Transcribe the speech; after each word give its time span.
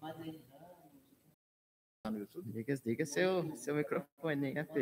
fala, 0.00 0.14
gente, 0.24 0.42
quero 0.48 0.64
agradecer 0.64 2.10
no 2.10 2.18
YouTube. 2.18 2.52
Diga, 2.52 2.76
diga 2.76 3.06
seu, 3.06 3.56
seu 3.56 3.74
microfone 3.76 4.46
aí, 4.46 4.58
AP. 4.58 4.74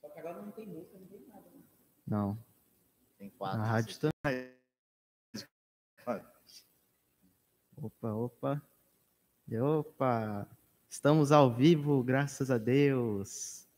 Só 0.00 0.08
que 0.08 0.18
agora 0.18 0.40
não 0.42 0.50
tem 0.52 0.66
música, 0.66 0.98
não 0.98 1.06
tem 1.06 1.26
nada. 1.28 1.50
Né? 1.50 1.62
Não. 2.06 2.38
Tem 3.18 3.30
quatro. 3.30 3.60
A 3.60 3.64
rádio 3.64 3.98
também. 3.98 4.54
Opa, 7.76 8.12
opa. 8.12 8.62
Opa. 9.52 10.48
Estamos 10.88 11.32
ao 11.32 11.54
vivo, 11.54 12.02
graças 12.02 12.50
a 12.50 12.56
Deus. 12.58 13.68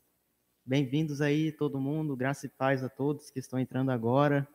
Bem-vindos 0.65 1.19
aí, 1.19 1.51
todo 1.51 1.79
mundo. 1.79 2.15
Graça 2.15 2.45
e 2.45 2.49
paz 2.49 2.83
a 2.83 2.89
todos 2.89 3.29
que 3.29 3.39
estão 3.39 3.59
entrando 3.59 3.91
agora. 3.91 4.47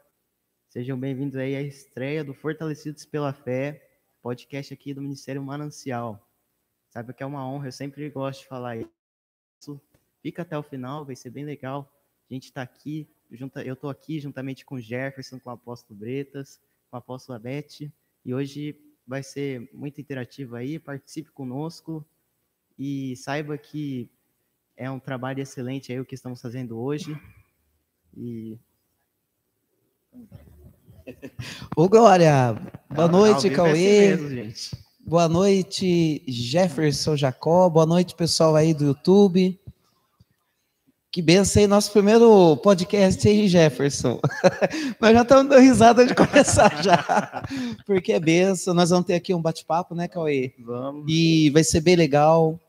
Sejam 0.68 1.00
bem-vindos 1.00 1.34
aí 1.36 1.56
à 1.56 1.62
estreia 1.62 2.22
do 2.22 2.34
Fortalecidos 2.34 3.06
pela 3.06 3.32
Fé, 3.32 3.90
podcast 4.22 4.74
aqui 4.74 4.92
do 4.92 5.00
Ministério 5.00 5.42
Manancial. 5.42 6.22
Sabe 6.90 7.14
que 7.14 7.22
é 7.22 7.26
uma 7.26 7.48
honra, 7.48 7.68
eu 7.68 7.72
sempre 7.72 8.10
gosto 8.10 8.42
de 8.42 8.48
falar 8.48 8.76
isso. 8.76 9.80
Fica 10.20 10.42
até 10.42 10.58
o 10.58 10.62
final, 10.62 11.06
vai 11.06 11.16
ser 11.16 11.30
bem 11.30 11.42
legal. 11.42 11.90
A 12.30 12.34
gente 12.34 12.44
está 12.44 12.60
aqui, 12.60 13.08
junta, 13.32 13.64
eu 13.64 13.72
estou 13.72 13.88
aqui 13.88 14.20
juntamente 14.20 14.66
com 14.66 14.74
o 14.74 14.80
Jefferson, 14.80 15.40
com 15.40 15.48
o 15.48 15.54
apóstolo 15.54 15.98
Bretas, 15.98 16.60
com 16.90 16.96
a 16.96 16.98
apóstola 16.98 17.38
Beth, 17.38 17.90
e 18.22 18.34
hoje 18.34 18.78
vai 19.06 19.22
ser 19.22 19.70
muito 19.72 20.02
interativo 20.02 20.54
aí, 20.54 20.78
participe 20.78 21.30
conosco 21.30 22.06
e 22.78 23.16
saiba 23.16 23.56
que 23.56 24.10
é 24.76 24.90
um 24.90 25.00
trabalho 25.00 25.40
excelente 25.40 25.90
aí 25.90 25.98
o 25.98 26.04
que 26.04 26.14
estamos 26.14 26.42
fazendo 26.42 26.78
hoje. 26.78 27.18
E 28.14 28.58
Ô, 31.76 31.88
Glória, 31.88 32.56
boa 32.90 33.08
noite, 33.08 33.50
Cauê. 33.50 34.16
Mesmo, 34.16 34.78
boa 35.00 35.28
noite, 35.28 36.22
Jefferson 36.26 37.16
Jacó. 37.16 37.68
Boa 37.68 37.86
noite, 37.86 38.14
pessoal 38.14 38.54
aí 38.54 38.74
do 38.74 38.84
YouTube. 38.84 39.58
Que 41.10 41.22
benção 41.22 41.62
aí, 41.62 41.66
nosso 41.66 41.90
primeiro 41.90 42.56
podcast 42.58 43.26
aí, 43.26 43.48
Jefferson. 43.48 44.20
Nós 45.00 45.14
já 45.14 45.22
estamos 45.22 45.48
dando 45.48 45.60
risada 45.60 46.04
de 46.04 46.14
começar 46.14 46.82
já. 46.82 47.42
Porque 47.86 48.12
é 48.12 48.20
benção. 48.20 48.74
Nós 48.74 48.90
vamos 48.90 49.06
ter 49.06 49.14
aqui 49.14 49.32
um 49.32 49.40
bate-papo, 49.40 49.94
né, 49.94 50.06
Cauê? 50.06 50.52
Vamos. 50.58 51.06
E 51.08 51.48
vai 51.50 51.64
ser 51.64 51.80
bem 51.80 51.96
legal. 51.96 52.60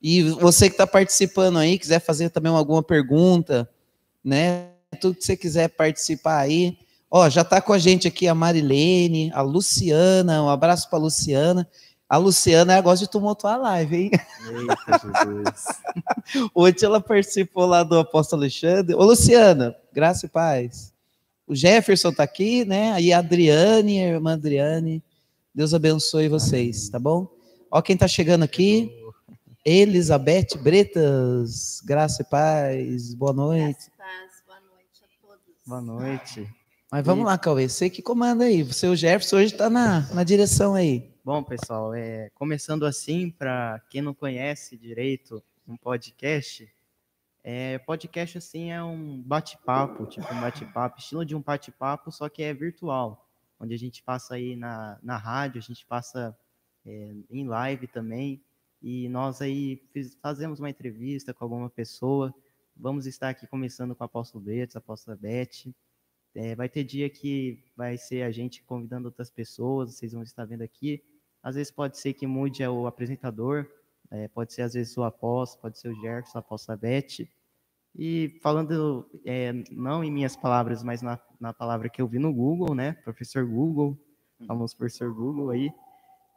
E 0.00 0.22
você 0.22 0.68
que 0.68 0.74
está 0.74 0.86
participando 0.86 1.58
aí, 1.58 1.78
quiser 1.78 2.00
fazer 2.00 2.30
também 2.30 2.52
alguma 2.52 2.82
pergunta, 2.82 3.68
né? 4.24 4.68
Tudo 5.00 5.16
que 5.16 5.24
você 5.24 5.36
quiser 5.36 5.68
participar 5.68 6.38
aí, 6.38 6.78
Ó, 7.10 7.28
já 7.28 7.40
está 7.40 7.60
com 7.60 7.72
a 7.72 7.78
gente 7.78 8.06
aqui 8.06 8.28
a 8.28 8.34
Marilene, 8.34 9.32
a 9.34 9.42
Luciana, 9.42 10.42
um 10.44 10.48
abraço 10.48 10.88
para 10.88 10.98
a 10.98 11.02
Luciana. 11.02 11.68
A 12.08 12.16
Luciana 12.16 12.80
gosta 12.80 13.04
de 13.04 13.10
tumultuar 13.10 13.54
a 13.54 13.58
live, 13.58 13.96
hein? 13.96 14.10
Eita, 14.12 15.00
Jesus. 15.02 15.66
Hoje 16.54 16.84
ela 16.84 17.00
participou 17.00 17.66
lá 17.66 17.82
do 17.82 17.98
Apóstolo 17.98 18.42
Alexandre. 18.42 18.94
Ô, 18.94 19.04
Luciana, 19.04 19.74
graça 19.92 20.26
e 20.26 20.28
paz. 20.28 20.92
O 21.46 21.54
Jefferson 21.54 22.10
está 22.10 22.22
aqui, 22.22 22.64
né? 22.64 22.92
Aí 22.92 23.12
a 23.12 23.18
Adriane, 23.18 24.00
a 24.00 24.08
irmã 24.08 24.34
Adriane. 24.34 25.02
Deus 25.52 25.74
abençoe 25.74 26.28
vocês, 26.28 26.88
tá 26.88 26.98
bom? 26.98 27.28
Ó, 27.70 27.82
quem 27.82 27.94
está 27.94 28.06
chegando 28.06 28.44
aqui. 28.44 28.96
Elizabeth 29.64 30.56
Bretas, 30.62 31.80
graça 31.84 32.22
e 32.22 32.24
paz, 32.24 33.14
boa 33.14 33.32
noite. 33.32 33.62
Graça 33.66 33.88
e 33.88 33.98
paz, 33.98 34.42
boa 34.46 34.60
noite 34.60 35.04
a 35.04 35.26
todos. 35.26 35.40
Boa 35.66 35.80
noite. 35.80 36.59
Mas 36.90 37.06
vamos 37.06 37.22
e... 37.22 37.26
lá, 37.26 37.38
Cauê, 37.38 37.68
você 37.68 37.88
que 37.88 38.02
comanda 38.02 38.44
aí. 38.44 38.62
O 38.62 38.72
seu 38.72 38.96
Jefferson 38.96 39.36
hoje 39.36 39.52
está 39.52 39.70
na, 39.70 40.12
na 40.12 40.24
direção 40.24 40.74
aí. 40.74 41.08
Bom, 41.24 41.42
pessoal, 41.42 41.94
é, 41.94 42.30
começando 42.34 42.84
assim, 42.84 43.30
para 43.30 43.80
quem 43.88 44.02
não 44.02 44.12
conhece 44.12 44.76
direito 44.76 45.42
um 45.68 45.76
podcast, 45.76 46.68
é, 47.44 47.78
podcast 47.78 48.38
assim 48.38 48.72
é 48.72 48.82
um 48.82 49.22
bate-papo, 49.22 50.04
tipo 50.06 50.26
um 50.34 50.40
bate-papo, 50.40 50.98
estilo 50.98 51.24
de 51.24 51.36
um 51.36 51.40
bate-papo, 51.40 52.10
só 52.10 52.28
que 52.28 52.42
é 52.42 52.52
virtual, 52.52 53.28
onde 53.60 53.72
a 53.72 53.78
gente 53.78 54.02
passa 54.02 54.34
aí 54.34 54.56
na, 54.56 54.98
na 55.00 55.16
rádio, 55.16 55.58
a 55.58 55.62
gente 55.62 55.86
passa 55.86 56.36
é, 56.84 57.12
em 57.30 57.46
live 57.46 57.86
também, 57.86 58.42
e 58.82 59.08
nós 59.08 59.40
aí 59.40 59.80
fiz, 59.92 60.16
fazemos 60.20 60.58
uma 60.58 60.70
entrevista 60.70 61.32
com 61.32 61.44
alguma 61.44 61.70
pessoa. 61.70 62.34
Vamos 62.74 63.06
estar 63.06 63.28
aqui 63.28 63.46
começando 63.46 63.94
com 63.94 64.02
o 64.02 64.06
apóstolo 64.06 64.42
Betos, 64.42 64.74
a 64.74 64.78
apóstola 64.78 65.16
Beth, 65.16 65.72
é, 66.34 66.54
vai 66.54 66.68
ter 66.68 66.84
dia 66.84 67.10
que 67.10 67.62
vai 67.76 67.96
ser 67.96 68.22
a 68.22 68.30
gente 68.30 68.62
convidando 68.62 69.08
outras 69.08 69.30
pessoas, 69.30 69.94
vocês 69.94 70.12
vão 70.12 70.22
estar 70.22 70.44
vendo 70.44 70.62
aqui. 70.62 71.02
Às 71.42 71.54
vezes 71.56 71.72
pode 71.72 71.98
ser 71.98 72.12
que 72.12 72.26
mude 72.26 72.64
o 72.66 72.86
apresentador, 72.86 73.66
é, 74.10 74.28
pode 74.28 74.52
ser 74.52 74.62
às 74.62 74.74
vezes 74.74 74.96
o 74.96 75.02
apóstolo, 75.02 75.62
pode 75.62 75.78
ser 75.78 75.88
o 75.88 75.94
Jefferson, 75.94 76.38
a 76.38 76.40
apóstola 76.40 76.76
Beth. 76.76 77.26
E 77.96 78.38
falando, 78.40 79.08
é, 79.24 79.52
não 79.70 80.04
em 80.04 80.10
minhas 80.10 80.36
palavras, 80.36 80.82
mas 80.82 81.02
na, 81.02 81.18
na 81.40 81.52
palavra 81.52 81.88
que 81.88 82.00
eu 82.00 82.06
vi 82.06 82.18
no 82.18 82.32
Google, 82.32 82.74
né? 82.74 82.92
Professor 83.04 83.44
Google, 83.44 83.98
hum. 84.40 84.46
famoso 84.46 84.76
professor 84.76 85.12
Google 85.12 85.50
aí, 85.50 85.72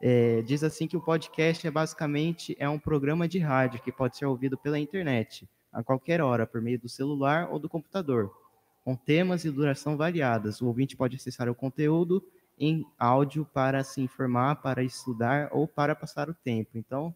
é, 0.02 0.42
diz 0.42 0.64
assim 0.64 0.88
que 0.88 0.98
o 0.98 1.02
podcast 1.02 1.66
é 1.66 1.72
basicamente 1.72 2.56
é 2.58 2.68
um 2.68 2.80
programa 2.80 3.28
de 3.28 3.38
rádio 3.38 3.82
que 3.82 3.92
pode 3.92 4.18
ser 4.18 4.26
ouvido 4.26 4.58
pela 4.58 4.80
internet, 4.80 5.48
a 5.72 5.84
qualquer 5.84 6.22
hora, 6.22 6.48
por 6.48 6.62
meio 6.62 6.80
do 6.80 6.90
celular 6.90 7.50
ou 7.52 7.60
do 7.60 7.70
computador 7.70 8.43
com 8.84 8.96
temas 8.96 9.46
e 9.46 9.52
duração 9.52 9.96
variadas. 9.96 10.62
O 10.62 10.68
ouvinte 10.68 10.96
pode 10.96 11.16
acessar 11.16 11.50
o 11.50 11.56
conteúdo 11.56 12.24
em 12.58 12.86
áudio 13.00 13.46
para 13.46 13.84
se 13.84 14.02
informar, 14.02 14.58
para 14.58 14.84
estudar 14.84 15.50
ou 15.52 15.68
para 15.68 15.96
passar 15.96 16.30
o 16.30 16.34
tempo. 16.34 16.72
Então, 16.78 17.16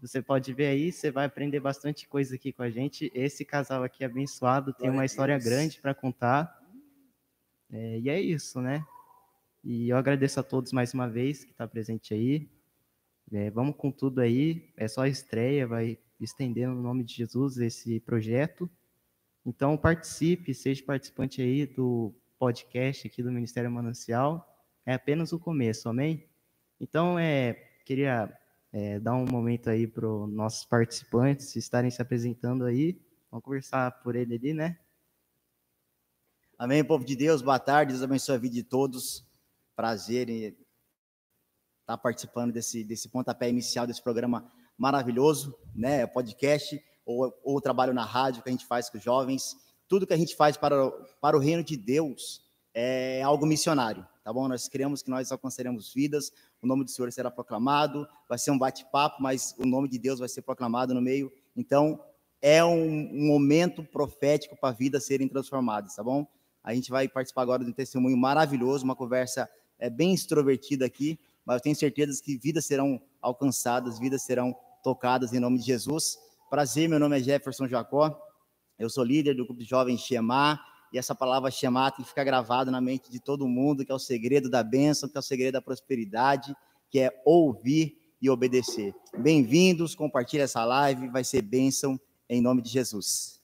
você 0.00 0.20
pode 0.20 0.52
ver 0.52 0.66
aí, 0.66 0.90
você 0.90 1.10
vai 1.10 1.26
aprender 1.26 1.60
bastante 1.60 2.08
coisa 2.08 2.34
aqui 2.34 2.52
com 2.52 2.62
a 2.62 2.70
gente. 2.70 3.10
Esse 3.14 3.44
casal 3.44 3.84
aqui 3.84 4.04
abençoado 4.04 4.72
tem 4.72 4.90
uma 4.90 5.04
história 5.04 5.38
grande 5.38 5.80
para 5.80 5.94
contar. 5.94 6.60
É, 7.70 7.98
e 8.00 8.08
é 8.08 8.20
isso, 8.20 8.60
né? 8.60 8.84
E 9.62 9.90
eu 9.90 9.96
agradeço 9.96 10.40
a 10.40 10.42
todos 10.42 10.72
mais 10.72 10.92
uma 10.92 11.08
vez 11.08 11.44
que 11.44 11.52
está 11.52 11.68
presente 11.68 12.12
aí. 12.12 12.50
É, 13.30 13.50
vamos 13.50 13.76
com 13.76 13.92
tudo 13.92 14.20
aí. 14.20 14.72
É 14.76 14.88
só 14.88 15.02
a 15.02 15.08
estreia, 15.08 15.66
vai 15.66 15.98
estendendo 16.20 16.74
no 16.74 16.82
nome 16.82 17.04
de 17.04 17.14
Jesus 17.14 17.58
esse 17.58 18.00
projeto. 18.00 18.68
Então, 19.44 19.76
participe, 19.76 20.54
seja 20.54 20.84
participante 20.84 21.42
aí 21.42 21.66
do 21.66 22.14
podcast 22.38 23.06
aqui 23.06 23.22
do 23.22 23.32
Ministério 23.32 23.70
Manancial. 23.70 24.48
É 24.86 24.94
apenas 24.94 25.32
o 25.32 25.38
começo, 25.38 25.88
amém? 25.88 26.28
Então, 26.80 27.18
é, 27.18 27.54
queria 27.84 28.32
é, 28.72 29.00
dar 29.00 29.14
um 29.14 29.26
momento 29.26 29.68
aí 29.68 29.86
para 29.86 30.08
os 30.08 30.32
nossos 30.32 30.64
participantes 30.64 31.56
estarem 31.56 31.90
se 31.90 32.00
apresentando 32.00 32.64
aí. 32.64 33.00
Vamos 33.30 33.44
conversar 33.44 33.90
por 34.02 34.14
ele 34.14 34.34
ali, 34.36 34.54
né? 34.54 34.78
Amém, 36.58 36.84
povo 36.84 37.04
de 37.04 37.16
Deus, 37.16 37.42
boa 37.42 37.58
tarde, 37.58 37.92
Deus 37.92 38.04
abençoe 38.04 38.36
a 38.36 38.38
vida 38.38 38.54
de 38.54 38.62
todos. 38.62 39.26
Prazer 39.74 40.28
em 40.28 40.56
estar 41.80 41.98
participando 41.98 42.52
desse, 42.52 42.84
desse 42.84 43.08
pontapé 43.08 43.48
inicial 43.48 43.86
desse 43.86 44.02
programa 44.02 44.48
maravilhoso, 44.78 45.58
né? 45.74 46.06
Podcast 46.06 46.80
ou, 47.18 47.40
ou 47.42 47.56
o 47.56 47.60
trabalho 47.60 47.92
na 47.92 48.04
rádio 48.04 48.42
que 48.42 48.48
a 48.48 48.52
gente 48.52 48.66
faz 48.66 48.88
com 48.90 48.98
os 48.98 49.04
jovens, 49.04 49.56
tudo 49.88 50.06
que 50.06 50.12
a 50.12 50.16
gente 50.16 50.34
faz 50.34 50.56
para, 50.56 50.90
para 51.20 51.36
o 51.36 51.40
reino 51.40 51.62
de 51.62 51.76
Deus 51.76 52.42
é 52.74 53.20
algo 53.22 53.44
missionário, 53.44 54.06
tá 54.24 54.32
bom? 54.32 54.48
Nós 54.48 54.68
queremos 54.68 55.02
que 55.02 55.10
nós 55.10 55.30
alcançaremos 55.30 55.92
vidas, 55.92 56.32
o 56.62 56.66
nome 56.66 56.84
do 56.84 56.90
Senhor 56.90 57.12
será 57.12 57.30
proclamado, 57.30 58.08
vai 58.28 58.38
ser 58.38 58.50
um 58.50 58.58
bate-papo, 58.58 59.22
mas 59.22 59.54
o 59.58 59.66
nome 59.66 59.88
de 59.88 59.98
Deus 59.98 60.18
vai 60.18 60.28
ser 60.28 60.42
proclamado 60.42 60.94
no 60.94 61.02
meio. 61.02 61.30
Então, 61.54 62.00
é 62.40 62.64
um, 62.64 63.10
um 63.12 63.26
momento 63.26 63.84
profético 63.84 64.56
para 64.56 64.74
vidas 64.74 65.04
serem 65.04 65.28
transformadas, 65.28 65.94
tá 65.94 66.02
bom? 66.02 66.26
A 66.64 66.74
gente 66.74 66.90
vai 66.90 67.08
participar 67.08 67.42
agora 67.42 67.64
de 67.64 67.70
um 67.70 67.74
testemunho 67.74 68.16
maravilhoso, 68.16 68.84
uma 68.84 68.96
conversa 68.96 69.48
é, 69.78 69.90
bem 69.90 70.14
extrovertida 70.14 70.86
aqui, 70.86 71.18
mas 71.44 71.56
eu 71.56 71.60
tenho 71.60 71.76
certeza 71.76 72.22
que 72.22 72.36
vidas 72.36 72.64
serão 72.64 73.00
alcançadas, 73.20 73.98
vidas 73.98 74.22
serão 74.22 74.56
tocadas 74.82 75.32
em 75.32 75.40
nome 75.40 75.58
de 75.58 75.66
Jesus. 75.66 76.18
Prazer, 76.52 76.86
meu 76.86 76.98
nome 76.98 77.18
é 77.18 77.22
Jefferson 77.22 77.66
Jacó, 77.66 78.14
eu 78.78 78.90
sou 78.90 79.02
líder 79.02 79.34
do 79.34 79.46
grupo 79.46 79.58
de 79.58 79.66
jovens 79.66 80.02
Shemar, 80.02 80.62
e 80.92 80.98
essa 80.98 81.14
palavra 81.14 81.50
Shemar 81.50 81.92
tem 81.92 82.02
que 82.02 82.10
ficar 82.10 82.24
gravada 82.24 82.70
na 82.70 82.78
mente 82.78 83.10
de 83.10 83.18
todo 83.18 83.48
mundo, 83.48 83.86
que 83.86 83.90
é 83.90 83.94
o 83.94 83.98
segredo 83.98 84.50
da 84.50 84.62
bênção, 84.62 85.08
que 85.08 85.16
é 85.16 85.20
o 85.20 85.22
segredo 85.22 85.54
da 85.54 85.62
prosperidade, 85.62 86.54
que 86.90 87.00
é 87.00 87.22
ouvir 87.24 87.96
e 88.20 88.28
obedecer. 88.28 88.94
Bem-vindos, 89.16 89.94
compartilhe 89.94 90.42
essa 90.42 90.62
live, 90.62 91.08
vai 91.08 91.24
ser 91.24 91.40
bênção 91.40 91.98
em 92.28 92.42
nome 92.42 92.60
de 92.60 92.68
Jesus. 92.68 93.42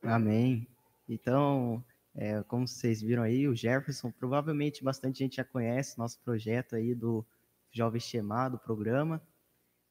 Amém. 0.00 0.68
Então, 1.08 1.84
é, 2.14 2.40
como 2.44 2.68
vocês 2.68 3.02
viram 3.02 3.24
aí, 3.24 3.48
o 3.48 3.56
Jefferson, 3.56 4.12
provavelmente 4.12 4.84
bastante 4.84 5.18
gente 5.18 5.38
já 5.38 5.44
conhece 5.44 5.98
nosso 5.98 6.20
projeto 6.20 6.76
aí 6.76 6.94
do 6.94 7.26
Jovem 7.72 8.00
Shemar, 8.00 8.48
do 8.48 8.60
programa. 8.60 9.20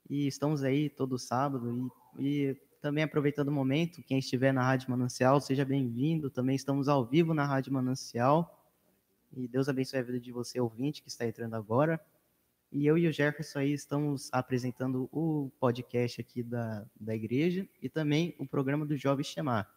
E 0.09 0.27
estamos 0.27 0.63
aí 0.63 0.89
todo 0.89 1.17
sábado 1.17 1.91
e, 2.19 2.49
e 2.49 2.55
também 2.81 3.03
aproveitando 3.03 3.47
o 3.47 3.51
momento, 3.51 4.03
quem 4.03 4.19
estiver 4.19 4.53
na 4.53 4.61
Rádio 4.61 4.91
Manancial, 4.91 5.39
seja 5.39 5.63
bem-vindo. 5.63 6.29
Também 6.29 6.55
estamos 6.55 6.89
ao 6.89 7.05
vivo 7.05 7.33
na 7.33 7.45
Rádio 7.45 7.71
Manancial. 7.71 8.61
E 9.31 9.47
Deus 9.47 9.69
abençoe 9.69 9.99
a 9.99 10.03
vida 10.03 10.19
de 10.19 10.31
você, 10.31 10.59
ouvinte, 10.59 11.01
que 11.01 11.07
está 11.07 11.25
entrando 11.25 11.55
agora. 11.55 11.99
E 12.71 12.85
eu 12.85 12.97
e 12.97 13.07
o 13.07 13.11
Jefferson 13.13 13.59
aí 13.59 13.71
estamos 13.71 14.29
apresentando 14.33 15.07
o 15.11 15.49
podcast 15.59 16.19
aqui 16.19 16.43
da, 16.43 16.85
da 16.99 17.15
igreja 17.15 17.67
e 17.81 17.87
também 17.87 18.35
o 18.37 18.45
programa 18.45 18.85
do 18.85 18.97
Jovem 18.97 19.23
Chamar. 19.23 19.69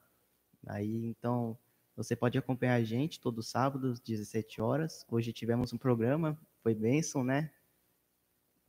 Aí, 0.67 1.07
então, 1.07 1.57
você 1.97 2.17
pode 2.17 2.37
acompanhar 2.37 2.75
a 2.75 2.83
gente 2.83 3.21
todo 3.21 3.43
sábado, 3.43 3.89
às 3.89 4.01
17 4.01 4.61
horas. 4.61 5.07
Hoje 5.09 5.33
tivemos 5.33 5.73
um 5.73 5.79
programa, 5.79 6.37
foi 6.63 6.75
bênção, 6.75 7.23
né? 7.23 7.53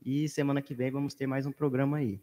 E 0.03 0.29
semana 0.29 0.61
que 0.61 0.73
vem 0.73 0.91
vamos 0.91 1.13
ter 1.13 1.27
mais 1.27 1.45
um 1.45 1.51
programa 1.51 1.97
aí. 1.97 2.21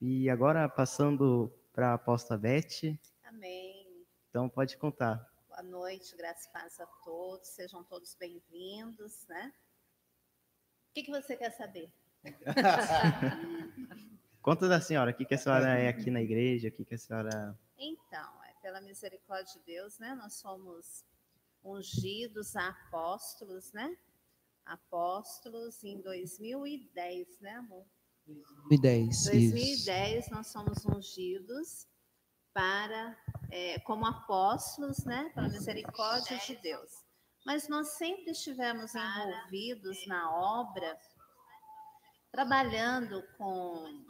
E 0.00 0.30
agora, 0.30 0.68
passando 0.68 1.52
para 1.72 1.90
a 1.90 1.94
aposta 1.94 2.36
Beth, 2.36 2.96
Amém. 3.24 4.06
então 4.28 4.48
pode 4.48 4.76
contar. 4.76 5.28
Boa 5.48 5.62
noite, 5.62 6.16
graças 6.16 6.44
e 6.44 6.52
paz 6.52 6.80
a 6.80 6.86
todos. 7.04 7.48
Sejam 7.48 7.82
todos 7.82 8.14
bem-vindos, 8.14 9.26
né? 9.28 9.52
O 10.90 10.94
que, 10.94 11.02
que 11.02 11.10
você 11.10 11.36
quer 11.36 11.50
saber? 11.50 11.92
Conta 14.40 14.68
da 14.68 14.80
senhora, 14.80 15.10
o 15.10 15.14
que, 15.14 15.24
que 15.24 15.34
a 15.34 15.38
senhora 15.38 15.78
é 15.78 15.88
aqui 15.88 16.10
na 16.10 16.22
igreja, 16.22 16.68
o 16.68 16.72
que, 16.72 16.84
que 16.84 16.94
a 16.94 16.98
senhora... 16.98 17.58
Então, 17.76 18.44
é 18.44 18.54
pela 18.62 18.80
misericórdia 18.80 19.58
de 19.58 19.66
Deus, 19.66 19.98
né? 19.98 20.14
Nós 20.14 20.34
somos 20.34 21.04
ungidos 21.62 22.56
a 22.56 22.68
apóstolos, 22.68 23.72
né? 23.72 23.96
Apóstolos 24.64 25.82
em 25.82 26.00
2010, 26.00 27.40
né, 27.40 27.52
amor? 27.56 27.86
2010. 28.26 29.08
Isso. 29.08 29.30
2010 29.30 30.30
nós 30.30 30.46
somos 30.48 30.84
ungidos 30.84 31.88
para 32.52 33.16
é, 33.50 33.78
como 33.80 34.06
apóstolos, 34.06 35.04
né, 35.04 35.30
pela 35.34 35.48
misericórdia 35.48 36.38
de 36.38 36.56
Deus. 36.56 36.90
Mas 37.44 37.68
nós 37.68 37.96
sempre 37.96 38.32
estivemos 38.32 38.92
envolvidos 38.94 40.06
na 40.06 40.30
obra, 40.30 40.98
trabalhando 42.30 43.22
com 43.38 44.04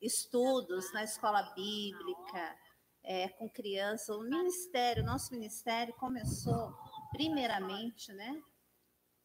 estudos 0.00 0.92
na 0.92 1.02
escola 1.02 1.42
bíblica, 1.54 2.56
é, 3.02 3.28
com 3.30 3.48
crianças. 3.48 4.08
O 4.14 4.22
ministério, 4.22 5.04
nosso 5.04 5.32
ministério 5.32 5.94
começou 5.94 6.76
primeiramente, 7.12 8.12
né, 8.12 8.42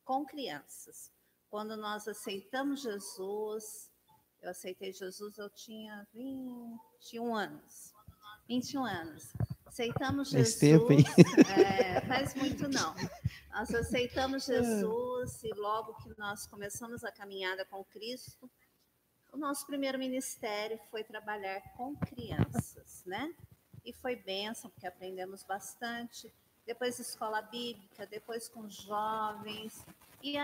com 0.09 0.25
crianças. 0.25 1.11
Quando 1.51 1.77
nós 1.77 2.07
aceitamos 2.07 2.81
Jesus, 2.81 3.91
eu 4.41 4.49
aceitei 4.49 4.91
Jesus, 4.91 5.37
eu 5.37 5.51
tinha 5.51 6.07
21 6.11 7.35
anos. 7.35 7.93
21 8.47 8.85
anos. 8.85 9.31
Aceitamos 9.67 10.31
Jesus. 10.31 10.55
tempo, 10.55 10.91
hein? 10.91 11.03
é, 11.55 12.01
faz 12.07 12.33
muito 12.33 12.67
não. 12.67 12.95
Nós 13.51 13.71
aceitamos 13.71 14.45
Jesus 14.45 15.43
e 15.43 15.53
logo 15.53 15.93
que 16.01 16.17
nós 16.17 16.47
começamos 16.47 17.03
a 17.03 17.11
caminhada 17.11 17.63
com 17.65 17.83
Cristo, 17.83 18.49
o 19.31 19.37
nosso 19.37 19.67
primeiro 19.67 19.99
ministério 19.99 20.79
foi 20.89 21.03
trabalhar 21.03 21.61
com 21.77 21.95
crianças, 21.95 23.03
né? 23.05 23.31
E 23.85 23.93
foi 23.93 24.15
bênção, 24.15 24.71
porque 24.71 24.87
aprendemos 24.87 25.43
bastante. 25.43 26.33
Depois 26.69 26.99
escola 26.99 27.41
bíblica, 27.41 28.05
depois 28.05 28.47
com 28.47 28.69
jovens 28.69 29.83
e 30.21 30.35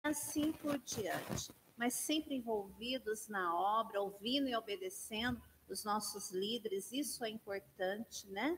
assim 0.00 0.52
por 0.52 0.78
diante. 0.78 1.52
Mas 1.76 1.94
sempre 1.94 2.36
envolvidos 2.36 3.26
na 3.26 3.52
obra, 3.52 4.00
ouvindo 4.00 4.48
e 4.48 4.54
obedecendo 4.54 5.42
os 5.68 5.82
nossos 5.82 6.30
líderes, 6.30 6.92
isso 6.92 7.24
é 7.24 7.30
importante, 7.30 8.28
né? 8.28 8.56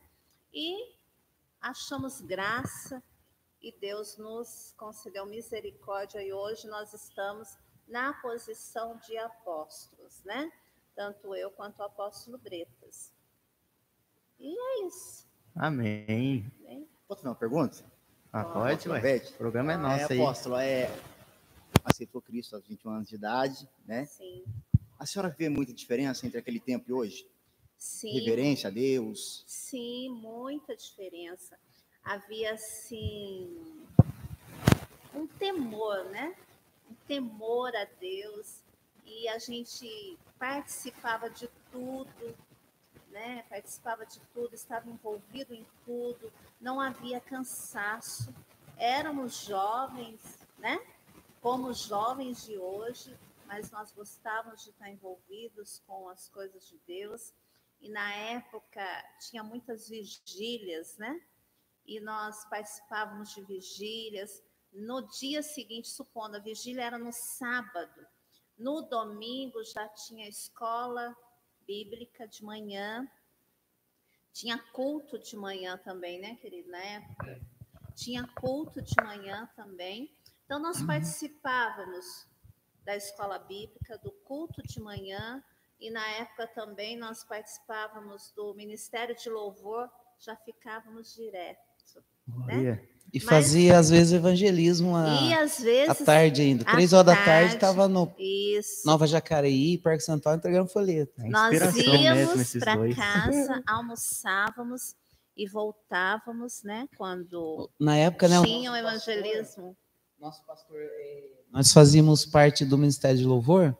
E 0.52 0.94
achamos 1.62 2.20
graça 2.20 3.02
e 3.62 3.72
Deus 3.72 4.18
nos 4.18 4.74
concedeu 4.76 5.24
misericórdia 5.24 6.22
e 6.22 6.30
hoje 6.30 6.68
nós 6.68 6.92
estamos 6.92 7.56
na 7.88 8.12
posição 8.20 8.98
de 8.98 9.16
apóstolos, 9.16 10.22
né? 10.24 10.52
Tanto 10.94 11.34
eu 11.34 11.50
quanto 11.52 11.78
o 11.78 11.84
apóstolo 11.84 12.36
Bretas. 12.36 13.14
E 14.38 14.54
é 14.54 14.86
isso. 14.86 15.31
Amém. 15.54 16.50
Posso 17.06 17.20
fazer 17.20 17.28
uma 17.28 17.34
pergunta? 17.34 17.84
Ah, 18.32 18.44
pode, 18.44 18.88
ué. 18.88 19.16
O 19.16 19.32
programa 19.34 19.72
é 19.72 19.74
É, 19.74 19.78
nosso 19.78 20.12
aí. 20.12 20.20
apóstolo, 20.20 20.56
é, 20.56 20.90
aceitou 21.84 22.22
Cristo 22.22 22.56
aos 22.56 22.66
21 22.66 22.90
anos 22.90 23.08
de 23.08 23.14
idade, 23.16 23.68
né? 23.84 24.06
Sim. 24.06 24.42
A 24.98 25.04
senhora 25.04 25.28
vê 25.36 25.48
muita 25.48 25.72
diferença 25.72 26.26
entre 26.26 26.38
aquele 26.38 26.60
tempo 26.60 26.88
e 26.88 26.92
hoje? 26.92 27.26
Sim. 27.76 28.12
Reverência 28.18 28.68
a 28.68 28.70
Deus? 28.72 29.44
Sim, 29.46 30.08
muita 30.10 30.74
diferença. 30.76 31.58
Havia 32.02 32.54
assim 32.54 33.82
um 35.14 35.26
temor, 35.26 36.04
né? 36.06 36.34
Um 36.90 36.94
temor 37.06 37.74
a 37.76 37.86
Deus 38.00 38.62
e 39.04 39.28
a 39.28 39.38
gente 39.38 40.16
participava 40.38 41.28
de 41.28 41.48
tudo, 41.70 42.34
né? 43.12 43.44
Participava 43.48 44.04
de 44.04 44.18
tudo, 44.32 44.54
estava 44.54 44.88
envolvido 44.88 45.54
em 45.54 45.66
tudo, 45.84 46.32
não 46.60 46.80
havia 46.80 47.20
cansaço. 47.20 48.34
Éramos 48.76 49.44
jovens, 49.44 50.38
né? 50.58 50.80
Como 51.40 51.72
jovens 51.72 52.44
de 52.44 52.56
hoje, 52.56 53.16
mas 53.46 53.70
nós 53.70 53.92
gostávamos 53.92 54.64
de 54.64 54.70
estar 54.70 54.90
envolvidos 54.90 55.80
com 55.86 56.08
as 56.08 56.28
coisas 56.28 56.66
de 56.66 56.78
Deus. 56.86 57.34
E 57.80 57.88
na 57.90 58.14
época 58.14 58.82
tinha 59.28 59.42
muitas 59.42 59.88
vigílias, 59.88 60.96
né? 60.96 61.20
E 61.84 62.00
nós 62.00 62.44
participávamos 62.48 63.34
de 63.34 63.42
vigílias. 63.42 64.42
No 64.72 65.02
dia 65.02 65.42
seguinte, 65.42 65.88
supondo, 65.88 66.36
a 66.36 66.40
vigília 66.40 66.84
era 66.84 66.98
no 66.98 67.12
sábado. 67.12 68.06
No 68.56 68.82
domingo 68.82 69.62
já 69.64 69.88
tinha 69.88 70.28
escola 70.28 71.14
bíblica 71.72 72.28
de 72.28 72.44
manhã. 72.44 73.10
Tinha 74.30 74.58
culto 74.58 75.18
de 75.18 75.34
manhã 75.36 75.78
também, 75.78 76.20
né, 76.20 76.34
querido? 76.36 76.70
Na 76.70 76.78
época. 76.78 77.40
Tinha 77.94 78.26
culto 78.34 78.82
de 78.82 78.94
manhã 79.02 79.48
também. 79.56 80.14
Então, 80.44 80.60
nós 80.60 80.82
participávamos 80.82 82.28
da 82.84 82.94
escola 82.94 83.38
bíblica, 83.38 83.96
do 83.98 84.12
culto 84.12 84.62
de 84.62 84.80
manhã, 84.80 85.42
e 85.80 85.90
na 85.90 86.06
época 86.10 86.46
também 86.48 86.96
nós 86.96 87.24
participávamos 87.24 88.32
do 88.32 88.54
Ministério 88.54 89.16
de 89.16 89.30
Louvor, 89.30 89.88
já 90.18 90.36
ficávamos 90.36 91.14
direto. 91.14 92.04
Olha, 92.48 92.86
E 93.12 93.18
Mas- 93.18 93.24
fazia, 93.28 93.78
às 93.78 93.90
vezes, 93.90 94.12
evangelismo 94.12 94.96
à, 94.96 95.06
e 95.22 95.34
às 95.34 95.60
à 95.60 95.64
vezes. 95.64 95.98
tarde 96.04 96.42
ainda. 96.42 96.64
Três 96.64 96.92
horas 96.94 97.06
da 97.06 97.24
tarde, 97.24 97.54
estava 97.54 97.86
no 97.86 98.10
Isso. 98.18 98.86
Nova 98.86 99.06
Jacareí, 99.06 99.76
Parque 99.78 100.02
Santo 100.02 100.26
Antônio, 100.28 100.38
entregando 100.38 100.68
folheto. 100.70 101.12
é 101.20 101.28
Nós 101.28 101.76
íamos 101.76 102.52
para 102.54 102.94
casa, 102.94 103.62
almoçávamos 103.68 104.94
e 105.36 105.46
voltávamos, 105.48 106.62
né? 106.62 106.86
Quando 106.96 107.68
Na 107.78 107.96
época, 107.96 108.28
né? 108.28 108.40
o 108.40 108.44
tinha 108.44 108.72
o 108.72 108.76
evangelismo. 108.76 109.76
Nosso 110.20 110.44
pastor, 110.46 110.78
é, 110.80 111.30
nós 111.50 111.72
fazíamos 111.72 112.24
parte 112.24 112.64
do 112.64 112.78
Ministério 112.78 113.18
de 113.18 113.24
Louvor, 113.24 113.76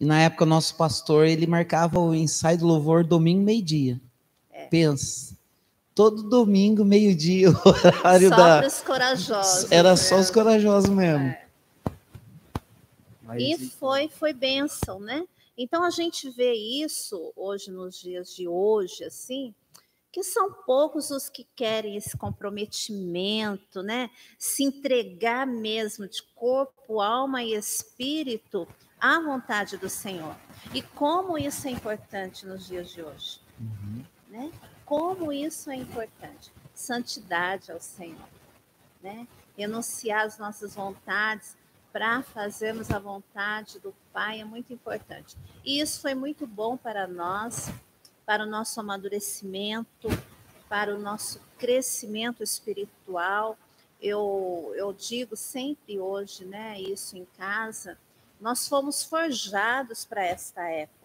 e 0.00 0.04
na 0.04 0.20
época 0.20 0.44
o 0.44 0.46
nosso 0.46 0.74
pastor, 0.76 1.26
ele 1.26 1.46
marcava 1.46 1.98
o 2.00 2.14
ensaio 2.14 2.58
do 2.58 2.66
louvor 2.66 3.04
domingo, 3.04 3.42
meio-dia. 3.44 4.00
É. 4.50 4.66
Pensa, 4.66 5.36
todo 5.98 6.22
domingo, 6.22 6.84
meio-dia, 6.84 7.50
o 7.50 7.68
horário 7.68 8.28
Só 8.28 8.36
da... 8.36 8.58
para 8.58 8.66
os 8.68 8.80
corajosos. 8.82 9.72
Era 9.72 9.90
né? 9.90 9.96
só 9.96 10.20
os 10.20 10.30
corajosos 10.30 10.90
mesmo. 10.90 11.26
É. 11.26 11.48
E 13.36 13.58
foi, 13.70 14.08
foi 14.08 14.32
bênção, 14.32 15.00
né? 15.00 15.26
Então 15.56 15.82
a 15.82 15.90
gente 15.90 16.30
vê 16.30 16.54
isso 16.54 17.32
hoje, 17.34 17.72
nos 17.72 17.98
dias 17.98 18.32
de 18.32 18.46
hoje, 18.46 19.02
assim, 19.02 19.52
que 20.12 20.22
são 20.22 20.52
poucos 20.64 21.10
os 21.10 21.28
que 21.28 21.44
querem 21.56 21.96
esse 21.96 22.16
comprometimento, 22.16 23.82
né? 23.82 24.08
Se 24.38 24.62
entregar 24.62 25.48
mesmo 25.48 26.06
de 26.06 26.22
corpo, 26.36 27.00
alma 27.00 27.42
e 27.42 27.54
espírito 27.54 28.68
à 29.00 29.18
vontade 29.18 29.76
do 29.76 29.88
Senhor. 29.88 30.36
E 30.72 30.80
como 30.80 31.36
isso 31.36 31.66
é 31.66 31.72
importante 31.72 32.46
nos 32.46 32.68
dias 32.68 32.88
de 32.88 33.02
hoje, 33.02 33.40
Uhum. 33.58 34.04
né? 34.28 34.52
Como 34.88 35.30
isso 35.30 35.70
é 35.70 35.76
importante. 35.76 36.50
Santidade 36.72 37.70
ao 37.70 37.78
Senhor, 37.78 38.26
né? 39.02 39.28
Renunciar 39.54 40.24
as 40.24 40.38
nossas 40.38 40.74
vontades 40.74 41.54
para 41.92 42.22
fazermos 42.22 42.90
a 42.90 42.98
vontade 42.98 43.78
do 43.80 43.94
Pai 44.14 44.40
é 44.40 44.46
muito 44.46 44.72
importante. 44.72 45.36
E 45.62 45.78
isso 45.78 46.00
foi 46.00 46.14
muito 46.14 46.46
bom 46.46 46.74
para 46.74 47.06
nós, 47.06 47.70
para 48.24 48.44
o 48.44 48.46
nosso 48.46 48.80
amadurecimento, 48.80 50.08
para 50.70 50.94
o 50.94 50.98
nosso 50.98 51.38
crescimento 51.58 52.42
espiritual. 52.42 53.58
Eu, 54.00 54.72
eu 54.74 54.90
digo 54.94 55.36
sempre 55.36 56.00
hoje, 56.00 56.46
né, 56.46 56.80
isso 56.80 57.14
em 57.14 57.26
casa, 57.36 57.98
nós 58.40 58.66
fomos 58.66 59.02
forjados 59.04 60.06
para 60.06 60.24
esta 60.24 60.66
época. 60.66 60.97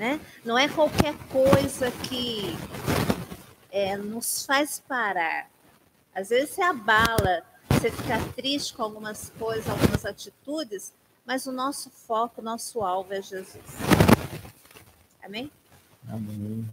Né? 0.00 0.18
Não 0.42 0.58
é 0.58 0.66
qualquer 0.66 1.14
coisa 1.28 1.90
que 2.08 2.56
é, 3.70 3.98
nos 3.98 4.46
faz 4.46 4.82
parar. 4.88 5.46
Às 6.14 6.30
vezes 6.30 6.54
você 6.54 6.62
abala, 6.62 7.44
você 7.68 7.90
fica 7.90 8.18
triste 8.34 8.72
com 8.72 8.82
algumas 8.82 9.28
coisas, 9.38 9.68
algumas 9.68 10.06
atitudes, 10.06 10.94
mas 11.26 11.46
o 11.46 11.52
nosso 11.52 11.90
foco, 11.90 12.40
o 12.40 12.44
nosso 12.44 12.80
alvo 12.80 13.12
é 13.12 13.20
Jesus. 13.20 13.62
Amém? 15.22 15.52
Amém. 16.08 16.66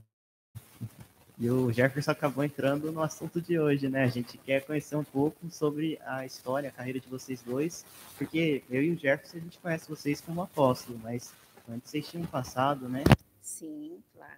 E 1.38 1.50
o 1.52 1.72
Jefferson 1.72 2.12
acabou 2.12 2.46
entrando 2.46 2.94
no 2.94 3.04
assunto 3.04 3.42
de 3.42 3.60
hoje, 3.60 3.90
né? 3.90 4.06
A 4.06 4.08
gente 4.08 4.38
quer 4.38 4.66
conhecer 4.66 4.96
um 4.96 5.04
pouco 5.04 5.38
sobre 5.52 6.00
a 6.06 6.26
história, 6.26 6.70
a 6.70 6.72
carreira 6.72 7.00
de 7.00 7.10
vocês 7.10 7.42
dois, 7.42 7.86
porque 8.18 8.64
eu 8.70 8.82
e 8.82 8.92
o 8.92 8.98
Jefferson 8.98 9.38
a 9.38 9.42
gente 9.42 9.60
conhece 9.60 9.90
vocês 9.90 10.22
como 10.22 10.42
apóstolo, 10.42 10.98
mas 11.04 11.34
antes 11.70 11.92
vocês 11.92 12.08
tinham 12.08 12.26
passado, 12.26 12.88
né? 12.88 13.04
Sim, 13.42 14.00
claro. 14.14 14.38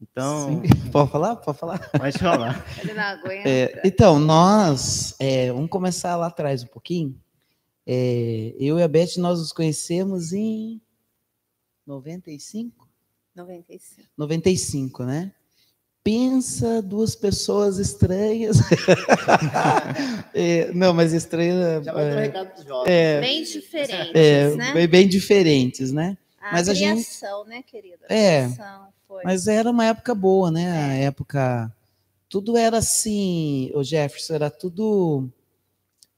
Então, 0.00 0.62
Sim. 0.62 0.62
Pode 0.90 1.10
falar? 1.10 1.36
Pode 1.36 1.58
falar? 1.58 1.90
pode 1.90 2.18
falar. 2.18 2.64
Ele 2.82 2.94
não 2.94 3.02
aguenta. 3.02 3.48
É, 3.48 3.82
então, 3.84 4.18
nós, 4.18 5.14
é, 5.18 5.52
vamos 5.52 5.68
começar 5.68 6.16
lá 6.16 6.28
atrás 6.28 6.62
um 6.62 6.68
pouquinho. 6.68 7.20
É, 7.86 8.54
eu 8.58 8.78
e 8.78 8.82
a 8.82 8.88
Beth, 8.88 9.16
nós 9.18 9.38
nos 9.38 9.52
conhecemos 9.52 10.32
em 10.32 10.80
95? 11.86 12.88
95. 13.34 14.08
95, 14.16 15.04
né? 15.04 15.32
Pensa 16.02 16.80
duas 16.80 17.14
pessoas 17.14 17.78
estranhas. 17.78 18.56
É, 20.32 20.72
não, 20.72 20.94
mas 20.94 21.12
estranha. 21.12 21.82
Já 21.82 21.92
vai 21.92 22.04
é, 22.04 22.20
recado 22.20 22.54
dos 22.54 22.64
jovens. 22.64 22.88
é, 22.88 23.20
Bem 23.20 23.42
diferentes, 23.42 24.12
é, 24.14 24.54
né? 24.54 24.72
bem, 24.72 24.86
bem 24.86 25.08
diferentes, 25.08 25.90
né? 25.90 26.16
A 26.40 26.52
mas 26.52 26.68
a 26.68 26.74
gente- 26.74 27.06
né, 27.46 27.62
querida? 27.62 28.06
A 28.08 28.14
É, 28.14 28.48
foi. 29.06 29.22
Mas 29.24 29.46
era 29.46 29.70
uma 29.70 29.84
época 29.84 30.14
boa, 30.14 30.50
né? 30.50 30.70
A 30.72 30.94
É. 30.94 31.04
época. 31.04 31.70
Tudo 32.28 32.56
era 32.56 32.78
assim, 32.78 33.70
o 33.74 33.82
Jefferson, 33.82 34.34
era 34.34 34.50
tudo. 34.50 35.28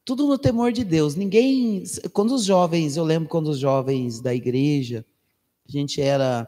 Tudo 0.05 0.27
no 0.27 0.39
temor 0.39 0.73
de 0.73 0.85
Deus. 0.85 1.15
Ninguém. 1.17 1.83
Quando 2.13 2.35
os 2.35 2.45
jovens, 2.45 2.97
eu 2.97 3.05
lembro 3.05 3.29
quando 3.29 3.49
os 3.49 3.59
jovens 3.59 4.21
da 4.21 4.35
igreja, 4.35 5.05
a 5.69 5.73
gente 5.73 6.01
era. 6.01 6.47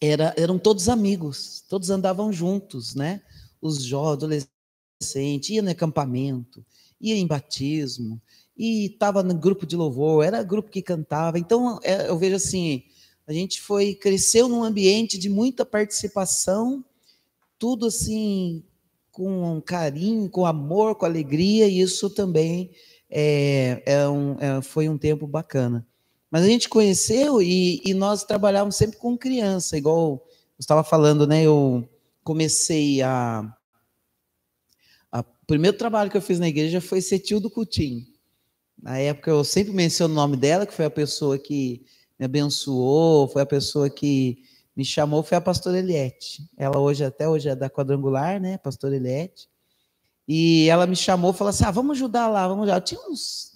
era 0.00 0.34
eram 0.36 0.58
todos 0.58 0.88
amigos, 0.88 1.64
todos 1.68 1.90
andavam 1.90 2.32
juntos, 2.32 2.94
né? 2.94 3.20
Os 3.60 3.82
jovens, 3.82 4.48
adolescentes, 5.00 5.50
ia 5.50 5.62
no 5.62 5.70
acampamento, 5.70 6.64
ia 7.00 7.16
em 7.16 7.26
batismo, 7.26 8.20
e 8.58 8.86
estava 8.86 9.22
no 9.22 9.34
grupo 9.34 9.64
de 9.64 9.76
louvor, 9.76 10.24
era 10.24 10.42
grupo 10.42 10.70
que 10.70 10.82
cantava. 10.82 11.38
Então, 11.38 11.78
é, 11.82 12.08
eu 12.08 12.18
vejo 12.18 12.36
assim, 12.36 12.82
a 13.26 13.32
gente 13.32 13.60
foi 13.62 13.94
cresceu 13.94 14.48
num 14.48 14.64
ambiente 14.64 15.16
de 15.18 15.28
muita 15.28 15.64
participação, 15.64 16.84
tudo 17.58 17.86
assim 17.86 18.64
com 19.12 19.60
carinho, 19.60 20.28
com 20.30 20.46
amor, 20.46 20.94
com 20.96 21.04
alegria, 21.06 21.66
e 21.68 21.80
isso 21.80 22.08
também 22.10 22.70
é, 23.10 23.82
é 23.86 24.08
um- 24.08 24.36
é- 24.38 24.62
foi 24.62 24.88
um 24.88 24.98
tempo 24.98 25.26
bacana. 25.26 25.86
Mas 26.30 26.42
a 26.44 26.46
gente 26.46 26.68
conheceu 26.68 27.40
e, 27.42 27.80
e 27.84 27.94
nós 27.94 28.22
trabalhávamos 28.24 28.76
sempre 28.76 28.98
com 28.98 29.16
criança, 29.16 29.76
igual 29.78 29.98
eu 30.10 30.22
estava 30.58 30.84
falando, 30.84 31.26
né? 31.26 31.42
Eu 31.42 31.88
comecei 32.22 33.00
a, 33.02 33.40
a- 35.10 35.20
O 35.20 35.46
primeiro 35.46 35.76
trabalho 35.76 36.10
que 36.10 36.16
eu 36.16 36.22
fiz 36.22 36.38
na 36.38 36.48
igreja 36.48 36.80
foi 36.80 37.00
ser 37.00 37.18
tio 37.20 37.40
do 37.40 37.50
Coutinho. 37.50 38.06
Na 38.80 38.98
época 38.98 39.30
eu 39.30 39.42
sempre 39.44 39.72
menciono 39.72 40.12
o 40.12 40.16
nome 40.16 40.36
dela, 40.36 40.66
que 40.66 40.72
foi 40.74 40.84
a 40.84 40.90
pessoa 40.90 41.38
que 41.38 41.84
me 42.18 42.24
abençoou, 42.26 43.28
foi 43.28 43.42
a 43.42 43.46
pessoa 43.46 43.90
que 43.90 44.42
me 44.76 44.84
chamou, 44.84 45.22
foi 45.22 45.36
a 45.36 45.40
pastora 45.40 45.78
Eliette. 45.78 46.48
Ela 46.56 46.78
hoje, 46.78 47.04
até 47.04 47.28
hoje, 47.28 47.48
é 47.48 47.56
da 47.56 47.68
quadrangular, 47.68 48.40
né? 48.40 48.58
Pastora 48.58 48.94
Eliette. 48.94 49.48
E 50.26 50.68
ela 50.68 50.86
me 50.86 50.94
chamou 50.94 51.32
e 51.32 51.34
falou 51.34 51.50
assim: 51.50 51.64
ah, 51.64 51.70
vamos 51.70 51.96
ajudar 51.96 52.28
lá, 52.28 52.46
vamos 52.46 52.62
ajudar. 52.64 52.76
Eu 52.78 52.84
tinha 52.84 53.00
uns, 53.00 53.52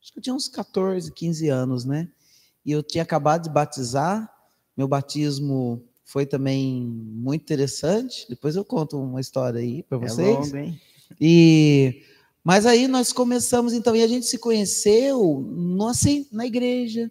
acho 0.00 0.12
que 0.12 0.18
eu 0.18 0.22
tinha 0.22 0.34
uns 0.34 0.48
14, 0.48 1.12
15 1.12 1.48
anos, 1.48 1.84
né? 1.84 2.08
E 2.64 2.70
eu 2.72 2.82
tinha 2.82 3.02
acabado 3.02 3.44
de 3.44 3.50
batizar, 3.50 4.30
meu 4.76 4.86
batismo 4.86 5.82
foi 6.04 6.26
também 6.26 6.82
muito 6.84 7.42
interessante. 7.42 8.26
Depois 8.28 8.54
eu 8.54 8.64
conto 8.64 9.00
uma 9.00 9.20
história 9.20 9.60
aí 9.60 9.82
para 9.82 9.96
É 9.98 10.00
vocês. 10.00 10.36
longo, 10.36 10.56
hein? 10.56 10.80
E 11.20 12.02
mas 12.42 12.66
aí 12.66 12.88
nós 12.88 13.12
começamos 13.12 13.72
então 13.72 13.94
e 13.94 14.02
a 14.02 14.06
gente 14.06 14.26
se 14.26 14.38
conheceu 14.38 15.44
no, 15.46 15.88
assim 15.88 16.26
na 16.32 16.46
igreja, 16.46 17.10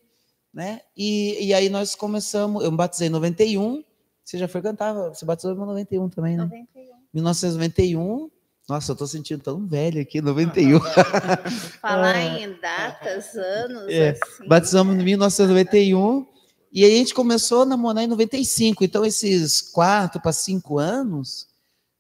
né? 0.53 0.81
E, 0.97 1.47
e 1.47 1.53
aí 1.53 1.69
nós 1.69 1.95
começamos. 1.95 2.63
Eu 2.63 2.71
me 2.71 2.77
batizei 2.77 3.07
em 3.07 3.11
91. 3.11 3.83
Você 4.23 4.37
já 4.37 4.47
foi 4.47 4.61
cantar? 4.61 4.93
Você 4.93 5.25
batizou 5.25 5.53
em 5.53 5.57
91 5.57 6.09
também, 6.09 6.37
né? 6.37 6.43
91. 6.43 6.89
1991. 7.13 8.29
Nossa, 8.67 8.91
eu 8.91 8.95
tô 8.95 9.07
sentindo 9.07 9.41
tão 9.41 9.65
velho 9.65 9.99
aqui, 9.99 10.21
91. 10.21 10.79
Falar 11.81 12.21
em 12.21 12.53
datas, 12.61 13.35
anos, 13.35 13.87
É, 13.87 14.11
assim. 14.11 14.47
Batizamos 14.47 14.95
em 14.95 15.03
1991 15.03 16.27
e 16.71 16.85
aí 16.85 16.93
a 16.93 16.97
gente 16.97 17.15
começou 17.15 17.63
a 17.63 17.65
namorar 17.65 18.03
em 18.03 18.07
95. 18.07 18.83
Então, 18.83 19.03
esses 19.03 19.61
quatro 19.61 20.21
para 20.21 20.31
cinco 20.31 20.77
anos 20.77 21.47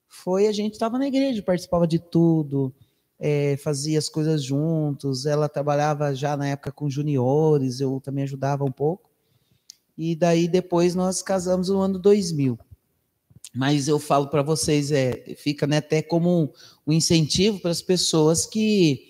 foi 0.07 0.47
a 0.47 0.51
gente 0.51 0.73
estava 0.73 0.99
na 0.99 1.07
igreja, 1.07 1.41
participava 1.41 1.87
de 1.87 1.97
tudo, 1.97 2.71
é, 3.19 3.57
fazia 3.57 3.99
as 3.99 4.07
coisas 4.07 4.43
juntos. 4.43 5.25
Ela 5.25 5.49
trabalhava 5.49 6.15
já 6.15 6.37
na 6.37 6.47
época 6.47 6.71
com 6.71 6.89
juniores, 6.89 7.79
eu 7.79 7.99
também 7.99 8.23
ajudava 8.23 8.63
um 8.63 8.71
pouco. 8.71 9.09
E 9.97 10.15
daí 10.15 10.47
depois 10.47 10.95
nós 10.95 11.21
casamos 11.21 11.69
no 11.69 11.79
ano 11.79 11.99
2000. 11.99 12.57
Mas 13.53 13.87
eu 13.87 13.99
falo 13.99 14.27
para 14.27 14.41
vocês, 14.41 14.91
é, 14.91 15.35
fica 15.37 15.67
né, 15.67 15.77
até 15.77 16.01
como 16.01 16.43
um, 16.43 16.49
um 16.87 16.93
incentivo 16.93 17.59
para 17.59 17.71
as 17.71 17.81
pessoas 17.81 18.45
que 18.45 19.05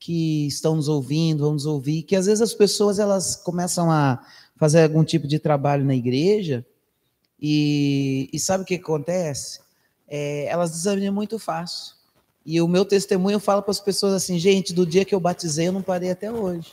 que 0.00 0.46
estão 0.46 0.76
nos 0.76 0.88
ouvindo, 0.88 1.42
vão 1.42 1.54
nos 1.54 1.66
ouvir, 1.66 2.04
que 2.04 2.14
às 2.14 2.26
vezes 2.26 2.40
as 2.40 2.54
pessoas 2.54 3.00
elas 3.00 3.34
começam 3.34 3.90
a 3.90 4.24
fazer 4.56 4.84
algum 4.84 5.02
tipo 5.02 5.26
de 5.26 5.40
trabalho 5.40 5.84
na 5.84 5.94
igreja 5.94 6.64
e, 7.40 8.30
e 8.32 8.38
sabe 8.38 8.62
o 8.62 8.66
que 8.66 8.76
acontece? 8.76 9.60
É, 10.06 10.46
elas 10.46 10.70
desanimam 10.70 11.14
muito 11.14 11.38
fácil. 11.38 11.97
E 12.50 12.62
o 12.62 12.66
meu 12.66 12.82
testemunho 12.82 13.34
eu 13.34 13.40
falo 13.40 13.60
para 13.60 13.72
as 13.72 13.78
pessoas 13.78 14.14
assim, 14.14 14.38
gente, 14.38 14.72
do 14.72 14.86
dia 14.86 15.04
que 15.04 15.14
eu 15.14 15.20
batizei 15.20 15.68
eu 15.68 15.72
não 15.72 15.82
parei 15.82 16.10
até 16.10 16.32
hoje. 16.32 16.72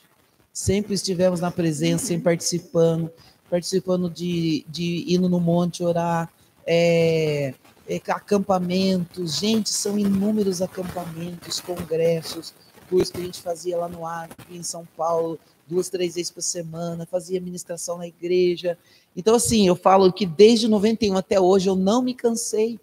Sempre 0.54 0.94
estivemos 0.94 1.42
na 1.42 1.52
presença, 1.52 2.06
sempre 2.06 2.24
participando, 2.24 3.12
participando 3.50 4.10
de, 4.10 4.66
de 4.70 5.04
indo 5.14 5.28
no 5.28 5.38
monte 5.38 5.84
orar, 5.84 6.32
é, 6.66 7.54
é, 7.90 8.02
acampamentos, 8.08 9.36
gente, 9.36 9.70
são 9.70 10.00
inúmeros 10.00 10.62
acampamentos, 10.62 11.60
congressos, 11.60 12.54
curso 12.90 13.12
que 13.12 13.20
a 13.20 13.26
gente 13.26 13.42
fazia 13.42 13.76
lá 13.76 13.90
no 13.90 14.08
Acre, 14.08 14.56
em 14.56 14.64
São 14.64 14.88
Paulo, 14.96 15.38
duas, 15.68 15.90
três 15.90 16.16
vezes 16.16 16.32
por 16.32 16.42
semana, 16.42 17.06
fazia 17.06 17.42
ministração 17.42 17.98
na 17.98 18.08
igreja. 18.08 18.78
Então, 19.14 19.36
assim, 19.36 19.68
eu 19.68 19.76
falo 19.76 20.14
que 20.14 20.26
desde 20.26 20.70
91 20.70 21.18
até 21.18 21.38
hoje 21.38 21.68
eu 21.68 21.76
não 21.76 22.02
me 22.02 22.14
cansei, 22.14 22.80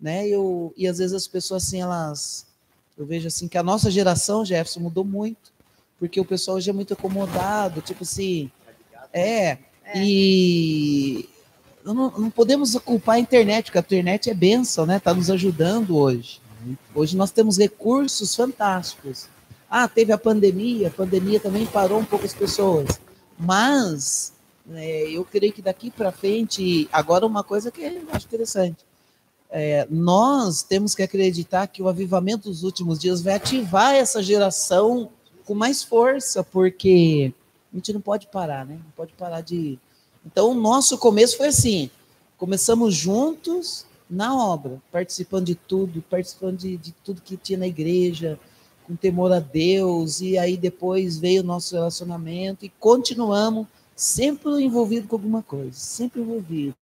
né? 0.00 0.26
Eu, 0.26 0.72
e 0.76 0.86
às 0.86 0.98
vezes 0.98 1.14
as 1.14 1.26
pessoas, 1.26 1.64
assim, 1.64 1.80
elas. 1.80 2.46
Eu 2.96 3.06
vejo 3.06 3.28
assim 3.28 3.48
que 3.48 3.58
a 3.58 3.62
nossa 3.62 3.90
geração, 3.90 4.44
Jefferson, 4.44 4.80
mudou 4.80 5.04
muito, 5.04 5.52
porque 5.98 6.20
o 6.20 6.24
pessoal 6.24 6.56
hoje 6.56 6.70
é 6.70 6.72
muito 6.72 6.92
acomodado, 6.92 7.80
tipo 7.80 8.02
assim. 8.02 8.50
É, 9.12 9.58
e 9.94 11.28
não, 11.84 11.94
não 11.94 12.30
podemos 12.30 12.74
culpar 12.78 13.16
a 13.16 13.18
internet, 13.18 13.66
porque 13.66 13.78
a 13.78 13.80
internet 13.80 14.30
é 14.30 14.34
benção, 14.34 14.86
né? 14.86 14.96
Está 14.98 15.14
nos 15.14 15.30
ajudando 15.30 15.96
hoje. 15.96 16.40
Hoje 16.94 17.16
nós 17.16 17.30
temos 17.30 17.56
recursos 17.56 18.34
fantásticos. 18.34 19.26
Ah, 19.68 19.88
teve 19.88 20.12
a 20.12 20.18
pandemia, 20.18 20.88
a 20.88 20.90
pandemia 20.90 21.40
também 21.40 21.64
parou 21.66 22.00
um 22.00 22.04
pouco 22.04 22.26
as 22.26 22.34
pessoas. 22.34 23.00
Mas 23.38 24.32
né, 24.66 25.02
eu 25.02 25.24
creio 25.24 25.52
que 25.52 25.62
daqui 25.62 25.90
para 25.90 26.12
frente, 26.12 26.88
agora 26.92 27.26
uma 27.26 27.42
coisa 27.42 27.70
que 27.70 27.80
eu 27.80 28.02
acho 28.12 28.26
interessante. 28.26 28.89
É, 29.52 29.86
nós 29.90 30.62
temos 30.62 30.94
que 30.94 31.02
acreditar 31.02 31.66
que 31.66 31.82
o 31.82 31.88
avivamento 31.88 32.48
dos 32.48 32.62
últimos 32.62 32.98
dias 32.98 33.20
vai 33.20 33.34
ativar 33.34 33.94
essa 33.94 34.22
geração 34.22 35.10
com 35.44 35.54
mais 35.54 35.82
força, 35.82 36.44
porque 36.44 37.32
a 37.72 37.76
gente 37.76 37.92
não 37.92 38.00
pode 38.00 38.28
parar, 38.28 38.64
né? 38.64 38.74
Não 38.74 38.92
pode 38.96 39.12
parar 39.14 39.40
de. 39.40 39.78
Então, 40.24 40.52
o 40.52 40.54
nosso 40.54 40.96
começo 40.96 41.36
foi 41.36 41.48
assim: 41.48 41.90
começamos 42.38 42.94
juntos 42.94 43.86
na 44.08 44.36
obra, 44.36 44.80
participando 44.90 45.46
de 45.46 45.54
tudo, 45.54 46.02
participando 46.08 46.58
de, 46.58 46.76
de 46.76 46.92
tudo 47.04 47.20
que 47.20 47.36
tinha 47.36 47.58
na 47.58 47.66
igreja, 47.66 48.38
com 48.86 48.96
temor 48.96 49.32
a 49.32 49.38
Deus, 49.38 50.20
e 50.20 50.36
aí 50.36 50.56
depois 50.56 51.18
veio 51.18 51.42
o 51.42 51.46
nosso 51.46 51.74
relacionamento 51.74 52.64
e 52.64 52.68
continuamos 52.68 53.66
sempre 53.94 54.50
envolvido 54.62 55.06
com 55.06 55.14
alguma 55.14 55.42
coisa, 55.42 55.72
sempre 55.72 56.20
envolvido. 56.20 56.74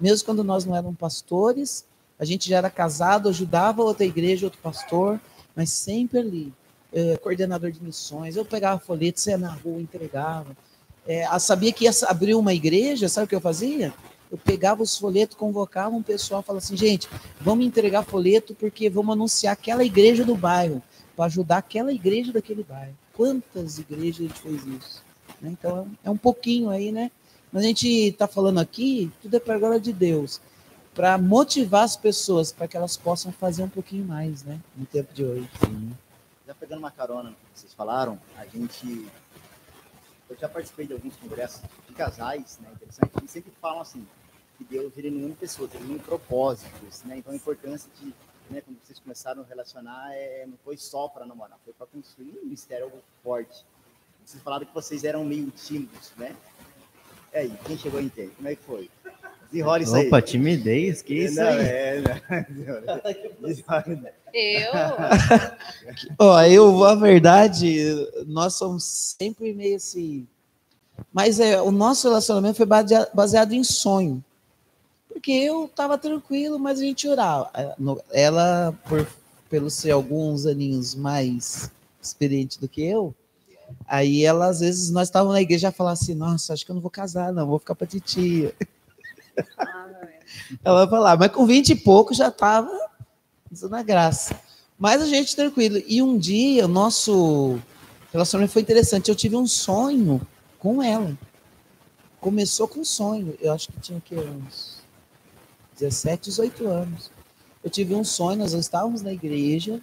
Mesmo 0.00 0.24
quando 0.24 0.42
nós 0.42 0.64
não 0.64 0.74
éramos 0.74 0.98
pastores, 0.98 1.84
a 2.22 2.24
gente 2.24 2.48
já 2.48 2.58
era 2.58 2.70
casado, 2.70 3.28
ajudava 3.28 3.82
outra 3.82 4.06
igreja, 4.06 4.46
outro 4.46 4.60
pastor, 4.60 5.20
mas 5.56 5.70
sempre 5.70 6.20
ali, 6.20 6.52
eh, 6.92 7.16
coordenador 7.16 7.72
de 7.72 7.82
missões. 7.82 8.36
Eu 8.36 8.44
pegava 8.44 8.78
folheto, 8.78 9.18
saia 9.18 9.36
na 9.36 9.50
rua, 9.50 9.80
entregava. 9.80 10.56
é, 11.04 11.26
sabia 11.40 11.72
que 11.72 11.84
ia 11.84 11.90
abrir 12.06 12.36
uma 12.36 12.54
igreja, 12.54 13.08
sabe 13.08 13.24
o 13.24 13.28
que 13.28 13.34
eu 13.34 13.40
fazia? 13.40 13.92
Eu 14.30 14.38
pegava 14.38 14.84
os 14.84 14.96
folhetos, 14.96 15.36
convocava 15.36 15.96
um 15.96 16.02
pessoal, 16.02 16.44
falava 16.44 16.64
assim, 16.64 16.76
gente, 16.76 17.08
vamos 17.40 17.66
entregar 17.66 18.04
folheto 18.04 18.54
porque 18.54 18.88
vamos 18.88 19.14
anunciar 19.14 19.52
aquela 19.54 19.84
igreja 19.84 20.24
do 20.24 20.36
bairro, 20.36 20.80
para 21.16 21.24
ajudar 21.24 21.56
aquela 21.58 21.92
igreja 21.92 22.32
daquele 22.32 22.62
bairro. 22.62 22.94
Quantas 23.12 23.80
igrejas 23.80 24.20
a 24.20 24.22
gente 24.28 24.40
fez 24.40 24.64
isso? 24.64 25.02
né? 25.42 25.50
Então 25.50 25.88
é 26.04 26.08
um 26.08 26.16
pouquinho 26.16 26.70
aí, 26.70 26.92
né? 26.92 27.10
Mas 27.52 27.64
a 27.64 27.66
gente 27.66 27.88
está 27.88 28.28
falando 28.28 28.60
aqui, 28.60 29.10
tudo 29.20 29.36
é 29.36 29.40
para 29.40 29.56
a 29.56 29.58
glória 29.58 29.80
de 29.80 29.92
Deus, 29.92 30.40
para 30.94 31.16
motivar 31.16 31.84
as 31.84 31.96
pessoas, 31.96 32.52
para 32.52 32.68
que 32.68 32.76
elas 32.76 32.96
possam 32.96 33.32
fazer 33.32 33.62
um 33.62 33.68
pouquinho 33.68 34.04
mais, 34.04 34.42
né? 34.42 34.60
No 34.76 34.84
tempo 34.86 35.12
de 35.14 35.24
hoje. 35.24 35.48
Já 36.46 36.54
pegando 36.54 36.80
uma 36.80 36.90
carona 36.90 37.30
no 37.30 37.36
que 37.36 37.60
vocês 37.60 37.72
falaram, 37.72 38.18
a 38.36 38.44
gente. 38.46 39.08
Eu 40.28 40.36
já 40.36 40.48
participei 40.48 40.86
de 40.86 40.92
alguns 40.92 41.14
congressos 41.16 41.62
de 41.88 41.94
casais, 41.94 42.58
né? 42.60 42.68
Interessante, 42.74 43.10
que 43.10 43.28
sempre 43.28 43.52
falam 43.60 43.80
assim, 43.80 44.06
que 44.56 44.64
Deus 44.64 44.92
ele 44.96 45.10
não 45.10 45.26
une 45.26 45.34
pessoas, 45.34 45.74
ele 45.74 45.84
une 45.84 45.98
propósitos, 45.98 47.02
né? 47.04 47.18
Então 47.18 47.32
a 47.32 47.36
importância 47.36 47.90
de, 48.00 48.14
né, 48.50 48.60
quando 48.60 48.78
vocês 48.82 48.98
começaram 48.98 49.42
a 49.42 49.44
relacionar, 49.44 50.12
é, 50.12 50.46
não 50.46 50.56
foi 50.64 50.76
só 50.76 51.08
para 51.08 51.26
namorar, 51.26 51.58
foi 51.64 51.72
para 51.74 51.86
construir 51.86 52.38
um 52.42 52.46
mistério 52.46 52.84
algo 52.86 52.98
forte. 53.22 53.64
Vocês 54.24 54.42
falaram 54.42 54.64
que 54.64 54.72
vocês 54.72 55.04
eram 55.04 55.24
meio 55.24 55.50
tímidos, 55.50 56.12
né? 56.16 56.34
E 57.32 57.38
aí, 57.38 57.58
quem 57.64 57.76
chegou 57.76 58.00
em 58.00 58.08
quem? 58.08 58.30
Como 58.30 58.48
é 58.48 58.54
que 58.54 58.62
foi? 58.62 58.90
Desenrola 59.52 59.82
isso 59.82 59.94
aí. 59.94 60.06
Opa, 60.06 60.22
timidez, 60.22 61.02
que 61.02 61.14
isso 61.14 61.36
não, 61.36 61.46
aí? 61.46 61.58
é, 61.60 62.00
não. 62.00 62.42
Desenrola. 63.48 64.12
Eu, 64.32 64.72
Ó, 66.18 66.40
eu, 66.42 66.84
a 66.84 66.94
verdade, 66.94 67.76
nós 68.26 68.54
somos 68.54 68.82
sempre 69.18 69.52
meio 69.52 69.76
assim. 69.76 70.26
Mas 71.12 71.38
é, 71.38 71.60
o 71.60 71.70
nosso 71.70 72.08
relacionamento 72.08 72.56
foi 72.56 72.64
basea- 72.64 73.08
baseado 73.12 73.52
em 73.52 73.62
sonho. 73.62 74.24
Porque 75.06 75.30
eu 75.30 75.66
estava 75.66 75.98
tranquilo, 75.98 76.58
mas 76.58 76.80
a 76.80 76.82
gente 76.82 77.06
orava. 77.06 77.50
Ela, 78.10 78.74
por, 78.88 79.06
pelo 79.50 79.68
ser 79.68 79.90
alguns 79.90 80.46
aninhos 80.46 80.94
mais 80.94 81.70
experiente 82.00 82.58
do 82.58 82.66
que 82.66 82.82
eu, 82.82 83.14
aí 83.86 84.24
ela, 84.24 84.46
às 84.46 84.60
vezes, 84.60 84.90
nós 84.90 85.08
estávamos 85.08 85.34
na 85.34 85.42
igreja 85.42 85.68
e 85.68 85.72
falava 85.72 85.92
assim: 85.92 86.14
Nossa, 86.14 86.54
acho 86.54 86.64
que 86.64 86.70
eu 86.70 86.74
não 86.74 86.80
vou 86.82 86.90
casar, 86.90 87.32
não, 87.34 87.46
vou 87.46 87.58
ficar 87.58 87.74
para 87.74 87.86
titia. 87.86 88.54
Ela 90.64 90.86
vai 90.86 90.88
falar, 90.88 91.16
mas 91.18 91.30
com 91.32 91.46
20 91.46 91.70
e 91.70 91.76
pouco 91.76 92.14
já 92.14 92.28
estava 92.28 92.70
na 93.70 93.82
graça. 93.82 94.38
Mas 94.78 95.02
a 95.02 95.06
gente 95.06 95.36
tranquilo. 95.36 95.82
E 95.86 96.02
um 96.02 96.18
dia, 96.18 96.64
o 96.64 96.68
nosso 96.68 97.58
relacionamento 98.12 98.52
foi 98.52 98.62
interessante. 98.62 99.08
Eu 99.08 99.14
tive 99.14 99.36
um 99.36 99.46
sonho 99.46 100.20
com 100.58 100.82
ela. 100.82 101.16
Começou 102.20 102.66
com 102.66 102.80
um 102.80 102.84
sonho. 102.84 103.36
Eu 103.40 103.52
acho 103.52 103.68
que 103.68 103.80
tinha 103.80 104.00
que 104.00 104.14
uns 104.14 104.82
17, 105.78 106.24
18 106.24 106.66
anos. 106.66 107.10
Eu 107.62 107.70
tive 107.70 107.94
um 107.94 108.04
sonho, 108.04 108.38
nós 108.38 108.52
estávamos 108.52 109.02
na 109.02 109.12
igreja, 109.12 109.80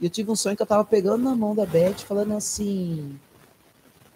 e 0.00 0.04
eu 0.04 0.10
tive 0.10 0.30
um 0.30 0.36
sonho 0.36 0.56
que 0.56 0.62
eu 0.62 0.64
estava 0.64 0.84
pegando 0.84 1.22
na 1.22 1.34
mão 1.36 1.54
da 1.54 1.64
Beth, 1.64 1.98
falando 1.98 2.34
assim. 2.34 3.18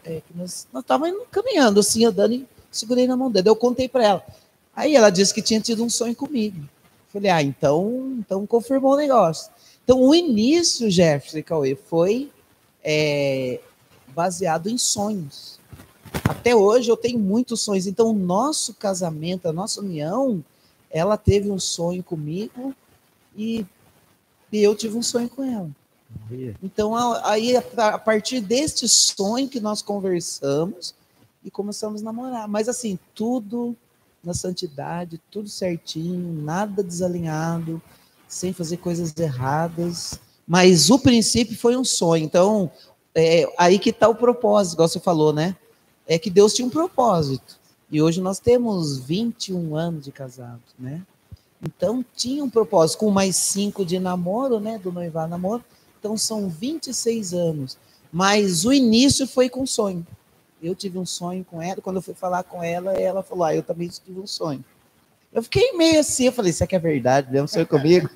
é, 0.05 0.21
que 0.21 0.37
nós 0.37 0.67
estávamos 0.75 1.27
caminhando, 1.31 1.81
assim, 1.81 2.05
andando, 2.05 2.33
e 2.35 2.49
segurei 2.71 3.07
na 3.07 3.17
mão 3.17 3.31
dela. 3.31 3.49
Eu 3.49 3.57
contei 3.57 3.89
para 3.89 4.05
ela. 4.05 4.27
Aí 4.79 4.95
ela 4.95 5.11
disse 5.11 5.35
que 5.35 5.43
tinha 5.43 5.61
tido 5.61 5.83
um 5.83 5.91
sonho 5.91 6.15
comigo. 6.15 6.57
Falei, 7.09 7.33
ah, 7.33 7.43
então, 7.43 8.15
então 8.21 8.47
confirmou 8.47 8.93
o 8.93 8.97
negócio. 8.97 9.51
Então, 9.83 10.01
o 10.01 10.15
início, 10.15 10.89
Jefferson 10.89 11.43
Cauê, 11.43 11.75
foi 11.75 12.31
é, 12.81 13.61
baseado 14.15 14.69
em 14.69 14.79
sonhos. 14.79 15.59
Até 16.23 16.55
hoje 16.55 16.89
eu 16.89 16.97
tenho 16.97 17.19
muitos 17.19 17.61
sonhos. 17.61 17.89
Então, 17.89 18.11
o 18.11 18.13
nosso 18.13 18.73
casamento, 18.73 19.49
a 19.49 19.53
nossa 19.53 19.81
união, 19.81 20.45
ela 20.89 21.17
teve 21.17 21.51
um 21.51 21.59
sonho 21.59 22.05
comigo 22.05 22.73
e, 23.37 23.67
e 24.53 24.63
eu 24.63 24.77
tive 24.77 24.97
um 24.97 25.03
sonho 25.03 25.29
com 25.29 25.43
ela. 25.43 25.71
Então, 26.63 26.95
aí, 27.25 27.57
a 27.57 27.99
partir 27.99 28.41
deste 28.41 28.89
sonho 28.89 29.49
que 29.49 29.59
nós 29.59 29.83
conversamos 29.83 30.95
e 31.43 31.51
começamos 31.51 32.01
a 32.01 32.05
namorar. 32.05 32.47
Mas, 32.47 32.69
assim, 32.69 32.97
tudo 33.13 33.77
na 34.23 34.35
santidade, 34.35 35.21
tudo 35.31 35.49
certinho, 35.49 36.43
nada 36.43 36.83
desalinhado, 36.83 37.81
sem 38.27 38.53
fazer 38.53 38.79
coisas 38.79 39.17
erradas. 39.17 40.21
Mas 40.47 40.91
o 40.91 40.99
princípio 40.99 41.57
foi 41.57 41.77
um 41.77 41.85
sonho. 41.85 42.25
Então, 42.25 42.71
é, 43.15 43.47
aí 43.59 43.79
que 43.79 43.91
está 43.91 44.09
o 44.09 44.15
propósito, 44.15 44.75
igual 44.75 44.89
você 44.89 45.01
falou, 45.01 45.33
né? 45.33 45.57
É 46.07 46.19
que 46.19 46.31
Deus 46.31 46.55
tinha 46.55 46.67
um 46.67 46.71
propósito. 46.71 47.59
E 47.91 48.03
hoje 48.03 48.21
nós 48.21 48.39
temos 48.39 48.99
21 48.99 49.77
anos 49.77 50.05
de 50.05 50.13
casados, 50.13 50.75
né? 50.79 51.03
Então, 51.63 52.05
tinha 52.15 52.45
um 52.45 52.51
propósito, 52.51 52.99
com 52.99 53.11
mais 53.11 53.35
cinco 53.37 53.85
de 53.85 53.99
namoro, 53.99 54.61
né? 54.61 54.79
Do 54.79 54.93
noivado 54.93 55.31
namoro. 55.31 55.65
Então, 55.99 56.17
são 56.17 56.49
26 56.49 57.35
anos. 57.35 57.77
Mas 58.13 58.65
o 58.65 58.73
início 58.73 59.27
foi 59.27 59.49
com 59.49 59.67
sonho. 59.67 60.07
Eu 60.63 60.75
tive 60.75 60.99
um 60.99 61.07
sonho 61.07 61.45
com 61.45 61.61
ela. 61.63 61.81
Quando 61.81 61.97
eu 61.97 62.03
fui 62.03 62.15
falar 62.15 62.43
com 62.43 62.63
ela, 62.63 62.93
ela 62.95 63.23
falou: 63.23 63.45
Ah, 63.45 63.55
eu 63.55 63.63
também 63.63 63.89
tive 63.89 64.19
um 64.19 64.27
sonho. 64.27 64.65
Eu 65.33 65.43
fiquei 65.43 65.73
meio 65.75 66.01
assim. 66.01 66.27
Eu 66.27 66.33
falei: 66.33 66.51
Isso 66.51 66.65
aqui 66.65 66.75
é 66.75 66.79
verdade? 66.79 67.31
Mesmo 67.31 67.47
sonho 67.49 67.67
comigo? 67.67 68.09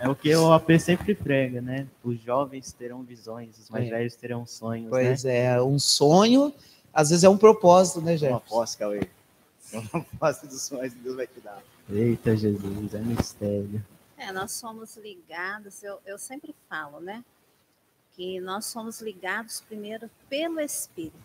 É 0.00 0.08
o 0.08 0.14
que 0.16 0.34
o 0.34 0.52
AP 0.52 0.78
sempre 0.80 1.14
prega, 1.14 1.60
né? 1.62 1.86
Os 2.02 2.20
jovens 2.20 2.72
terão 2.72 3.02
visões, 3.02 3.56
os 3.58 3.70
mais 3.70 3.86
É. 3.86 3.90
velhos 3.90 4.16
terão 4.16 4.44
sonhos, 4.46 4.84
né? 4.84 4.90
Pois 4.90 5.24
é, 5.24 5.62
um 5.62 5.78
sonho, 5.78 6.52
às 6.92 7.10
vezes 7.10 7.22
é 7.22 7.28
um 7.28 7.38
propósito, 7.38 8.00
né, 8.00 8.12
Uma 8.12 8.18
Jefferson? 8.18 8.42
posse, 8.48 8.76
Cauê. 8.76 9.08
Uma 9.92 10.04
posse 10.18 10.46
dos 10.46 10.60
sonhos 10.62 10.92
que 10.92 10.98
Deus 10.98 11.14
vai 11.16 11.26
te 11.28 11.40
dar. 11.40 11.62
Eita 11.88 12.36
Jesus, 12.36 12.94
é 12.94 12.98
mistério. 12.98 13.82
é, 14.18 14.32
nós 14.32 14.50
somos 14.52 14.96
ligados, 14.96 15.82
eu, 15.84 15.98
eu 16.04 16.18
sempre 16.18 16.52
falo, 16.68 16.98
né? 17.00 17.24
Que 18.16 18.40
nós 18.40 18.66
somos 18.66 19.00
ligados 19.00 19.60
primeiro 19.68 20.10
pelo 20.28 20.60
Espírito. 20.60 21.16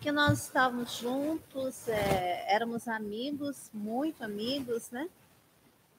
Que 0.00 0.10
nós 0.10 0.44
estávamos 0.44 0.96
juntos, 0.96 1.86
é, 1.88 2.46
éramos 2.48 2.88
amigos, 2.88 3.70
muito 3.72 4.24
amigos, 4.24 4.90
né? 4.90 5.08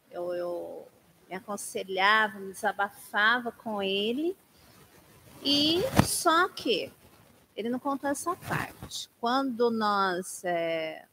Eu, 0.09 0.33
eu 0.33 0.87
me 1.29 1.35
aconselhava, 1.35 2.39
me 2.39 2.51
desabafava 2.51 3.51
com 3.51 3.81
ele. 3.81 4.35
E 5.43 5.81
só 6.03 6.49
que 6.49 6.91
ele 7.55 7.69
não 7.69 7.79
contou 7.79 8.09
essa 8.09 8.35
parte. 8.35 9.07
Quando 9.19 9.69
nós. 9.69 10.43
é, 10.43 11.05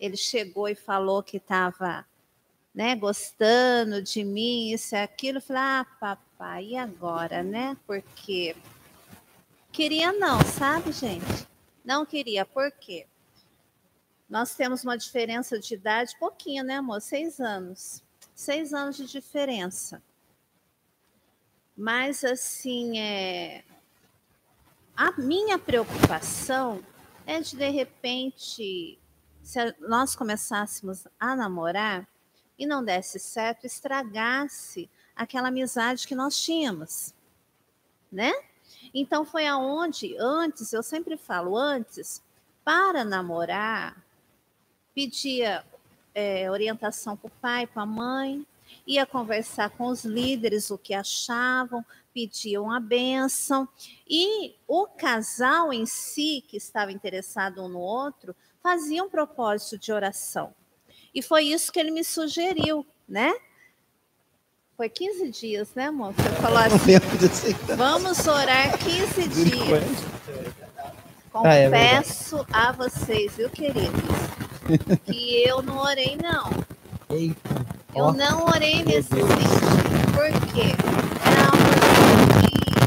ele 0.00 0.16
chegou 0.16 0.66
e 0.66 0.74
falou 0.74 1.22
que 1.22 1.36
estava 1.36 2.06
né, 2.74 2.96
gostando 2.96 4.00
de 4.00 4.24
mim, 4.24 4.72
isso 4.72 4.94
e 4.94 4.98
aquilo, 4.98 5.38
eu 5.38 5.42
falei, 5.42 5.62
ah, 5.62 5.86
papai, 6.00 6.64
e 6.68 6.76
agora, 6.76 7.42
né? 7.42 7.76
Porque 7.86 8.56
queria 9.70 10.12
não, 10.12 10.40
sabe, 10.40 10.92
gente? 10.92 11.49
Não 11.84 12.04
queria, 12.04 12.44
por 12.44 12.70
quê? 12.72 13.06
Nós 14.28 14.54
temos 14.54 14.84
uma 14.84 14.96
diferença 14.96 15.58
de 15.58 15.74
idade, 15.74 16.16
pouquinho, 16.18 16.62
né, 16.62 16.76
amor? 16.76 17.00
Seis 17.00 17.40
anos. 17.40 18.02
Seis 18.34 18.72
anos 18.72 18.96
de 18.96 19.06
diferença. 19.06 20.02
Mas, 21.76 22.22
assim, 22.24 22.98
é... 22.98 23.64
a 24.96 25.12
minha 25.12 25.58
preocupação 25.58 26.84
é 27.26 27.40
de, 27.40 27.56
de 27.56 27.68
repente, 27.70 28.98
se 29.42 29.76
nós 29.80 30.14
começássemos 30.14 31.08
a 31.18 31.34
namorar 31.34 32.08
e 32.58 32.66
não 32.66 32.84
desse 32.84 33.18
certo, 33.18 33.66
estragasse 33.66 34.88
aquela 35.16 35.48
amizade 35.48 36.06
que 36.06 36.14
nós 36.14 36.38
tínhamos, 36.40 37.14
né? 38.12 38.32
Então 38.92 39.24
foi 39.24 39.46
aonde 39.46 40.16
antes, 40.18 40.72
eu 40.72 40.82
sempre 40.82 41.16
falo 41.16 41.56
antes, 41.56 42.22
para 42.64 43.04
namorar, 43.04 43.96
pedia 44.94 45.64
é, 46.14 46.50
orientação 46.50 47.16
para 47.16 47.28
o 47.28 47.32
pai, 47.40 47.66
para 47.66 47.82
a 47.82 47.86
mãe, 47.86 48.46
ia 48.86 49.06
conversar 49.06 49.70
com 49.70 49.86
os 49.86 50.04
líderes 50.04 50.70
o 50.70 50.78
que 50.78 50.94
achavam, 50.94 51.84
pediam 52.12 52.70
a 52.70 52.80
bênção 52.80 53.68
e 54.08 54.54
o 54.66 54.86
casal 54.86 55.72
em 55.72 55.86
si 55.86 56.44
que 56.46 56.56
estava 56.56 56.92
interessado 56.92 57.62
um 57.62 57.68
no 57.68 57.78
outro 57.78 58.34
fazia 58.62 59.02
um 59.02 59.08
propósito 59.08 59.78
de 59.78 59.92
oração. 59.92 60.54
E 61.14 61.22
foi 61.22 61.44
isso 61.44 61.72
que 61.72 61.80
ele 61.80 61.90
me 61.90 62.04
sugeriu, 62.04 62.86
né? 63.08 63.32
Foi 64.80 64.88
15 64.88 65.28
dias, 65.28 65.68
né, 65.74 65.88
amor? 65.88 66.14
Você 66.14 66.28
falou 66.40 66.56
assim: 66.56 67.54
vamos 67.76 68.26
orar 68.26 68.78
15 68.78 69.28
dias. 69.28 69.84
Ah, 71.34 71.54
é. 71.54 71.64
Confesso 71.68 72.46
a 72.50 72.72
vocês, 72.72 73.36
viu, 73.36 73.50
queridos, 73.50 74.00
que 75.04 75.46
eu 75.46 75.60
não 75.60 75.76
orei, 75.80 76.16
não. 76.16 76.50
Eita. 77.10 77.66
Eu 77.94 78.14
não 78.14 78.46
orei 78.46 78.82
nesse 78.82 79.10
sentido. 79.10 79.26
Por 80.14 80.30
quê? 80.54 80.72
Era 81.26 81.44
algo 81.44 81.60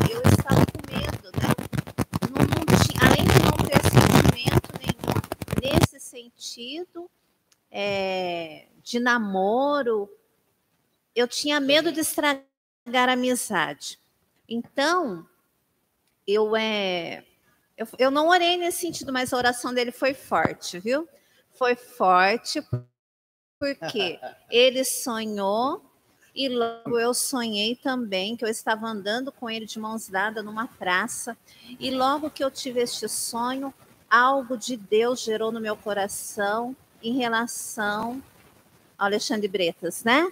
que 0.04 0.14
eu 0.14 0.22
estava 0.32 0.66
com 0.66 0.82
medo, 0.92 1.30
né? 1.40 1.54
Não, 2.32 2.42
não 2.42 2.66
tinha, 2.82 3.02
além 3.08 3.24
de 3.24 3.38
não 3.44 3.52
ter 3.68 3.84
sentimento, 3.84 4.70
nem 4.82 5.76
envolvido 6.26 7.08
é, 7.70 8.66
de 8.82 9.00
namoro, 9.00 10.10
eu 11.16 11.28
tinha 11.28 11.60
medo 11.60 11.92
de 11.92 12.00
estragar 12.00 12.48
a 13.10 13.14
amizade. 13.14 14.00
Então, 14.48 15.28
eu 16.28 16.56
é, 16.56 17.24
eu, 17.78 17.88
eu 17.98 18.12
não 18.12 18.30
orei 18.30 18.58
nesse 18.58 18.80
sentido, 18.80 19.12
mas 19.12 19.34
a 19.34 19.38
oração 19.38 19.74
dele 19.74 19.92
foi 19.92 20.14
forte, 20.14 20.80
viu? 20.80 21.08
Foi 21.58 21.76
forte, 21.76 22.62
porque 23.60 24.20
ele 24.50 24.84
sonhou 24.84 25.84
e 26.36 26.50
logo 26.50 27.00
eu 27.00 27.14
sonhei 27.14 27.76
também 27.76 28.36
que 28.36 28.44
eu 28.44 28.50
estava 28.50 28.88
andando 28.88 29.32
com 29.32 29.50
ele 29.50 29.66
de 29.66 29.80
mãos 29.80 30.08
dadas 30.08 30.44
numa 30.44 30.68
praça. 30.68 31.38
E 31.80 31.92
logo 31.92 32.30
que 32.30 32.44
eu 32.44 32.50
tive 32.50 32.82
este 32.82 33.08
sonho, 33.08 33.74
algo 34.10 34.58
de 34.58 34.76
Deus 34.76 35.22
gerou 35.22 35.52
no 35.52 35.60
meu 35.60 35.76
coração 35.76 36.76
em 37.02 37.18
relação 37.18 38.24
ao 38.98 39.08
Alexandre 39.08 39.48
Bretas, 39.48 40.04
né? 40.04 40.32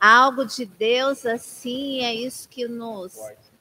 Algo 0.00 0.44
de 0.44 0.66
Deus 0.66 1.24
assim, 1.24 2.00
é 2.00 2.14
isso 2.14 2.48
que 2.48 2.68
nos, 2.68 3.18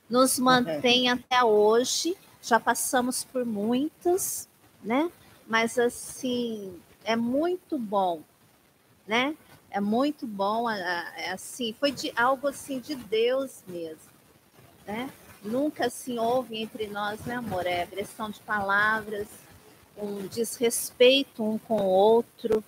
nos 0.10 0.38
mantém 0.38 1.10
até 1.10 1.44
hoje. 1.44 2.16
Já 2.42 2.60
passamos 2.60 3.24
por 3.24 3.46
muitas, 3.46 4.48
né? 4.84 5.10
Mas 5.48 5.80
assim, 5.80 6.80
é 7.04 7.16
muito 7.16 7.78
bom, 7.78 8.22
né? 9.08 9.36
É 9.72 9.80
muito 9.80 10.26
bom, 10.26 10.70
é 10.70 11.32
assim, 11.32 11.76
foi 11.80 11.92
de 11.92 12.12
algo 12.16 12.48
assim 12.48 12.80
de 12.80 12.96
Deus 12.96 13.64
mesmo, 13.68 14.12
né? 14.86 15.10
Nunca 15.44 15.88
assim 15.88 16.18
houve 16.18 16.58
entre 16.58 16.88
nós, 16.88 17.20
né, 17.26 17.36
amor? 17.36 17.68
É 17.68 17.84
agressão 17.84 18.30
de 18.30 18.40
palavras, 18.42 19.28
um 19.98 20.28
desrespeito 20.28 21.44
um 21.44 21.58
com 21.58 21.82
o 21.82 21.86
outro, 21.86 22.64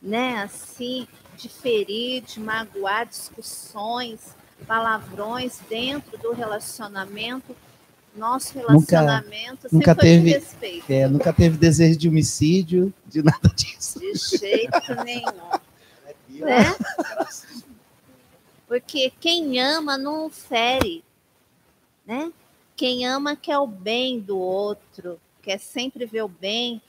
né? 0.00 0.42
Assim, 0.42 1.08
de 1.36 1.48
ferir, 1.48 2.22
de 2.22 2.40
magoar, 2.40 3.06
discussões, 3.06 4.34
palavrões 4.66 5.58
dentro 5.68 6.16
do 6.18 6.32
relacionamento. 6.32 7.56
Nosso 8.14 8.58
relacionamento 8.58 9.68
nunca, 9.72 9.94
nunca 9.94 9.94
sempre 9.94 10.02
teve, 10.02 10.20
foi 10.20 10.40
de 10.40 10.46
respeito. 10.46 10.90
É, 10.90 11.08
nunca 11.08 11.32
teve 11.32 11.56
desejo 11.56 11.98
de 11.98 12.08
homicídio, 12.08 12.92
de 13.06 13.22
nada 13.22 13.48
disso. 13.56 13.98
De 13.98 14.14
jeito 14.14 15.04
nenhum 15.04 15.62
né? 16.40 16.74
Porque 18.66 19.12
quem 19.20 19.60
ama 19.60 19.98
não 19.98 20.30
fere, 20.30 21.04
né? 22.06 22.32
Quem 22.74 23.06
ama 23.06 23.36
quer 23.36 23.58
o 23.58 23.66
bem 23.66 24.18
do 24.18 24.38
outro, 24.38 25.20
quer 25.42 25.58
sempre 25.58 26.06
ver 26.06 26.22
o 26.22 26.28
bem, 26.28 26.80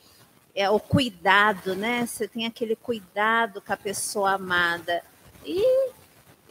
é 0.55 0.69
o 0.69 0.79
cuidado, 0.79 1.75
né? 1.75 2.05
Você 2.05 2.27
tem 2.27 2.45
aquele 2.45 2.75
cuidado 2.75 3.61
com 3.61 3.73
a 3.73 3.77
pessoa 3.77 4.33
amada. 4.33 5.03
E 5.45 5.91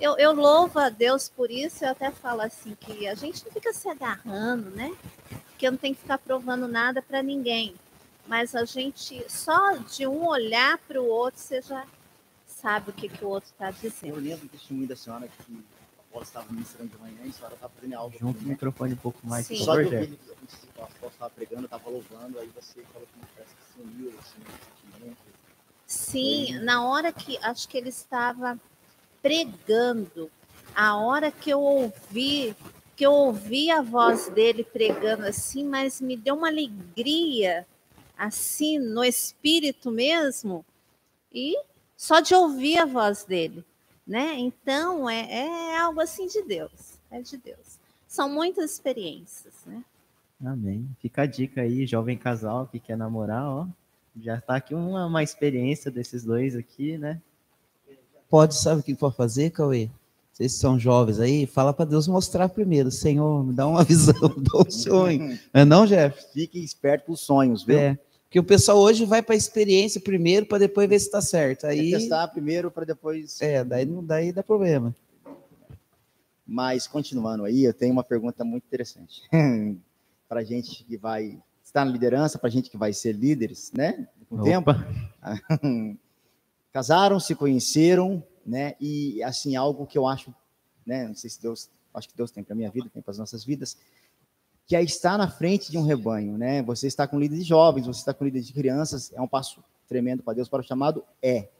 eu, 0.00 0.16
eu 0.18 0.32
louvo 0.32 0.78
a 0.78 0.88
Deus 0.88 1.28
por 1.28 1.50
isso, 1.50 1.84
eu 1.84 1.90
até 1.90 2.10
falo 2.10 2.40
assim 2.40 2.76
que 2.78 3.06
a 3.06 3.14
gente 3.14 3.44
não 3.44 3.52
fica 3.52 3.72
se 3.72 3.88
agarrando, 3.88 4.70
né? 4.70 4.92
Porque 5.50 5.70
não 5.70 5.78
tem 5.78 5.94
que 5.94 6.00
ficar 6.00 6.18
provando 6.18 6.66
nada 6.66 7.00
para 7.00 7.22
ninguém. 7.22 7.74
Mas 8.26 8.54
a 8.54 8.64
gente, 8.64 9.24
só 9.28 9.76
de 9.76 10.06
um 10.06 10.26
olhar 10.26 10.78
para 10.78 11.00
o 11.00 11.06
outro, 11.06 11.40
você 11.40 11.62
já 11.62 11.86
sabe 12.46 12.90
o 12.90 12.92
que, 12.92 13.08
que 13.08 13.24
o 13.24 13.28
outro 13.28 13.50
está 13.50 13.70
dizendo. 13.70 14.14
Eu 14.14 14.16
lembro 14.16 14.46
do 14.46 14.48
testemunho 14.48 14.88
da 14.88 14.96
senhora 14.96 15.28
que 15.28 15.52
a 15.52 16.00
apóstolo 16.00 16.22
estava 16.22 16.52
ministrando 16.52 16.90
de 16.90 16.98
manhã 16.98 17.18
e 17.24 17.28
a 17.28 17.32
senhora 17.32 17.54
estava 17.54 17.72
fazendo 17.74 17.94
algo. 17.94 18.18
Junto 18.18 18.40
o 18.40 18.48
microfone 18.48 18.94
um 18.94 18.96
pouco 18.96 19.18
mais, 19.26 19.46
Sim. 19.46 19.56
Só 19.56 19.76
de 19.76 19.84
favor, 19.84 20.00
ouvir 20.00 20.18
estava 21.12 21.30
pregando, 21.30 21.64
estava 21.64 21.90
louvando, 21.90 22.38
aí 22.38 22.50
você 22.54 22.82
falou 22.92 23.06
que 23.06 23.26
parece 23.34 23.54
assim. 24.18 25.16
Sim, 25.86 26.58
na 26.60 26.86
hora 26.86 27.12
que 27.12 27.38
acho 27.38 27.68
que 27.68 27.76
ele 27.76 27.90
estava 27.90 28.58
pregando, 29.20 30.30
a 30.74 30.96
hora 30.96 31.30
que 31.30 31.50
eu 31.50 31.60
ouvi, 31.60 32.56
que 32.96 33.04
eu 33.04 33.12
ouvi 33.12 33.70
a 33.70 33.82
voz 33.82 34.28
dele 34.28 34.64
pregando 34.64 35.26
assim, 35.26 35.64
mas 35.64 36.00
me 36.00 36.16
deu 36.16 36.34
uma 36.34 36.48
alegria 36.48 37.66
assim 38.16 38.78
no 38.78 39.04
espírito 39.04 39.90
mesmo 39.90 40.64
e 41.32 41.54
só 41.96 42.20
de 42.20 42.34
ouvir 42.34 42.78
a 42.78 42.84
voz 42.84 43.24
dele, 43.24 43.64
né? 44.06 44.34
Então 44.38 45.08
é, 45.08 45.28
é 45.30 45.78
algo 45.78 46.00
assim 46.00 46.26
de 46.26 46.42
Deus, 46.42 46.98
é 47.10 47.20
de 47.20 47.36
Deus. 47.36 47.78
São 48.08 48.28
muitas 48.28 48.72
experiências, 48.72 49.54
né? 49.66 49.84
Amém. 50.44 50.88
Fica 51.00 51.22
a 51.22 51.26
dica 51.26 51.60
aí, 51.62 51.86
jovem 51.86 52.16
casal 52.16 52.66
que 52.66 52.80
quer 52.80 52.96
namorar, 52.96 53.44
ó. 53.48 53.66
Já 54.20 54.40
tá 54.40 54.56
aqui 54.56 54.74
uma, 54.74 55.06
uma 55.06 55.22
experiência 55.22 55.90
desses 55.90 56.24
dois 56.24 56.54
aqui, 56.56 56.98
né? 56.98 57.20
Pode, 58.28 58.54
sabe 58.56 58.80
o 58.80 58.84
que 58.84 58.94
for 58.94 59.14
fazer, 59.14 59.50
Cauê? 59.50 59.88
Vocês 60.32 60.52
são 60.54 60.78
jovens 60.78 61.20
aí, 61.20 61.46
fala 61.46 61.72
para 61.72 61.84
Deus 61.84 62.08
mostrar 62.08 62.48
primeiro. 62.48 62.90
Senhor, 62.90 63.44
me 63.44 63.52
dá 63.52 63.66
uma 63.66 63.84
visão, 63.84 64.14
dá 64.20 64.58
um 64.66 64.70
sonho. 64.70 65.38
Não 65.52 65.60
é 65.60 65.64
não, 65.64 65.86
Jeff? 65.86 66.32
Fique 66.32 66.58
esperto 66.62 67.06
com 67.06 67.12
os 67.12 67.20
sonhos, 67.20 67.62
viu? 67.62 67.78
É. 67.78 67.98
Porque 68.24 68.40
o 68.40 68.44
pessoal 68.44 68.78
hoje 68.78 69.04
vai 69.04 69.22
para 69.22 69.34
a 69.34 69.36
experiência 69.36 70.00
primeiro 70.00 70.46
para 70.46 70.58
depois 70.58 70.88
ver 70.88 70.98
se 70.98 71.06
está 71.06 71.20
certo. 71.20 71.60
Tem 71.62 71.70
Aí, 71.70 71.90
que 71.90 71.98
testar 71.98 72.26
primeiro 72.28 72.70
para 72.70 72.86
depois. 72.86 73.40
é, 73.42 73.62
daí, 73.62 73.84
não- 73.84 74.02
daí 74.02 74.32
dá 74.32 74.42
problema. 74.42 74.94
Mas 76.46 76.86
continuando 76.86 77.44
aí, 77.44 77.64
eu 77.64 77.74
tenho 77.74 77.92
uma 77.92 78.02
pergunta 78.04 78.42
muito 78.44 78.64
interessante 78.64 79.22
para 80.32 80.42
gente 80.42 80.82
que 80.82 80.96
vai 80.96 81.38
estar 81.62 81.84
na 81.84 81.90
liderança, 81.90 82.38
para 82.38 82.48
gente 82.48 82.70
que 82.70 82.76
vai 82.78 82.94
ser 82.94 83.12
líderes, 83.12 83.70
né? 83.70 84.08
Com 84.30 84.36
o 84.36 84.42
tempo. 84.42 84.70
Casaram, 86.72 87.20
se 87.20 87.34
conheceram, 87.34 88.24
né? 88.46 88.74
E 88.80 89.22
assim 89.24 89.56
algo 89.56 89.86
que 89.86 89.98
eu 89.98 90.06
acho, 90.06 90.34
né? 90.86 91.06
Não 91.06 91.14
sei 91.14 91.28
se 91.28 91.42
Deus, 91.42 91.68
acho 91.92 92.08
que 92.08 92.16
Deus 92.16 92.30
tem 92.30 92.42
para 92.42 92.54
minha 92.54 92.70
vida, 92.70 92.88
tem 92.88 93.02
para 93.02 93.10
as 93.10 93.18
nossas 93.18 93.44
vidas, 93.44 93.76
que 94.66 94.74
é 94.74 94.82
estar 94.82 95.18
na 95.18 95.28
frente 95.28 95.70
de 95.70 95.76
um 95.76 95.82
rebanho, 95.82 96.38
né? 96.38 96.62
Você 96.62 96.86
está 96.86 97.06
com 97.06 97.20
líder 97.20 97.36
de 97.36 97.44
jovens, 97.44 97.86
você 97.86 98.00
está 98.00 98.14
com 98.14 98.24
líder 98.24 98.40
de 98.40 98.54
crianças, 98.54 99.12
é 99.12 99.20
um 99.20 99.28
passo 99.28 99.62
tremendo 99.86 100.22
para 100.22 100.32
Deus 100.32 100.48
para 100.48 100.62
o 100.62 100.64
chamado 100.64 101.04
é. 101.20 101.50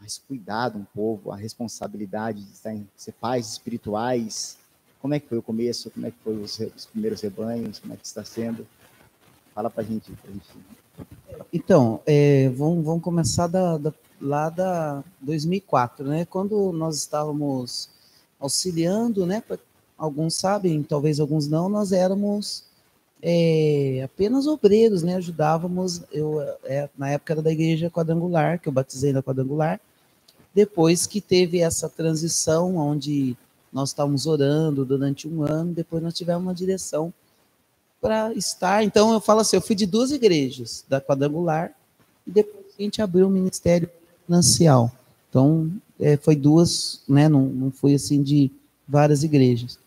Mas 0.00 0.16
cuidado 0.16 0.78
um 0.78 0.86
pouco, 0.86 1.32
a 1.32 1.36
responsabilidade 1.36 2.42
de 2.46 2.52
estar 2.52 2.72
em, 2.72 2.88
ser 2.96 3.12
pais 3.12 3.46
espirituais. 3.52 4.56
Como 5.00 5.14
é 5.14 5.20
que 5.20 5.28
foi 5.28 5.38
o 5.38 5.42
começo? 5.42 5.90
Como 5.90 6.06
é 6.06 6.10
que 6.10 6.16
foi 6.22 6.36
os, 6.36 6.58
os 6.58 6.86
primeiros 6.86 7.20
rebanhos? 7.20 7.78
Como 7.78 7.94
é 7.94 7.96
que 7.96 8.06
está 8.06 8.24
sendo? 8.24 8.66
Fala 9.54 9.70
para 9.70 9.82
pra 9.82 9.92
gente. 9.92 10.12
Então, 11.52 12.00
é, 12.06 12.48
vamos, 12.50 12.84
vamos 12.84 13.02
começar 13.02 13.46
da, 13.46 13.78
da- 13.78 13.94
lá 14.20 14.50
da 14.50 15.02
2004, 15.20 16.06
né? 16.06 16.24
Quando 16.24 16.72
nós 16.72 16.96
estávamos 16.96 17.88
auxiliando, 18.38 19.26
né? 19.26 19.42
Alguns 19.96 20.34
sabem, 20.34 20.82
talvez 20.82 21.18
alguns 21.20 21.48
não, 21.48 21.68
nós 21.68 21.92
éramos 21.92 22.64
é, 23.22 24.02
apenas 24.04 24.46
obreiros, 24.46 25.02
né? 25.02 25.16
Ajudávamos, 25.16 26.02
eu 26.12 26.40
é, 26.64 26.88
na 26.96 27.10
época 27.10 27.32
era 27.34 27.42
da 27.42 27.52
igreja 27.52 27.90
quadrangular, 27.90 28.58
que 28.60 28.68
eu 28.68 28.72
batizei 28.72 29.12
na 29.12 29.22
quadrangular. 29.22 29.80
Depois 30.54 31.06
que 31.06 31.20
teve 31.20 31.60
essa 31.60 31.88
transição, 31.88 32.76
onde 32.76 33.36
nós 33.72 33.90
estávamos 33.90 34.26
orando 34.26 34.84
durante 34.84 35.28
um 35.28 35.42
ano, 35.42 35.72
depois 35.72 36.02
nós 36.02 36.14
tivemos 36.14 36.42
uma 36.42 36.54
direção 36.54 37.12
para 38.00 38.32
estar. 38.34 38.82
Então 38.82 39.12
eu 39.12 39.20
falo 39.20 39.40
assim, 39.40 39.56
eu 39.56 39.62
fui 39.62 39.76
de 39.76 39.86
duas 39.86 40.10
igrejas, 40.10 40.84
da 40.88 41.00
quadrangular 41.00 41.72
e 42.26 42.30
depois 42.30 42.66
a 42.78 42.82
gente 42.82 43.02
abriu 43.02 43.26
o 43.26 43.30
ministério 43.30 43.88
financial. 44.26 44.90
Então 45.28 45.70
é, 45.98 46.16
foi 46.16 46.34
duas, 46.34 47.02
né? 47.08 47.28
Não, 47.28 47.42
não 47.42 47.70
foi 47.70 47.94
assim 47.94 48.22
de 48.22 48.50
várias 48.88 49.22
igrejas. 49.22 49.78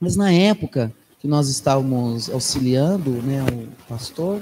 Mas 0.00 0.16
na 0.16 0.32
época 0.32 0.92
que 1.20 1.28
nós 1.28 1.48
estávamos 1.48 2.28
auxiliando, 2.28 3.10
né, 3.22 3.42
o 3.42 3.88
pastor 3.88 4.40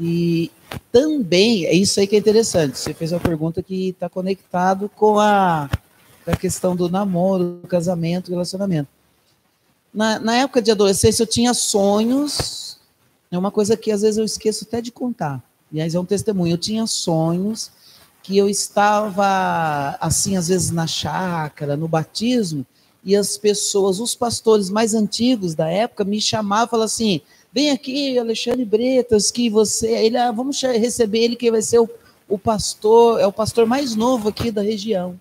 e 0.00 0.50
também 0.90 1.66
é 1.66 1.74
isso 1.74 2.00
aí 2.00 2.06
que 2.06 2.16
é 2.16 2.18
interessante. 2.18 2.78
Você 2.78 2.94
fez 2.94 3.12
uma 3.12 3.20
pergunta 3.20 3.62
que 3.62 3.90
está 3.90 4.08
conectado 4.08 4.88
com 4.88 5.18
a, 5.18 5.70
com 6.24 6.30
a 6.30 6.36
questão 6.36 6.74
do 6.74 6.88
namoro, 6.88 7.60
do 7.62 7.68
casamento, 7.68 8.26
do 8.26 8.32
relacionamento. 8.32 8.88
Na, 9.92 10.18
na 10.18 10.36
época 10.36 10.62
de 10.62 10.70
adolescência, 10.70 11.22
eu 11.22 11.26
tinha 11.26 11.52
sonhos. 11.52 12.78
É 13.30 13.36
uma 13.36 13.50
coisa 13.50 13.76
que 13.76 13.90
às 13.90 14.02
vezes 14.02 14.18
eu 14.18 14.24
esqueço 14.24 14.64
até 14.64 14.80
de 14.80 14.90
contar. 14.90 15.42
Aliás, 15.70 15.94
é 15.94 16.00
um 16.00 16.04
testemunho. 16.04 16.54
Eu 16.54 16.58
tinha 16.58 16.86
sonhos 16.86 17.70
que 18.22 18.36
eu 18.38 18.48
estava, 18.48 19.96
assim, 20.00 20.36
às 20.36 20.48
vezes 20.48 20.70
na 20.70 20.86
chácara, 20.86 21.76
no 21.76 21.88
batismo, 21.88 22.64
e 23.04 23.16
as 23.16 23.36
pessoas, 23.36 23.98
os 23.98 24.14
pastores 24.14 24.70
mais 24.70 24.94
antigos 24.94 25.54
da 25.54 25.68
época, 25.68 26.04
me 26.04 26.20
chamavam 26.20 26.66
e 26.66 26.70
falavam 26.70 26.86
assim: 26.86 27.20
vem 27.52 27.70
aqui, 27.70 28.16
Alexandre 28.16 28.64
Bretas, 28.64 29.30
que 29.30 29.50
você. 29.50 29.90
Ele, 29.90 30.16
ah, 30.16 30.30
vamos 30.30 30.60
receber 30.62 31.18
ele, 31.18 31.36
que 31.36 31.50
vai 31.50 31.62
ser 31.62 31.80
o, 31.80 31.90
o 32.28 32.38
pastor, 32.38 33.20
é 33.20 33.26
o 33.26 33.32
pastor 33.32 33.66
mais 33.66 33.96
novo 33.96 34.28
aqui 34.28 34.52
da 34.52 34.62
região. 34.62 35.18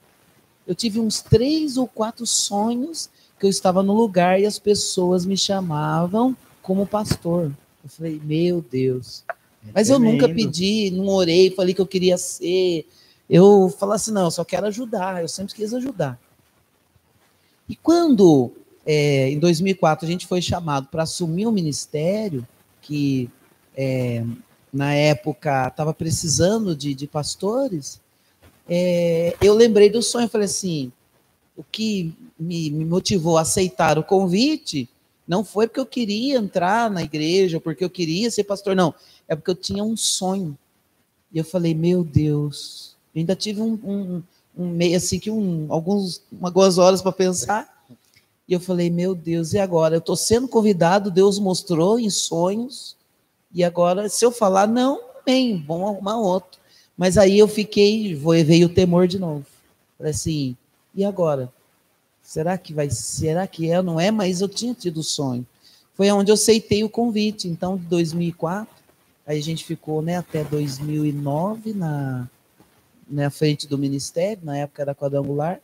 Eu 0.71 0.75
tive 0.75 1.01
uns 1.01 1.21
três 1.21 1.75
ou 1.75 1.85
quatro 1.85 2.25
sonhos 2.25 3.09
que 3.37 3.45
eu 3.45 3.49
estava 3.49 3.83
no 3.83 3.91
lugar 3.91 4.39
e 4.39 4.45
as 4.45 4.57
pessoas 4.57 5.25
me 5.25 5.35
chamavam 5.35 6.33
como 6.61 6.87
pastor. 6.87 7.51
Eu 7.83 7.89
falei, 7.89 8.21
meu 8.23 8.61
Deus. 8.61 9.25
Mas 9.75 9.89
eu 9.89 9.99
nunca 9.99 10.27
tremendo. 10.29 10.45
pedi, 10.45 10.89
não 10.91 11.09
orei, 11.09 11.51
falei 11.51 11.73
que 11.73 11.81
eu 11.81 11.85
queria 11.85 12.17
ser. 12.17 12.87
Eu 13.29 13.67
falava 13.77 13.97
assim, 13.97 14.13
não, 14.13 14.23
eu 14.23 14.31
só 14.31 14.45
quero 14.45 14.65
ajudar, 14.67 15.21
eu 15.21 15.27
sempre 15.27 15.53
quis 15.53 15.73
ajudar. 15.73 16.17
E 17.67 17.75
quando, 17.75 18.53
é, 18.85 19.29
em 19.29 19.39
2004, 19.39 20.05
a 20.05 20.09
gente 20.09 20.25
foi 20.25 20.41
chamado 20.41 20.87
para 20.87 21.03
assumir 21.03 21.47
o 21.47 21.51
ministério, 21.51 22.47
que 22.81 23.29
é, 23.75 24.23
na 24.71 24.93
época 24.93 25.67
estava 25.67 25.93
precisando 25.93 26.73
de, 26.73 26.95
de 26.95 27.07
pastores, 27.07 28.00
é, 28.73 29.35
eu 29.41 29.53
lembrei 29.53 29.89
do 29.89 30.01
sonho, 30.01 30.29
falei 30.29 30.45
assim, 30.45 30.93
o 31.57 31.63
que 31.63 32.13
me, 32.39 32.71
me 32.71 32.85
motivou 32.85 33.37
a 33.37 33.41
aceitar 33.41 33.99
o 33.99 34.03
convite 34.03 34.87
não 35.27 35.43
foi 35.43 35.67
porque 35.67 35.81
eu 35.81 35.85
queria 35.85 36.37
entrar 36.37 36.89
na 36.89 37.03
igreja, 37.03 37.59
porque 37.59 37.83
eu 37.83 37.89
queria 37.89 38.31
ser 38.31 38.45
pastor, 38.45 38.73
não. 38.73 38.95
É 39.27 39.35
porque 39.35 39.51
eu 39.51 39.55
tinha 39.55 39.83
um 39.83 39.97
sonho. 39.97 40.57
E 41.33 41.37
eu 41.37 41.43
falei, 41.43 41.75
meu 41.75 42.01
Deus, 42.01 42.95
eu 43.13 43.19
ainda 43.19 43.35
tive 43.35 43.61
um, 43.61 43.73
um, 43.83 44.23
um 44.57 44.69
meio 44.69 44.95
assim 44.95 45.19
que 45.19 45.29
um, 45.29 45.67
alguns, 45.67 46.21
algumas 46.41 46.77
horas 46.77 47.01
para 47.01 47.11
pensar. 47.11 47.85
E 48.47 48.53
eu 48.53 48.59
falei, 48.61 48.89
meu 48.89 49.13
Deus, 49.13 49.51
e 49.51 49.59
agora? 49.59 49.95
Eu 49.95 49.99
estou 49.99 50.15
sendo 50.15 50.47
convidado, 50.47 51.11
Deus 51.11 51.39
mostrou 51.39 51.99
em 51.99 52.09
sonhos, 52.09 52.95
e 53.53 53.65
agora, 53.65 54.07
se 54.07 54.23
eu 54.23 54.31
falar, 54.31 54.65
não, 54.65 54.97
bem, 55.25 55.61
vamos 55.67 55.89
arrumar 55.89 56.17
outro. 56.17 56.60
Mas 56.97 57.17
aí 57.17 57.39
eu 57.39 57.47
fiquei, 57.47 58.13
veio 58.15 58.67
o 58.67 58.73
temor 58.73 59.07
de 59.07 59.17
novo. 59.17 59.45
Falei 59.97 60.11
assim, 60.11 60.55
e 60.93 61.03
agora? 61.03 61.51
Será 62.21 62.57
que 62.57 62.73
vai, 62.73 62.89
será 62.89 63.47
que 63.47 63.69
é? 63.69 63.81
Não 63.81 63.99
é? 63.99 64.11
Mas 64.11 64.41
eu 64.41 64.47
tinha 64.47 64.73
tido 64.73 65.03
sonho. 65.03 65.45
Foi 65.95 66.09
onde 66.11 66.31
eu 66.31 66.35
aceitei 66.35 66.83
o 66.83 66.89
convite. 66.89 67.47
Então, 67.47 67.77
de 67.77 67.85
2004, 67.85 68.73
aí 69.25 69.39
a 69.39 69.43
gente 69.43 69.65
ficou, 69.65 70.01
né, 70.01 70.17
até 70.17 70.43
2009 70.43 71.73
na 71.73 72.27
na 73.11 73.29
frente 73.29 73.67
do 73.67 73.77
ministério, 73.77 74.39
na 74.43 74.57
época 74.57 74.85
da 74.85 74.95
quadrangular. 74.95 75.59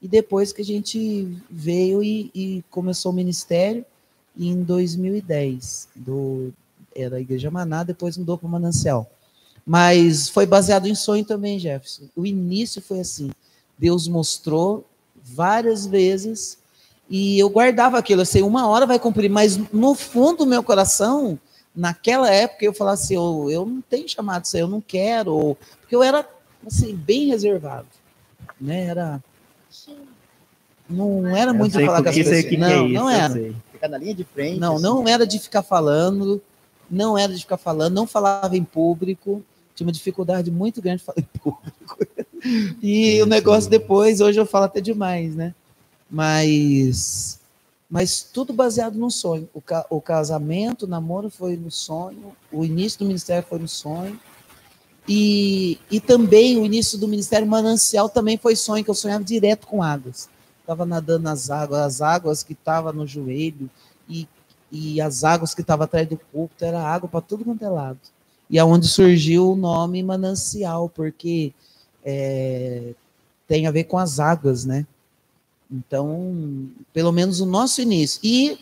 E 0.00 0.08
depois 0.08 0.52
que 0.52 0.60
a 0.60 0.64
gente 0.64 1.38
veio 1.48 2.02
e, 2.02 2.30
e 2.34 2.64
começou 2.70 3.12
o 3.12 3.14
ministério 3.14 3.84
em 4.36 4.62
2010, 4.62 5.88
do 5.94 6.52
era 6.94 7.16
a 7.16 7.20
Igreja 7.20 7.50
Maná, 7.50 7.84
depois 7.84 8.18
mudou 8.18 8.36
para 8.36 8.46
o 8.46 8.50
Manancial. 8.50 9.10
Mas 9.64 10.28
foi 10.28 10.44
baseado 10.46 10.86
em 10.86 10.94
sonho 10.94 11.24
também, 11.24 11.58
Jefferson. 11.58 12.04
O 12.16 12.26
início 12.26 12.82
foi 12.82 13.00
assim. 13.00 13.30
Deus 13.78 14.08
mostrou 14.08 14.84
várias 15.22 15.86
vezes 15.86 16.58
e 17.08 17.38
eu 17.38 17.48
guardava 17.48 17.98
aquilo, 17.98 18.22
assim, 18.22 18.42
uma 18.42 18.66
hora 18.66 18.86
vai 18.86 18.98
cumprir, 18.98 19.28
mas 19.30 19.56
no 19.72 19.94
fundo 19.94 20.38
do 20.38 20.46
meu 20.46 20.62
coração, 20.62 21.38
naquela 21.74 22.30
época, 22.30 22.64
eu 22.64 22.72
falava 22.72 22.94
assim, 22.94 23.14
eu, 23.14 23.48
eu 23.50 23.66
não 23.66 23.80
tenho 23.82 24.08
chamado 24.08 24.44
isso, 24.44 24.56
aí, 24.56 24.62
eu 24.62 24.68
não 24.68 24.80
quero, 24.80 25.32
ou- 25.34 25.54
porque 25.80 25.94
eu 25.94 26.02
era, 26.02 26.26
assim, 26.66 26.94
bem 26.94 27.26
reservado, 27.28 27.86
né, 28.60 28.84
era, 28.86 29.22
não 30.88 31.26
era 31.36 31.50
Eu 31.50 31.54
muito 31.54 31.74
sei 31.76 31.86
falar 31.86 32.02
com 32.02 32.08
as 32.08 32.14
que- 32.14 32.20
pessoas, 32.24 32.40
sei 32.40 32.50
que 32.50 32.56
que 32.56 32.60
não, 32.60 32.68
é 32.68 32.84
isso, 32.84 32.94
não 32.94 33.10
eu 33.10 33.16
era, 33.16 33.32
sei. 33.32 33.56
Ficar 33.72 33.88
na 33.88 33.98
linha 33.98 34.14
de 34.14 34.24
frente. 34.24 34.58
não, 34.60 34.74
assim. 34.74 34.82
não 34.82 35.08
era 35.08 35.26
de 35.26 35.38
ficar 35.38 35.62
falando, 35.62 36.42
não 36.90 37.16
era 37.16 37.32
de 37.34 37.40
ficar 37.40 37.56
falando, 37.56 37.94
não 37.94 38.06
falava 38.06 38.56
em 38.56 38.64
público, 38.64 39.42
tinha 39.74 39.86
uma 39.86 39.92
dificuldade 39.92 40.50
muito 40.50 40.80
grande 40.82 40.98
de 40.98 41.04
falar 41.04 41.18
em 41.18 41.38
público. 41.38 41.72
E 42.82 43.22
o 43.22 43.26
negócio 43.26 43.70
depois, 43.70 44.20
hoje 44.20 44.40
eu 44.40 44.44
falo 44.44 44.64
até 44.64 44.80
demais, 44.80 45.36
né? 45.36 45.54
Mas, 46.10 47.38
mas 47.88 48.20
tudo 48.22 48.52
baseado 48.52 48.96
no 48.96 49.12
sonho. 49.12 49.48
O, 49.54 49.60
ca- 49.60 49.86
o 49.88 50.00
casamento, 50.00 50.82
o 50.82 50.88
namoro 50.88 51.30
foi 51.30 51.56
no 51.56 51.70
sonho, 51.70 52.36
o 52.50 52.64
início 52.64 52.98
do 52.98 53.04
ministério 53.06 53.46
foi 53.48 53.60
no 53.60 53.68
sonho. 53.68 54.18
E, 55.08 55.78
e 55.90 56.00
também 56.00 56.58
o 56.58 56.64
início 56.64 56.98
do 56.98 57.08
ministério 57.08 57.46
manancial 57.46 58.08
também 58.08 58.36
foi 58.36 58.56
sonho, 58.56 58.84
que 58.84 58.90
eu 58.90 58.94
sonhava 58.94 59.24
direto 59.24 59.66
com 59.66 59.82
águas. 59.82 60.28
Estava 60.60 60.84
nadando 60.84 61.24
nas 61.24 61.50
águas, 61.50 61.80
as 61.80 62.00
águas 62.00 62.42
que 62.42 62.52
estavam 62.52 62.92
no 62.92 63.06
joelho 63.06 63.70
e, 64.08 64.28
e 64.70 65.00
as 65.00 65.24
águas 65.24 65.54
que 65.54 65.60
estavam 65.60 65.84
atrás 65.84 66.08
do 66.08 66.16
púlpito, 66.16 66.64
era 66.64 66.80
água 66.80 67.08
para 67.08 67.20
tudo 67.20 67.44
quanto 67.44 67.64
é 67.64 67.68
lado. 67.68 67.98
E 68.52 68.58
aonde 68.58 68.86
surgiu 68.86 69.52
o 69.52 69.56
nome 69.56 70.02
manancial, 70.02 70.86
porque 70.86 71.54
é, 72.04 72.92
tem 73.48 73.66
a 73.66 73.70
ver 73.70 73.84
com 73.84 73.96
as 73.96 74.20
águas, 74.20 74.66
né? 74.66 74.86
Então, 75.70 76.68
pelo 76.92 77.10
menos 77.10 77.40
o 77.40 77.46
nosso 77.46 77.80
início. 77.80 78.20
E, 78.22 78.58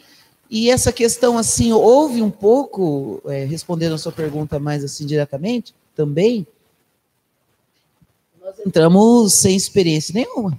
e 0.49 0.71
essa 0.71 0.93
questão, 0.93 1.37
assim, 1.37 1.73
houve 1.73 2.23
um 2.23 2.31
pouco, 2.31 3.21
é, 3.27 3.45
respondendo 3.45 3.97
a 3.97 3.99
sua 3.99 4.13
pergunta 4.13 4.61
mais 4.61 4.85
assim 4.85 5.05
diretamente, 5.05 5.75
também, 5.97 6.47
nós 8.41 8.55
entramos 8.65 9.35
sem 9.35 9.57
experiência 9.57 10.15
nenhuma. 10.15 10.57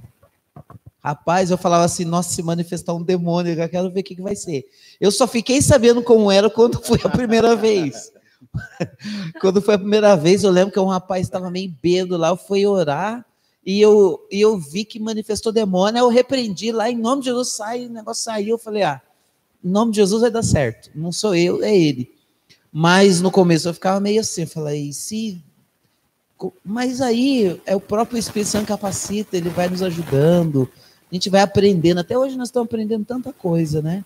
Rapaz, 1.01 1.49
eu 1.49 1.57
falava 1.57 1.85
assim, 1.85 2.03
nossa, 2.03 2.33
se 2.33 2.43
manifestar 2.43 2.93
um 2.93 3.01
demônio, 3.01 3.57
eu 3.57 3.69
quero 3.69 3.89
ver 3.89 4.01
o 4.01 4.03
que, 4.03 4.15
que 4.15 4.21
vai 4.21 4.35
ser. 4.35 4.69
Eu 4.99 5.09
só 5.09 5.25
fiquei 5.25 5.61
sabendo 5.61 6.03
como 6.03 6.29
era 6.29 6.49
quando 6.49 6.81
foi 6.83 6.99
a 7.03 7.09
primeira 7.09 7.55
vez. 7.55 8.11
quando 9.39 9.61
foi 9.61 9.75
a 9.75 9.79
primeira 9.79 10.15
vez, 10.15 10.43
eu 10.43 10.51
lembro 10.51 10.73
que 10.73 10.79
um 10.79 10.87
rapaz 10.87 11.25
estava 11.25 11.49
meio 11.49 11.73
bêbado 11.81 12.17
lá, 12.17 12.29
eu 12.29 12.37
fui 12.37 12.65
orar, 12.65 13.25
e 13.65 13.79
eu, 13.79 14.25
e 14.31 14.41
eu 14.41 14.57
vi 14.57 14.83
que 14.83 14.99
manifestou 14.99 15.51
demônio, 15.51 15.99
eu 15.99 16.09
repreendi 16.09 16.71
lá, 16.71 16.89
em 16.89 16.97
nome 16.97 17.21
de 17.21 17.29
Jesus, 17.29 17.49
sai, 17.49 17.85
o 17.85 17.89
negócio 17.89 18.23
saiu, 18.23 18.55
eu 18.55 18.57
falei, 18.57 18.83
ah, 18.83 19.01
em 19.63 19.69
nome 19.69 19.91
de 19.91 19.97
Jesus 19.97 20.21
vai 20.21 20.31
dar 20.31 20.43
certo, 20.43 20.89
não 20.95 21.11
sou 21.11 21.35
eu, 21.35 21.63
é 21.63 21.75
ele. 21.75 22.11
Mas 22.73 23.21
no 23.21 23.29
começo 23.29 23.67
eu 23.67 23.73
ficava 23.73 23.99
meio 23.99 24.21
assim, 24.21 24.45
falei, 24.45 24.89
e 24.89 24.93
se... 24.93 25.41
Mas 26.65 27.01
aí 27.01 27.61
é 27.67 27.75
o 27.75 27.79
próprio 27.79 28.17
Espírito 28.17 28.49
Santo 28.49 28.67
capacita, 28.67 29.37
ele 29.37 29.49
vai 29.49 29.69
nos 29.69 29.83
ajudando, 29.83 30.67
a 31.11 31.13
gente 31.13 31.29
vai 31.29 31.41
aprendendo, 31.41 31.99
até 31.99 32.17
hoje 32.17 32.35
nós 32.35 32.47
estamos 32.47 32.65
aprendendo 32.65 33.05
tanta 33.05 33.31
coisa, 33.31 33.79
né? 33.81 34.03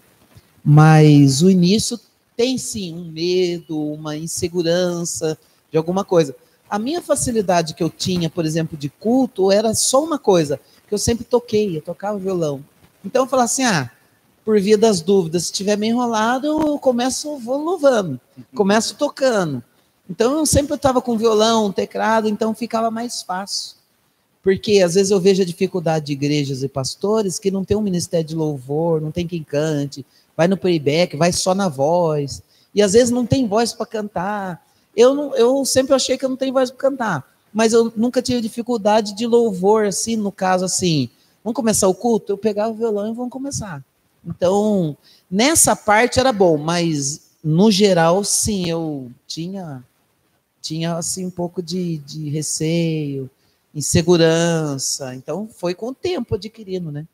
Mas 0.64 1.42
o 1.42 1.50
início 1.50 1.98
tem 2.36 2.58
sim 2.58 2.94
um 2.96 3.12
medo, 3.12 3.80
uma 3.94 4.16
insegurança 4.16 5.38
de 5.72 5.78
alguma 5.78 6.04
coisa. 6.04 6.36
A 6.70 6.80
minha 6.80 7.02
facilidade 7.02 7.74
que 7.74 7.84
eu 7.84 7.90
tinha, 7.90 8.30
por 8.30 8.46
exemplo, 8.46 8.78
de 8.78 8.90
culto, 8.90 9.52
era 9.52 9.74
só 9.74 10.04
uma 10.04 10.18
coisa, 10.18 10.60
que 10.88 10.94
eu 10.94 10.98
sempre 10.98 11.24
toquei, 11.24 11.78
eu 11.78 11.82
tocava 11.82 12.18
violão. 12.18 12.64
Então 13.04 13.24
eu 13.24 13.30
falava 13.30 13.46
assim, 13.46 13.64
ah, 13.64 13.92
por 14.44 14.60
via 14.60 14.78
das 14.78 15.02
dúvidas, 15.02 15.44
se 15.44 15.52
estiver 15.52 15.78
meio 15.78 15.94
enrolado, 15.94 16.48
eu 16.48 16.80
começo, 16.80 17.38
vou 17.38 17.58
louvando, 17.58 18.20
começo 18.54 18.96
tocando. 18.96 19.64
Então 20.10 20.38
eu 20.38 20.46
sempre 20.46 20.76
estava 20.76 21.02
com 21.02 21.18
violão, 21.18 21.72
teclado, 21.72 22.28
então 22.28 22.54
ficava 22.54 22.92
mais 22.92 23.24
fácil. 23.24 23.76
Porque 24.44 24.82
às 24.84 24.94
vezes 24.94 25.10
eu 25.10 25.20
vejo 25.20 25.42
a 25.42 25.46
dificuldade 25.46 26.06
de 26.06 26.14
igrejas 26.14 26.62
e 26.62 26.68
pastores 26.68 27.40
que 27.40 27.50
não 27.50 27.66
tem 27.66 27.76
um 27.76 27.82
ministério 27.82 28.28
de 28.28 28.36
louvor, 28.36 29.02
não 29.02 29.12
tem 29.12 29.26
quem 29.26 29.44
cante, 29.44 30.06
vai 30.36 30.48
no 30.48 30.58
playback, 30.58 31.16
vai 31.16 31.32
só 31.32 31.56
na 31.56 31.70
voz, 31.70 32.42
e 32.74 32.82
às 32.82 32.94
vezes 32.94 33.10
não 33.10 33.26
tem 33.26 33.48
voz 33.48 33.74
para 33.74 33.86
cantar. 33.86 34.66
Eu, 34.96 35.14
não, 35.14 35.36
eu 35.36 35.66
sempre 35.66 35.94
achei 35.94 36.18
que 36.18 36.26
eu 36.26 36.30
não 36.30 36.38
tenho 36.38 36.54
voz 36.54 36.70
para 36.70 36.80
cantar, 36.80 37.36
mas 37.54 37.74
eu 37.74 37.92
nunca 37.96 38.22
tive 38.22 38.42
dificuldade 38.42 39.16
de 39.16 39.26
louvor, 39.26 39.86
assim, 39.86 40.16
no 40.16 40.32
caso 40.32 40.66
assim, 40.66 41.10
vamos 41.44 41.56
começar 41.56 41.88
o 41.88 41.96
culto? 41.96 42.34
Eu 42.34 42.38
pegava 42.38 42.72
o 42.72 42.76
violão 42.76 43.12
e 43.12 43.16
vamos 43.16 43.32
começar. 43.32 43.84
Então, 44.26 44.98
nessa 45.30 45.76
parte 45.76 46.20
era 46.20 46.34
bom, 46.34 46.58
mas 46.58 47.22
no 47.44 47.70
geral, 47.70 48.24
sim, 48.24 48.68
eu 48.70 49.12
tinha, 49.28 49.84
tinha 50.62 50.96
assim, 50.98 51.26
um 51.26 51.32
pouco 51.32 51.62
de, 51.62 52.00
de 52.00 52.30
receio, 52.30 53.30
insegurança. 53.74 55.14
Então, 55.14 55.48
foi 55.48 55.76
com 55.76 55.90
o 55.90 55.94
tempo 55.94 56.36
adquirindo, 56.36 56.92
né? 56.92 57.06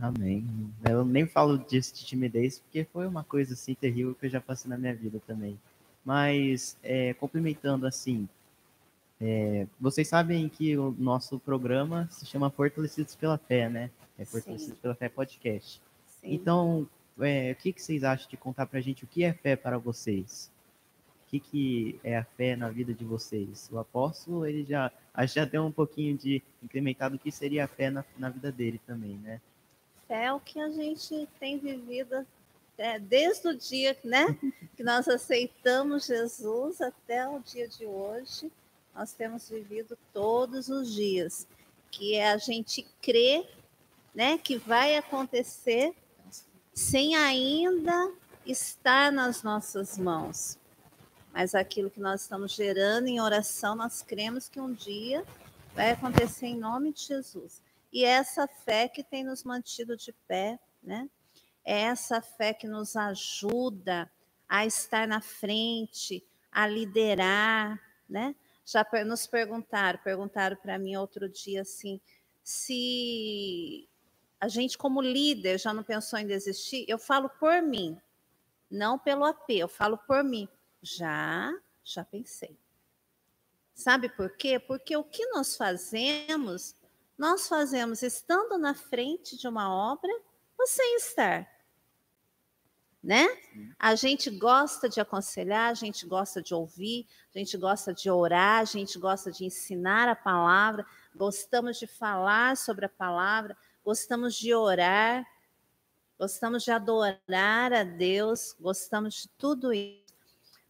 Amém. 0.00 0.46
Eu 0.88 1.04
nem 1.04 1.26
falo 1.26 1.56
disso 1.56 1.94
de 1.94 2.04
timidez, 2.04 2.58
porque 2.58 2.84
foi 2.84 3.06
uma 3.06 3.24
coisa 3.24 3.54
assim 3.54 3.74
terrível 3.74 4.14
que 4.14 4.26
eu 4.26 4.30
já 4.30 4.40
passei 4.40 4.68
na 4.68 4.76
minha 4.76 4.94
vida 4.94 5.20
também. 5.26 5.58
Mas, 6.04 6.76
é, 6.82 7.14
complementando 7.14 7.86
assim, 7.86 8.28
é, 9.20 9.66
vocês 9.80 10.06
sabem 10.06 10.48
que 10.48 10.76
o 10.76 10.94
nosso 10.98 11.38
programa 11.38 12.06
se 12.10 12.26
chama 12.26 12.50
Fortalecidos 12.50 13.14
pela 13.14 13.38
Fé, 13.38 13.68
né? 13.68 13.90
É 14.18 14.24
Fortalecidos 14.24 14.78
pela 14.78 14.94
Fé 14.94 15.08
Podcast. 15.08 15.80
Sim. 16.06 16.34
Então, 16.34 16.88
é, 17.18 17.52
o 17.52 17.56
que, 17.56 17.72
que 17.72 17.82
vocês 17.82 18.04
acham 18.04 18.28
de 18.28 18.36
contar 18.36 18.66
pra 18.66 18.80
gente 18.80 19.04
o 19.04 19.06
que 19.06 19.24
é 19.24 19.32
fé 19.32 19.56
para 19.56 19.78
vocês? 19.78 20.50
O 21.24 21.30
que, 21.30 21.40
que 21.40 22.00
é 22.04 22.18
a 22.18 22.24
fé 22.24 22.54
na 22.54 22.68
vida 22.68 22.92
de 22.92 23.04
vocês? 23.04 23.68
O 23.72 23.78
apóstolo, 23.78 24.46
ele 24.46 24.64
já, 24.64 24.92
já 25.26 25.44
deu 25.44 25.64
um 25.64 25.72
pouquinho 25.72 26.16
de 26.16 26.42
incrementado 26.62 27.16
o 27.16 27.18
que 27.18 27.32
seria 27.32 27.64
a 27.64 27.68
fé 27.68 27.90
na, 27.90 28.04
na 28.18 28.28
vida 28.28 28.52
dele 28.52 28.80
também, 28.86 29.16
né? 29.16 29.40
Fé 30.06 30.24
é 30.24 30.32
o 30.32 30.40
que 30.40 30.60
a 30.60 30.70
gente 30.70 31.28
tem 31.38 31.58
vivido 31.58 32.26
é, 32.78 32.98
desde 32.98 33.48
o 33.48 33.56
dia 33.56 33.96
né, 34.04 34.26
que 34.76 34.84
nós 34.84 35.08
aceitamos 35.08 36.06
Jesus 36.06 36.80
até 36.80 37.26
o 37.28 37.40
dia 37.40 37.66
de 37.66 37.86
hoje. 37.86 38.50
Nós 38.94 39.12
temos 39.12 39.48
vivido 39.48 39.96
todos 40.12 40.68
os 40.68 40.92
dias, 40.92 41.46
que 41.90 42.14
é 42.14 42.32
a 42.32 42.38
gente 42.38 42.86
crer 43.02 43.48
né, 44.14 44.38
que 44.38 44.56
vai 44.56 44.96
acontecer 44.96 45.94
sem 46.72 47.14
ainda 47.14 48.12
estar 48.46 49.12
nas 49.12 49.42
nossas 49.42 49.98
mãos. 49.98 50.58
mas 51.32 51.54
aquilo 51.54 51.90
que 51.90 52.00
nós 52.00 52.22
estamos 52.22 52.54
gerando 52.54 53.08
em 53.08 53.20
oração, 53.20 53.74
nós 53.74 54.00
cremos 54.00 54.48
que 54.48 54.58
um 54.58 54.72
dia 54.72 55.22
vai 55.74 55.90
acontecer 55.90 56.46
em 56.46 56.56
nome 56.56 56.92
de 56.92 57.02
Jesus. 57.02 57.60
E 57.96 58.04
é 58.04 58.08
essa 58.08 58.46
fé 58.46 58.90
que 58.90 59.02
tem 59.02 59.24
nos 59.24 59.42
mantido 59.42 59.96
de 59.96 60.12
pé, 60.28 60.60
né? 60.82 61.08
É 61.64 61.80
essa 61.84 62.20
fé 62.20 62.52
que 62.52 62.68
nos 62.68 62.94
ajuda 62.94 64.12
a 64.46 64.66
estar 64.66 65.08
na 65.08 65.22
frente, 65.22 66.22
a 66.52 66.66
liderar, 66.66 67.80
né? 68.06 68.36
Já 68.66 68.86
nos 69.06 69.26
perguntaram, 69.26 69.98
perguntaram 70.00 70.58
para 70.58 70.78
mim 70.78 70.94
outro 70.94 71.26
dia 71.26 71.62
assim, 71.62 71.98
se 72.44 73.88
a 74.38 74.46
gente 74.46 74.76
como 74.76 75.00
líder 75.00 75.58
já 75.58 75.72
não 75.72 75.82
pensou 75.82 76.18
em 76.18 76.26
desistir, 76.26 76.84
eu 76.86 76.98
falo 76.98 77.30
por 77.30 77.62
mim, 77.62 77.98
não 78.70 78.98
pelo 78.98 79.24
AP, 79.24 79.52
eu 79.52 79.68
falo 79.68 79.96
por 79.96 80.22
mim. 80.22 80.46
Já, 80.82 81.50
já 81.82 82.04
pensei. 82.04 82.58
Sabe 83.74 84.10
por 84.10 84.36
quê? 84.36 84.58
Porque 84.58 84.94
o 84.98 85.02
que 85.02 85.24
nós 85.28 85.56
fazemos, 85.56 86.76
nós 87.16 87.48
fazemos 87.48 88.02
estando 88.02 88.58
na 88.58 88.74
frente 88.74 89.36
de 89.36 89.48
uma 89.48 89.72
obra 89.74 90.12
ou 90.58 90.66
sem 90.66 90.96
estar. 90.96 91.48
Né? 93.02 93.26
A 93.78 93.94
gente 93.94 94.28
gosta 94.30 94.88
de 94.88 95.00
aconselhar, 95.00 95.70
a 95.70 95.74
gente 95.74 96.04
gosta 96.06 96.42
de 96.42 96.52
ouvir, 96.52 97.06
a 97.34 97.38
gente 97.38 97.56
gosta 97.56 97.94
de 97.94 98.10
orar, 98.10 98.60
a 98.60 98.64
gente 98.64 98.98
gosta 98.98 99.30
de 99.30 99.44
ensinar 99.44 100.08
a 100.08 100.16
palavra, 100.16 100.84
gostamos 101.14 101.78
de 101.78 101.86
falar 101.86 102.56
sobre 102.56 102.86
a 102.86 102.88
palavra, 102.88 103.56
gostamos 103.84 104.34
de 104.34 104.52
orar, 104.52 105.24
gostamos 106.18 106.64
de 106.64 106.72
adorar 106.72 107.72
a 107.72 107.84
Deus, 107.84 108.56
gostamos 108.58 109.22
de 109.22 109.28
tudo 109.38 109.72
isso. 109.72 110.04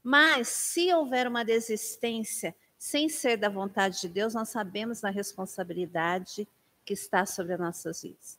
Mas 0.03 0.49
se 0.49 0.93
houver 0.93 1.27
uma 1.27 1.45
desistência 1.45 2.55
sem 2.87 3.09
ser 3.09 3.37
da 3.37 3.49
vontade 3.49 4.01
de 4.01 4.09
Deus, 4.09 4.33
nós 4.33 4.49
sabemos 4.49 5.01
da 5.01 5.11
responsabilidade 5.11 6.47
que 6.85 6.95
está 6.95 7.27
sobre 7.27 7.55
as 7.55 7.59
nossas 7.59 8.01
vidas. 8.01 8.39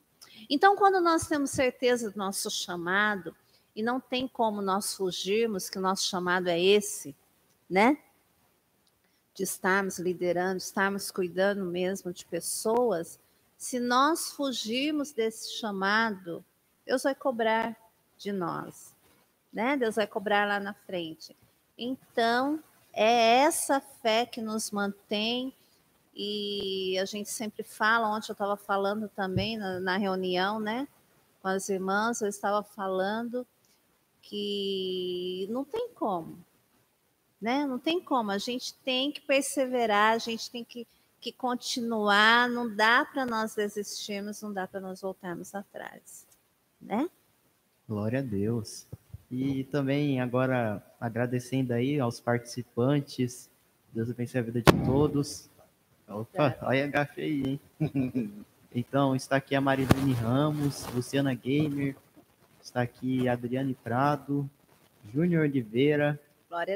Então, 0.49 0.73
quando 0.77 1.01
nós 1.01 1.27
temos 1.27 1.51
certeza 1.51 2.09
do 2.09 2.17
nosso 2.17 2.49
chamado, 2.49 3.35
e 3.75 3.83
não 3.83 3.99
tem 3.99 4.25
como 4.25 4.61
nós 4.61 4.95
fugirmos 4.95 5.69
que 5.69 5.77
o 5.77 5.81
nosso 5.81 6.05
chamado 6.05 6.47
é 6.47 6.57
esse, 6.57 7.13
né? 7.69 7.97
De 9.33 9.43
estarmos 9.43 9.99
liderando, 9.99 10.59
estarmos 10.59 11.11
cuidando 11.11 11.65
mesmo 11.65 12.13
de 12.13 12.25
pessoas, 12.25 13.19
se 13.57 13.81
nós 13.81 14.31
fugirmos 14.31 15.11
desse 15.11 15.55
chamado, 15.59 16.41
Deus 16.85 17.03
vai 17.03 17.13
cobrar 17.13 17.75
de 18.17 18.31
nós, 18.31 18.95
né? 19.51 19.75
Deus 19.75 19.95
vai 19.95 20.07
cobrar 20.07 20.47
lá 20.47 20.57
na 20.57 20.73
frente. 20.73 21.35
Então, 21.77 22.63
é 22.97 23.43
essa 23.43 23.79
fé 23.79 24.25
que 24.25 24.41
nos 24.41 24.71
mantém 24.71 25.53
e 26.15 26.97
a 26.99 27.05
gente 27.05 27.29
sempre 27.29 27.61
fala, 27.61 28.09
ontem 28.09 28.31
eu 28.31 28.33
estava 28.33 28.57
falando 28.57 29.07
também 29.07 29.55
na, 29.55 29.79
na, 29.79 29.97
reunião, 29.97 30.59
né, 30.59 30.87
com 31.39 31.47
as 31.47 31.69
irmãs, 31.69 32.21
eu 32.21 32.27
estava 32.27 32.63
falando 32.63 33.45
que 34.19 35.47
não 35.51 35.63
tem 35.63 35.89
como, 35.93 36.43
né, 37.39 37.67
não 37.67 37.77
tem 37.77 38.03
como, 38.03 38.31
a 38.31 38.39
gente 38.39 38.73
tem 38.79 39.11
que 39.11 39.21
perseverar, 39.21 40.13
a 40.13 40.17
gente 40.17 40.49
tem 40.49 40.65
que 40.65 40.87
que 41.19 41.31
continuar, 41.31 42.47
não 42.47 42.73
dá 42.73 43.03
para 43.03 43.25
nós 43.25 43.55
desistirmos, 43.55 44.41
não 44.41 44.53
dá 44.53 44.67
para 44.67 44.79
nós 44.79 45.01
voltarmos 45.01 45.53
atrás, 45.55 46.27
né? 46.79 47.09
Glória 47.87 48.19
a 48.19 48.21
Deus. 48.21 48.85
E 49.29 49.65
também 49.65 50.21
agora 50.21 50.81
agradecendo 50.99 51.73
aí 51.73 51.99
aos 51.99 52.19
participantes, 52.19 53.49
Deus 53.93 54.09
abençoe 54.09 54.39
a 54.39 54.43
vida 54.43 54.61
de 54.61 54.85
todos. 54.85 55.49
Opa, 56.07 56.57
olha 56.61 56.85
a 56.85 56.87
gafe 56.87 57.21
aí, 57.21 57.59
hein? 57.79 58.31
Então, 58.75 59.15
está 59.15 59.37
aqui 59.37 59.55
a 59.55 59.61
Marilene 59.61 60.13
Ramos, 60.13 60.85
Luciana 60.93 61.33
Gamer, 61.33 61.95
está 62.61 62.81
aqui 62.81 63.27
Adriane 63.27 63.73
Prado, 63.73 64.47
Júnior 65.11 65.43
Oliveira, 65.43 66.19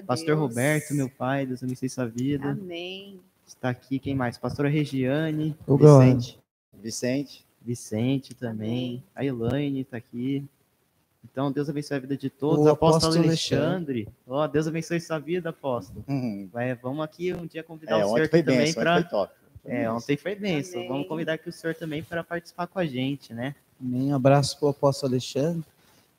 Pastor 0.05 0.37
Roberto, 0.37 0.93
meu 0.93 1.09
pai, 1.09 1.45
Deus 1.45 1.61
abençoe 1.61 1.89
sua 1.89 2.07
vida. 2.07 2.51
Amém. 2.51 3.19
Está 3.45 3.69
aqui 3.69 3.99
quem 3.99 4.15
mais? 4.15 4.37
Pastora 4.37 4.69
Regiane, 4.69 5.55
O 5.67 5.77
Vicente. 5.77 6.39
Vicente. 6.73 7.45
Vicente 7.61 8.33
também. 8.33 9.03
A 9.13 9.23
Elaine 9.23 9.81
está 9.81 9.97
aqui. 9.97 10.43
Então, 11.23 11.51
Deus 11.51 11.69
abençoe 11.69 11.97
a 11.97 11.99
vida 11.99 12.17
de 12.17 12.29
todos. 12.29 12.65
O 12.65 12.69
apóstolo, 12.69 13.13
apóstolo 13.13 13.27
Alexandre. 13.27 14.07
Ó, 14.27 14.47
Deus 14.47 14.67
abençoe 14.67 14.99
sua 14.99 15.19
vida, 15.19 15.49
apóstolo. 15.49 16.03
Uhum. 16.07 16.49
Vai, 16.51 16.73
vamos 16.75 17.03
aqui 17.03 17.33
um 17.33 17.45
dia 17.45 17.63
convidar 17.63 17.99
É, 17.99 18.05
o 18.05 18.09
senhor 18.09 18.25
aqui 18.25 18.43
também 18.43 18.73
para. 18.73 18.91
ontem 18.97 19.01
foi 19.03 19.09
top. 19.09 19.33
Foi 19.63 19.71
É, 19.71 19.77
benção. 19.79 19.95
ontem 19.97 20.17
foi 20.17 20.35
benção. 20.35 20.75
Amém. 20.79 20.87
Vamos 20.89 21.07
convidar 21.07 21.33
aqui 21.33 21.49
o 21.49 21.51
senhor 21.51 21.75
também 21.75 22.03
para 22.03 22.23
participar 22.23 22.67
com 22.67 22.79
a 22.79 22.85
gente, 22.85 23.33
né? 23.33 23.55
Amém. 23.79 24.11
Um 24.11 24.15
abraço 24.15 24.57
para 24.59 24.67
o 24.67 24.69
apóstolo 24.71 25.13
Alexandre. 25.13 25.63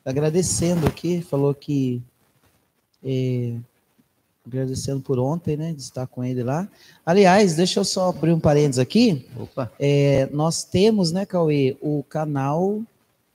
Agradecendo 0.04 0.86
aqui, 0.86 1.20
falou 1.20 1.54
que. 1.54 2.00
é, 3.04 3.54
agradecendo 4.46 5.00
por 5.00 5.18
ontem, 5.18 5.56
né? 5.56 5.72
De 5.72 5.82
estar 5.82 6.06
com 6.06 6.24
ele 6.24 6.42
lá. 6.42 6.68
Aliás, 7.04 7.54
deixa 7.56 7.78
eu 7.80 7.84
só 7.84 8.08
abrir 8.08 8.32
um 8.32 8.40
parênteses 8.40 8.78
aqui. 8.78 9.28
Opa. 9.38 9.70
É, 9.78 10.26
nós 10.32 10.64
temos, 10.64 11.12
né, 11.12 11.24
Cauê, 11.26 11.76
o 11.80 12.02
canal 12.08 12.80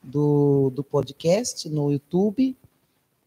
do, 0.07 0.71
do 0.73 0.83
podcast 0.83 1.69
no 1.69 1.91
YouTube. 1.91 2.55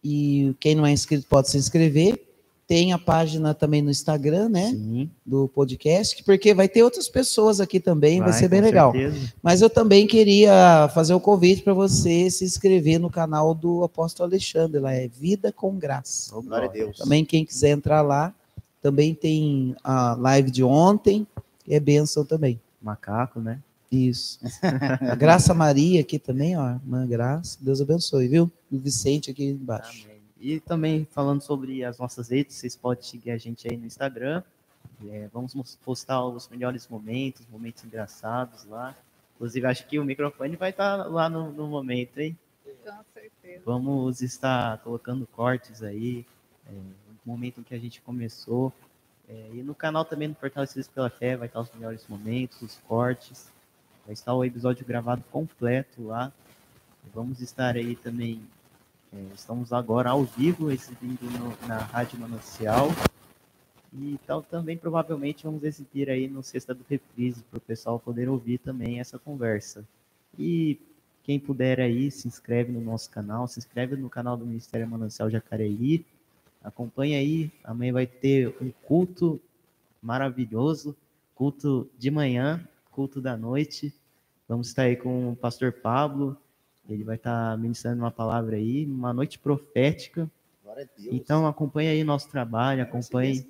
E 0.02 0.54
quem 0.58 0.74
não 0.74 0.86
é 0.86 0.92
inscrito 0.92 1.26
pode 1.28 1.50
se 1.50 1.58
inscrever. 1.58 2.26
Tem 2.66 2.92
a 2.92 2.98
página 2.98 3.52
também 3.52 3.82
no 3.82 3.90
Instagram, 3.90 4.48
né? 4.48 4.70
Sim. 4.70 5.10
Do 5.26 5.48
podcast, 5.48 6.22
porque 6.22 6.54
vai 6.54 6.68
ter 6.68 6.84
outras 6.84 7.08
pessoas 7.08 7.60
aqui 7.60 7.80
também, 7.80 8.20
vai, 8.20 8.32
ser 8.32 8.48
bem 8.48 8.60
legal. 8.60 8.92
certeza. 8.92 9.32
Mas 9.42 9.60
eu 9.60 9.68
também 9.68 10.06
queria 10.06 10.88
fazer 10.94 11.12
o 11.12 11.18
convite 11.18 11.62
para 11.62 11.74
você 11.74 12.30
se 12.30 12.44
inscrever 12.44 13.00
no 13.00 13.10
canal 13.10 13.54
do 13.54 13.82
Apóstolo 13.82 14.28
Alexandre, 14.28 14.80
lá 14.80 14.92
é 14.92 15.08
Vida 15.08 15.52
com 15.52 15.76
Graça. 15.76 16.34
Ô, 16.34 16.40
Glória 16.42 16.68
a 16.68 16.72
Deus. 16.72 16.96
Também 16.96 17.24
quem 17.24 17.44
quiser 17.44 17.70
entrar 17.70 18.02
lá, 18.02 18.32
também 18.80 19.14
tem 19.14 19.74
a 19.82 20.14
live 20.14 20.52
de 20.52 20.62
ontem, 20.62 21.26
que 21.64 21.74
é 21.74 21.80
bênção 21.80 22.24
também. 22.24 22.60
Macaco, 22.80 23.40
né? 23.40 23.58
Isso. 23.90 24.38
A 25.10 25.14
Graça 25.16 25.52
Maria 25.52 26.00
aqui 26.00 26.18
também, 26.18 26.56
ó, 26.56 26.70
irmã 26.70 27.06
Graça, 27.06 27.58
Deus 27.60 27.80
abençoe, 27.80 28.28
viu? 28.28 28.50
E 28.70 28.76
o 28.76 28.80
Vicente 28.80 29.30
aqui 29.30 29.44
embaixo. 29.44 30.04
Amém. 30.04 30.20
E 30.40 30.60
também 30.60 31.06
falando 31.10 31.42
sobre 31.42 31.84
as 31.84 31.98
nossas 31.98 32.28
redes, 32.30 32.56
vocês 32.56 32.74
podem 32.76 33.02
seguir 33.04 33.30
a 33.32 33.36
gente 33.36 33.68
aí 33.70 33.76
no 33.76 33.86
Instagram. 33.86 34.42
É, 35.10 35.28
vamos 35.32 35.54
mos- 35.54 35.78
postar 35.84 36.24
os 36.24 36.48
melhores 36.48 36.86
momentos, 36.88 37.42
momentos 37.50 37.84
engraçados 37.84 38.64
lá. 38.64 38.94
Inclusive, 39.34 39.66
acho 39.66 39.86
que 39.86 39.98
o 39.98 40.04
microfone 40.04 40.56
vai 40.56 40.70
estar 40.70 40.96
lá 41.08 41.28
no, 41.28 41.52
no 41.52 41.66
momento, 41.66 42.18
hein? 42.18 42.36
Com 42.84 43.04
certeza. 43.12 43.62
Vamos 43.66 44.22
estar 44.22 44.78
colocando 44.78 45.26
cortes 45.26 45.82
aí, 45.82 46.24
é, 46.66 46.72
no 46.72 47.32
momento 47.32 47.60
em 47.60 47.62
que 47.62 47.74
a 47.74 47.78
gente 47.78 48.00
começou. 48.00 48.72
É, 49.28 49.50
e 49.54 49.62
no 49.62 49.74
canal 49.74 50.04
também, 50.04 50.28
no 50.28 50.34
Fortalecidos 50.34 50.88
pela 50.88 51.10
Fé, 51.10 51.36
vai 51.36 51.48
estar 51.48 51.60
os 51.60 51.70
melhores 51.74 52.04
momentos, 52.08 52.60
os 52.62 52.78
cortes. 52.88 53.48
Vai 54.10 54.14
estar 54.14 54.34
o 54.34 54.44
episódio 54.44 54.84
gravado 54.84 55.22
completo 55.30 56.02
lá. 56.02 56.32
Vamos 57.14 57.40
estar 57.40 57.76
aí 57.76 57.94
também. 57.94 58.40
é, 59.12 59.24
estamos 59.32 59.72
agora 59.72 60.10
ao 60.10 60.24
vivo, 60.24 60.68
exibindo 60.68 61.22
no- 61.38 61.68
na 61.68 61.78
Rádio 61.78 62.18
Manancial. 62.18 62.88
E 63.92 64.18
tal, 64.26 64.42
também 64.42 64.76
provavelmente 64.76 65.44
vamos 65.44 65.62
exibir 65.62 66.10
aí 66.10 66.26
no 66.26 66.42
Sexta 66.42 66.74
do 66.74 66.84
Reprise, 66.90 67.44
para 67.48 67.58
o 67.58 67.60
pessoal 67.60 68.00
poder 68.00 68.28
ouvir 68.28 68.58
também 68.58 68.98
essa 68.98 69.16
conversa. 69.16 69.84
E 70.36 70.76
quem 71.22 71.38
puder 71.38 71.78
aí, 71.78 72.10
se 72.10 72.26
inscreve 72.26 72.72
no 72.72 72.80
nosso 72.80 73.08
canal, 73.10 73.46
se 73.46 73.60
inscreve 73.60 73.94
no 73.94 74.10
canal 74.10 74.36
do 74.36 74.44
Ministério 74.44 74.88
Manancial 74.88 75.30
Jacareí. 75.30 76.04
Acompanha 76.64 77.16
aí, 77.18 77.48
amanhã 77.62 77.92
vai 77.92 78.08
ter 78.08 78.56
um 78.60 78.72
culto 78.82 79.40
maravilhoso, 80.02 80.96
culto 81.32 81.88
de 81.96 82.10
manhã, 82.10 82.60
culto 82.90 83.20
da 83.20 83.36
noite. 83.36 83.94
Vamos 84.50 84.66
estar 84.66 84.82
aí 84.82 84.96
com 84.96 85.30
o 85.30 85.36
pastor 85.36 85.70
Pablo, 85.70 86.36
ele 86.88 87.04
vai 87.04 87.14
estar 87.14 87.56
ministrando 87.56 88.02
uma 88.02 88.10
palavra 88.10 88.56
aí, 88.56 88.84
uma 88.84 89.12
noite 89.12 89.38
profética. 89.38 90.28
Glória 90.64 90.82
a 90.82 91.00
Deus. 91.00 91.14
Então 91.14 91.46
acompanhe 91.46 91.88
aí 91.88 92.02
nosso 92.02 92.28
trabalho, 92.28 92.82
acompanhe. 92.82 93.46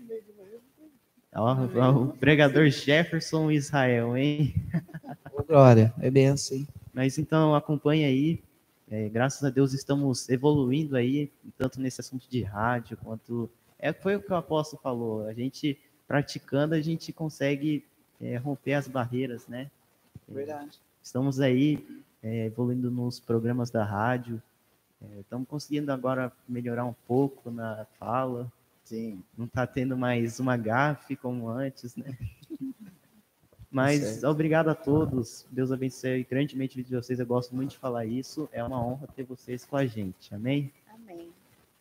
Ó, 1.35 1.57
ó, 1.75 1.91
o 2.03 2.09
pregador 2.09 2.69
Jefferson 2.69 3.51
Israel, 3.51 4.15
hein? 4.15 4.55
Glória, 5.49 5.91
é 6.01 6.11
benção, 6.11 6.59
hein? 6.59 6.69
Mas 6.93 7.17
então 7.17 7.55
acompanhe 7.55 8.05
aí. 8.05 8.43
É, 8.91 9.09
graças 9.09 9.43
a 9.43 9.49
Deus 9.49 9.73
estamos 9.73 10.29
evoluindo 10.29 10.97
aí, 10.97 11.33
tanto 11.57 11.81
nesse 11.81 12.03
assunto 12.03 12.29
de 12.29 12.43
rádio 12.43 12.99
quanto. 12.99 13.49
É, 13.79 13.91
foi 13.91 14.17
o 14.17 14.21
que 14.21 14.31
o 14.31 14.37
apóstolo 14.37 14.83
falou. 14.83 15.27
A 15.27 15.33
gente 15.33 15.79
praticando, 16.07 16.75
a 16.75 16.81
gente 16.83 17.11
consegue 17.11 17.87
é, 18.21 18.37
romper 18.37 18.75
as 18.75 18.87
barreiras, 18.87 19.47
né? 19.47 19.71
Verdade. 20.29 20.79
Estamos 21.03 21.41
aí 21.41 21.85
é, 22.23 22.47
evoluindo 22.47 22.91
nos 22.91 23.19
programas 23.19 23.71
da 23.71 23.85
rádio. 23.85 24.43
É, 25.03 25.21
estamos 25.21 25.49
conseguindo 25.49 25.91
agora 25.93 26.33
melhorar 26.49 26.85
um 26.85 26.95
pouco 27.07 27.51
na 27.51 27.87
fala. 27.99 28.51
Sim. 28.85 29.23
Não 29.37 29.47
tá 29.47 29.67
tendo 29.67 29.97
mais 29.97 30.41
uma 30.41 30.57
gafe 30.57 31.17
como 31.17 31.49
antes, 31.49 31.97
né? 31.97 32.17
Mas 33.71 34.01
Certo. 34.01 34.27
obrigado 34.27 34.69
a 34.69 34.75
todos. 34.75 35.47
Deus 35.51 35.71
abençoe 35.71 36.27
grandemente 36.29 36.75
a 36.75 36.79
vida 36.79 36.89
de 36.89 36.97
vocês. 36.97 37.21
Eu 37.21 37.27
gosto 37.27 37.55
muito 37.55 37.71
de 37.71 37.79
falar 37.79 38.05
isso. 38.05 38.49
É 38.53 38.63
uma 38.65 38.85
honra 38.85 39.07
ter 39.15 39.23
vocês 39.23 39.65
com 39.65 39.77
a 39.77 39.87
gente. 39.87 40.35
Amém? 40.35 40.73
Amém. 40.93 41.31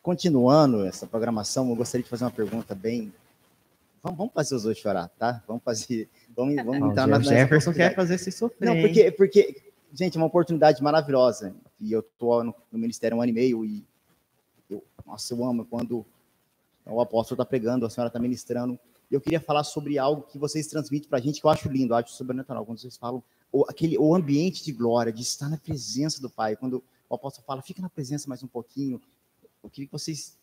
Continuando 0.00 0.84
essa 0.86 1.06
programação, 1.06 1.68
eu 1.68 1.74
gostaria 1.74 2.04
de 2.04 2.08
fazer 2.08 2.24
uma 2.24 2.30
pergunta 2.30 2.74
bem. 2.76 3.12
Vamos, 4.02 4.16
vamos 4.16 4.32
fazer 4.32 4.54
os 4.54 4.62
dois 4.62 4.78
chorar, 4.78 5.08
tá? 5.18 5.42
Vamos 5.46 5.62
fazer. 5.64 6.08
Vamos, 6.36 6.56
vamos 6.56 6.90
entrar 6.90 7.06
na 7.06 7.20
Jefferson 7.20 7.72
quer 7.72 7.94
fazer 7.94 8.18
vocês 8.18 8.34
sofrer. 8.34 8.66
Não, 8.66 8.80
porque, 8.80 9.10
porque, 9.12 9.62
gente, 9.92 10.16
é 10.16 10.20
uma 10.20 10.26
oportunidade 10.26 10.82
maravilhosa. 10.82 11.54
E 11.80 11.92
eu 11.92 12.02
tô 12.02 12.42
no, 12.44 12.54
no 12.70 12.78
ministério 12.78 13.16
há 13.16 13.18
um 13.18 13.22
ano 13.22 13.30
e 13.30 13.34
meio 13.34 13.64
e 13.64 13.84
eu, 14.68 14.84
nossa, 15.06 15.34
eu 15.34 15.44
amo 15.44 15.64
quando 15.64 16.06
o 16.86 17.00
apóstolo 17.00 17.40
está 17.40 17.44
pregando, 17.44 17.86
a 17.86 17.90
senhora 17.90 18.08
está 18.08 18.18
ministrando. 18.18 18.78
Eu 19.10 19.20
queria 19.20 19.40
falar 19.40 19.64
sobre 19.64 19.98
algo 19.98 20.22
que 20.22 20.38
vocês 20.38 20.66
transmitem 20.68 21.08
para 21.08 21.18
a 21.18 21.20
gente 21.20 21.40
que 21.40 21.46
eu 21.46 21.50
acho 21.50 21.68
lindo, 21.68 21.92
eu 21.92 21.96
acho 21.96 22.12
sobrenatural. 22.12 22.64
Quando 22.64 22.78
vocês 22.78 22.96
falam 22.96 23.22
o, 23.52 23.64
aquele, 23.68 23.98
o 23.98 24.14
ambiente 24.14 24.64
de 24.64 24.72
glória, 24.72 25.12
de 25.12 25.22
estar 25.22 25.48
na 25.48 25.56
presença 25.56 26.20
do 26.20 26.30
Pai. 26.30 26.56
Quando 26.56 26.82
o 27.08 27.14
apóstolo 27.14 27.44
fala, 27.44 27.62
fica 27.62 27.82
na 27.82 27.88
presença 27.88 28.28
mais 28.28 28.42
um 28.42 28.46
pouquinho. 28.46 29.00
Eu 29.62 29.68
queria 29.68 29.86
que 29.86 29.92
vocês 29.92 30.38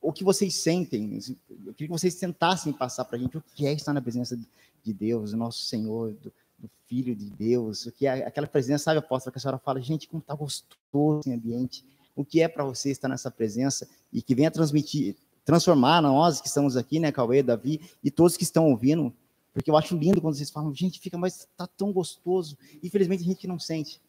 o 0.00 0.12
que 0.12 0.24
vocês 0.24 0.54
sentem, 0.54 1.16
assim, 1.16 1.36
eu 1.48 1.72
queria 1.74 1.88
que 1.88 1.98
vocês 2.00 2.14
tentassem 2.14 2.72
passar 2.72 3.04
para 3.04 3.16
a 3.16 3.20
gente 3.20 3.36
o 3.36 3.44
que 3.54 3.66
é 3.66 3.72
estar 3.72 3.92
na 3.92 4.00
presença 4.00 4.38
de 4.82 4.92
Deus, 4.92 5.32
do 5.32 5.36
nosso 5.36 5.64
Senhor, 5.64 6.12
do, 6.14 6.32
do 6.58 6.70
Filho 6.86 7.14
de 7.14 7.28
Deus, 7.30 7.86
o 7.86 7.92
que 7.92 8.06
é 8.06 8.26
aquela 8.26 8.46
presença, 8.46 8.84
sabe, 8.84 8.98
apóstolo, 8.98 9.32
que 9.32 9.38
a 9.38 9.40
senhora 9.40 9.58
fala, 9.58 9.80
gente, 9.80 10.08
como 10.08 10.20
está 10.20 10.34
gostoso 10.34 11.20
esse 11.20 11.32
ambiente, 11.32 11.84
o 12.14 12.24
que 12.24 12.40
é 12.40 12.48
para 12.48 12.64
você 12.64 12.90
estar 12.90 13.08
nessa 13.08 13.30
presença 13.30 13.88
e 14.12 14.22
que 14.22 14.34
venha 14.34 14.50
transmitir, 14.50 15.16
transformar 15.44 16.00
nós 16.00 16.40
que 16.40 16.48
estamos 16.48 16.76
aqui, 16.76 16.98
né, 16.98 17.12
Cauê, 17.12 17.42
Davi, 17.42 17.80
e 18.02 18.10
todos 18.10 18.36
que 18.36 18.44
estão 18.44 18.70
ouvindo, 18.70 19.12
porque 19.52 19.70
eu 19.70 19.76
acho 19.76 19.96
lindo 19.96 20.20
quando 20.20 20.34
vocês 20.34 20.50
falam, 20.50 20.74
gente, 20.74 21.00
fica, 21.00 21.18
mas 21.18 21.48
tá 21.56 21.66
tão 21.66 21.92
gostoso, 21.92 22.56
infelizmente 22.82 23.22
a 23.22 23.26
gente 23.26 23.46
não 23.46 23.58
sente, 23.58 24.00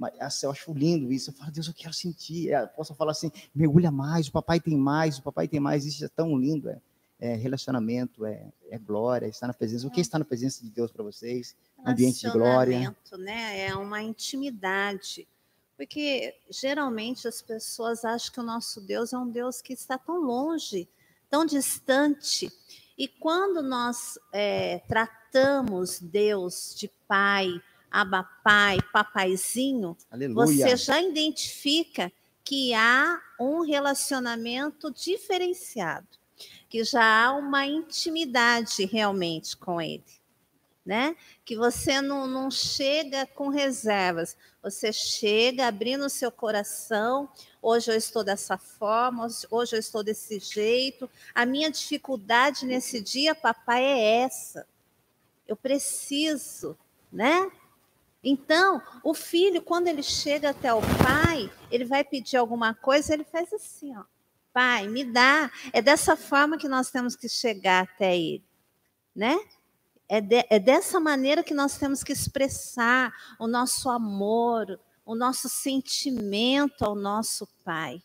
mas 0.00 0.18
assim, 0.18 0.46
eu 0.46 0.50
acho 0.50 0.72
lindo 0.72 1.12
isso, 1.12 1.28
eu 1.28 1.34
falo, 1.34 1.52
Deus, 1.52 1.68
eu 1.68 1.74
quero 1.74 1.92
sentir, 1.92 2.50
é, 2.50 2.66
posso 2.66 2.94
falar 2.94 3.12
assim, 3.12 3.30
mergulha 3.54 3.90
mais, 3.90 4.28
o 4.28 4.32
papai 4.32 4.58
tem 4.58 4.74
mais, 4.74 5.18
o 5.18 5.22
papai 5.22 5.46
tem 5.46 5.60
mais, 5.60 5.84
isso 5.84 6.02
é 6.02 6.08
tão 6.08 6.38
lindo, 6.38 6.70
é, 6.70 6.80
é 7.20 7.34
relacionamento, 7.34 8.24
é, 8.24 8.50
é 8.70 8.78
glória, 8.78 9.26
estar 9.26 9.46
na 9.46 9.52
presença, 9.52 9.86
o 9.86 9.90
que 9.90 10.00
é 10.00 10.02
estar 10.02 10.18
na 10.18 10.24
presença 10.24 10.64
de 10.64 10.70
Deus 10.70 10.90
para 10.90 11.04
vocês? 11.04 11.54
Ambiente 11.84 12.22
de 12.22 12.30
glória. 12.30 12.94
Né? 13.18 13.66
É 13.66 13.74
uma 13.74 14.02
intimidade. 14.02 15.28
Porque 15.76 16.34
geralmente 16.50 17.28
as 17.28 17.42
pessoas 17.42 18.02
acham 18.02 18.32
que 18.32 18.40
o 18.40 18.42
nosso 18.42 18.80
Deus 18.80 19.12
é 19.12 19.18
um 19.18 19.28
Deus 19.28 19.60
que 19.60 19.74
está 19.74 19.98
tão 19.98 20.18
longe, 20.18 20.88
tão 21.28 21.44
distante. 21.44 22.50
E 22.96 23.06
quando 23.06 23.62
nós 23.62 24.18
é, 24.32 24.78
tratamos 24.88 26.00
Deus 26.00 26.74
de 26.74 26.88
pai, 27.06 27.48
aba 27.90 28.22
pai, 28.22 28.78
papaizinho, 28.92 29.96
Aleluia. 30.10 30.68
você 30.68 30.76
já 30.76 31.02
identifica 31.02 32.12
que 32.44 32.72
há 32.74 33.20
um 33.38 33.60
relacionamento 33.60 34.90
diferenciado, 34.92 36.06
que 36.68 36.84
já 36.84 37.24
há 37.24 37.32
uma 37.32 37.66
intimidade 37.66 38.84
realmente 38.84 39.56
com 39.56 39.80
ele, 39.80 40.04
né? 40.84 41.16
Que 41.44 41.56
você 41.56 42.00
não, 42.00 42.26
não 42.26 42.50
chega 42.50 43.26
com 43.26 43.48
reservas, 43.48 44.36
você 44.62 44.92
chega 44.92 45.66
abrindo 45.66 46.04
o 46.04 46.10
seu 46.10 46.30
coração. 46.30 47.28
Hoje 47.62 47.90
eu 47.90 47.96
estou 47.96 48.22
dessa 48.22 48.58
forma, 48.58 49.26
hoje 49.50 49.76
eu 49.76 49.80
estou 49.80 50.02
desse 50.02 50.38
jeito. 50.38 51.08
A 51.34 51.46
minha 51.46 51.70
dificuldade 51.70 52.66
nesse 52.66 53.00
dia, 53.00 53.34
papai, 53.34 53.84
é 53.84 54.22
essa. 54.22 54.66
Eu 55.48 55.56
preciso, 55.56 56.76
né? 57.10 57.50
Então, 58.22 58.82
o 59.02 59.14
filho, 59.14 59.62
quando 59.62 59.88
ele 59.88 60.02
chega 60.02 60.50
até 60.50 60.72
o 60.74 60.80
pai, 60.80 61.50
ele 61.70 61.84
vai 61.84 62.04
pedir 62.04 62.36
alguma 62.36 62.74
coisa, 62.74 63.14
ele 63.14 63.24
faz 63.24 63.52
assim, 63.52 63.96
ó. 63.96 64.04
Pai, 64.52 64.88
me 64.88 65.04
dá. 65.04 65.50
É 65.72 65.80
dessa 65.80 66.16
forma 66.16 66.58
que 66.58 66.68
nós 66.68 66.90
temos 66.90 67.16
que 67.16 67.28
chegar 67.28 67.84
até 67.84 68.16
ele, 68.16 68.44
né? 69.14 69.38
É, 70.08 70.20
de, 70.20 70.44
é 70.50 70.58
dessa 70.58 70.98
maneira 70.98 71.42
que 71.42 71.54
nós 71.54 71.78
temos 71.78 72.02
que 72.02 72.12
expressar 72.12 73.14
o 73.38 73.46
nosso 73.46 73.88
amor, 73.88 74.78
o 75.06 75.14
nosso 75.14 75.48
sentimento 75.48 76.84
ao 76.84 76.96
nosso 76.96 77.46
pai. 77.64 78.02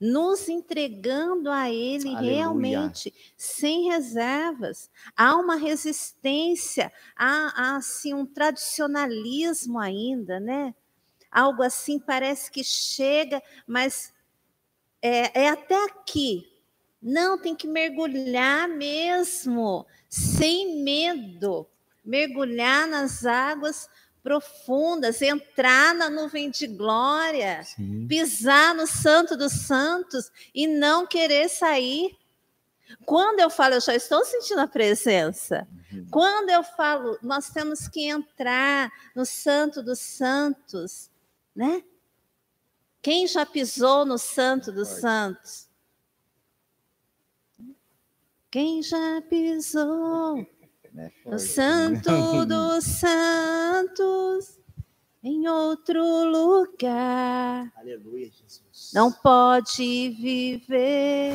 Nos 0.00 0.48
entregando 0.48 1.50
a 1.50 1.70
ele 1.70 2.08
Aleluia. 2.08 2.34
realmente, 2.34 3.12
sem 3.36 3.90
reservas. 3.90 4.90
Há 5.14 5.36
uma 5.36 5.56
resistência, 5.56 6.90
há, 7.14 7.52
há 7.54 7.76
assim, 7.76 8.14
um 8.14 8.24
tradicionalismo 8.24 9.78
ainda, 9.78 10.40
né? 10.40 10.74
Algo 11.30 11.62
assim 11.62 11.98
parece 11.98 12.50
que 12.50 12.64
chega, 12.64 13.42
mas 13.66 14.12
é, 15.02 15.42
é 15.42 15.48
até 15.50 15.84
aqui. 15.84 16.46
Não, 17.02 17.38
tem 17.38 17.54
que 17.54 17.68
mergulhar 17.68 18.68
mesmo, 18.68 19.86
sem 20.08 20.82
medo. 20.82 21.66
Mergulhar 22.04 22.86
nas 22.86 23.24
águas 23.24 23.88
profundas, 24.22 25.22
entrar 25.22 25.94
na 25.94 26.10
nuvem 26.10 26.50
de 26.50 26.66
glória, 26.66 27.62
Sim. 27.64 28.06
pisar 28.06 28.74
no 28.74 28.86
santo 28.86 29.36
dos 29.36 29.52
santos 29.52 30.30
e 30.54 30.66
não 30.66 31.06
querer 31.06 31.48
sair. 31.48 32.16
Quando 33.04 33.40
eu 33.40 33.48
falo, 33.48 33.74
eu 33.74 33.80
já 33.80 33.94
estou 33.94 34.24
sentindo 34.24 34.60
a 34.60 34.66
presença. 34.66 35.66
Quando 36.10 36.50
eu 36.50 36.62
falo, 36.62 37.18
nós 37.22 37.50
temos 37.50 37.88
que 37.88 38.04
entrar 38.04 38.90
no 39.14 39.24
santo 39.24 39.82
dos 39.82 39.98
santos, 39.98 41.10
né? 41.54 41.82
Quem 43.02 43.26
já 43.26 43.46
pisou 43.46 44.04
no 44.04 44.18
santo 44.18 44.70
dos 44.70 44.88
santos? 44.88 45.68
Quem 48.50 48.82
já 48.82 49.22
pisou 49.28 50.46
No 51.00 51.10
forte. 51.30 51.42
santo 51.42 52.44
dos 52.46 52.84
santos 52.84 54.58
em 55.22 55.48
outro 55.48 56.02
lugar? 56.24 57.72
Aleluia, 57.76 58.30
Jesus. 58.30 58.90
não 58.94 59.10
pode 59.12 60.10
viver. 60.20 61.34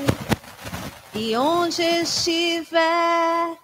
E 1.13 1.35
onde 1.37 1.81
estiver, 1.81 3.57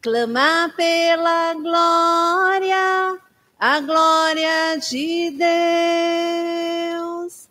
clamar 0.00 0.74
pela 0.74 1.54
glória, 1.54 3.18
a 3.58 3.80
glória 3.80 4.76
de 4.78 5.30
Deus. 6.92 7.48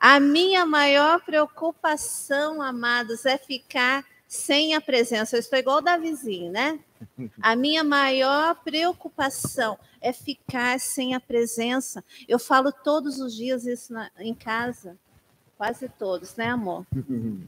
A 0.00 0.18
minha 0.18 0.64
maior 0.64 1.20
preocupação, 1.20 2.62
amados, 2.62 3.26
é 3.26 3.36
ficar 3.36 4.04
sem 4.32 4.74
a 4.74 4.80
presença. 4.80 5.36
Eu 5.36 5.40
estou 5.40 5.58
igual 5.58 5.76
o 5.76 5.82
Davizinho, 5.82 6.50
né? 6.50 6.80
A 7.42 7.54
minha 7.54 7.84
maior 7.84 8.54
preocupação 8.64 9.78
é 10.00 10.10
ficar 10.10 10.80
sem 10.80 11.14
a 11.14 11.20
presença. 11.20 12.02
Eu 12.26 12.38
falo 12.38 12.72
todos 12.72 13.20
os 13.20 13.34
dias 13.34 13.66
isso 13.66 13.92
na- 13.92 14.10
em 14.18 14.34
casa. 14.34 14.96
Quase 15.58 15.86
todos, 15.86 16.34
né, 16.34 16.46
amor? 16.46 16.86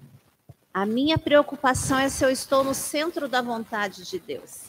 A 0.74 0.84
minha 0.84 1.16
preocupação 1.16 1.98
é 1.98 2.10
se 2.10 2.22
eu 2.22 2.28
estou 2.30 2.62
no 2.62 2.74
centro 2.74 3.28
da 3.28 3.40
vontade 3.40 4.04
de 4.04 4.18
Deus. 4.18 4.64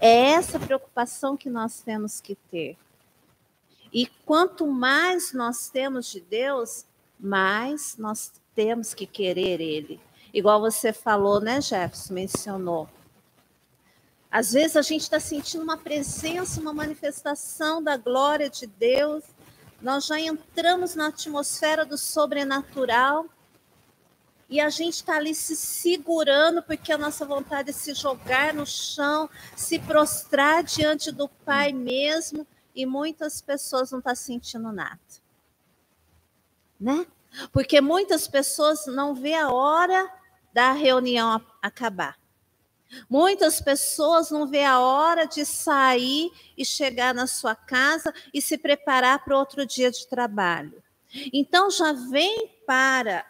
É 0.00 0.30
essa 0.30 0.58
preocupação 0.58 1.36
que 1.36 1.50
nós 1.50 1.82
temos 1.82 2.18
que 2.18 2.34
ter. 2.50 2.78
E 3.92 4.06
quanto 4.24 4.66
mais 4.66 5.34
nós 5.34 5.68
temos 5.68 6.10
de 6.10 6.20
Deus, 6.20 6.86
mais 7.18 7.98
nós 7.98 8.32
temos 8.54 8.94
que 8.94 9.04
querer 9.04 9.60
Ele. 9.60 10.00
Igual 10.32 10.60
você 10.60 10.92
falou, 10.92 11.40
né, 11.40 11.60
Jefferson? 11.60 12.14
Mencionou. 12.14 12.88
Às 14.30 14.52
vezes 14.52 14.76
a 14.76 14.82
gente 14.82 15.02
está 15.02 15.18
sentindo 15.18 15.64
uma 15.64 15.76
presença, 15.76 16.60
uma 16.60 16.72
manifestação 16.72 17.82
da 17.82 17.96
glória 17.96 18.48
de 18.48 18.66
Deus. 18.66 19.24
Nós 19.82 20.06
já 20.06 20.20
entramos 20.20 20.94
na 20.94 21.08
atmosfera 21.08 21.84
do 21.84 21.98
sobrenatural 21.98 23.26
e 24.48 24.60
a 24.60 24.68
gente 24.68 24.94
está 24.94 25.16
ali 25.16 25.34
se 25.34 25.56
segurando 25.56 26.62
porque 26.62 26.92
a 26.92 26.98
nossa 26.98 27.24
vontade 27.24 27.70
é 27.70 27.72
se 27.72 27.92
jogar 27.94 28.54
no 28.54 28.66
chão, 28.66 29.28
se 29.56 29.78
prostrar 29.80 30.62
diante 30.62 31.10
do 31.10 31.28
Pai 31.28 31.72
mesmo 31.72 32.46
e 32.74 32.86
muitas 32.86 33.40
pessoas 33.40 33.90
não 33.90 33.98
estão 33.98 34.14
sentindo 34.14 34.72
nada, 34.72 35.00
né? 36.78 37.06
Porque 37.52 37.80
muitas 37.80 38.28
pessoas 38.28 38.86
não 38.86 39.14
vê 39.14 39.34
a 39.34 39.50
hora 39.50 40.19
da 40.52 40.72
reunião 40.72 41.44
acabar. 41.60 42.18
Muitas 43.08 43.60
pessoas 43.60 44.30
não 44.30 44.46
vê 44.46 44.64
a 44.64 44.80
hora 44.80 45.24
de 45.24 45.44
sair 45.44 46.30
e 46.56 46.64
chegar 46.64 47.14
na 47.14 47.26
sua 47.26 47.54
casa 47.54 48.12
e 48.34 48.42
se 48.42 48.58
preparar 48.58 49.24
para 49.24 49.38
outro 49.38 49.64
dia 49.64 49.90
de 49.90 50.06
trabalho. 50.08 50.82
Então 51.32 51.70
já 51.70 51.92
vem 51.92 52.48
para 52.66 53.24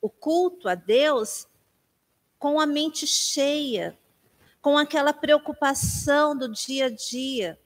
o 0.00 0.10
culto 0.10 0.68
a 0.68 0.74
Deus 0.74 1.46
com 2.38 2.60
a 2.60 2.66
mente 2.66 3.06
cheia, 3.06 3.98
com 4.60 4.78
aquela 4.78 5.12
preocupação 5.12 6.36
do 6.36 6.50
dia 6.50 6.86
a 6.86 6.90
dia. 6.90 7.58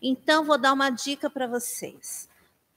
Então, 0.00 0.44
vou 0.44 0.56
dar 0.56 0.72
uma 0.72 0.90
dica 0.90 1.28
para 1.28 1.46
vocês. 1.46 2.28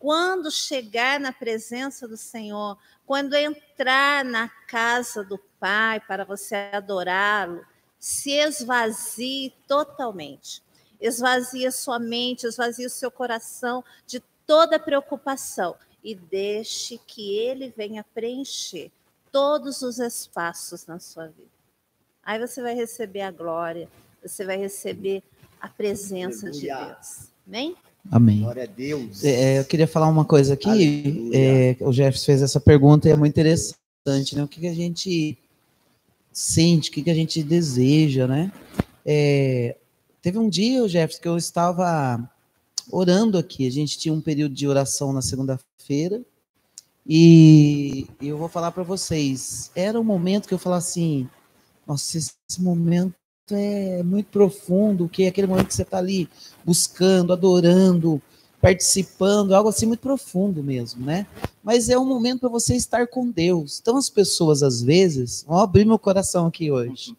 Quando 0.06 0.52
chegar 0.52 1.20
na 1.20 1.34
presença 1.34 2.08
do 2.08 2.16
Senhor, 2.16 2.78
quando 3.08 3.34
entrar 3.34 4.24
na 4.24 4.48
casa 4.48 5.24
do 5.24 5.40
Pai 5.60 6.00
para 6.00 6.24
você 6.24 6.70
adorá-lo, 6.72 7.66
se 7.98 8.30
esvazie 8.34 9.52
totalmente. 9.68 10.62
Esvazie 11.02 11.72
sua 11.72 11.98
mente, 11.98 12.46
esvazie 12.46 12.86
o 12.86 12.90
seu 12.90 13.10
coração 13.10 13.84
de 14.06 14.20
toda 14.46 14.78
preocupação 14.78 15.76
e 16.04 16.14
deixe 16.14 17.00
que 17.00 17.40
ele 17.40 17.74
venha 17.76 18.06
preencher 18.14 18.92
todos 19.32 19.82
os 19.82 19.98
espaços 19.98 20.86
na 20.86 21.00
sua 21.00 21.30
vida. 21.30 21.50
Aí 22.22 22.38
você 22.38 22.62
vai 22.62 22.76
receber 22.76 23.22
a 23.22 23.32
glória, 23.32 23.90
você 24.22 24.46
vai 24.46 24.58
receber 24.58 25.24
a 25.60 25.68
presença 25.68 26.52
de. 26.52 26.68
Deus. 26.68 27.32
Amém? 27.48 27.76
Amém. 28.12 28.42
Glória 28.42 28.64
a 28.64 28.68
Deus. 28.68 29.24
É, 29.24 29.60
eu 29.60 29.66
queria 29.66 29.88
falar 29.88 30.08
uma 30.08 30.26
coisa 30.26 30.54
aqui. 30.54 31.32
É, 31.34 31.76
o 31.82 31.92
Jefferson 31.92 32.26
fez 32.26 32.42
essa 32.42 32.60
pergunta 32.60 33.08
e 33.08 33.12
é 33.12 33.16
muito 33.16 33.34
interessante, 33.34 34.36
né? 34.36 34.44
O 34.44 34.48
que, 34.48 34.62
que 34.62 34.68
a 34.68 34.74
gente 34.74 35.38
sente, 36.32 36.90
o 36.90 36.94
que, 36.94 37.04
que 37.04 37.10
a 37.10 37.16
gente 37.16 37.42
deseja, 37.44 38.28
né? 38.28 38.52
É, 39.06 39.76
teve 40.22 40.38
um 40.38 40.50
dia, 40.50 40.88
Jefferson, 40.88 41.22
que 41.22 41.28
eu 41.28 41.38
estava 41.38 42.30
orando 42.92 43.38
aqui. 43.38 43.68
A 43.68 43.72
gente 43.72 43.98
tinha 43.98 44.14
um 44.14 44.22
período 44.22 44.54
de 44.54 44.68
oração 44.68 45.12
na 45.12 45.22
segunda-feira. 45.22 46.22
E 47.08 48.08
eu 48.20 48.38
vou 48.38 48.50
falar 48.50 48.72
para 48.72 48.82
vocês, 48.82 49.70
era 49.76 50.00
um 50.00 50.04
momento 50.04 50.48
que 50.48 50.54
eu 50.56 50.58
falava 50.58 50.80
assim, 50.80 51.30
nossa, 51.86 52.18
esse 52.18 52.34
momento 52.60 53.14
é 53.54 54.02
muito 54.02 54.28
profundo, 54.28 55.08
que 55.08 55.24
é 55.24 55.28
aquele 55.28 55.46
momento 55.46 55.68
que 55.68 55.76
você 55.76 55.84
está 55.84 56.00
ali 56.00 56.28
buscando, 56.64 57.32
adorando, 57.32 58.20
participando, 58.60 59.54
algo 59.54 59.70
assim 59.70 59.86
muito 59.86 60.00
profundo 60.00 60.64
mesmo, 60.64 61.06
né? 61.06 61.28
Mas 61.64 61.90
é 61.90 61.98
um 61.98 62.06
momento 62.06 62.40
para 62.40 62.50
você 62.50 62.76
estar 62.76 63.08
com 63.08 63.30
Deus. 63.30 63.80
Então 63.80 63.98
as 63.98 64.10
pessoas 64.10 64.64
às 64.64 64.82
vezes, 64.82 65.46
vou 65.48 65.60
abrir 65.60 65.86
meu 65.86 66.00
coração 66.00 66.48
aqui 66.48 66.72
hoje. 66.72 67.16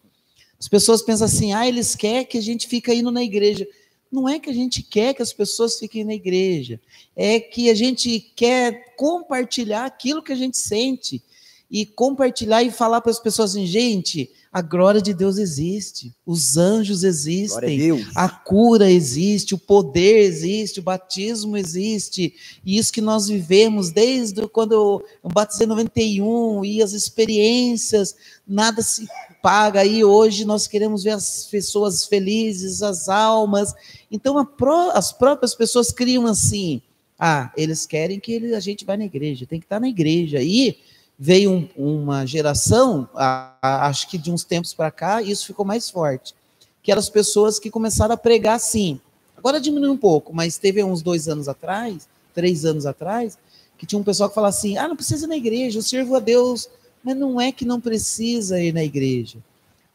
As 0.59 0.67
pessoas 0.67 1.01
pensam 1.01 1.25
assim: 1.25 1.53
"Ah, 1.53 1.65
eles 1.65 1.95
querem 1.95 2.25
que 2.25 2.37
a 2.37 2.41
gente 2.41 2.67
fique 2.67 2.93
indo 2.93 3.11
na 3.11 3.23
igreja". 3.23 3.65
Não 4.11 4.27
é 4.27 4.39
que 4.39 4.49
a 4.49 4.53
gente 4.53 4.83
quer 4.83 5.13
que 5.13 5.21
as 5.21 5.31
pessoas 5.31 5.79
fiquem 5.79 6.03
na 6.03 6.13
igreja, 6.13 6.79
é 7.15 7.39
que 7.39 7.69
a 7.69 7.75
gente 7.75 8.19
quer 8.35 8.95
compartilhar 8.95 9.85
aquilo 9.85 10.23
que 10.23 10.31
a 10.31 10.35
gente 10.35 10.57
sente 10.57 11.21
e 11.69 11.85
compartilhar 11.85 12.63
e 12.63 12.71
falar 12.71 13.01
para 13.01 13.11
as 13.11 13.19
pessoas 13.19 13.51
assim, 13.51 13.65
gente, 13.65 14.29
a 14.53 14.61
glória 14.61 15.01
de 15.01 15.13
Deus 15.13 15.37
existe, 15.37 16.13
os 16.25 16.55
anjos 16.57 17.03
a 17.03 17.07
existem, 17.09 17.77
Deus. 17.77 18.07
a 18.15 18.29
cura 18.29 18.89
existe, 18.89 19.53
o 19.53 19.57
poder 19.57 20.19
existe, 20.19 20.79
o 20.79 20.83
batismo 20.83 21.57
existe, 21.57 22.33
e 22.65 22.77
isso 22.77 22.93
que 22.93 23.01
nós 23.01 23.27
vivemos 23.27 23.91
desde 23.91 24.47
quando 24.47 24.71
eu, 24.71 25.03
eu 25.23 25.29
batizei 25.29 25.65
em 25.65 25.69
91 25.69 26.63
e 26.63 26.81
as 26.81 26.93
experiências, 26.93 28.15
nada 28.47 28.81
se 28.81 29.05
paga. 29.43 29.85
E 29.85 30.03
hoje 30.03 30.45
nós 30.45 30.67
queremos 30.67 31.03
ver 31.03 31.11
as 31.11 31.45
pessoas 31.51 32.05
felizes, 32.05 32.81
as 32.81 33.09
almas. 33.09 33.73
Então 34.09 34.37
a 34.37 34.45
pró- 34.45 34.91
as 34.93 35.11
próprias 35.11 35.53
pessoas 35.53 35.91
criam 35.91 36.25
assim: 36.25 36.81
ah, 37.19 37.51
eles 37.57 37.85
querem 37.85 38.19
que 38.19 38.31
ele- 38.31 38.55
a 38.55 38.59
gente 38.59 38.85
vá 38.85 38.95
na 38.95 39.05
igreja, 39.05 39.45
tem 39.45 39.59
que 39.59 39.65
estar 39.65 39.79
na 39.81 39.89
igreja. 39.89 40.41
E 40.41 40.77
veio 41.17 41.51
um- 41.51 41.69
uma 42.03 42.25
geração, 42.25 43.09
a- 43.15 43.55
a- 43.61 43.87
acho 43.87 44.07
que 44.07 44.17
de 44.17 44.31
uns 44.31 44.43
tempos 44.43 44.73
para 44.73 44.91
cá, 44.91 45.21
isso 45.21 45.45
ficou 45.45 45.65
mais 45.65 45.89
forte 45.89 46.35
que 46.83 46.91
eram 46.91 46.99
as 46.99 47.09
pessoas 47.09 47.59
que 47.59 47.69
começaram 47.69 48.13
a 48.13 48.17
pregar 48.17 48.55
assim. 48.55 49.01
Agora 49.35 49.59
diminuiu 49.59 49.91
um 49.91 49.97
pouco, 49.97 50.33
mas 50.33 50.57
teve 50.57 50.81
uns 50.81 51.01
dois 51.01 51.27
anos 51.27 51.49
atrás, 51.49 52.07
três 52.33 52.63
anos 52.63 52.85
atrás, 52.85 53.37
que 53.77 53.85
tinha 53.85 53.99
um 53.99 54.03
pessoal 54.05 54.29
que 54.29 54.35
falava 54.35 54.55
assim: 54.55 54.77
ah, 54.77 54.87
não 54.87 54.95
precisa 54.95 55.25
ir 55.25 55.27
na 55.27 55.35
igreja, 55.35 55.79
eu 55.79 55.83
sirvo 55.83 56.15
a 56.15 56.19
Deus. 56.19 56.69
Mas 57.03 57.17
não 57.17 57.41
é 57.41 57.51
que 57.51 57.65
não 57.65 57.81
precisa 57.81 58.57
ir 58.61 58.73
na 58.73 58.85
igreja. 58.85 59.37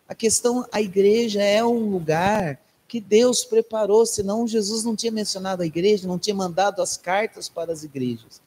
A 0.07 0.15
questão, 0.15 0.67
a 0.71 0.83
igreja 0.83 1.43
é 1.43 1.65
um 1.65 1.89
lugar 1.91 2.61
que 2.87 3.01
Deus 3.01 3.43
preparou, 3.43 4.05
senão 4.05 4.47
Jesus 4.47 4.85
não 4.85 4.95
tinha 4.95 5.11
mencionado 5.11 5.63
a 5.63 5.67
igreja, 5.67 6.07
não 6.07 6.19
tinha 6.19 6.35
mandado 6.35 6.83
as 6.83 6.99
cartas 6.99 7.49
para 7.49 7.73
as 7.73 7.85
igrejas. 7.85 8.42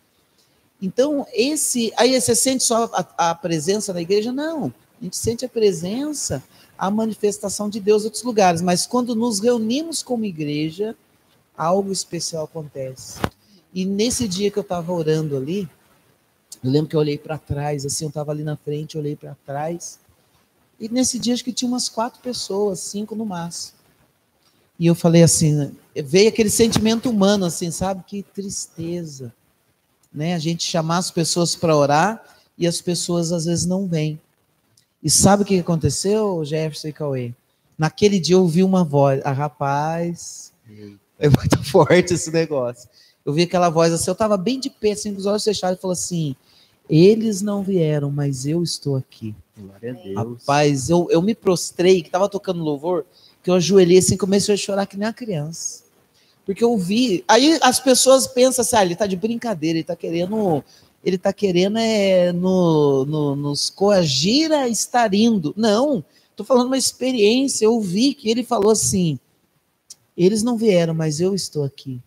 Então, 0.85 1.25
esse. 1.33 1.91
Aí 1.97 2.19
você 2.19 2.35
sente 2.35 2.63
só 2.63 2.83
a, 2.93 3.31
a 3.31 3.35
presença 3.35 3.91
da 3.91 3.99
igreja? 3.99 4.31
Não. 4.31 4.71
A 5.01 5.03
gente 5.03 5.17
sente 5.17 5.43
a 5.43 5.49
presença, 5.49 6.43
a 6.77 6.91
manifestação 6.91 7.67
de 7.67 7.79
Deus 7.79 8.03
em 8.03 8.05
outros 8.05 8.21
lugares. 8.21 8.61
Mas 8.61 8.85
quando 8.85 9.15
nos 9.15 9.39
reunimos 9.39 10.03
como 10.03 10.25
igreja, 10.25 10.95
algo 11.57 11.91
especial 11.91 12.43
acontece. 12.43 13.19
E 13.73 13.83
nesse 13.83 14.27
dia 14.27 14.51
que 14.51 14.59
eu 14.59 14.61
estava 14.61 14.93
orando 14.93 15.35
ali, 15.35 15.67
eu 16.63 16.69
lembro 16.69 16.87
que 16.87 16.95
eu 16.95 16.99
olhei 16.99 17.17
para 17.17 17.39
trás, 17.39 17.83
assim, 17.83 18.05
eu 18.05 18.09
estava 18.09 18.31
ali 18.31 18.43
na 18.43 18.55
frente, 18.55 18.95
olhei 18.95 19.15
para 19.15 19.35
trás. 19.43 19.97
E 20.79 20.87
nesse 20.87 21.17
dia 21.17 21.33
acho 21.33 21.43
que 21.43 21.51
tinha 21.51 21.67
umas 21.67 21.89
quatro 21.89 22.21
pessoas, 22.21 22.79
cinco 22.79 23.15
no 23.15 23.25
máximo. 23.25 23.75
E 24.77 24.85
eu 24.85 24.93
falei 24.93 25.23
assim, 25.23 25.75
veio 25.95 26.29
aquele 26.29 26.51
sentimento 26.51 27.09
humano, 27.09 27.43
assim, 27.43 27.71
sabe? 27.71 28.03
Que 28.05 28.21
tristeza 28.21 29.33
né? 30.15 30.33
A 30.33 30.39
gente 30.39 30.63
chamar 30.63 30.97
as 30.97 31.11
pessoas 31.11 31.55
para 31.55 31.75
orar 31.75 32.23
e 32.57 32.65
as 32.65 32.81
pessoas 32.81 33.31
às 33.31 33.45
vezes 33.45 33.65
não 33.65 33.85
vêm. 33.85 34.19
E 35.03 35.09
sabe 35.09 35.43
o 35.43 35.45
que 35.45 35.59
aconteceu, 35.59 36.43
Jefferson 36.43 36.87
e 36.87 36.93
Cauê? 36.93 37.33
Naquele 37.77 38.19
dia 38.19 38.35
eu 38.35 38.41
ouvi 38.41 38.63
uma 38.63 38.83
voz, 38.83 39.21
ah, 39.25 39.31
rapaz, 39.31 40.53
é 41.19 41.29
muito 41.29 41.61
forte 41.69 42.13
esse 42.13 42.31
negócio. 42.31 42.89
Eu 43.25 43.33
vi 43.33 43.43
aquela 43.43 43.69
voz 43.69 43.91
assim, 43.91 44.09
eu 44.09 44.13
estava 44.13 44.37
bem 44.37 44.59
de 44.59 44.69
pé, 44.69 44.91
assim, 44.91 45.13
com 45.13 45.19
os 45.19 45.25
olhos 45.25 45.43
fechados, 45.43 45.77
e 45.77 45.81
falou 45.81 45.93
assim: 45.93 46.35
eles 46.89 47.41
não 47.41 47.63
vieram, 47.63 48.11
mas 48.11 48.45
eu 48.45 48.63
estou 48.63 48.95
aqui. 48.95 49.35
Glória 49.57 49.91
a 49.91 49.95
Deus. 49.95 50.15
Rapaz, 50.15 50.89
eu, 50.89 51.07
eu 51.09 51.21
me 51.21 51.33
prostrei, 51.33 52.01
que 52.01 52.07
estava 52.07 52.29
tocando 52.29 52.63
louvor, 52.63 53.05
que 53.43 53.49
eu 53.49 53.55
ajoelhei 53.55 53.97
assim, 53.97 54.15
comecei 54.15 54.53
a 54.53 54.57
chorar 54.57 54.85
que 54.85 54.97
nem 54.97 55.07
uma 55.07 55.13
criança. 55.13 55.84
Porque 56.45 56.63
eu 56.63 56.77
vi. 56.77 57.23
Aí 57.27 57.57
as 57.61 57.79
pessoas 57.79 58.27
pensam 58.27 58.61
assim, 58.61 58.75
ah, 58.75 58.85
ele 58.85 58.95
tá 58.95 59.07
de 59.07 59.15
brincadeira, 59.15 59.77
ele 59.79 59.83
tá 59.85 59.95
querendo. 59.95 60.63
Ele 61.03 61.17
tá 61.17 61.31
querendo 61.31 61.77
é, 61.77 62.31
no, 62.31 63.05
no- 63.05 63.35
nos 63.35 63.69
coagir 63.69 64.51
a 64.51 64.67
estar 64.67 65.13
indo. 65.13 65.53
Não, 65.55 66.03
tô 66.35 66.43
falando 66.43 66.67
uma 66.67 66.77
experiência. 66.77 67.65
Eu 67.65 67.79
vi 67.79 68.13
que 68.13 68.29
ele 68.29 68.43
falou 68.43 68.71
assim: 68.71 69.19
eles 70.17 70.41
não 70.43 70.57
vieram, 70.57 70.93
mas 70.93 71.19
eu 71.19 71.35
estou 71.35 71.63
aqui. 71.63 72.01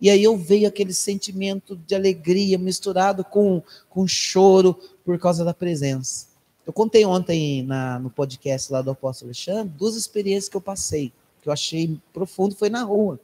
E 0.00 0.10
aí 0.10 0.24
eu 0.24 0.36
veio 0.36 0.66
aquele 0.66 0.92
sentimento 0.92 1.76
de 1.76 1.94
alegria 1.94 2.58
misturado 2.58 3.22
com, 3.24 3.62
com 3.88 4.06
choro 4.08 4.76
por 5.04 5.16
causa 5.18 5.44
da 5.44 5.54
presença. 5.54 6.26
Eu 6.66 6.72
contei 6.72 7.04
ontem 7.04 7.62
na, 7.62 8.00
no 8.00 8.10
podcast 8.10 8.72
lá 8.72 8.82
do 8.82 8.90
Apóstolo 8.90 9.28
Alexandre 9.28 9.72
duas 9.78 9.94
experiências 9.94 10.48
que 10.48 10.56
eu 10.56 10.60
passei, 10.60 11.12
que 11.40 11.48
eu 11.48 11.52
achei 11.52 11.96
profundo, 12.12 12.56
foi 12.56 12.68
na 12.68 12.82
rua. 12.82 13.20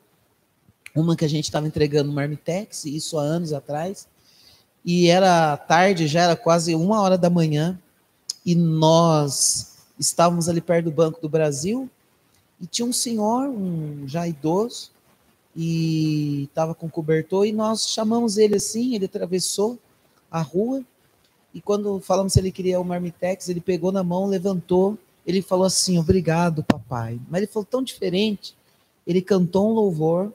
Uma 0.99 1.15
que 1.15 1.25
a 1.25 1.29
gente 1.29 1.45
estava 1.45 1.67
entregando 1.67 2.09
no 2.09 2.15
Marmitex, 2.15 2.85
isso 2.85 3.19
há 3.19 3.23
anos 3.23 3.53
atrás, 3.53 4.09
e 4.85 5.07
era 5.09 5.57
tarde, 5.57 6.09
já 6.09 6.23
era 6.23 6.35
quase 6.35 6.75
uma 6.75 7.01
hora 7.01 7.17
da 7.17 7.31
manhã, 7.31 7.79
e 8.45 8.55
nós 8.55 9.77
estávamos 9.97 10.49
ali 10.49 10.61
perto 10.61 10.87
do 10.87 10.91
Banco 10.91 11.21
do 11.21 11.29
Brasil, 11.29 11.89
e 12.61 12.67
tinha 12.67 12.85
um 12.85 12.93
senhor, 12.93 13.49
um 13.49 14.09
já 14.09 14.27
idoso, 14.27 14.91
e 15.55 16.45
estava 16.45 16.75
com 16.75 16.91
cobertor, 16.91 17.47
e 17.47 17.53
nós 17.53 17.89
chamamos 17.89 18.37
ele 18.37 18.57
assim, 18.57 18.97
ele 18.97 19.05
atravessou 19.05 19.79
a 20.29 20.43
rua, 20.43 20.83
e 21.55 21.61
quando 21.61 22.01
falamos 22.01 22.33
se 22.33 22.41
ele 22.41 22.51
queria 22.51 22.81
o 22.81 22.85
Marmitex, 22.85 23.49
ele 23.49 23.61
pegou 23.61 23.93
na 23.93 24.03
mão, 24.03 24.27
levantou, 24.27 24.99
ele 25.25 25.43
falou 25.43 25.67
assim, 25.67 25.97
obrigado, 25.97 26.65
papai. 26.65 27.21
Mas 27.29 27.43
ele 27.43 27.53
falou 27.53 27.65
tão 27.65 27.83
diferente, 27.83 28.55
ele 29.07 29.23
cantou 29.23 29.71
um 29.71 29.75
louvor, 29.75 30.33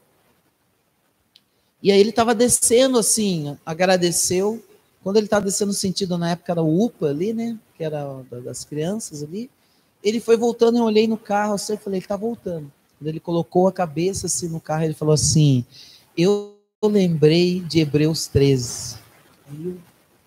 e 1.84 1.92
aí 1.92 2.00
ele 2.00 2.12
estava 2.12 2.34
descendo 2.34 2.98
assim, 2.98 3.58
agradeceu. 3.66 4.64
Quando 5.04 5.18
ele 5.18 5.26
estava 5.26 5.44
descendo 5.46 5.68
no 5.68 5.74
sentido, 5.74 6.18
na 6.18 6.32
época 6.32 6.54
era 6.54 6.64
o 6.64 6.86
UPA 6.86 7.10
ali, 7.10 7.34
né? 7.34 7.60
Que 7.78 7.84
era 7.84 8.24
da- 8.32 8.40
das 8.40 8.64
crianças 8.64 9.22
ali. 9.22 9.50
Ele 10.02 10.22
foi 10.22 10.38
voltando, 10.38 10.78
eu 10.78 10.86
olhei 10.86 11.08
no 11.08 11.18
carro, 11.18 11.56
assim, 11.56 11.74
eu 11.74 11.78
falei, 11.78 11.98
ele 11.98 12.06
está 12.06 12.16
voltando. 12.16 12.72
Quando 12.98 13.08
ele 13.10 13.20
colocou 13.20 13.68
a 13.68 13.72
cabeça 13.74 14.28
assim 14.28 14.48
no 14.48 14.62
carro, 14.62 14.86
ele 14.86 14.94
falou 14.94 15.14
assim: 15.14 15.66
Eu 16.16 16.56
lembrei 16.82 17.60
de 17.60 17.82
Hebreus 17.82 18.28
13. 18.28 18.96
Aí 19.50 19.66
eu 19.66 19.78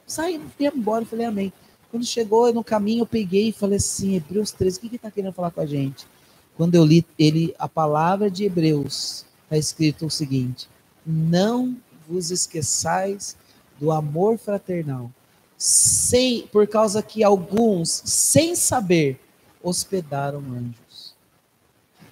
saí, 0.07 0.40
fui 0.59 0.66
embora, 0.66 1.04
eu 1.04 1.07
falei, 1.09 1.24
amém. 1.24 1.52
Quando 1.90 2.04
chegou 2.04 2.52
no 2.52 2.62
caminho, 2.62 3.02
eu 3.02 3.07
peguei 3.07 3.48
e 3.48 3.52
falei 3.52 3.78
assim: 3.78 4.16
Hebreus 4.16 4.50
13, 4.50 4.76
o 4.76 4.80
que 4.80 4.96
está 4.96 5.11
querendo 5.11 5.32
falar 5.32 5.50
com 5.50 5.61
a 5.62 5.66
gente? 5.66 6.07
Quando 6.54 6.74
eu 6.74 6.84
li 6.84 7.04
ele, 7.18 7.54
a 7.59 7.66
palavra 7.66 8.30
de 8.30 8.44
Hebreus, 8.44 9.24
está 9.44 9.57
escrito 9.57 10.04
o 10.04 10.11
seguinte: 10.11 10.68
Não 11.07 11.76
vos 12.09 12.30
esqueçais 12.30 13.36
do 13.78 13.92
amor 13.92 14.38
fraternal, 14.38 15.11
sem, 15.57 16.46
por 16.48 16.66
causa 16.66 17.02
que 17.02 17.22
alguns, 17.22 18.02
sem 18.04 18.54
saber, 18.54 19.18
hospedaram 19.62 20.40
anjos. 20.40 21.14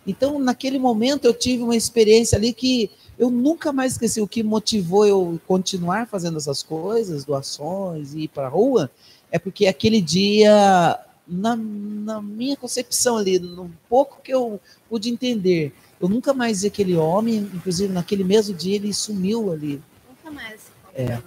Então, 0.07 0.39
naquele 0.39 0.79
momento, 0.79 1.25
eu 1.25 1.33
tive 1.33 1.63
uma 1.63 1.77
experiência 1.77 2.37
ali 2.37 2.53
que 2.53 2.91
eu 3.19 3.31
nunca 3.31 3.73
mais 3.73 3.93
esqueci. 3.93 4.21
O 4.21 4.29
que 4.29 4.43
motivou 4.43 5.07
eu 5.07 5.41
continuar 5.47 6.07
fazendo 6.07 6.37
essas 6.37 6.63
coisas, 6.63 7.25
doações 7.25 8.15
e 8.15 8.23
ir 8.23 8.29
para 8.29 8.47
a 8.47 8.51
rua, 8.51 8.91
é 9.31 9.39
porque 9.39 9.67
aquele 9.67 10.01
dia, 10.01 10.99
na, 11.27 11.57
na 11.57 12.21
minha 12.21 12.57
concepção 12.57 13.17
ali, 13.17 13.39
no 13.39 13.71
pouco 13.89 14.21
que 14.23 14.33
eu 14.33 14.61
pude 14.89 15.09
entender, 15.11 15.73
eu 16.01 16.09
nunca 16.09 16.35
mais 16.35 16.63
vi 16.63 16.69
aquele 16.69 16.97
homem, 16.97 17.51
inclusive 17.55 17.93
naquele 17.93 18.25
mesmo 18.25 18.55
dia 18.55 18.77
ele 18.77 18.93
sumiu 18.93 19.53
ali. 19.53 19.81
Nunca 20.09 20.31
mais. 20.31 20.61
É. 20.95 21.21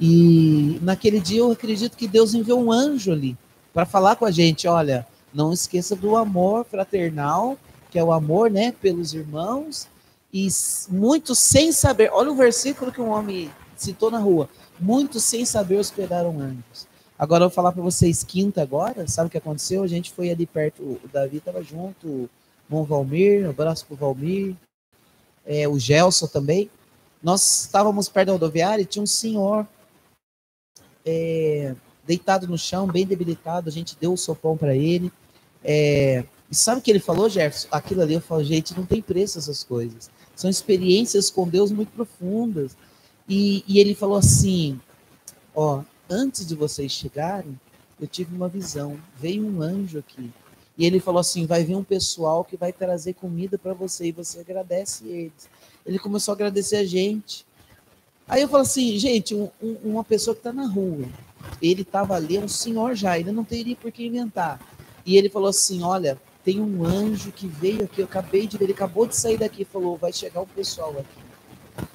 E 0.00 0.78
naquele 0.82 1.20
dia 1.20 1.40
eu 1.40 1.52
acredito 1.52 1.96
que 1.96 2.08
Deus 2.08 2.34
enviou 2.34 2.62
um 2.62 2.72
anjo 2.72 3.12
ali 3.12 3.36
para 3.72 3.86
falar 3.86 4.16
com 4.16 4.24
a 4.24 4.30
gente, 4.30 4.68
olha, 4.68 5.06
não 5.32 5.52
esqueça 5.52 5.96
do 5.96 6.16
amor 6.16 6.64
fraternal, 6.64 7.56
que 7.90 7.98
é 7.98 8.04
o 8.04 8.12
amor, 8.12 8.50
né, 8.50 8.72
pelos 8.80 9.14
irmãos, 9.14 9.88
e 10.32 10.48
muitos 10.88 11.38
sem 11.38 11.72
saber, 11.72 12.10
olha 12.12 12.30
o 12.30 12.34
versículo 12.34 12.90
que 12.92 13.00
um 13.00 13.10
homem 13.10 13.50
citou 13.76 14.10
na 14.10 14.18
rua, 14.18 14.48
muitos 14.80 15.24
sem 15.24 15.44
saber 15.44 15.76
hospedaram 15.76 16.40
anjos. 16.40 16.86
Agora 17.18 17.44
eu 17.44 17.48
vou 17.48 17.54
falar 17.54 17.72
para 17.72 17.82
vocês 17.82 18.24
quinta 18.24 18.62
agora, 18.62 19.06
sabe 19.06 19.28
o 19.28 19.30
que 19.30 19.38
aconteceu? 19.38 19.82
A 19.82 19.86
gente 19.86 20.10
foi 20.10 20.30
ali 20.30 20.46
perto, 20.46 20.82
o 20.82 21.00
Davi 21.12 21.36
estava 21.36 21.62
junto, 21.62 22.28
Bom 22.72 22.84
Valmir, 22.84 23.46
um 23.46 23.50
abraço 23.50 23.84
pro 23.84 23.94
Valmir, 23.94 24.56
é, 25.44 25.68
o 25.68 25.78
Gelson 25.78 26.26
também. 26.26 26.70
Nós 27.22 27.64
estávamos 27.64 28.08
perto 28.08 28.28
da 28.28 28.32
rodoviária 28.32 28.80
e 28.80 28.86
tinha 28.86 29.02
um 29.02 29.06
senhor 29.06 29.68
é, 31.04 31.74
deitado 32.06 32.48
no 32.48 32.56
chão, 32.56 32.86
bem 32.86 33.04
debilitado, 33.04 33.68
a 33.68 33.72
gente 33.72 33.94
deu 34.00 34.14
o 34.14 34.16
sopão 34.16 34.56
para 34.56 34.74
ele. 34.74 35.12
É, 35.62 36.24
e 36.50 36.54
sabe 36.54 36.80
o 36.80 36.82
que 36.82 36.90
ele 36.90 36.98
falou, 36.98 37.28
Jefferson? 37.28 37.68
Aquilo 37.70 38.00
ali 38.00 38.14
eu 38.14 38.22
falo, 38.22 38.42
gente, 38.42 38.74
não 38.74 38.86
tem 38.86 39.02
preço 39.02 39.38
essas 39.38 39.62
coisas. 39.62 40.10
São 40.34 40.48
experiências 40.48 41.28
com 41.28 41.46
Deus 41.46 41.70
muito 41.70 41.92
profundas. 41.92 42.74
E, 43.28 43.62
e 43.68 43.80
ele 43.80 43.94
falou 43.94 44.16
assim: 44.16 44.80
ó, 45.54 45.82
antes 46.08 46.46
de 46.46 46.54
vocês 46.54 46.90
chegarem, 46.90 47.60
eu 48.00 48.06
tive 48.06 48.34
uma 48.34 48.48
visão. 48.48 48.98
Veio 49.20 49.46
um 49.46 49.60
anjo 49.60 49.98
aqui. 49.98 50.32
E 50.82 50.84
ele 50.84 50.98
falou 50.98 51.20
assim: 51.20 51.46
vai 51.46 51.62
vir 51.62 51.76
um 51.76 51.84
pessoal 51.84 52.44
que 52.44 52.56
vai 52.56 52.72
trazer 52.72 53.14
comida 53.14 53.56
para 53.56 53.72
você 53.72 54.06
e 54.06 54.12
você 54.12 54.40
agradece 54.40 55.06
eles. 55.06 55.48
Ele 55.86 55.96
começou 55.96 56.32
a 56.32 56.34
agradecer 56.34 56.74
a 56.74 56.84
gente. 56.84 57.46
Aí 58.26 58.42
eu 58.42 58.48
falo 58.48 58.64
assim, 58.64 58.98
gente, 58.98 59.32
um, 59.32 59.48
um, 59.62 59.76
uma 59.84 60.02
pessoa 60.02 60.34
que 60.34 60.40
está 60.40 60.52
na 60.52 60.66
rua, 60.66 61.06
ele 61.62 61.82
estava 61.82 62.16
ali, 62.16 62.36
é 62.36 62.40
um 62.40 62.48
senhor 62.48 62.96
já, 62.96 63.16
ele 63.16 63.30
não 63.30 63.44
teria 63.44 63.76
por 63.76 63.92
que 63.92 64.04
inventar. 64.04 64.60
E 65.06 65.16
ele 65.16 65.28
falou 65.28 65.50
assim: 65.50 65.84
olha, 65.84 66.20
tem 66.44 66.60
um 66.60 66.84
anjo 66.84 67.30
que 67.30 67.46
veio 67.46 67.84
aqui, 67.84 68.00
eu 68.00 68.06
acabei 68.06 68.48
de 68.48 68.58
ver, 68.58 68.64
ele 68.64 68.72
acabou 68.72 69.06
de 69.06 69.14
sair 69.14 69.38
daqui, 69.38 69.64
falou, 69.64 69.96
vai 69.96 70.12
chegar 70.12 70.40
um 70.40 70.46
pessoal 70.46 70.90
aqui. 70.98 71.86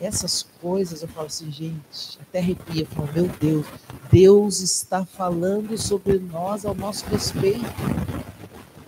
Essas 0.00 0.46
coisas 0.62 1.02
eu 1.02 1.08
falo 1.08 1.26
assim, 1.26 1.50
gente, 1.50 2.16
até 2.22 2.38
arrepia, 2.38 2.82
eu 2.82 2.86
falo, 2.86 3.12
meu 3.12 3.28
Deus, 3.40 3.66
Deus 4.12 4.60
está 4.60 5.04
falando 5.04 5.76
sobre 5.76 6.20
nós 6.20 6.64
ao 6.64 6.76
nosso 6.76 7.04
respeito. 7.06 8.15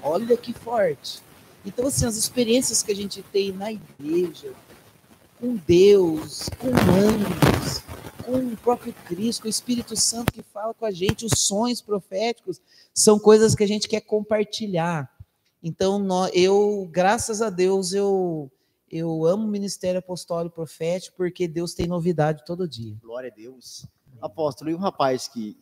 Olha 0.09 0.37
que 0.37 0.53
forte. 0.53 1.21
Então, 1.65 1.87
assim, 1.87 2.07
as 2.07 2.17
experiências 2.17 2.83
que 2.83 2.91
a 2.93 2.97
gente 2.97 3.23
tem 3.23 3.53
na 3.53 3.71
igreja, 3.73 4.55
com 5.39 5.57
Deus, 5.57 6.49
com 6.59 6.69
anjos, 6.69 7.83
com 8.25 8.39
o 8.39 8.57
próprio 8.57 8.93
Cristo, 9.05 9.43
com 9.43 9.49
o 9.49 9.51
Espírito 9.51 9.95
Santo 9.97 10.33
que 10.33 10.43
fala 10.43 10.73
com 10.73 10.87
a 10.87 10.91
gente, 10.91 11.27
os 11.27 11.39
sonhos 11.39 11.83
proféticos, 11.83 12.61
são 12.95 13.19
coisas 13.19 13.55
que 13.55 13.63
a 13.63 13.69
gente 13.69 13.87
quer 13.87 14.01
compartilhar. 14.01 15.13
Então, 15.63 16.07
eu, 16.33 16.89
graças 16.91 17.43
a 17.43 17.51
Deus, 17.51 17.93
eu, 17.93 18.51
eu 18.91 19.27
amo 19.27 19.45
o 19.45 19.51
ministério 19.51 19.99
apostólico 19.99 20.55
profético, 20.55 21.17
porque 21.17 21.47
Deus 21.47 21.75
tem 21.75 21.87
novidade 21.87 22.45
todo 22.47 22.69
dia. 22.69 22.97
Glória 23.03 23.31
a 23.31 23.35
Deus. 23.35 23.87
Apóstolo, 24.21 24.71
e 24.71 24.75
um 24.75 24.79
rapaz 24.79 25.29
que 25.29 25.57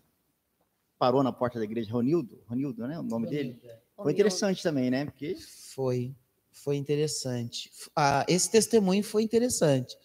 parou 0.99 1.23
na 1.23 1.33
porta 1.33 1.59
da 1.59 1.65
igreja, 1.65 1.93
Ronildo, 1.93 2.39
Ronildo, 2.47 2.87
né? 2.87 2.99
O 2.99 3.03
nome 3.03 3.27
dele? 3.27 3.61
Foi 3.97 4.13
interessante 4.13 4.63
também, 4.63 4.91
né? 4.91 5.07
Porque... 5.07 5.37
Foi 5.75 6.15
foi 6.67 6.77
interessante. 6.77 7.71
Ah, 7.95 8.25
esse 8.29 8.51
testemunho 8.51 9.05
foi 9.05 9.23
interessante, 9.23 9.97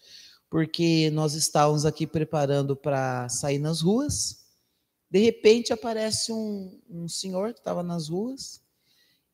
porque 0.48 1.10
nós 1.10 1.34
estávamos 1.34 1.84
aqui 1.84 2.06
preparando 2.06 2.76
para 2.76 3.28
sair 3.28 3.58
nas 3.58 3.80
ruas. 3.80 4.44
De 5.10 5.18
repente 5.18 5.72
aparece 5.72 6.30
um, 6.30 6.80
um 6.88 7.08
senhor 7.08 7.52
que 7.52 7.58
estava 7.58 7.82
nas 7.82 8.08
ruas 8.08 8.62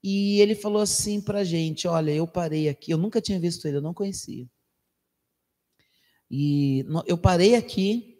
e 0.02 0.40
ele 0.40 0.54
falou 0.54 0.80
assim 0.80 1.20
para 1.20 1.40
a 1.40 1.44
gente: 1.44 1.86
Olha, 1.86 2.12
eu 2.12 2.26
parei 2.26 2.68
aqui, 2.68 2.92
eu 2.92 2.98
nunca 2.98 3.20
tinha 3.20 3.38
visto 3.38 3.66
ele, 3.66 3.76
eu 3.76 3.82
não 3.82 3.92
conhecia. 3.92 4.48
E 6.30 6.82
eu 7.06 7.18
parei 7.18 7.56
aqui 7.56 8.17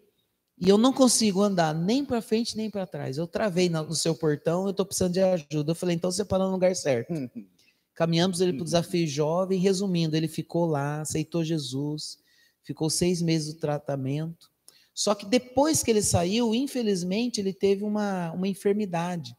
e 0.59 0.67
eu 0.67 0.77
não 0.77 0.91
consigo 0.91 1.41
andar 1.41 1.73
nem 1.73 2.03
para 2.03 2.21
frente 2.21 2.57
nem 2.57 2.69
para 2.69 2.85
trás. 2.85 3.17
Eu 3.17 3.25
travei 3.25 3.69
no 3.69 3.95
seu 3.95 4.13
portão, 4.13 4.65
eu 4.65 4.71
estou 4.71 4.85
precisando 4.85 5.13
de 5.13 5.21
ajuda. 5.21 5.71
Eu 5.71 5.75
falei: 5.75 5.95
Então 5.95 6.11
você 6.11 6.25
parou 6.25 6.47
no 6.47 6.53
lugar 6.53 6.75
certo. 6.75 7.13
Caminhamos 7.95 8.41
ele 8.41 8.53
para 8.53 8.61
o 8.61 8.65
desafio 8.65 9.07
jovem. 9.07 9.59
Resumindo, 9.59 10.17
ele 10.17 10.27
ficou 10.27 10.65
lá, 10.65 11.01
aceitou 11.01 11.45
Jesus, 11.45 12.17
ficou 12.61 12.89
seis 12.89 13.21
meses 13.21 13.53
do 13.53 13.59
tratamento. 13.59 14.49
Só 14.93 15.15
que 15.15 15.25
depois 15.25 15.81
que 15.81 15.91
ele 15.91 16.01
saiu, 16.01 16.53
infelizmente, 16.53 17.39
ele 17.39 17.53
teve 17.53 17.85
uma, 17.85 18.31
uma 18.33 18.47
enfermidade. 18.47 19.33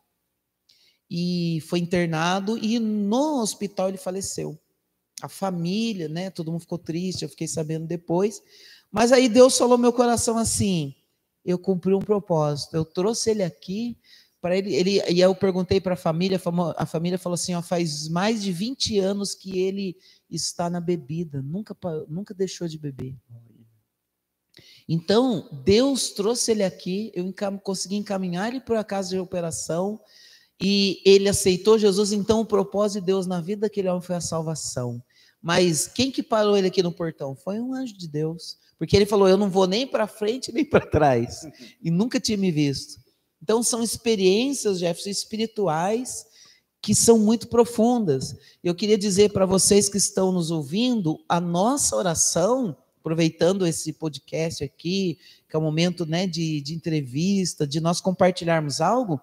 E 1.10 1.62
foi 1.68 1.80
internado 1.80 2.56
e 2.56 2.78
no 2.78 3.42
hospital 3.42 3.88
ele 3.88 3.98
faleceu. 3.98 4.58
A 5.20 5.28
família, 5.28 6.08
né? 6.08 6.30
Todo 6.30 6.50
mundo 6.50 6.62
ficou 6.62 6.78
triste, 6.78 7.22
eu 7.22 7.28
fiquei 7.28 7.46
sabendo 7.46 7.86
depois. 7.86 8.42
Mas 8.90 9.12
aí 9.12 9.28
Deus 9.28 9.58
falou 9.58 9.76
meu 9.76 9.92
coração 9.92 10.38
assim: 10.38 10.94
eu 11.50 11.58
cumpri 11.58 11.94
um 11.94 12.00
propósito. 12.00 12.76
Eu 12.76 12.84
trouxe 12.84 13.30
ele 13.30 13.42
aqui 13.42 13.98
para 14.40 14.56
ele, 14.56 14.74
ele, 14.74 15.02
e 15.10 15.20
eu 15.20 15.34
perguntei 15.34 15.80
para 15.80 15.94
a 15.94 15.96
família, 15.96 16.40
a 16.76 16.86
família 16.86 17.18
falou 17.18 17.34
assim, 17.34 17.54
ó, 17.54 17.60
faz 17.60 18.08
mais 18.08 18.42
de 18.42 18.50
20 18.52 18.98
anos 18.98 19.34
que 19.34 19.58
ele 19.58 19.96
está 20.30 20.70
na 20.70 20.80
bebida, 20.80 21.42
nunca, 21.42 21.76
nunca 22.08 22.32
deixou 22.32 22.66
de 22.66 22.78
beber. 22.78 23.14
Então, 24.88 25.48
Deus 25.62 26.10
trouxe 26.10 26.52
ele 26.52 26.64
aqui, 26.64 27.12
eu 27.14 27.24
encam, 27.24 27.58
consegui 27.58 27.96
encaminhar 27.96 28.48
ele 28.48 28.60
para 28.60 28.80
a 28.80 28.84
casa 28.84 29.10
de 29.10 29.18
operação, 29.18 30.00
e 30.60 31.02
ele 31.04 31.28
aceitou 31.28 31.78
Jesus, 31.78 32.12
então 32.12 32.40
o 32.40 32.46
propósito 32.46 33.00
de 33.00 33.06
Deus 33.06 33.26
na 33.26 33.40
vida 33.40 33.62
daquele 33.62 33.88
homem 33.88 34.02
foi 34.02 34.16
a 34.16 34.20
salvação. 34.20 35.02
Mas 35.42 35.86
quem 35.86 36.10
que 36.10 36.22
parou 36.22 36.56
ele 36.56 36.68
aqui 36.68 36.82
no 36.82 36.92
portão? 36.92 37.34
Foi 37.34 37.58
um 37.60 37.74
anjo 37.74 37.96
de 37.96 38.06
Deus, 38.06 38.58
porque 38.78 38.96
ele 38.96 39.06
falou, 39.06 39.28
eu 39.28 39.36
não 39.36 39.48
vou 39.48 39.66
nem 39.66 39.86
para 39.86 40.06
frente 40.06 40.52
nem 40.52 40.64
para 40.64 40.86
trás, 40.86 41.42
e 41.82 41.90
nunca 41.90 42.20
tinha 42.20 42.36
me 42.36 42.50
visto. 42.50 43.00
Então, 43.42 43.62
são 43.62 43.82
experiências, 43.82 44.78
Jefferson, 44.78 45.10
espirituais 45.10 46.26
que 46.82 46.94
são 46.94 47.18
muito 47.18 47.48
profundas. 47.48 48.34
Eu 48.64 48.74
queria 48.74 48.96
dizer 48.96 49.32
para 49.32 49.44
vocês 49.44 49.88
que 49.88 49.98
estão 49.98 50.32
nos 50.32 50.50
ouvindo, 50.50 51.22
a 51.28 51.40
nossa 51.40 51.94
oração, 51.94 52.76
aproveitando 53.00 53.66
esse 53.66 53.92
podcast 53.92 54.64
aqui, 54.64 55.18
que 55.48 55.56
é 55.56 55.58
um 55.58 55.62
momento 55.62 56.06
né, 56.06 56.26
de, 56.26 56.60
de 56.60 56.74
entrevista, 56.74 57.66
de 57.66 57.80
nós 57.80 58.00
compartilharmos 58.00 58.80
algo, 58.80 59.20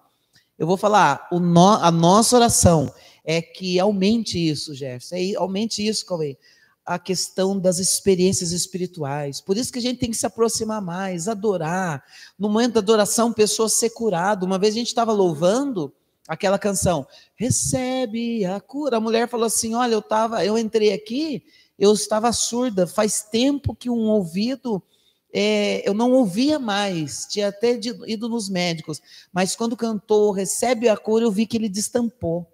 eu 0.58 0.66
vou 0.66 0.76
falar, 0.76 1.28
o 1.30 1.38
no, 1.38 1.74
a 1.74 1.90
nossa 1.90 2.34
oração 2.34 2.92
é 3.30 3.42
que 3.42 3.78
aumente 3.78 4.38
isso, 4.38 4.74
Jefferson, 4.74 5.16
é, 5.16 5.34
aumente 5.34 5.86
isso, 5.86 6.06
Cauê, 6.06 6.38
a 6.82 6.98
questão 6.98 7.60
das 7.60 7.78
experiências 7.78 8.52
espirituais. 8.52 9.38
Por 9.38 9.58
isso 9.58 9.70
que 9.70 9.78
a 9.78 9.82
gente 9.82 10.00
tem 10.00 10.10
que 10.10 10.16
se 10.16 10.24
aproximar 10.24 10.80
mais, 10.80 11.28
adorar. 11.28 12.02
No 12.38 12.48
momento 12.48 12.72
da 12.72 12.80
adoração, 12.80 13.30
pessoa 13.30 13.68
ser 13.68 13.90
curada. 13.90 14.46
Uma 14.46 14.58
vez 14.58 14.72
a 14.72 14.78
gente 14.78 14.86
estava 14.86 15.12
louvando 15.12 15.92
aquela 16.26 16.58
canção, 16.58 17.06
recebe 17.36 18.46
a 18.46 18.58
cura. 18.62 18.96
A 18.96 19.00
mulher 19.00 19.28
falou 19.28 19.44
assim: 19.44 19.74
Olha, 19.74 19.92
eu 19.92 20.00
tava, 20.00 20.42
eu 20.42 20.56
entrei 20.56 20.94
aqui, 20.94 21.44
eu 21.78 21.92
estava 21.92 22.32
surda. 22.32 22.86
Faz 22.86 23.20
tempo 23.30 23.74
que 23.74 23.90
um 23.90 24.08
ouvido 24.08 24.82
é, 25.30 25.86
eu 25.86 25.92
não 25.92 26.12
ouvia 26.12 26.58
mais, 26.58 27.26
tinha 27.26 27.48
até 27.48 27.78
ido 28.06 28.26
nos 28.26 28.48
médicos, 28.48 29.02
mas 29.30 29.54
quando 29.54 29.76
cantou 29.76 30.32
Recebe 30.32 30.88
a 30.88 30.96
cura, 30.96 31.26
eu 31.26 31.30
vi 31.30 31.46
que 31.46 31.58
ele 31.58 31.68
destampou. 31.68 32.50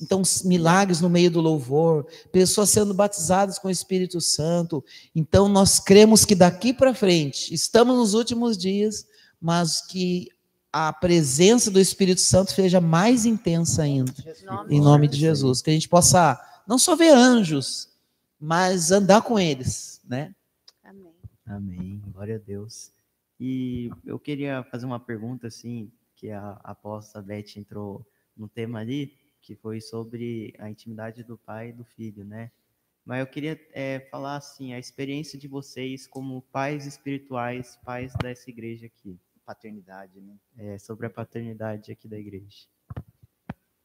Então, 0.00 0.20
milagres 0.44 1.00
no 1.00 1.08
meio 1.08 1.30
do 1.30 1.40
louvor, 1.40 2.06
pessoas 2.30 2.68
sendo 2.68 2.92
batizadas 2.92 3.58
com 3.58 3.68
o 3.68 3.70
Espírito 3.70 4.20
Santo. 4.20 4.84
Então, 5.14 5.48
nós 5.48 5.80
cremos 5.80 6.24
que 6.24 6.34
daqui 6.34 6.72
para 6.72 6.94
frente, 6.94 7.52
estamos 7.54 7.96
nos 7.96 8.12
últimos 8.12 8.58
dias, 8.58 9.06
mas 9.40 9.80
que 9.80 10.28
a 10.70 10.92
presença 10.92 11.70
do 11.70 11.80
Espírito 11.80 12.20
Santo 12.20 12.52
seja 12.52 12.80
mais 12.80 13.24
intensa 13.24 13.82
ainda. 13.82 14.12
Em 14.68 14.80
nome 14.80 15.08
de 15.08 15.16
Jesus. 15.16 15.62
Que 15.62 15.70
a 15.70 15.72
gente 15.72 15.88
possa 15.88 16.38
não 16.66 16.78
só 16.78 16.94
ver 16.94 17.14
anjos, 17.14 17.88
mas 18.38 18.90
andar 18.90 19.22
com 19.22 19.38
eles, 19.38 20.02
né? 20.04 20.34
Amém. 20.84 21.14
Amém. 21.46 22.02
Glória 22.12 22.36
a 22.36 22.38
Deus. 22.38 22.90
E 23.40 23.90
eu 24.04 24.18
queria 24.18 24.62
fazer 24.70 24.84
uma 24.84 25.00
pergunta 25.00 25.46
assim, 25.46 25.90
que 26.14 26.30
a 26.30 26.58
apóstola 26.62 27.24
Beth 27.24 27.56
entrou 27.56 28.06
no 28.36 28.48
tema 28.48 28.80
ali, 28.80 29.12
que 29.46 29.54
foi 29.54 29.80
sobre 29.80 30.52
a 30.58 30.68
intimidade 30.68 31.22
do 31.22 31.38
pai 31.38 31.68
e 31.68 31.72
do 31.72 31.84
filho, 31.84 32.24
né? 32.24 32.50
Mas 33.04 33.20
eu 33.20 33.26
queria 33.28 33.58
é, 33.72 34.00
falar 34.10 34.34
assim, 34.34 34.74
a 34.74 34.78
experiência 34.80 35.38
de 35.38 35.46
vocês 35.46 36.08
como 36.08 36.42
pais 36.50 36.84
espirituais, 36.84 37.78
pais 37.84 38.12
dessa 38.20 38.50
igreja 38.50 38.86
aqui. 38.86 39.16
Paternidade, 39.44 40.20
né? 40.20 40.34
É, 40.58 40.78
sobre 40.78 41.06
a 41.06 41.10
paternidade 41.10 41.92
aqui 41.92 42.08
da 42.08 42.18
igreja. 42.18 42.66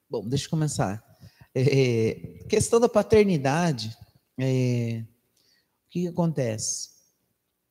Bom, 0.10 0.28
deixa 0.28 0.48
eu 0.48 0.50
começar. 0.50 1.06
É, 1.54 2.44
questão 2.50 2.80
da 2.80 2.90
paternidade, 2.90 3.96
é, 4.40 5.04
o 5.04 5.90
que, 5.92 6.02
que 6.02 6.08
acontece? 6.08 6.90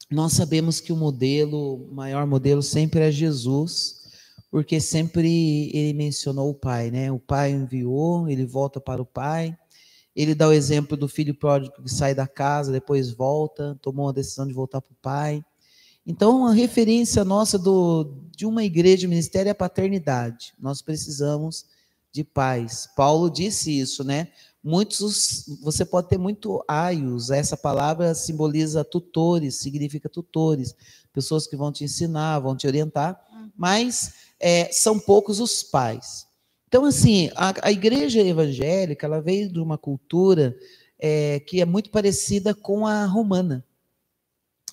Nós 0.09 0.35
sabemos 0.35 0.79
que 0.79 0.93
o 0.93 0.97
modelo, 0.97 1.89
o 1.91 1.93
maior 1.93 2.25
modelo 2.25 2.63
sempre 2.63 3.01
é 3.01 3.11
Jesus, 3.11 4.00
porque 4.51 4.81
sempre 4.81 5.71
ele 5.73 5.93
mencionou 5.93 6.51
o 6.51 6.55
pai, 6.55 6.91
né? 6.91 7.13
O 7.13 7.19
pai 7.19 7.53
enviou, 7.53 8.29
ele 8.29 8.45
volta 8.45 8.81
para 8.81 9.01
o 9.01 9.07
pai. 9.07 9.57
Ele 10.15 10.35
dá 10.35 10.49
o 10.49 10.53
exemplo 10.53 10.97
do 10.97 11.07
filho 11.07 11.35
pródigo 11.35 11.83
que 11.83 11.89
sai 11.89 12.15
da 12.15 12.27
casa, 12.27 12.73
depois 12.73 13.13
volta, 13.13 13.79
tomou 13.81 14.09
a 14.09 14.13
decisão 14.13 14.47
de 14.47 14.53
voltar 14.53 14.81
para 14.81 14.93
o 14.93 14.97
pai. 15.01 15.45
Então, 16.05 16.47
a 16.47 16.53
referência 16.53 17.25
nossa 17.25 17.57
do, 17.57 18.25
de 18.35 18.45
uma 18.45 18.65
igreja, 18.65 19.07
ministério, 19.07 19.49
é 19.49 19.53
a 19.53 19.55
paternidade. 19.55 20.53
Nós 20.59 20.83
precisamos 20.83 21.67
de 22.11 22.25
pais. 22.25 22.89
Paulo 22.97 23.31
disse 23.31 23.79
isso, 23.79 24.03
né? 24.03 24.29
Muitos, 24.63 25.45
você 25.63 25.85
pode 25.85 26.09
ter 26.09 26.19
muito 26.19 26.63
aios, 26.69 27.31
essa 27.31 27.57
palavra 27.57 28.15
simboliza 28.15 28.85
tutores, 28.85 29.55
significa 29.57 30.09
tutores, 30.09 30.75
pessoas 31.13 31.47
que 31.47 31.57
vão 31.57 31.73
te 31.73 31.85
ensinar, 31.85 32.41
vão 32.41 32.55
te 32.55 32.67
orientar, 32.67 33.19
mas 33.57 34.13
é, 34.41 34.71
são 34.73 34.99
poucos 34.99 35.39
os 35.39 35.63
pais. 35.63 36.27
Então, 36.67 36.85
assim, 36.85 37.31
a, 37.37 37.69
a 37.69 37.71
igreja 37.71 38.21
evangélica, 38.21 39.07
ela 39.07 39.21
veio 39.21 39.53
de 39.53 39.61
uma 39.61 39.77
cultura 39.77 40.57
é, 40.99 41.41
que 41.41 41.61
é 41.61 41.65
muito 41.65 41.91
parecida 41.91 42.55
com 42.55 42.87
a 42.87 43.05
romana, 43.05 43.65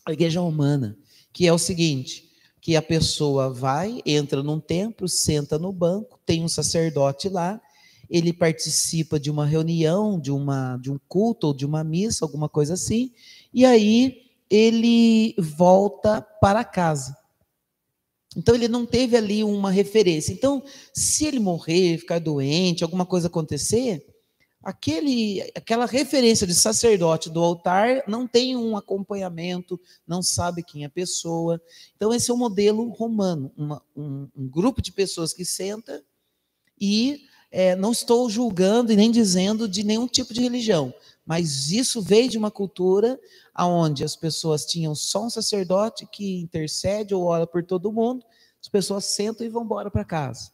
a 0.06 0.14
igreja 0.14 0.40
romana 0.40 0.98
que 1.38 1.46
é 1.46 1.54
o 1.54 1.60
seguinte: 1.60 2.32
que 2.60 2.76
a 2.76 2.82
pessoa 2.82 3.54
vai, 3.54 4.02
entra 4.04 4.42
num 4.42 4.60
templo, 4.60 5.08
senta 5.08 5.60
no 5.60 5.72
banco, 5.72 6.20
tem 6.26 6.44
um 6.44 6.48
sacerdote 6.48 7.30
lá, 7.30 7.62
ele 8.10 8.34
participa 8.34 9.20
de 9.20 9.30
uma 9.30 9.46
reunião, 9.46 10.20
de, 10.20 10.32
uma, 10.32 10.78
de 10.78 10.92
um 10.92 11.00
culto 11.08 11.46
ou 11.48 11.54
de 11.54 11.64
uma 11.64 11.84
missa, 11.84 12.26
alguma 12.26 12.50
coisa 12.50 12.74
assim, 12.74 13.12
e 13.54 13.64
aí 13.66 14.24
ele 14.50 15.36
volta 15.38 16.22
para 16.22 16.64
casa. 16.64 17.16
Então 18.38 18.54
ele 18.54 18.68
não 18.68 18.86
teve 18.86 19.18
ali 19.18 19.44
uma 19.44 19.72
referência. 19.72 20.32
Então, 20.32 20.64
se 20.94 21.26
ele 21.26 21.40
morrer, 21.40 21.98
ficar 21.98 22.20
doente, 22.20 22.84
alguma 22.84 23.04
coisa 23.04 23.26
acontecer, 23.26 24.06
aquele, 24.62 25.42
aquela 25.56 25.88
referência 25.88 26.46
de 26.46 26.54
sacerdote 26.54 27.32
do 27.32 27.44
altar 27.44 28.04
não 28.08 28.28
tem 28.28 28.56
um 28.56 28.78
acompanhamento, 28.78 29.80
não 30.08 30.22
sabe 30.22 30.62
quem 30.62 30.84
é 30.84 30.86
a 30.86 30.90
pessoa. 30.90 31.60
Então, 31.96 32.14
esse 32.14 32.30
é 32.30 32.34
o 32.34 32.38
modelo 32.38 32.88
romano, 32.90 33.52
uma, 33.58 33.82
um, 33.96 34.28
um, 34.38 34.48
grupo 34.48 34.84
de 34.84 34.92
pessoas 34.92 35.34
que 35.34 35.44
senta 35.44 36.04
e 36.80 37.22
é, 37.50 37.76
não 37.76 37.92
estou 37.92 38.30
julgando 38.30 38.94
e 38.94 38.96
nem 38.96 39.10
dizendo 39.10 39.68
de 39.68 39.84
nenhum 39.84 40.08
tipo 40.08 40.32
de 40.32 40.42
religião, 40.42 40.94
mas 41.28 41.70
isso 41.72 42.02
veio 42.02 42.30
de 42.30 42.38
uma 42.38 42.50
cultura 42.50 43.20
onde 43.60 44.04
as 44.04 44.16
pessoas 44.16 44.66
tinham 44.66 44.96
só 44.96 45.26
um 45.26 45.30
sacerdote 45.30 46.08
que 46.08 46.40
intercede 46.40 47.14
ou 47.14 47.26
ora 47.26 47.46
por 47.46 47.64
todo 47.66 47.92
mundo, 47.92 48.26
as 48.62 48.70
pessoas 48.70 49.04
sentam 49.04 49.46
e 49.46 49.50
vão 49.50 49.64
embora 49.64 49.92
para 49.92 50.06
casa. 50.06 50.50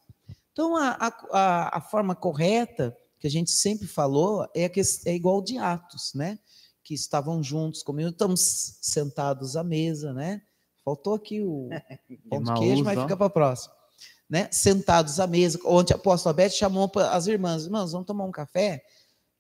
Então, 0.52 0.76
a, 0.76 0.98
a, 1.32 1.78
a 1.78 1.82
forma 1.82 2.16
correta 2.16 2.98
que 3.20 3.28
a 3.28 3.30
gente 3.30 3.52
sempre 3.52 3.88
falou 3.88 4.48
é, 4.56 4.68
que 4.68 4.82
é 5.06 5.14
igual 5.14 5.42
de 5.42 5.58
Atos, 5.58 6.14
né? 6.16 6.40
Que 6.84 6.94
estavam 6.94 7.42
juntos 7.42 7.84
comigo, 7.84 8.10
estamos 8.10 8.78
sentados 8.82 9.56
à 9.56 9.64
mesa, 9.64 10.12
né? 10.12 10.42
Faltou 10.84 11.14
aqui 11.14 11.40
o 11.40 11.70
pão 12.30 12.44
de 12.44 12.54
queijo, 12.56 12.84
mas 12.84 13.00
fica 13.00 13.16
para 13.16 13.28
a 13.28 13.30
próxima. 13.30 13.74
Né? 14.30 14.50
Sentados 14.52 15.20
à 15.20 15.28
mesa, 15.28 15.60
onde 15.66 15.94
a 15.94 15.96
apóstola 15.96 16.34
Beth 16.34 16.50
chamou 16.50 16.92
as 16.96 17.28
irmãs, 17.28 17.66
irmãs, 17.66 17.92
vamos 17.92 18.08
tomar 18.08 18.26
um 18.26 18.32
café? 18.32 18.84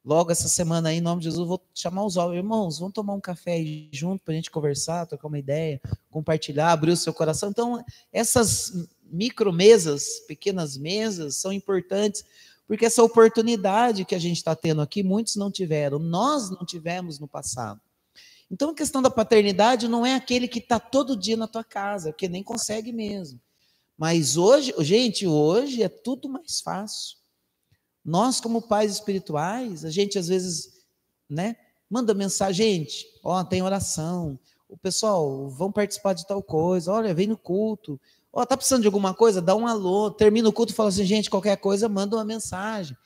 Logo 0.03 0.31
essa 0.31 0.49
semana 0.49 0.89
aí, 0.89 0.97
em 0.97 1.01
nome 1.01 1.21
de 1.21 1.29
Jesus, 1.29 1.47
vou 1.47 1.61
chamar 1.73 2.05
os 2.05 2.15
irmãos, 2.15 2.79
vamos 2.79 2.93
tomar 2.93 3.13
um 3.13 3.21
café 3.21 3.53
aí 3.53 3.89
junto 3.93 4.23
para 4.23 4.33
a 4.33 4.35
gente 4.35 4.51
conversar, 4.51 5.05
trocar 5.05 5.27
uma 5.27 5.39
ideia, 5.39 5.81
compartilhar, 6.11 6.71
abrir 6.71 6.91
o 6.91 6.97
seu 6.97 7.13
coração. 7.13 7.49
Então, 7.49 7.83
essas 8.11 8.87
micro 9.03 9.53
mesas, 9.53 10.19
pequenas 10.27 10.77
mesas, 10.77 11.37
são 11.37 11.53
importantes 11.53 12.25
porque 12.67 12.85
essa 12.85 13.03
oportunidade 13.03 14.05
que 14.05 14.15
a 14.15 14.19
gente 14.19 14.37
está 14.37 14.55
tendo 14.55 14.81
aqui, 14.81 15.03
muitos 15.03 15.35
não 15.35 15.51
tiveram, 15.51 15.99
nós 15.99 16.49
não 16.49 16.65
tivemos 16.65 17.19
no 17.19 17.27
passado. 17.27 17.79
Então, 18.49 18.71
a 18.71 18.75
questão 18.75 19.01
da 19.01 19.09
paternidade 19.09 19.87
não 19.87 20.05
é 20.05 20.15
aquele 20.15 20.47
que 20.47 20.59
está 20.59 20.79
todo 20.79 21.17
dia 21.17 21.35
na 21.35 21.47
tua 21.47 21.63
casa, 21.63 22.11
porque 22.11 22.29
nem 22.29 22.43
consegue 22.43 22.91
mesmo. 22.91 23.39
Mas 23.97 24.37
hoje, 24.37 24.73
gente, 24.79 25.27
hoje 25.27 25.83
é 25.83 25.89
tudo 25.89 26.29
mais 26.29 26.61
fácil. 26.61 27.17
Nós, 28.03 28.39
como 28.39 28.61
pais 28.61 28.91
espirituais, 28.91 29.85
a 29.85 29.89
gente 29.89 30.17
às 30.19 30.27
vezes, 30.27 30.83
né, 31.29 31.55
manda 31.89 32.13
mensagem, 32.13 32.79
gente, 32.79 33.05
ó, 33.23 33.43
tem 33.43 33.61
oração, 33.61 34.37
o 34.67 34.77
pessoal, 34.77 35.49
vão 35.49 35.71
participar 35.71 36.13
de 36.13 36.25
tal 36.27 36.41
coisa, 36.41 36.91
olha, 36.91 37.13
vem 37.13 37.27
no 37.27 37.37
culto, 37.37 37.99
Ó, 38.35 38.43
tá 38.47 38.57
precisando 38.57 38.81
de 38.81 38.87
alguma 38.87 39.13
coisa? 39.13 39.39
Dá 39.39 39.55
um 39.55 39.67
alô. 39.67 40.09
Termina 40.09 40.49
o 40.49 40.53
culto 40.53 40.73
e 40.73 40.75
fala 40.75 40.89
assim, 40.89 41.05
gente, 41.05 41.29
qualquer 41.29 41.55
coisa, 41.57 41.87
manda 41.87 42.15
uma 42.15 42.25
mensagem. 42.25 42.97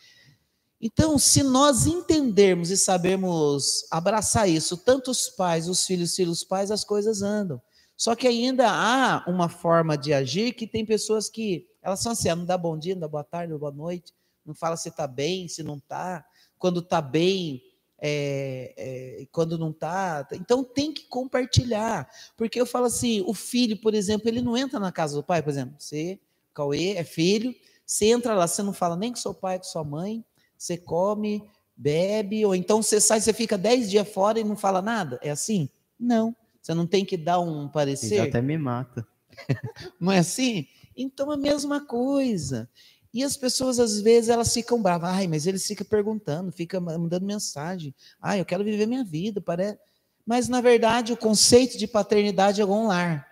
Então, 0.80 1.18
se 1.20 1.44
nós 1.44 1.86
entendermos 1.86 2.70
e 2.70 2.78
sabermos 2.78 3.86
abraçar 3.92 4.48
isso, 4.48 4.78
tanto 4.78 5.12
os 5.12 5.28
pais, 5.28 5.68
os 5.68 5.86
filhos, 5.86 6.16
filhos, 6.16 6.46
pais, 6.46 6.72
as 6.72 6.86
coisas 6.86 7.22
andam. 7.22 7.62
Só 7.98 8.16
que 8.16 8.28
ainda 8.28 8.70
há 8.70 9.26
uma 9.28 9.50
forma 9.50 9.98
de 9.98 10.14
agir 10.14 10.54
que 10.54 10.68
tem 10.68 10.86
pessoas 10.86 11.30
que 11.30 11.68
elas 11.82 12.00
são 12.00 12.12
assim, 12.12 12.30
ah, 12.30 12.36
não 12.36 12.46
dá 12.46 12.58
bom 12.58 12.78
dia, 12.78 12.94
não 12.94 13.02
dá 13.02 13.08
boa 13.08 13.24
tarde, 13.24 13.52
não 13.52 13.58
dá 13.58 13.60
boa 13.60 13.72
noite, 13.72 14.14
não 14.48 14.56
fala 14.56 14.78
se 14.78 14.90
está 14.90 15.06
bem, 15.06 15.48
se 15.48 15.62
não 15.62 15.76
está. 15.76 16.26
Quando 16.58 16.80
está 16.80 17.02
bem, 17.02 17.62
é, 18.00 18.74
é, 18.78 19.28
quando 19.32 19.58
não 19.58 19.72
está. 19.72 20.28
Então 20.34 20.64
tem 20.64 20.94
que 20.94 21.04
compartilhar. 21.08 22.10
Porque 22.36 22.60
eu 22.60 22.66
falo 22.66 22.86
assim: 22.86 23.24
o 23.28 23.34
filho, 23.34 23.78
por 23.78 23.94
exemplo, 23.94 24.30
ele 24.30 24.42
não 24.42 24.56
entra 24.56 24.80
na 24.80 24.92
casa 24.92 25.16
do 25.16 25.24
pai, 25.24 25.44
por 25.44 25.50
exemplo. 25.50 25.76
Você, 25.78 26.20
Cauê, 26.54 26.94
é 26.94 27.04
filho, 27.04 27.54
você 27.86 28.06
entra 28.06 28.34
lá, 28.34 28.48
você 28.48 28.64
não 28.64 28.74
fala 28.74 28.96
nem 28.96 29.12
com 29.12 29.18
seu 29.18 29.34
pai, 29.34 29.58
com 29.58 29.66
sua 29.66 29.84
mãe, 29.84 30.24
você 30.58 30.78
come, 30.78 31.44
bebe, 31.76 32.46
ou 32.46 32.56
então 32.56 32.82
você 32.82 33.00
sai, 33.00 33.22
você 33.22 33.34
fica 33.34 33.58
dez 33.58 33.90
dias 33.90 34.08
fora 34.08 34.40
e 34.40 34.44
não 34.44 34.56
fala 34.56 34.82
nada. 34.82 35.20
É 35.22 35.30
assim? 35.30 35.70
Não. 36.00 36.36
Você 36.62 36.74
não 36.74 36.88
tem 36.88 37.06
que 37.06 37.16
dar 37.16 37.40
um 37.40 37.68
parecer. 37.68 38.16
Ele 38.16 38.30
até 38.30 38.42
me 38.42 38.58
mata. 38.58 39.08
não 40.00 40.12
é 40.12 40.20
assim? 40.20 40.68
Então 40.96 41.32
a 41.32 41.38
mesma 41.38 41.86
coisa. 41.86 42.70
E 43.18 43.24
as 43.24 43.36
pessoas, 43.36 43.80
às 43.80 44.00
vezes, 44.00 44.30
elas 44.30 44.54
ficam 44.54 44.80
bravas. 44.80 45.10
Ai, 45.10 45.26
mas 45.26 45.48
eles 45.48 45.66
ficam 45.66 45.88
perguntando, 45.88 46.52
ficam 46.52 46.80
mandando 46.80 47.26
mensagem. 47.26 47.92
Ai, 48.22 48.40
eu 48.40 48.46
quero 48.46 48.64
viver 48.64 48.86
minha 48.86 49.04
vida. 49.04 49.42
Parece... 49.42 49.80
Mas, 50.24 50.48
na 50.48 50.62
verdade, 50.62 51.14
o 51.14 51.18
conceito 51.18 51.80
de 51.80 51.88
paternidade 51.88 52.62
é 52.62 52.66
um 52.66 52.86
lar. 52.86 53.28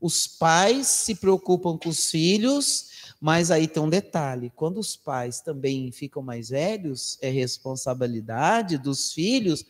Os 0.00 0.26
pais 0.26 0.86
se 0.86 1.14
preocupam 1.14 1.76
com 1.76 1.90
os 1.90 2.10
filhos, 2.10 3.12
mas 3.20 3.50
aí 3.50 3.68
tem 3.68 3.82
um 3.82 3.90
detalhe: 3.90 4.50
quando 4.56 4.78
os 4.78 4.96
pais 4.96 5.42
também 5.42 5.92
ficam 5.92 6.22
mais 6.22 6.48
velhos, 6.48 7.18
é 7.20 7.28
responsabilidade 7.28 8.78
dos 8.78 9.12
filhos 9.12 9.66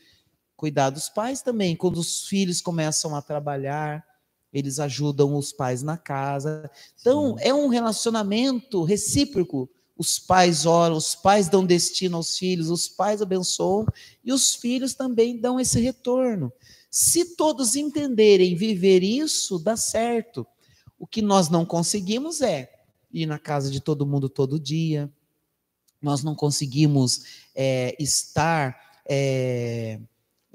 cuidar 0.56 0.90
dos 0.90 1.08
pais 1.08 1.42
também. 1.42 1.74
Quando 1.74 1.96
os 1.96 2.28
filhos 2.28 2.60
começam 2.60 3.16
a 3.16 3.22
trabalhar, 3.22 4.06
eles 4.52 4.78
ajudam 4.78 5.36
os 5.36 5.52
pais 5.52 5.82
na 5.82 5.96
casa. 5.96 6.70
Então, 7.00 7.36
Sim. 7.38 7.44
é 7.44 7.54
um 7.54 7.68
relacionamento 7.68 8.82
recíproco. 8.82 9.68
Os 9.96 10.18
pais 10.18 10.64
oram, 10.64 10.96
os 10.96 11.14
pais 11.14 11.48
dão 11.48 11.64
destino 11.64 12.16
aos 12.16 12.38
filhos, 12.38 12.70
os 12.70 12.88
pais 12.88 13.20
abençoam 13.20 13.86
e 14.24 14.32
os 14.32 14.54
filhos 14.54 14.94
também 14.94 15.38
dão 15.38 15.60
esse 15.60 15.78
retorno. 15.78 16.52
Se 16.90 17.36
todos 17.36 17.76
entenderem 17.76 18.56
viver 18.56 19.02
isso, 19.02 19.58
dá 19.58 19.76
certo. 19.76 20.46
O 20.98 21.06
que 21.06 21.22
nós 21.22 21.48
não 21.48 21.64
conseguimos 21.64 22.40
é 22.40 22.72
ir 23.12 23.26
na 23.26 23.38
casa 23.38 23.70
de 23.70 23.80
todo 23.80 24.06
mundo 24.06 24.28
todo 24.28 24.58
dia. 24.58 25.12
Nós 26.00 26.24
não 26.24 26.34
conseguimos 26.34 27.48
é, 27.54 27.94
estar 27.98 29.02
é, 29.08 30.00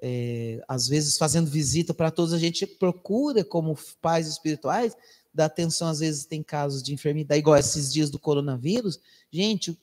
é, 0.07 0.63
às 0.67 0.87
vezes 0.87 1.17
fazendo 1.17 1.49
visita 1.49 1.91
para 1.95 2.11
todos, 2.11 2.31
a 2.31 2.37
gente 2.37 2.67
procura, 2.67 3.43
como 3.43 3.75
pais 3.99 4.27
espirituais, 4.27 4.95
dar 5.33 5.45
atenção, 5.45 5.87
às 5.87 5.99
vezes 5.99 6.25
tem 6.25 6.43
casos 6.43 6.83
de 6.83 6.93
enfermidade, 6.93 7.39
igual 7.39 7.57
esses 7.57 7.91
dias 7.91 8.11
do 8.11 8.19
coronavírus, 8.19 8.99
gente, 9.31 9.75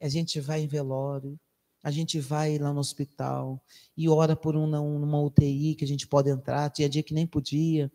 a 0.00 0.08
gente 0.08 0.40
vai 0.40 0.62
em 0.62 0.66
velório, 0.66 1.38
a 1.84 1.90
gente 1.90 2.18
vai 2.18 2.56
lá 2.56 2.72
no 2.72 2.80
hospital 2.80 3.62
e 3.94 4.08
ora 4.08 4.34
por 4.34 4.56
uma, 4.56 4.80
uma 4.80 5.20
UTI 5.20 5.74
que 5.74 5.84
a 5.84 5.88
gente 5.88 6.06
pode 6.06 6.30
entrar, 6.30 6.70
tinha 6.70 6.88
dia 6.88 7.02
que 7.02 7.12
nem 7.14 7.26
podia. 7.26 7.92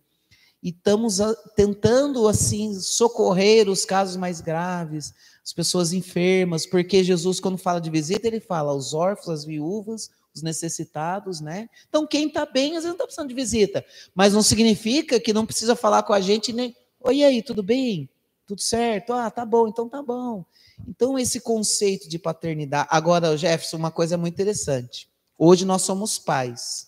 e 0.62 0.70
estamos 0.70 1.20
a- 1.20 1.36
tentando 1.56 2.26
assim 2.28 2.80
socorrer 2.80 3.68
os 3.68 3.84
casos 3.84 4.16
mais 4.16 4.40
graves, 4.40 5.14
as 5.44 5.52
pessoas 5.52 5.92
enfermas, 5.92 6.66
porque 6.68 7.04
Jesus 7.04 7.40
quando 7.40 7.58
fala 7.58 7.82
de 7.82 7.90
visita, 7.90 8.28
ele 8.28 8.40
fala 8.40 8.72
aos 8.72 8.94
órfãos, 8.94 9.40
às 9.40 9.44
viúvas, 9.46 10.10
os 10.34 10.42
necessitados, 10.42 11.40
né? 11.40 11.70
Então 11.88 12.08
quem 12.08 12.28
está 12.28 12.46
bem, 12.46 12.72
às 12.72 12.84
vezes 12.84 12.86
não 12.86 12.94
está 12.94 13.06
precisando 13.06 13.30
de 13.30 13.36
visita, 13.36 13.86
mas 14.16 14.34
não 14.34 14.42
significa 14.42 15.20
que 15.20 15.34
não 15.34 15.46
precisa 15.46 15.76
falar 15.76 16.04
com 16.04 16.14
a 16.14 16.20
gente 16.20 16.52
nem, 16.52 16.76
oi 17.00 17.24
aí, 17.24 17.42
tudo 17.42 17.62
bem? 17.62 18.10
Tudo 18.48 18.62
certo? 18.62 19.14
Ah, 19.14 19.30
tá 19.30 19.46
bom, 19.46 19.68
então 19.68 19.88
tá 19.88 20.02
bom. 20.02 20.44
Então 20.88 21.18
esse 21.18 21.40
conceito 21.40 22.10
de 22.10 22.18
paternidade, 22.18 22.88
agora 22.92 23.38
Jefferson, 23.38 23.78
uma 23.78 23.92
coisa 23.92 24.18
muito 24.18 24.34
interessante. 24.34 25.10
Hoje 25.38 25.66
nós 25.66 25.84
somos 25.84 26.18
pais, 26.18 26.88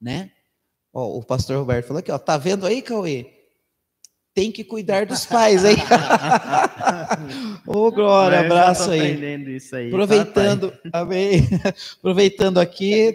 né? 0.00 0.32
Ó, 0.92 1.18
o 1.18 1.24
pastor 1.24 1.56
Roberto 1.58 1.86
falou 1.86 2.00
aqui, 2.00 2.10
ó, 2.10 2.18
tá 2.18 2.36
vendo 2.36 2.66
aí, 2.66 2.82
Cauê? 2.82 3.33
Tem 4.34 4.50
que 4.50 4.64
cuidar 4.64 5.06
dos 5.06 5.24
pais, 5.24 5.64
hein? 5.64 5.76
Ô, 7.66 7.90
Glória, 7.92 8.38
Mas 8.42 8.50
abraço 8.50 8.90
aí. 8.90 9.00
aprendendo 9.00 9.48
isso 9.50 9.76
aí. 9.76 9.90
tá, 9.90 9.96
Aproveitando, 9.96 10.72
amém. 10.92 11.40
Aproveitando 11.98 12.58
aqui, 12.58 13.14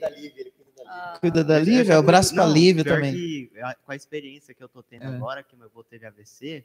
cuida 1.20 1.43
da 1.43 1.59
Lívia, 1.59 1.84
já 1.84 1.97
abraço 1.99 2.34
para 2.34 2.45
não, 2.45 2.53
Lívia 2.53 2.86
também. 2.86 3.13
que, 3.13 3.51
a- 3.61 3.76
com 3.76 3.91
a 3.91 3.95
experiência 3.97 4.53
que 4.53 4.63
eu 4.63 4.70
tô 4.70 4.82
tendo 4.82 5.03
É. 5.03 5.07
agora, 5.07 5.43
que 5.43 5.57
meu 5.57 5.65
avô 5.65 5.84
teve 5.84 6.05
AVC, 6.05 6.63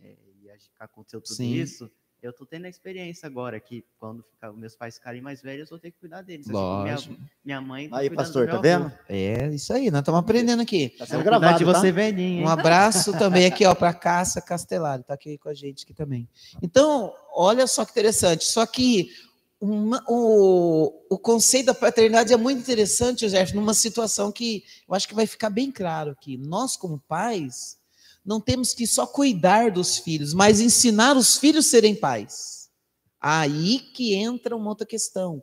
é, 0.00 0.12
e 0.40 0.50
a- 0.50 0.84
aconteceu 0.84 1.20
tudo 1.20 1.34
Sim. 1.34 1.54
isso, 1.54 1.90
eu 2.22 2.32
tô 2.32 2.44
tendo 2.46 2.64
a 2.64 2.68
experiência 2.68 3.26
agora 3.26 3.60
que 3.60 3.84
quando 3.98 4.22
ficar- 4.24 4.52
meus 4.52 4.74
pais 4.74 4.96
ficarem 4.96 5.20
mais 5.20 5.40
velhos, 5.42 5.70
eu 5.70 5.76
vou 5.76 5.78
ter 5.80 5.90
que 5.90 5.98
cuidar 6.00 6.22
deles. 6.22 6.46
assim. 6.48 6.82
Minha, 6.82 7.18
minha 7.44 7.60
mãe 7.60 7.88
tá 7.88 7.98
Aí, 7.98 8.10
pastor, 8.10 8.46
tá 8.46 8.54
avô. 8.54 8.62
vendo? 8.62 8.92
É, 9.08 9.48
isso 9.54 9.72
aí, 9.72 9.90
nós 9.90 10.00
estamos 10.00 10.20
aprendendo 10.20 10.62
aqui. 10.62 10.90
Tá 10.98 11.06
sendo 11.06 11.22
gravado, 11.22 11.58
de 11.58 11.64
tá? 11.64 11.72
você 11.80 11.92
velhinho, 11.92 12.40
hein? 12.40 12.44
Um 12.44 12.48
abraço 12.48 13.12
também 13.18 13.46
aqui, 13.46 13.64
ó, 13.64 13.74
para 13.74 13.92
Cássia 13.94 14.40
Castelário, 14.42 15.04
tá 15.04 15.14
aqui 15.14 15.38
com 15.38 15.48
a 15.48 15.54
gente 15.54 15.84
aqui 15.84 15.94
também. 15.94 16.28
Então, 16.62 17.12
olha 17.34 17.66
só 17.66 17.84
que 17.84 17.90
interessante. 17.92 18.44
Só 18.44 18.66
que 18.66 19.10
uma- 19.60 20.04
o, 20.08 20.92
o 21.10 21.18
conceito 21.18 21.66
da 21.66 21.74
paternidade 21.74 22.32
é 22.32 22.36
muito 22.36 22.60
interessante, 22.60 23.20
José, 23.20 23.44
numa 23.54 23.72
situação 23.74 24.30
que 24.32 24.64
eu 24.88 24.94
acho 24.94 25.06
que 25.08 25.14
vai 25.14 25.26
ficar 25.26 25.48
bem 25.50 25.70
claro 25.70 26.10
aqui. 26.10 26.36
Nós, 26.36 26.76
como 26.76 26.98
pais, 27.08 27.78
não 28.26 28.40
temos 28.40 28.74
que 28.74 28.86
só 28.86 29.06
cuidar 29.06 29.70
dos 29.70 29.98
filhos, 29.98 30.34
mas 30.34 30.60
ensinar 30.60 31.16
os 31.16 31.38
filhos 31.38 31.66
a 31.66 31.70
serem 31.70 31.94
pais. 31.94 32.68
Aí 33.20 33.78
que 33.78 34.14
entra 34.14 34.56
uma 34.56 34.68
outra 34.68 34.86
questão, 34.86 35.42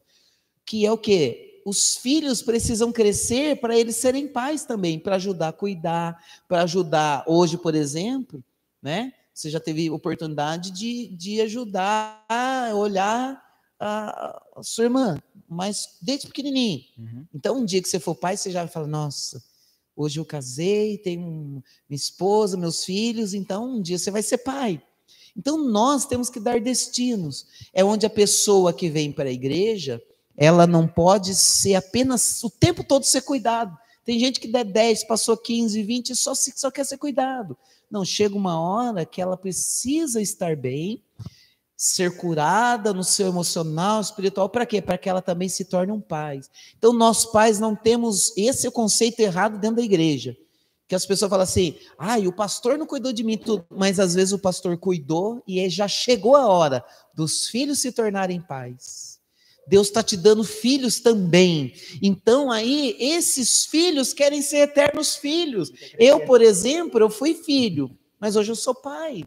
que 0.66 0.86
é 0.86 0.92
o 0.92 0.98
quê? 0.98 1.62
Os 1.66 1.96
filhos 1.96 2.42
precisam 2.42 2.92
crescer 2.92 3.60
para 3.62 3.78
eles 3.78 3.96
serem 3.96 4.28
pais 4.28 4.66
também, 4.66 5.00
para 5.00 5.16
ajudar 5.16 5.48
a 5.48 5.54
cuidar, 5.54 6.22
para 6.48 6.64
ajudar. 6.64 7.24
Hoje, 7.26 7.58
por 7.58 7.74
exemplo, 7.74 8.44
né? 8.82 9.14
Você 9.34 9.50
já 9.50 9.60
teve 9.60 9.90
oportunidade 9.90 10.70
de, 10.72 11.08
de 11.16 11.42
ajudar 11.42 12.24
a 12.30 12.72
olhar 12.76 13.42
a, 13.80 14.42
a 14.56 14.64
sua 14.64 14.84
irmã, 14.84 15.18
mas 15.48 15.98
desde 16.02 16.28
pequenininho. 16.28 16.82
Uhum. 16.98 17.26
Então, 17.34 17.58
um 17.58 17.66
dia 17.66 17.82
que 17.82 17.90
você 17.90 18.00
for 18.00 18.14
pai, 18.14 18.38
você 18.38 18.52
já 18.52 18.60
vai 18.60 18.72
falar: 18.72 18.88
Nossa, 18.88 19.42
hoje 19.96 20.20
eu 20.20 20.26
casei, 20.26 20.98
tenho 20.98 21.64
minha 21.90 21.96
esposa, 21.96 22.58
meus 22.58 22.84
filhos, 22.84 23.34
então 23.34 23.76
um 23.76 23.82
dia 23.82 23.98
você 23.98 24.12
vai 24.12 24.24
ser 24.24 24.40
pai. 24.40 24.82
Então, 25.36 25.58
nós 25.58 26.06
temos 26.06 26.30
que 26.30 26.40
dar 26.40 26.62
destinos. 26.62 27.48
É 27.74 27.84
onde 27.84 28.06
a 28.06 28.10
pessoa 28.10 28.72
que 28.72 28.90
vem 28.90 29.12
para 29.12 29.30
a 29.30 29.34
igreja, 29.34 30.02
ela 30.38 30.68
não 30.68 30.88
pode 30.88 31.34
ser 31.36 31.76
apenas 31.76 32.44
o 32.44 32.50
tempo 32.50 32.84
todo 32.84 33.04
ser 33.04 33.22
cuidado. 33.22 33.76
Tem 34.06 34.20
gente 34.20 34.40
que 34.40 34.48
der 34.48 34.66
10, 34.66 35.06
passou 35.06 35.38
15, 35.38 35.82
20 35.82 36.10
e 36.10 36.16
só, 36.16 36.34
só 36.36 36.70
quer 36.70 36.86
ser 36.86 36.98
cuidado. 36.98 37.58
Não, 37.90 38.04
chega 38.04 38.36
uma 38.36 38.60
hora 38.60 39.06
que 39.06 39.22
ela 39.22 39.38
precisa 39.38 40.22
estar 40.22 40.56
bem, 40.56 41.02
ser 41.84 42.16
curada 42.16 42.94
no 42.94 43.04
seu 43.04 43.28
emocional, 43.28 44.00
espiritual, 44.00 44.48
para 44.48 44.66
quê? 44.66 44.82
Para 44.82 44.98
que 44.98 45.10
ela 45.10 45.22
também 45.22 45.50
se 45.50 45.66
torne 45.66 45.92
um 45.92 46.00
pai. 46.00 46.40
Então, 46.78 46.94
nós 46.94 47.26
pais 47.26 47.60
não 47.60 47.76
temos 47.76 48.32
esse 48.38 48.66
é 48.66 48.72
conceito 48.72 49.20
errado 49.20 49.60
dentro 49.60 49.76
da 49.76 49.82
igreja. 49.82 50.34
Que 50.88 50.96
as 50.96 51.06
pessoas 51.06 51.30
falam 51.30 51.44
assim, 51.44 51.76
ah, 51.98 52.18
o 52.20 52.32
pastor 52.32 52.78
não 52.78 52.86
cuidou 52.86 53.12
de 53.12 53.22
mim, 53.22 53.38
tudo. 53.38 53.66
mas 53.70 54.00
às 54.00 54.14
vezes 54.16 54.32
o 54.32 54.40
pastor 54.40 54.78
cuidou 54.78 55.44
e 55.46 55.60
aí 55.60 55.70
já 55.70 55.86
chegou 55.86 56.38
a 56.38 56.48
hora 56.48 56.86
dos 57.14 57.50
filhos 57.50 57.80
se 57.80 57.92
tornarem 57.92 58.40
pais. 58.40 59.20
Deus 59.68 59.88
está 59.88 60.02
te 60.02 60.16
dando 60.16 60.46
filhos 60.46 61.02
também. 61.02 61.74
Então, 62.02 62.50
aí, 62.50 62.96
esses 62.98 63.66
filhos 63.66 64.14
querem 64.14 64.42
ser 64.42 64.60
eternos 64.60 65.18
filhos. 65.18 65.70
Eu, 66.00 66.22
por 66.22 66.42
exemplo, 66.42 67.02
eu 67.02 67.10
fui 67.10 67.34
filho, 67.34 67.92
mas 68.22 68.38
hoje 68.38 68.54
eu 68.54 68.56
sou 68.56 68.74
pai. 68.74 69.26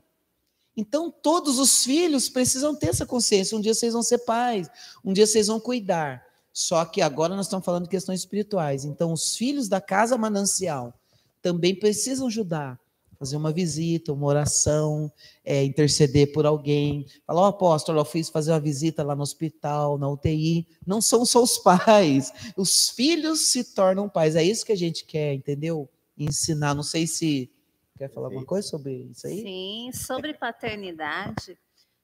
Então, 0.77 1.11
todos 1.11 1.59
os 1.59 1.85
filhos 1.85 2.29
precisam 2.29 2.75
ter 2.75 2.89
essa 2.89 3.07
consciência. 3.07 3.57
Um 3.57 3.61
dia 3.61 3.73
vocês 3.73 3.95
vão 3.95 4.03
ser 4.03 4.19
pais, 4.19 4.69
um 5.05 5.13
dia 5.13 5.27
vocês 5.27 5.47
vão 5.47 5.59
cuidar. 5.59 6.23
Só 6.53 6.85
que 6.85 7.01
agora 7.01 7.35
nós 7.35 7.47
estamos 7.47 7.65
falando 7.65 7.85
de 7.85 7.91
questões 7.91 8.21
espirituais. 8.21 8.85
Então, 8.85 9.13
os 9.13 9.37
filhos 9.37 9.69
da 9.69 9.81
casa 9.81 10.17
manancial 10.17 10.95
também 11.43 11.75
precisam 11.75 12.27
ajudar. 12.27 12.79
Fazer 13.19 13.37
uma 13.37 13.51
visita, 13.51 14.13
uma 14.13 14.27
oração, 14.27 15.11
é, 15.43 15.65
interceder 15.65 16.33
por 16.33 16.45
alguém. 16.45 17.07
Falar, 17.27 17.43
ó, 17.43 17.47
apóstolo, 17.47 18.01
eu 18.01 18.05
fiz 18.05 18.29
fazer 18.29 18.53
uma 18.53 18.61
visita 18.61 19.03
lá 19.03 19.17
no 19.17 19.23
hospital, 19.23 19.97
na 19.97 20.09
UTI. 20.09 20.67
Não 20.87 21.01
são 21.01 21.25
só 21.25 21.43
os 21.43 21.57
pais, 21.57 22.31
os 22.57 22.91
filhos 22.91 23.51
se 23.51 23.65
tornam 23.75 24.09
pais. 24.09 24.37
É 24.37 24.43
isso 24.43 24.67
que 24.67 24.73
a 24.73 24.77
gente 24.77 25.05
quer, 25.05 25.33
entendeu? 25.33 25.89
Ensinar. 26.19 26.75
Não 26.75 26.83
sei 26.83 27.07
se. 27.07 27.51
Quer 27.97 28.11
falar 28.11 28.27
alguma 28.27 28.45
coisa 28.45 28.69
sobre 28.69 28.95
isso 29.11 29.27
aí? 29.27 29.43
Sim, 29.43 29.91
sobre 29.93 30.35
paternidade 30.35 31.59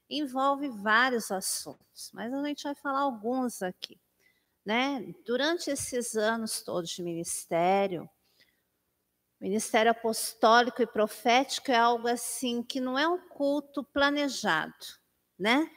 envolve 0.09 0.69
vários 0.69 1.31
assuntos, 1.31 2.11
mas 2.13 2.33
a 2.33 2.45
gente 2.45 2.65
vai 2.65 2.75
falar 2.75 3.01
alguns 3.01 3.63
aqui, 3.63 3.99
né? 4.65 5.15
Durante 5.25 5.71
esses 5.71 6.15
anos 6.17 6.63
todos 6.63 6.91
de 6.91 7.03
ministério, 7.03 8.09
ministério 9.41 9.91
apostólico 9.91 10.83
e 10.83 10.87
profético 10.87 11.71
é 11.71 11.77
algo 11.77 12.09
assim 12.09 12.63
que 12.63 12.81
não 12.81 12.99
é 12.99 13.09
um 13.09 13.19
culto 13.29 13.83
planejado, 13.83 14.75
né? 15.39 15.71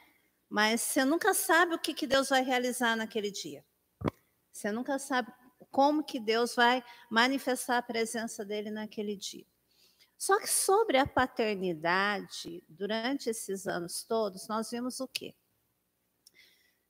Mas 0.48 0.82
você 0.82 1.04
nunca 1.04 1.34
sabe 1.34 1.74
o 1.74 1.78
que, 1.78 1.92
que 1.92 2.06
Deus 2.06 2.28
vai 2.28 2.42
realizar 2.42 2.94
naquele 2.94 3.30
dia. 3.30 3.64
Você 4.52 4.70
nunca 4.70 4.98
sabe 4.98 5.32
como 5.70 6.04
que 6.04 6.20
Deus 6.20 6.54
vai 6.54 6.84
manifestar 7.10 7.78
a 7.78 7.82
presença 7.82 8.44
dele 8.44 8.70
naquele 8.70 9.16
dia. 9.16 9.46
Só 10.18 10.38
que 10.40 10.48
sobre 10.48 10.98
a 10.98 11.06
paternidade, 11.06 12.64
durante 12.68 13.28
esses 13.30 13.66
anos 13.66 14.02
todos, 14.04 14.48
nós 14.48 14.70
vimos 14.70 15.00
o 15.00 15.08
quê? 15.08 15.34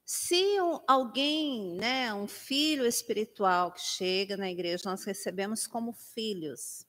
Se 0.05 0.61
um- 0.61 0.81
alguém, 0.87 1.75
né, 1.75 2.15
um 2.15 2.29
filho 2.29 2.87
espiritual 2.87 3.73
que 3.73 3.81
chega 3.81 4.37
na 4.37 4.51
igreja, 4.51 4.85
nós 4.89 5.03
recebemos 5.05 5.67
como 5.67 5.93
filhos. 5.93 6.87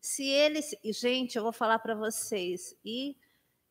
Se 0.00 0.24
eles, 0.24 0.74
e, 0.84 0.92
gente, 0.92 1.36
eu 1.36 1.42
vou 1.42 1.52
falar 1.52 1.78
para 1.80 1.94
vocês, 1.94 2.74
e 2.84 3.16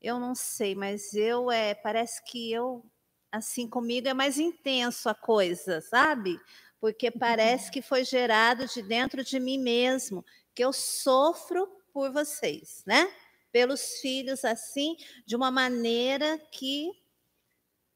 eu 0.01 0.19
não 0.19 0.35
sei, 0.35 0.75
mas 0.75 1.13
eu 1.15 1.51
é, 1.51 1.75
parece 1.75 2.23
que 2.25 2.51
eu 2.51 2.85
assim 3.31 3.67
comigo 3.69 4.07
é 4.07 4.13
mais 4.13 4.39
intenso 4.39 5.09
a 5.09 5.15
coisa, 5.15 5.81
sabe? 5.81 6.39
Porque 6.79 7.11
parece 7.11 7.71
que 7.71 7.81
foi 7.81 8.03
gerado 8.05 8.67
de 8.67 8.81
dentro 8.83 9.23
de 9.23 9.39
mim 9.39 9.57
mesmo, 9.57 10.25
que 10.55 10.63
eu 10.63 10.71
sofro 10.73 11.67
por 11.97 12.11
vocês, 12.11 12.83
né? 12.85 13.11
Pelos 13.51 13.99
filhos 14.01 14.45
assim, 14.45 14.95
de 15.25 15.35
uma 15.35 15.49
maneira 15.49 16.37
que 16.51 16.91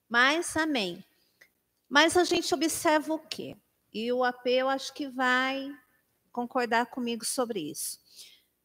mas 0.10 0.58
amém. 0.58 1.06
Mas 1.88 2.18
a 2.18 2.24
gente 2.24 2.52
observa 2.52 3.14
o 3.14 3.20
quê? 3.20 3.56
E 3.93 4.12
o 4.12 4.24
AP 4.24 4.47
eu 4.47 4.68
acho 4.70 4.91
que 4.91 5.08
vai 5.08 5.72
concordar 6.32 6.88
comigo 6.88 7.24
sobre 7.24 7.60
isso. 7.60 7.99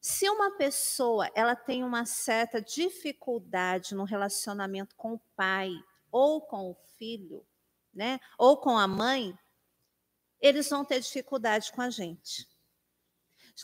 Se 0.00 0.26
uma 0.30 0.52
pessoa 0.56 1.30
ela 1.34 1.54
tem 1.54 1.84
uma 1.84 2.06
certa 2.06 2.58
dificuldade 2.62 3.94
no 3.94 4.04
relacionamento 4.04 4.96
com 4.96 5.12
o 5.12 5.20
pai 5.36 5.70
ou 6.10 6.40
com 6.40 6.70
o 6.70 6.76
filho, 6.96 7.46
né? 7.92 8.18
Ou 8.38 8.56
com 8.56 8.78
a 8.78 8.88
mãe, 8.88 9.38
eles 10.40 10.70
vão 10.70 10.82
ter 10.82 10.98
dificuldade 10.98 11.70
com 11.72 11.82
a 11.82 11.90
gente. 11.90 12.55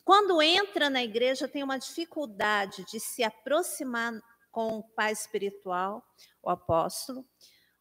Quando 0.00 0.40
entra 0.40 0.88
na 0.88 1.02
igreja, 1.02 1.46
tem 1.46 1.62
uma 1.62 1.78
dificuldade 1.78 2.84
de 2.84 2.98
se 2.98 3.22
aproximar 3.22 4.12
com 4.50 4.78
o 4.78 4.82
pai 4.82 5.12
espiritual, 5.12 6.04
o 6.42 6.48
apóstolo, 6.48 7.26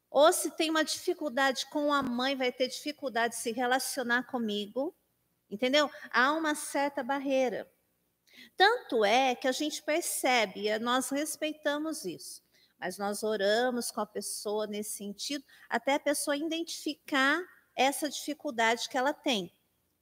ou 0.09 0.31
se 0.33 0.51
tem 0.51 0.69
uma 0.69 0.83
dificuldade 0.83 1.65
com 1.67 1.93
a 1.93 2.03
mãe, 2.03 2.35
vai 2.35 2.51
ter 2.51 2.67
dificuldade 2.67 3.35
de 3.35 3.41
se 3.41 3.51
relacionar 3.53 4.23
comigo, 4.23 4.93
entendeu? 5.49 5.89
Há 6.11 6.33
uma 6.33 6.53
certa 6.53 7.01
barreira. 7.01 7.71
Tanto 8.57 9.05
é 9.05 9.35
que 9.35 9.47
a 9.47 9.51
gente 9.51 9.81
percebe, 9.81 10.67
e 10.67 10.79
nós 10.79 11.09
respeitamos 11.09 12.03
isso, 12.03 12.41
mas 12.77 12.97
nós 12.97 13.23
oramos 13.23 13.89
com 13.89 14.01
a 14.01 14.05
pessoa 14.05 14.67
nesse 14.67 14.97
sentido, 14.97 15.45
até 15.69 15.95
a 15.95 15.99
pessoa 15.99 16.35
identificar 16.35 17.41
essa 17.75 18.09
dificuldade 18.09 18.89
que 18.89 18.97
ela 18.97 19.13
tem. 19.13 19.53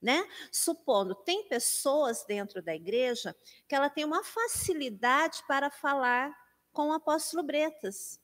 Né? 0.02 0.28
Supondo, 0.52 1.16
tem 1.16 1.48
pessoas 1.48 2.24
dentro 2.26 2.62
da 2.62 2.74
igreja 2.74 3.36
que 3.68 3.76
ela 3.76 3.90
tem 3.90 4.06
uma 4.06 4.24
facilidade 4.24 5.44
para 5.48 5.70
falar 5.70 6.34
com 6.72 6.90
o 6.90 6.94
apóstolo 6.94 7.44
Bretas. 7.44 8.20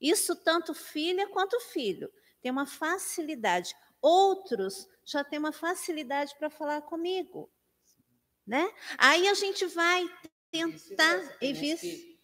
Isso 0.00 0.36
tanto 0.36 0.74
filha 0.74 1.28
quanto 1.28 1.58
filho. 1.60 2.10
Tem 2.40 2.50
uma 2.50 2.66
facilidade. 2.66 3.74
Outros 4.00 4.86
já 5.04 5.24
têm 5.24 5.38
uma 5.38 5.52
facilidade 5.52 6.34
para 6.38 6.50
falar 6.50 6.82
comigo. 6.82 7.50
Né? 8.46 8.72
Aí 8.98 9.26
a 9.28 9.34
gente 9.34 9.66
vai 9.66 10.06
tentar 10.50 11.36
e 11.40 11.52
vice 11.52 12.16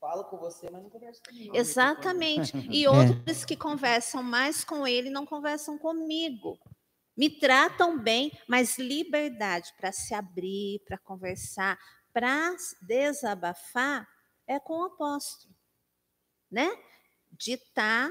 Falo 0.00 0.24
com 0.24 0.36
você, 0.36 0.68
mas 0.70 0.82
não 0.82 0.90
converso 0.90 1.22
comigo. 1.22 1.56
Exatamente. 1.56 2.52
E 2.70 2.84
É. 2.84 2.90
outros 2.90 3.44
que 3.44 3.56
conversam 3.56 4.22
mais 4.22 4.64
com 4.64 4.86
ele 4.86 5.10
não 5.10 5.24
conversam 5.26 5.78
comigo. 5.78 6.58
Me 7.16 7.30
tratam 7.30 7.98
bem, 7.98 8.30
mas 8.46 8.78
liberdade 8.78 9.72
para 9.76 9.90
se 9.90 10.14
abrir, 10.14 10.82
para 10.86 10.98
conversar, 10.98 11.78
para 12.12 12.54
desabafar 12.82 14.06
é 14.46 14.60
com 14.60 14.80
o 14.80 14.84
apóstolo, 14.84 15.54
né? 16.50 16.68
De 17.32 17.52
estar 17.52 18.10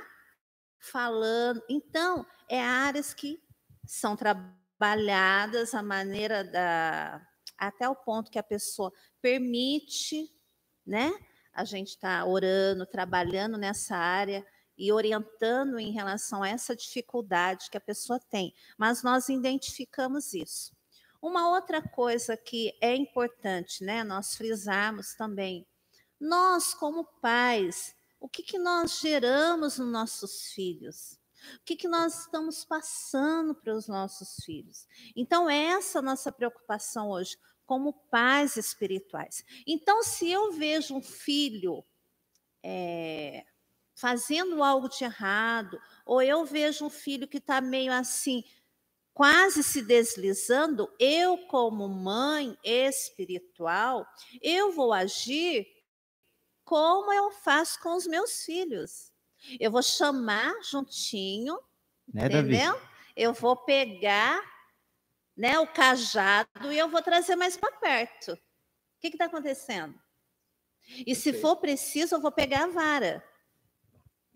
falando. 0.80 1.64
Então, 1.70 2.26
é 2.50 2.62
áreas 2.62 3.14
que 3.14 3.42
são 3.86 4.16
trabalhadas 4.16 5.74
a 5.74 5.84
maneira 5.84 6.44
da 6.44 7.26
até 7.58 7.88
o 7.88 7.96
ponto 7.96 8.30
que 8.30 8.40
a 8.40 8.44
pessoa 8.44 8.92
permite, 9.22 10.30
né? 10.86 11.12
A 11.54 11.64
gente 11.64 11.90
está 11.90 12.26
orando, 12.26 12.86
trabalhando 12.86 13.58
nessa 13.58 13.96
área 13.96 14.46
e 14.78 14.92
orientando 14.92 15.80
em 15.80 15.92
relação 15.92 16.44
a 16.44 16.50
essa 16.50 16.76
dificuldade 16.76 17.70
que 17.70 17.78
a 17.78 17.82
pessoa 17.82 18.20
tem. 18.20 18.54
Mas 18.78 19.04
nós 19.04 19.30
identificamos 19.30 20.34
isso. 20.34 20.76
Uma 21.22 21.50
outra 21.50 21.82
coisa 21.82 22.38
que 22.38 22.78
é 22.82 22.96
importante, 22.96 23.84
né, 23.84 24.04
nós 24.04 24.36
frisarmos 24.36 25.16
também, 25.16 25.66
nós 26.20 26.74
como 26.74 27.04
pais, 27.22 27.96
o 28.20 28.30
que, 28.30 28.44
que 28.44 28.60
nós 28.60 29.00
geramos 29.00 29.78
nos 29.78 29.92
nossos 29.92 30.52
filhos? 30.54 31.20
O 31.58 31.66
que, 31.66 31.76
que 31.76 31.88
nós 31.88 32.22
estamos 32.22 32.64
passando 32.64 33.54
para 33.54 33.76
os 33.76 33.88
nossos 33.88 34.44
filhos? 34.44 34.88
Então, 35.16 35.50
essa 35.50 35.98
é 35.98 36.00
a 36.00 36.04
nossa 36.04 36.32
preocupação 36.32 37.10
hoje, 37.10 37.38
como 37.66 37.94
pais 37.94 38.58
espirituais. 38.58 39.44
Então, 39.66 40.04
se 40.04 40.30
eu 40.30 40.52
vejo 40.52 40.96
um 40.96 41.02
filho 41.02 41.84
é, 42.64 43.46
fazendo 43.96 44.62
algo 44.62 44.90
de 44.90 45.04
errado, 45.04 45.80
ou 46.06 46.22
eu 46.22 46.46
vejo 46.46 46.86
um 46.86 46.90
filho 46.90 47.28
que 47.28 47.38
está 47.38 47.62
meio 47.62 47.92
assim, 47.94 48.44
quase 49.14 49.64
se 49.64 49.82
deslizando, 49.82 50.94
eu, 51.00 51.38
como 51.48 51.88
mãe 51.88 52.58
espiritual, 52.64 54.06
eu 54.42 54.72
vou 54.74 54.92
agir 54.92 55.66
como 56.66 57.14
eu 57.14 57.32
faço 57.32 57.80
com 57.80 57.96
os 57.96 58.06
meus 58.06 58.44
filhos. 58.44 59.14
Eu 59.60 59.72
vou 59.72 59.82
chamar 59.82 60.54
juntinho, 60.64 61.58
Né, 62.14 62.28
Davi? 62.28 62.56
entendeu? 62.56 62.82
Eu 63.16 63.34
vou 63.34 63.56
pegar 63.56 64.42
né, 65.38 65.58
o 65.60 65.68
cajado 65.68 66.72
e 66.72 66.78
eu 66.78 66.90
vou 66.90 67.02
trazer 67.02 67.36
mais 67.36 67.56
para 67.56 67.72
perto. 67.74 68.34
O 68.34 68.40
que 69.00 69.08
está 69.08 69.26
acontecendo? 69.26 69.98
E 71.06 71.16
se 71.16 71.34
for 71.34 71.58
preciso, 71.58 72.16
eu 72.16 72.22
vou 72.22 72.32
pegar 72.32 72.64
a 72.66 72.68
vara. 72.68 73.24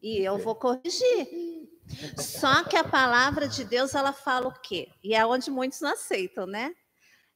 E 0.01 0.19
eu 0.19 0.37
vou 0.37 0.55
corrigir. 0.55 1.69
Só 2.17 2.63
que 2.63 2.77
a 2.77 2.83
palavra 2.83 3.47
de 3.47 3.63
Deus, 3.63 3.95
ela 3.95 4.13
fala 4.13 4.47
o 4.47 4.59
quê? 4.61 4.91
E 5.03 5.13
é 5.13 5.25
onde 5.25 5.49
muitos 5.49 5.81
não 5.81 5.91
aceitam, 5.91 6.45
né? 6.45 6.73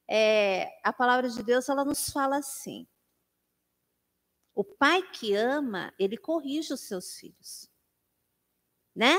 É, 0.08 0.70
a 0.82 0.92
palavra 0.92 1.28
de 1.28 1.42
Deus, 1.42 1.68
ela 1.68 1.84
nos 1.84 2.10
fala 2.10 2.36
assim. 2.38 2.86
O 4.54 4.62
pai 4.62 5.02
que 5.02 5.34
ama, 5.34 5.92
ele 5.98 6.16
corrige 6.16 6.72
os 6.72 6.80
seus 6.80 7.16
filhos. 7.16 7.68
Né? 8.94 9.14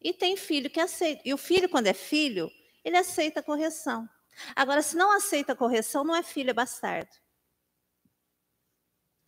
E 0.00 0.12
tem 0.12 0.36
filho 0.36 0.68
que 0.68 0.80
aceita. 0.80 1.22
E 1.24 1.32
o 1.32 1.38
filho, 1.38 1.68
quando 1.68 1.86
é 1.86 1.94
filho, 1.94 2.50
ele 2.84 2.96
aceita 2.96 3.40
a 3.40 3.42
correção. 3.42 4.08
Agora, 4.54 4.82
se 4.82 4.96
não 4.96 5.12
aceita 5.12 5.52
a 5.52 5.56
correção, 5.56 6.04
não 6.04 6.14
é 6.14 6.22
filho, 6.22 6.50
é 6.50 6.54
bastardo. 6.54 7.10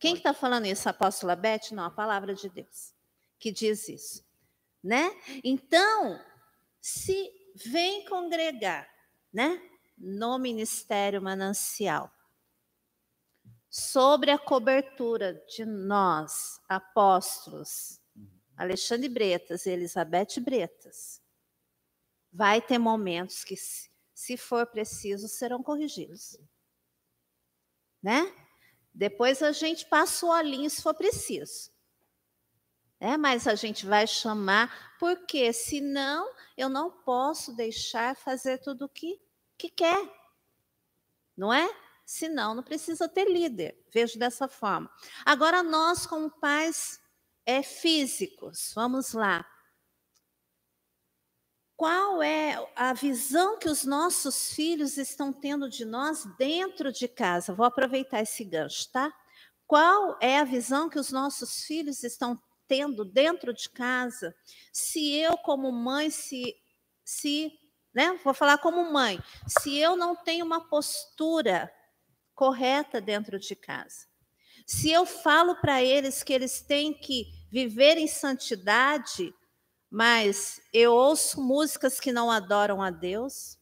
Quem 0.01 0.15
está 0.15 0.33
falando 0.33 0.65
isso? 0.65 0.89
A 0.89 0.91
apóstola 0.91 1.35
Beth? 1.35 1.71
Não, 1.71 1.85
a 1.85 1.91
palavra 1.91 2.35
de 2.35 2.49
Deus 2.49 2.93
que 3.41 3.51
diz 3.51 3.89
isso. 3.89 4.23
Né? 4.81 5.11
Então, 5.43 6.23
se 6.79 7.29
vem 7.55 8.05
congregar, 8.05 8.87
né? 9.33 9.59
No 9.97 10.39
ministério 10.39 11.21
manancial, 11.21 12.11
sobre 13.69 14.31
a 14.31 14.37
cobertura 14.39 15.33
de 15.47 15.63
nós, 15.63 16.59
apóstolos, 16.67 18.01
Alexandre 18.57 19.07
Bretas 19.07 19.65
e 19.65 19.71
Elizabeth 19.71 20.39
Bretas, 20.39 21.21
vai 22.31 22.61
ter 22.61 22.79
momentos 22.79 23.43
que, 23.43 23.55
se 23.55 24.37
for 24.37 24.65
preciso, 24.65 25.27
serão 25.27 25.61
corrigidos. 25.61 26.39
Né? 28.01 28.33
Depois 28.93 29.41
a 29.41 29.51
gente 29.51 29.85
passa 29.85 30.25
o 30.25 30.29
olhinho 30.29 30.69
se 30.69 30.81
for 30.81 30.93
preciso. 30.93 31.71
É, 32.99 33.17
mas 33.17 33.47
a 33.47 33.55
gente 33.55 33.85
vai 33.85 34.05
chamar, 34.05 34.95
porque 34.99 35.51
senão 35.51 36.31
eu 36.55 36.69
não 36.69 36.91
posso 36.91 37.55
deixar 37.55 38.15
fazer 38.15 38.59
tudo 38.59 38.85
o 38.85 38.89
que, 38.89 39.19
que 39.57 39.69
quer. 39.69 40.07
Não 41.35 41.51
é? 41.51 41.67
Senão 42.05 42.53
não 42.53 42.61
precisa 42.61 43.09
ter 43.09 43.25
líder. 43.25 43.83
Vejo 43.91 44.19
dessa 44.19 44.47
forma. 44.47 44.91
Agora, 45.25 45.63
nós, 45.63 46.05
como 46.05 46.29
pais 46.29 47.01
é, 47.45 47.63
físicos, 47.63 48.71
vamos 48.75 49.13
lá. 49.13 49.50
Qual 51.81 52.21
é 52.21 52.63
a 52.75 52.93
visão 52.93 53.57
que 53.57 53.67
os 53.67 53.83
nossos 53.83 54.53
filhos 54.53 54.99
estão 54.99 55.33
tendo 55.33 55.67
de 55.67 55.83
nós 55.83 56.25
dentro 56.37 56.91
de 56.91 57.07
casa? 57.07 57.55
Vou 57.55 57.65
aproveitar 57.65 58.21
esse 58.21 58.43
gancho, 58.43 58.91
tá? 58.91 59.11
Qual 59.65 60.15
é 60.21 60.37
a 60.37 60.43
visão 60.43 60.87
que 60.87 60.99
os 60.99 61.11
nossos 61.11 61.63
filhos 61.63 62.03
estão 62.03 62.39
tendo 62.67 63.03
dentro 63.03 63.51
de 63.51 63.67
casa? 63.67 64.31
Se 64.71 65.11
eu, 65.15 65.35
como 65.39 65.71
mãe, 65.71 66.11
se, 66.11 66.55
se 67.03 67.51
né? 67.91 68.15
Vou 68.23 68.35
falar 68.35 68.59
como 68.59 68.93
mãe. 68.93 69.19
Se 69.47 69.75
eu 69.75 69.95
não 69.95 70.15
tenho 70.15 70.45
uma 70.45 70.69
postura 70.69 71.73
correta 72.35 73.01
dentro 73.01 73.39
de 73.39 73.55
casa, 73.55 74.05
se 74.67 74.91
eu 74.91 75.03
falo 75.03 75.55
para 75.55 75.81
eles 75.81 76.21
que 76.21 76.31
eles 76.31 76.61
têm 76.61 76.93
que 76.93 77.25
viver 77.51 77.97
em 77.97 78.07
santidade, 78.07 79.33
mas 79.91 80.61
eu 80.73 80.93
ouço 80.93 81.41
músicas 81.41 81.99
que 81.99 82.11
não 82.13 82.31
adoram 82.31 82.81
a 82.81 82.89
Deus, 82.89 83.59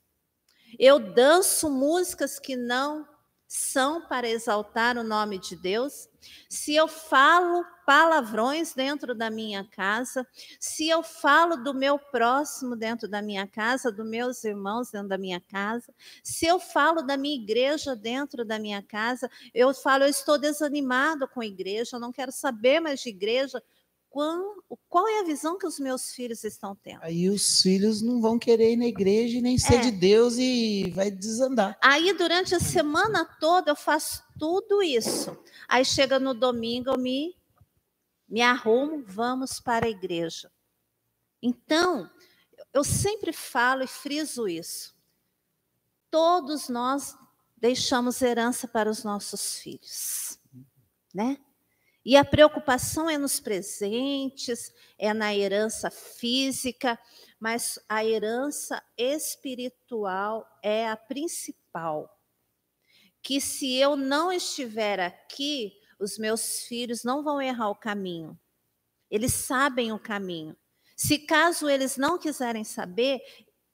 eu 0.78 1.00
danço 1.00 1.70
músicas 1.70 2.40
que 2.40 2.56
não 2.56 3.08
são 3.48 4.08
para 4.08 4.30
exaltar 4.30 4.96
o 4.96 5.04
nome 5.04 5.40
de 5.40 5.56
Deus, 5.56 6.08
se 6.48 6.76
eu 6.76 6.88
falo 6.88 7.66
palavrões 7.84 8.76
dentro 8.76 9.16
da 9.16 9.32
minha 9.32 9.64
casa, 9.64 10.28
se 10.60 10.88
eu 10.88 11.02
falo 11.02 11.56
do 11.58 11.74
meu 11.74 11.98
próximo 11.98 12.76
dentro 12.76 13.08
da 13.08 13.24
minha 13.24 13.48
casa, 13.48 13.92
dos 13.92 14.08
meus 14.08 14.44
irmãos 14.44 14.92
dentro 14.92 15.08
da 15.08 15.18
minha 15.18 15.42
casa, 15.42 15.92
se 16.24 16.46
eu 16.46 16.60
falo 16.60 17.02
da 17.02 17.18
minha 17.18 17.42
igreja 17.42 17.96
dentro 17.96 18.46
da 18.46 18.60
minha 18.60 18.84
casa, 18.84 19.28
eu 19.52 19.74
falo, 19.74 20.04
eu 20.04 20.10
estou 20.10 20.38
desanimado 20.38 21.28
com 21.28 21.42
a 21.42 21.46
igreja, 21.48 21.96
eu 21.96 22.00
não 22.00 22.12
quero 22.12 22.32
saber 22.32 22.80
mais 22.80 23.00
de 23.00 23.10
igreja. 23.10 23.64
Qual, 24.10 24.55
qual 24.88 25.07
é 25.07 25.20
a 25.20 25.24
visão 25.24 25.57
que 25.57 25.68
os 25.68 25.80
meus 25.80 26.12
filhos 26.12 26.43
estão 26.43 26.76
tendo? 26.76 27.03
Aí 27.03 27.30
os 27.30 27.62
filhos 27.62 28.01
não 28.01 28.20
vão 28.20 28.39
querer 28.39 28.74
ir 28.74 28.78
na 28.78 28.88
igreja 28.88 29.38
e 29.38 29.41
nem 29.41 29.57
ser 29.57 29.76
É. 29.76 29.82
de 29.82 29.91
Deus 29.91 30.36
e 30.38 30.89
vai 30.95 31.12
desandar. 31.12 31.78
Aí, 31.82 32.12
durante 32.14 32.55
a 32.55 32.60
semana 32.60 33.24
toda, 33.39 33.72
eu 33.72 33.76
faço 33.76 34.24
tudo 34.39 34.82
isso. 34.82 35.38
Aí, 35.68 35.86
chega 35.86 36.20
no 36.20 36.34
domingo, 36.34 36.89
eu 36.89 36.97
me, 36.97 37.36
me 38.28 38.41
arrumo, 38.41 39.03
vamos 39.05 39.60
para 39.60 39.86
a 39.86 39.89
igreja. 39.89 40.51
Então, 41.41 42.10
eu 42.74 42.84
sempre 42.84 43.32
falo 43.32 43.84
e 43.84 43.88
friso 43.88 44.47
isso. 44.47 44.95
Todos 46.10 46.68
nós 46.68 47.16
deixamos 47.55 48.22
herança 48.24 48.68
para 48.68 48.89
os 48.89 49.03
nossos 49.03 49.60
filhos, 49.60 50.39
né? 51.14 51.38
E 52.10 52.18
a 52.18 52.26
preocupação 52.26 53.07
é 53.07 53.20
nos 53.20 53.39
presentes, 53.39 54.74
é 54.97 55.14
na 55.14 55.36
herança 55.36 55.91
física, 55.91 56.99
mas 57.39 57.78
a 57.88 58.03
herança 58.03 58.84
espiritual 58.97 60.43
é 60.64 60.89
a 60.89 60.97
principal. 60.97 62.20
Que 63.22 63.39
se 63.39 63.76
eu 63.76 63.95
não 63.95 64.32
estiver 64.32 64.99
aqui, 64.99 65.80
os 65.99 66.18
meus 66.18 66.64
filhos 66.64 67.03
não 67.03 67.24
vão 67.24 67.39
errar 67.39 67.70
o 67.70 67.76
caminho. 67.76 68.36
Eles 69.12 69.36
sabem 69.36 69.91
o 69.91 69.99
caminho. 69.99 70.57
Se 70.95 71.20
caso 71.20 71.70
eles 71.70 71.95
não 71.95 72.18
quiserem 72.18 72.64
saber, 72.64 73.22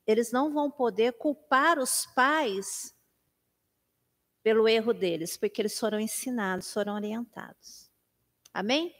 eles 0.05 0.33
não 0.33 0.51
vão 0.51 0.69
poder 0.69 1.13
culpar 1.13 1.79
os 1.79 2.05
pais 2.07 2.93
pelo 4.43 4.67
erro 4.67 4.93
deles, 4.93 5.37
porque 5.37 5.61
eles 5.61 5.79
foram 5.79 6.01
ensinados, 6.01 6.73
foram 6.73 6.95
orientados. 6.95 7.84
Amém? 8.55 8.93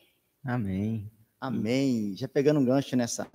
Amém. 0.43 1.09
Amém. 1.39 2.13
Já 2.17 2.27
pegando 2.27 2.59
um 2.59 2.65
gancho 2.65 2.93
nessa, 2.97 3.25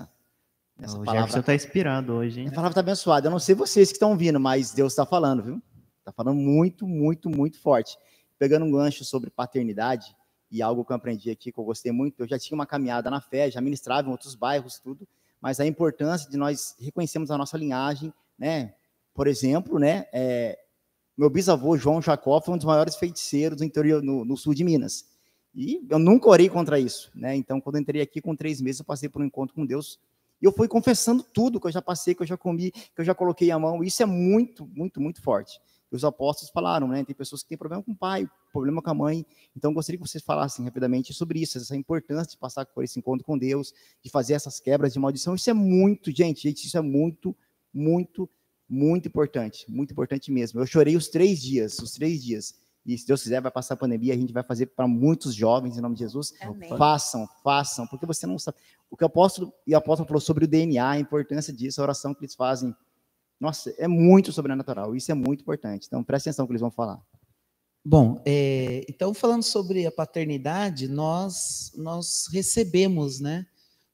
nessa 0.79 0.99
o 0.99 1.03
palavra. 1.03 1.23
Jefferson 1.23 1.43
tá 1.43 1.55
inspirado 1.55 2.13
hoje, 2.13 2.43
hein? 2.43 2.49
A 2.49 2.51
palavra 2.51 2.73
está 2.73 2.81
abençoada. 2.81 3.27
Eu 3.27 3.31
não 3.31 3.39
sei 3.39 3.55
vocês 3.55 3.89
que 3.89 3.95
estão 3.95 4.11
ouvindo, 4.11 4.39
mas 4.39 4.75
Deus 4.75 4.93
está 4.93 5.07
falando, 5.07 5.43
viu? 5.43 5.63
Está 5.99 6.13
falando 6.13 6.37
muito, 6.37 6.87
muito, 6.87 7.31
muito 7.31 7.59
forte. 7.59 7.97
Pegando 8.39 8.67
um 8.67 8.71
gancho 8.71 9.03
sobre 9.03 9.31
paternidade, 9.31 10.15
e 10.51 10.61
algo 10.61 10.85
que 10.85 10.93
eu 10.93 10.97
aprendi 10.97 11.31
aqui, 11.31 11.51
que 11.51 11.59
eu 11.59 11.65
gostei 11.65 11.91
muito, 11.91 12.21
eu 12.21 12.29
já 12.29 12.39
tinha 12.39 12.55
uma 12.55 12.67
caminhada 12.67 13.09
na 13.09 13.23
fé, 13.23 13.51
já 13.51 13.63
ministrava 13.63 14.07
em 14.07 14.11
outros 14.11 14.35
bairros, 14.35 14.79
tudo, 14.79 15.09
mas 15.41 15.59
a 15.59 15.65
importância 15.65 16.29
de 16.29 16.37
nós 16.37 16.77
reconhecermos 16.79 17.31
a 17.31 17.39
nossa 17.39 17.57
linhagem, 17.57 18.13
né? 18.39 18.75
Por 19.15 19.27
exemplo, 19.27 19.79
né? 19.79 20.05
É, 20.13 20.59
meu 21.17 21.31
bisavô 21.31 21.79
João 21.79 22.03
Jacó 22.03 22.43
foi 22.43 22.53
um 22.53 22.59
dos 22.59 22.67
maiores 22.67 22.97
feiticeiros 22.97 23.57
do 23.57 23.65
interior, 23.65 24.03
no, 24.03 24.23
no 24.23 24.37
sul 24.37 24.53
de 24.53 24.65
Minas. 24.65 25.10
E 25.55 25.85
eu 25.91 25.99
nunca 25.99 26.29
orei 26.29 26.49
contra 26.49 26.79
isso, 26.79 27.11
né? 27.15 27.35
Então, 27.35 27.61
quando 27.61 27.79
entrei 27.79 28.01
aqui 28.01 28.21
com 28.21 28.37
três 28.37 28.61
meses, 28.61 28.81
eu 28.81 28.85
passei 28.85 29.09
por 29.09 29.21
um 29.21 29.25
encontro 29.25 29.55
com 29.55 29.67
Deus 29.67 29.99
e 30.41 30.45
eu 30.45 30.53
fui 30.53 30.67
confessando 30.67 31.23
tudo 31.23 31.61
que 31.61 31.67
eu 31.67 31.73
já 31.73 31.83
passei, 31.83 32.15
que 32.15 32.23
eu 32.23 32.27
já 32.27 32.37
comi, 32.37 32.71
que 32.71 33.01
eu 33.01 33.05
já 33.05 33.15
coloquei 33.15 33.51
a 33.51 33.59
mão. 33.59 33.85
Isso 33.85 34.03
é 34.03 34.07
muito, 34.07 34.67
muito, 34.73 35.01
muito 35.01 35.21
forte. 35.21 35.61
Os 35.91 36.05
apóstolos 36.05 36.51
falaram, 36.51 36.87
né? 36.87 37.05
Tem 37.05 37.15
pessoas 37.15 37.43
que 37.43 37.49
têm 37.49 37.59
problema 37.59 37.83
com 37.83 37.91
o 37.91 37.97
pai, 37.97 38.29
problema 38.53 38.81
com 38.81 38.91
a 38.91 38.95
mãe. 38.95 39.27
Então, 39.57 39.75
gostaria 39.75 40.01
que 40.01 40.07
vocês 40.07 40.23
falassem 40.23 40.65
rapidamente 40.65 41.13
sobre 41.13 41.41
isso, 41.41 41.59
essa 41.59 41.77
importância 41.77 42.31
de 42.31 42.39
passar 42.39 42.65
por 42.65 42.85
esse 42.85 42.99
encontro 42.99 43.27
com 43.27 43.37
Deus, 43.37 43.75
de 44.03 44.09
fazer 44.09 44.35
essas 44.35 44.61
quebras 44.61 44.93
de 44.93 45.01
maldição. 45.01 45.35
Isso 45.35 45.51
é 45.51 45.53
muito, 45.53 46.11
gente, 46.13 46.43
gente, 46.43 46.65
isso 46.65 46.79
é 46.79 46.81
muito, 46.81 47.37
muito, 47.75 48.31
muito 48.69 49.09
importante. 49.09 49.67
Muito 49.69 49.91
importante 49.91 50.31
mesmo. 50.31 50.61
Eu 50.61 50.67
chorei 50.67 50.97
os 50.97 51.09
três 51.09 51.43
dias, 51.43 51.79
os 51.81 51.93
três 51.93 52.23
dias. 52.23 52.55
E 52.85 52.97
se 52.97 53.07
Deus 53.07 53.23
quiser, 53.23 53.41
vai 53.41 53.51
passar 53.51 53.75
a 53.75 53.77
pandemia, 53.77 54.15
a 54.15 54.17
gente 54.17 54.33
vai 54.33 54.43
fazer 54.43 54.67
para 54.67 54.89
muitos 54.89 55.35
jovens, 55.35 55.77
em 55.77 55.81
nome 55.81 55.95
de 55.95 56.01
Jesus. 56.01 56.33
Amém. 56.41 56.69
Façam, 56.77 57.29
façam, 57.45 57.87
porque 57.87 58.07
você 58.07 58.27
não 58.27 58.39
sabe. 58.39 58.57
O 58.91 58.97
que 58.97 59.05
o 59.05 59.07
apóstolo 59.07 59.53
e 59.67 59.75
o 59.75 59.77
apóstolo 59.79 60.09
falou 60.09 60.21
sobre 60.21 60.45
o 60.45 60.49
DNA, 60.49 60.89
a 60.89 60.99
importância 60.99 61.53
disso, 61.53 61.81
a 61.81 61.85
oração 61.85 62.15
que 62.15 62.25
eles 62.25 62.35
fazem. 62.35 62.75
Nossa, 63.39 63.75
é 63.79 63.87
muito 63.87 64.33
sobrenatural. 64.33 64.95
Isso 64.95 65.11
é 65.13 65.15
muito 65.15 65.43
importante. 65.43 65.87
Então, 65.87 66.03
preste 66.03 66.29
atenção 66.29 66.45
no 66.45 66.47
que 66.49 66.53
eles 66.53 66.61
vão 66.61 66.71
falar. 66.71 67.01
Bom, 67.85 68.23
é, 68.27 68.85
então 68.91 69.15
falando 69.15 69.43
sobre 69.43 69.87
a 69.87 69.93
paternidade, 69.93 70.87
nós 70.87 71.73
nós 71.75 72.27
recebemos, 72.31 73.21
né, 73.21 73.47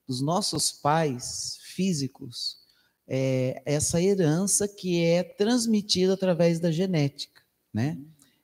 dos 0.08 0.20
nossos 0.20 0.72
pais 0.72 1.58
físicos 1.62 2.66
é, 3.08 3.62
essa 3.64 4.02
herança 4.02 4.66
que 4.66 5.04
é 5.04 5.22
transmitida 5.22 6.14
através 6.14 6.58
da 6.58 6.72
genética, 6.72 7.42
né? 7.72 7.98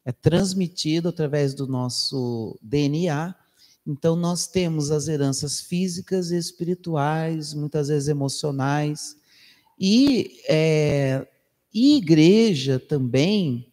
É 0.04 0.12
transmitido 0.12 1.08
através 1.08 1.54
do 1.54 1.66
nosso 1.66 2.58
DNA. 2.62 3.34
Então 3.86 4.16
nós 4.16 4.46
temos 4.46 4.90
as 4.90 5.08
heranças 5.08 5.60
físicas 5.60 6.30
e 6.30 6.36
espirituais, 6.36 7.54
muitas 7.54 7.88
vezes 7.88 8.08
emocionais, 8.08 9.16
e, 9.78 10.40
é, 10.48 11.26
e 11.72 11.96
igreja 11.96 12.78
também 12.78 13.72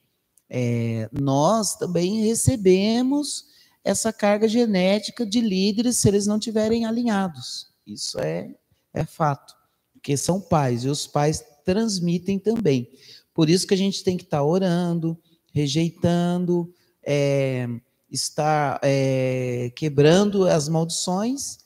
é, 0.50 1.08
nós 1.12 1.76
também 1.76 2.22
recebemos 2.22 3.46
essa 3.84 4.12
carga 4.12 4.48
genética 4.48 5.26
de 5.26 5.40
líderes 5.40 5.98
se 5.98 6.08
eles 6.08 6.26
não 6.26 6.40
tiverem 6.40 6.86
alinhados. 6.86 7.68
Isso 7.86 8.20
é, 8.20 8.56
é 8.94 9.06
fato, 9.06 9.54
porque 9.94 10.18
são 10.18 10.42
pais 10.42 10.84
e 10.84 10.90
os 10.90 11.06
pais 11.06 11.44
transmitem 11.64 12.40
também. 12.40 12.90
Por 13.34 13.50
isso 13.50 13.68
que 13.68 13.74
a 13.74 13.78
gente 13.78 14.04
tem 14.04 14.18
que 14.18 14.24
estar 14.24 14.44
orando, 14.44 15.18
rejeitando, 15.54 16.74
é, 17.04 17.68
estar 18.12 18.80
é, 18.84 19.72
quebrando 19.76 20.48
as 20.48 20.68
maldições 20.70 21.60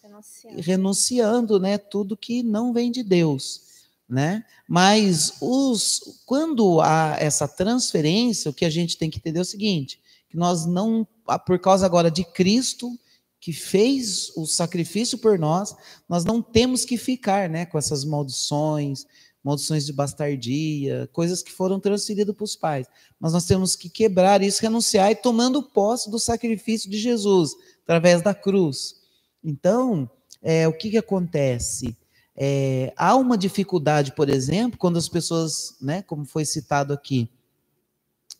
e 0.56 0.62
renunciando, 0.62 1.60
né, 1.60 1.78
tudo 1.78 2.16
que 2.16 2.44
não 2.44 2.74
vem 2.74 2.92
de 2.92 3.04
Deus 3.04 3.74
né? 4.14 4.46
Mas 4.68 5.34
os, 5.42 6.22
quando 6.26 6.82
há 6.82 7.18
essa 7.20 7.48
transferência, 7.48 8.52
o 8.52 8.54
que 8.54 8.66
a 8.66 8.70
gente 8.70 8.98
tem 8.98 9.10
que 9.10 9.18
entender 9.18 9.40
é 9.40 9.42
o 9.42 9.46
seguinte: 9.46 10.00
que 10.30 10.38
nós 10.38 10.66
não, 10.66 11.08
por 11.46 11.60
causa 11.60 11.86
agora 11.86 12.12
de 12.12 12.24
Cristo, 12.24 12.92
que 13.40 13.52
fez 13.52 14.32
o 14.38 14.46
sacrifício 14.46 15.18
por 15.18 15.38
nós, 15.40 15.76
nós 16.08 16.24
não 16.24 16.42
temos 16.42 16.86
que 16.86 16.98
ficar 16.98 17.50
né, 17.50 17.66
com 17.66 17.78
essas 17.78 18.06
maldições, 18.06 19.06
maldições 19.44 19.86
de 19.86 19.92
bastardia, 19.92 21.10
coisas 21.12 21.44
que 21.44 21.52
foram 21.52 21.80
transferidas 21.80 22.34
para 22.36 22.44
os 22.44 22.56
pais. 22.56 22.88
Mas 23.20 23.34
nós 23.34 23.46
temos 23.46 23.76
que 23.76 23.90
quebrar 23.90 24.42
isso, 24.42 24.62
renunciar 24.62 25.12
e 25.12 25.16
tomando 25.16 25.62
posse 25.62 26.10
do 26.10 26.18
sacrifício 26.18 26.90
de 26.90 26.98
Jesus, 26.98 27.52
através 27.84 28.22
da 28.22 28.34
cruz. 28.34 28.96
Então, 29.44 30.10
é, 30.42 30.68
o 30.68 30.74
que, 30.74 30.92
que 30.92 30.98
acontece? 30.98 31.98
É, 32.36 32.94
há 32.96 33.16
uma 33.16 33.38
dificuldade, 33.38 34.14
por 34.16 34.30
exemplo, 34.30 34.80
quando 34.80 34.98
as 34.98 35.10
pessoas, 35.10 35.76
né, 35.82 36.02
como 36.02 36.26
foi 36.26 36.46
citado 36.46 36.94
aqui, 36.94 37.30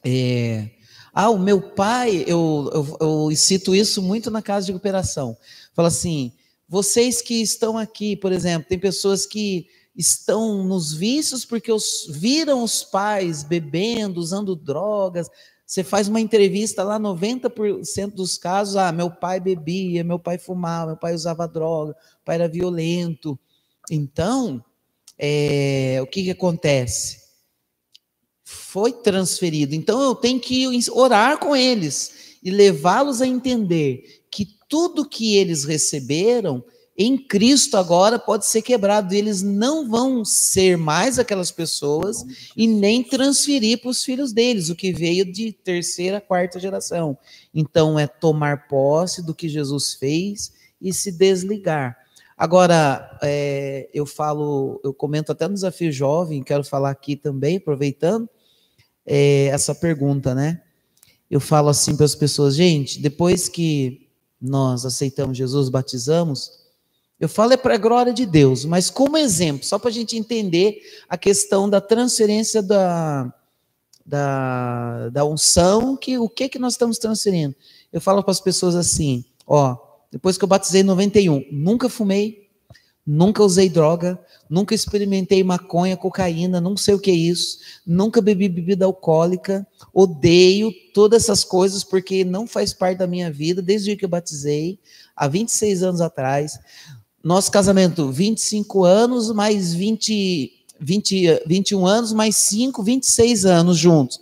é, 0.06 0.70
ah, 1.14 1.30
o 1.30 1.38
meu 1.38 1.62
pai, 1.62 2.24
eu, 2.26 2.70
eu, 2.74 2.98
eu, 3.00 3.36
cito 3.36 3.76
isso 3.76 4.02
muito 4.02 4.32
na 4.32 4.42
casa 4.42 4.66
de 4.66 4.72
recuperação. 4.72 5.38
Fala 5.74 5.90
assim: 5.90 6.34
vocês 6.68 7.22
que 7.22 7.36
estão 7.36 7.78
aqui, 7.78 8.16
por 8.16 8.32
exemplo, 8.32 8.68
tem 8.68 8.80
pessoas 8.80 9.26
que 9.26 9.68
estão 9.96 10.64
nos 10.64 10.94
vícios 10.94 11.46
porque 11.46 11.72
os, 11.72 12.08
viram 12.10 12.64
os 12.64 12.84
pais 12.84 13.44
bebendo, 13.44 14.20
usando 14.20 14.56
drogas. 14.56 15.30
Você 15.66 15.84
faz 15.84 16.08
uma 16.08 16.20
entrevista 16.20 16.84
lá, 16.84 17.00
90% 17.00 18.14
dos 18.14 18.38
casos, 18.38 18.76
ah, 18.76 18.92
meu 18.92 19.10
pai 19.10 19.40
bebia, 19.40 20.04
meu 20.04 20.20
pai 20.20 20.38
fumava, 20.38 20.88
meu 20.88 20.98
pai 20.98 21.14
usava 21.14 21.48
droga, 21.48 21.94
meu 21.94 22.24
pai 22.26 22.36
era 22.36 22.48
violento. 22.48 23.40
Então, 23.90 24.64
é, 25.18 26.00
o 26.02 26.08
que, 26.08 26.24
que 26.24 26.32
acontece? 26.32 27.22
Foi 28.44 28.92
transferido. 28.92 29.74
Então, 29.74 30.02
eu 30.02 30.16
tenho 30.16 30.40
que 30.40 30.68
orar 30.92 31.40
com 31.40 31.56
eles 31.56 32.38
e 32.44 32.52
levá-los 32.52 33.22
a 33.22 33.28
entender 33.28 34.26
que 34.30 34.58
tudo 34.68 35.08
que 35.08 35.38
eles 35.38 35.64
receberam 35.64 36.64
em 36.96 37.18
Cristo 37.18 37.76
agora 37.76 38.20
pode 38.20 38.46
ser 38.46 38.62
quebrado. 38.62 39.14
Eles 39.14 39.42
não 39.42 39.90
vão 39.90 40.24
ser 40.24 40.78
mais 40.78 41.18
aquelas 41.18 41.52
pessoas 41.52 42.24
e 42.56 42.68
nem 42.68 43.04
transferir 43.04 43.82
para 43.82 43.90
os 43.90 44.04
filhos 44.04 44.32
deles 44.32 44.70
o 44.70 44.76
que 44.76 44.94
veio 44.94 45.26
de 45.26 45.52
terceira, 45.52 46.22
quarta 46.22 46.60
geração. 46.60 47.18
Então, 47.54 47.98
é 47.98 48.06
tomar 48.06 48.68
posse 48.68 49.26
do 49.26 49.34
que 49.34 49.50
Jesus 49.50 49.96
fez 49.96 50.54
e 50.80 50.94
se 50.94 51.12
desligar. 51.12 51.98
Agora, 52.38 53.18
é, 53.24 53.90
eu 53.94 54.06
falo, 54.06 54.80
eu 54.84 54.94
comento 54.94 55.32
até 55.32 55.48
no 55.48 55.54
Desafio 55.54 55.92
Jovem, 55.92 56.44
quero 56.44 56.64
falar 56.64 56.92
aqui 56.92 57.16
também, 57.16 57.58
aproveitando 57.58 58.30
é, 59.06 59.46
essa 59.46 59.74
pergunta, 59.74 60.36
né? 60.36 60.62
Eu 61.30 61.40
falo 61.40 61.70
assim 61.70 61.96
para 61.96 62.06
as 62.06 62.16
pessoas, 62.16 62.56
gente, 62.56 63.02
depois 63.02 63.50
que 63.50 64.10
nós 64.40 64.86
aceitamos 64.86 65.38
Jesus, 65.38 65.70
batizamos, 65.70 66.63
eu 67.24 67.30
falo 67.30 67.54
é 67.54 67.58
para 67.58 67.76
a 67.76 67.78
glória 67.78 68.14
de 68.14 68.26
Deus, 68.26 68.66
mas 68.66 68.90
como 68.90 69.18
exemplo, 69.18 69.66
só 69.66 69.80
para 69.80 69.90
a 69.90 69.94
gente 69.94 70.18
entender 70.18 70.82
a 71.08 71.18
questão 71.18 71.70
da 71.70 71.80
transferência 71.80 72.62
da, 72.62 73.34
da, 74.06 75.10
da 75.10 75.24
unção, 75.24 75.96
que 75.96 76.18
o 76.18 76.28
que, 76.28 76.50
que 76.50 76.60
nós 76.60 76.74
estamos 76.74 76.98
transferindo. 76.98 77.56
Eu 77.94 78.02
falo 78.02 78.22
para 78.22 78.32
as 78.32 78.42
pessoas 78.42 78.76
assim, 78.76 79.24
ó, 79.48 79.78
depois 80.12 80.38
que 80.38 80.44
eu 80.44 80.48
batizei 80.50 80.82
em 80.82 80.84
91, 80.84 81.46
nunca 81.50 81.88
fumei, 81.88 82.50
nunca 83.08 83.42
usei 83.42 83.70
droga, 83.70 84.20
nunca 84.50 84.76
experimentei 84.76 85.44
maconha, 85.46 85.96
cocaína, 85.96 86.60
não 86.60 86.76
sei 86.76 86.94
o 86.94 87.00
que 87.00 87.12
é 87.12 87.16
isso, 87.16 87.60
nunca 87.88 88.22
bebi 88.22 88.50
bebida 88.50 88.84
alcoólica, 88.84 89.66
odeio 89.94 90.74
todas 90.94 91.24
essas 91.24 91.46
coisas 91.46 91.86
porque 91.86 92.26
não 92.26 92.46
faz 92.46 92.74
parte 92.74 92.98
da 92.98 93.08
minha 93.08 93.32
vida 93.32 93.62
desde 93.62 93.94
o 93.94 93.98
que 93.98 94.04
eu 94.04 94.10
batizei, 94.10 94.78
há 95.16 95.26
26 95.28 95.84
anos 95.84 96.02
atrás. 96.02 96.60
Nosso 97.24 97.52
casamento, 97.52 98.12
25 98.12 98.84
anos, 98.84 99.32
mais 99.32 99.74
20, 99.74 100.52
20, 100.80 101.42
21 101.46 101.86
anos, 101.86 102.12
mais 102.12 102.36
5, 102.36 102.84
26 102.84 103.46
anos 103.46 103.78
juntos 103.78 104.20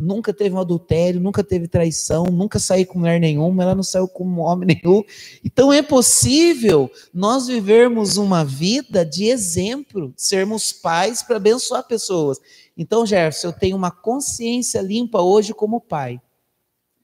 nunca 0.00 0.32
teve 0.32 0.54
um 0.54 0.58
adultério, 0.58 1.20
nunca 1.20 1.44
teve 1.44 1.68
traição, 1.68 2.24
nunca 2.24 2.58
saiu 2.58 2.86
com 2.86 2.98
mulher 2.98 3.20
nenhuma, 3.20 3.62
ela 3.62 3.74
não 3.74 3.82
saiu 3.82 4.08
com 4.08 4.38
homem 4.38 4.66
nenhum. 4.82 5.02
Então 5.44 5.72
é 5.72 5.82
possível 5.82 6.90
nós 7.12 7.46
vivermos 7.46 8.16
uma 8.16 8.44
vida 8.44 9.04
de 9.04 9.26
exemplo, 9.26 10.12
sermos 10.16 10.72
pais 10.72 11.22
para 11.22 11.36
abençoar 11.36 11.86
pessoas. 11.86 12.38
Então, 12.76 13.04
Jefferson, 13.04 13.48
eu 13.48 13.52
tenho 13.52 13.76
uma 13.76 13.90
consciência 13.90 14.80
limpa 14.80 15.20
hoje 15.20 15.52
como 15.52 15.80
pai. 15.80 16.20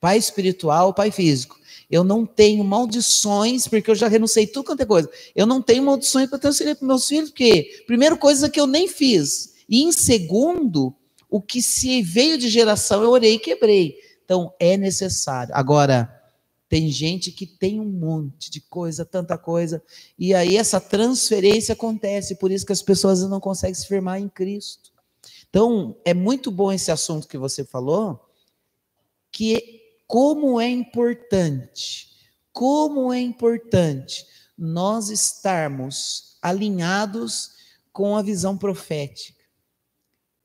Pai 0.06 0.18
espiritual, 0.18 0.94
pai 0.94 1.10
físico. 1.10 1.58
Eu 1.90 2.04
não 2.04 2.24
tenho 2.24 2.62
maldições, 2.62 3.66
porque 3.66 3.90
eu 3.90 3.94
já 3.96 4.06
renunciei 4.06 4.46
tudo 4.46 4.66
quanto 4.66 4.80
é 4.80 4.86
coisa. 4.86 5.10
Eu 5.34 5.46
não 5.46 5.60
tenho 5.60 5.82
maldições 5.82 6.30
para 6.30 6.38
transferir 6.38 6.76
para 6.76 6.86
meus 6.86 7.08
filhos, 7.08 7.30
porque, 7.30 7.82
primeira 7.88 8.16
coisa 8.16 8.48
que 8.48 8.60
eu 8.60 8.68
nem 8.68 8.86
fiz, 8.86 9.52
E 9.68 9.82
em 9.82 9.90
segundo, 9.90 10.94
o 11.28 11.42
que 11.42 11.60
se 11.60 12.02
veio 12.02 12.38
de 12.38 12.48
geração, 12.48 13.02
eu 13.02 13.10
orei 13.10 13.34
e 13.34 13.38
quebrei. 13.40 13.96
Então, 14.24 14.54
é 14.60 14.76
necessário. 14.76 15.52
Agora, 15.56 16.08
tem 16.68 16.88
gente 16.88 17.32
que 17.32 17.44
tem 17.44 17.80
um 17.80 17.90
monte 17.90 18.48
de 18.48 18.60
coisa, 18.60 19.04
tanta 19.04 19.36
coisa, 19.36 19.82
e 20.16 20.32
aí 20.32 20.56
essa 20.56 20.80
transferência 20.80 21.72
acontece, 21.72 22.36
por 22.36 22.52
isso 22.52 22.64
que 22.64 22.72
as 22.72 22.80
pessoas 22.80 23.28
não 23.28 23.40
conseguem 23.40 23.74
se 23.74 23.88
firmar 23.88 24.20
em 24.20 24.28
Cristo. 24.28 24.92
Então, 25.50 25.96
é 26.04 26.14
muito 26.14 26.52
bom 26.52 26.72
esse 26.72 26.92
assunto 26.92 27.26
que 27.26 27.36
você 27.36 27.64
falou, 27.64 28.20
que 29.32 29.75
como 30.06 30.60
é 30.60 30.68
importante, 30.68 32.08
como 32.52 33.12
é 33.12 33.20
importante 33.20 34.26
nós 34.56 35.10
estarmos 35.10 36.36
alinhados 36.40 37.50
com 37.92 38.16
a 38.16 38.22
visão 38.22 38.56
profética. 38.56 39.36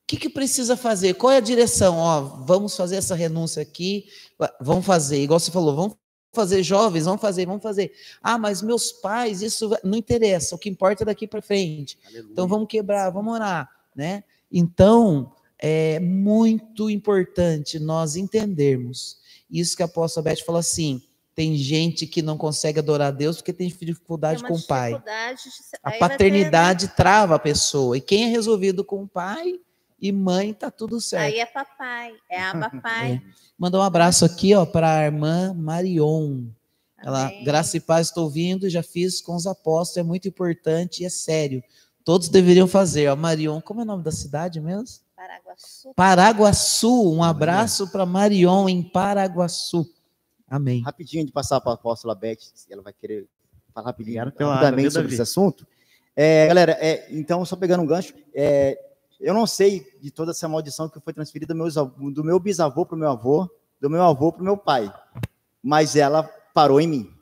O 0.04 0.08
que, 0.08 0.18
que 0.18 0.30
precisa 0.30 0.76
fazer? 0.76 1.14
Qual 1.14 1.32
é 1.32 1.38
a 1.38 1.42
direção? 1.42 1.98
Ó, 1.98 2.22
vamos 2.46 2.76
fazer 2.76 2.98
essa 2.98 3.16
renúncia 3.16 3.62
aqui, 3.62 4.08
vamos 4.60 4.86
fazer, 4.86 5.22
igual 5.22 5.40
você 5.40 5.52
falou, 5.52 5.76
vamos 5.76 5.96
fazer 6.34 6.64
jovens, 6.64 7.06
vamos 7.06 7.22
fazer, 7.22 7.46
vamos 7.46 7.64
fazer. 7.64 7.94
Ah, 8.22 8.38
mas 8.38 8.62
meus 8.62 8.92
pais, 8.92 9.42
isso 9.42 9.70
não 9.84 9.98
interessa, 9.98 10.56
o 10.56 10.58
que 10.58 10.70
importa 10.70 11.04
é 11.04 11.06
daqui 11.06 11.28
para 11.28 11.42
frente. 11.42 11.98
Aleluia. 12.06 12.32
Então 12.32 12.48
vamos 12.48 12.68
quebrar, 12.68 13.10
vamos 13.10 13.34
orar, 13.34 13.70
né? 13.96 14.24
Então, 14.52 15.34
é 15.58 16.00
muito 16.00 16.90
importante 16.90 17.80
nós 17.80 18.16
entendermos 18.16 19.21
isso 19.52 19.76
que 19.76 19.84
a 19.84 19.86
apóstola 19.86 20.24
Beth 20.24 20.44
falou 20.46 20.60
assim, 20.60 21.02
tem 21.36 21.56
gente 21.56 22.06
que 22.06 22.22
não 22.22 22.38
consegue 22.38 22.80
adorar 22.80 23.08
a 23.08 23.12
Deus 23.12 23.38
porque 23.38 23.54
tem 23.54 23.68
dificuldade 23.68 24.42
tem 24.42 24.50
com 24.50 24.56
o 24.56 24.62
pai. 24.62 25.02
A 25.84 25.92
paternidade 25.94 26.90
ter... 26.90 26.96
trava 26.96 27.36
a 27.36 27.40
pessoa. 27.40 27.98
E 27.98 28.02
quem 28.02 28.24
é 28.24 28.28
resolvido 28.28 28.84
com 28.84 29.04
o 29.04 29.08
pai 29.08 29.60
e 30.00 30.12
mãe, 30.12 30.54
tá 30.54 30.72
tudo 30.72 31.00
certo. 31.00 31.34
Aí 31.34 31.40
é 31.40 31.46
papai, 31.46 32.14
é 32.30 32.42
a 32.42 32.58
papai. 32.58 33.22
É. 33.38 33.42
Mandar 33.58 33.80
um 33.80 33.84
abraço 33.84 34.26
aqui, 34.26 34.56
ó, 34.56 34.66
para 34.66 34.98
a 34.98 35.06
irmã 35.06 35.54
Marion. 35.54 36.46
Ela, 36.98 37.32
graça 37.44 37.78
e 37.78 37.80
paz, 37.80 38.08
estou 38.08 38.24
ouvindo, 38.24 38.70
já 38.70 38.82
fiz 38.82 39.22
com 39.22 39.36
os 39.36 39.46
apóstolos, 39.46 39.98
é 39.98 40.04
muito 40.04 40.28
importante 40.28 41.04
e 41.04 41.06
é 41.06 41.10
sério. 41.10 41.64
Todos 42.04 42.30
deveriam 42.30 42.68
fazer. 42.68 43.08
Ó, 43.10 43.16
Marion, 43.16 43.62
como 43.62 43.82
é 43.82 43.84
o 43.84 43.88
nome 43.88 44.04
da 44.04 44.12
cidade 44.12 44.60
mesmo? 44.60 45.00
Paraguaçu. 45.22 45.94
Paraguaçu. 45.94 47.14
Um 47.14 47.24
abraço 47.24 47.88
para 47.92 48.08
Marion 48.08 48.68
em 48.68 48.82
Paraguaçu. 48.82 49.88
Amém. 50.50 50.82
Rapidinho 50.82 51.24
de 51.26 51.32
passar 51.32 51.62
para 51.62 51.74
a 51.74 51.76
apóstola 51.76 52.16
Beth, 52.16 52.40
ela 52.70 52.82
vai 52.82 52.92
querer 52.92 53.28
falar 53.72 53.88
rapidinho 53.88 54.32
também 54.32 54.90
sobre 54.90 55.14
esse 55.14 55.22
assunto. 55.22 55.66
É, 56.16 56.48
galera, 56.48 56.72
é, 56.82 57.08
então, 57.12 57.46
só 57.46 57.56
pegando 57.56 57.84
um 57.84 57.86
gancho, 57.86 58.16
é, 58.34 58.78
eu 59.20 59.34
não 59.34 59.46
sei 59.46 59.88
de 60.02 60.10
toda 60.10 60.32
essa 60.32 60.48
maldição 60.50 60.90
que 60.90 61.00
foi 61.00 61.14
transferida 61.14 61.54
do 61.54 61.58
meu, 61.58 62.12
do 62.12 62.24
meu 62.24 62.40
bisavô 62.40 62.84
para 62.84 62.96
o 62.96 63.00
meu 63.00 63.10
avô, 63.12 63.48
do 63.80 63.92
meu 63.92 64.02
avô 64.02 64.34
para 64.34 64.42
o 64.42 64.46
meu 64.46 64.58
pai, 64.58 64.92
mas 65.62 65.96
ela 65.96 66.24
parou 66.52 66.82
em 66.82 66.88
mim. 66.88 67.14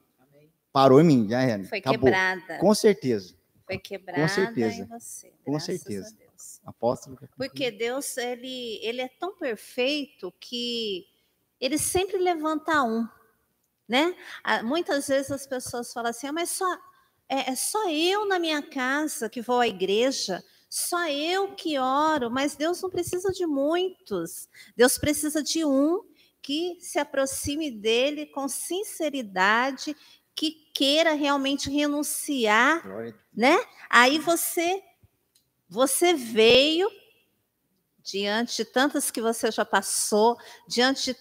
Parou 0.71 1.01
em 1.01 1.03
mim, 1.03 1.27
já 1.29 1.41
é. 1.41 1.61
Foi 1.65 1.79
acabou. 1.79 1.99
quebrada. 1.99 2.57
Com 2.59 2.73
certeza. 2.73 3.35
Foi 3.65 3.77
quebrada 3.77 4.21
Com 4.21 4.27
certeza. 4.29 4.81
em 4.81 4.85
você. 4.85 5.33
Com 5.43 5.59
certeza. 5.59 6.28
Apóstolo. 6.65 7.17
Porque 7.37 7.71
Deus, 7.71 8.17
ele, 8.17 8.79
ele 8.81 9.01
é 9.01 9.07
tão 9.07 9.35
perfeito 9.35 10.33
que 10.39 11.05
ele 11.59 11.77
sempre 11.77 12.17
levanta 12.17 12.83
um 12.83 13.07
né? 13.89 14.15
Ah, 14.43 14.61
muitas 14.61 15.07
vezes 15.07 15.31
as 15.31 15.47
pessoas 15.47 15.91
falam 15.91 16.11
assim, 16.11 16.27
ah, 16.27 16.31
mas 16.31 16.51
só, 16.51 16.71
é, 17.27 17.49
é 17.51 17.55
só 17.55 17.89
eu 17.89 18.27
na 18.27 18.37
minha 18.37 18.61
casa 18.61 19.27
que 19.27 19.41
vou 19.41 19.59
à 19.59 19.67
igreja, 19.67 20.43
só 20.69 21.09
eu 21.09 21.55
que 21.55 21.79
oro, 21.79 22.29
mas 22.29 22.55
Deus 22.55 22.79
não 22.83 22.91
precisa 22.91 23.31
de 23.31 23.47
muitos. 23.47 24.47
Deus 24.77 24.99
precisa 24.99 25.41
de 25.41 25.65
um 25.65 26.03
que 26.39 26.77
se 26.79 26.99
aproxime 26.99 27.71
dele 27.71 28.27
com 28.27 28.47
sinceridade, 28.47 29.95
que 30.35 30.51
queira 30.73 31.13
realmente 31.13 31.69
renunciar, 31.69 32.83
né? 33.33 33.57
Aí 33.89 34.19
você 34.19 34.81
você 35.69 36.13
veio 36.13 36.89
diante 38.01 38.57
de 38.57 38.65
tantas 38.65 39.11
que 39.11 39.21
você 39.21 39.51
já 39.51 39.63
passou, 39.63 40.35
diante 40.67 41.13
de 41.13 41.19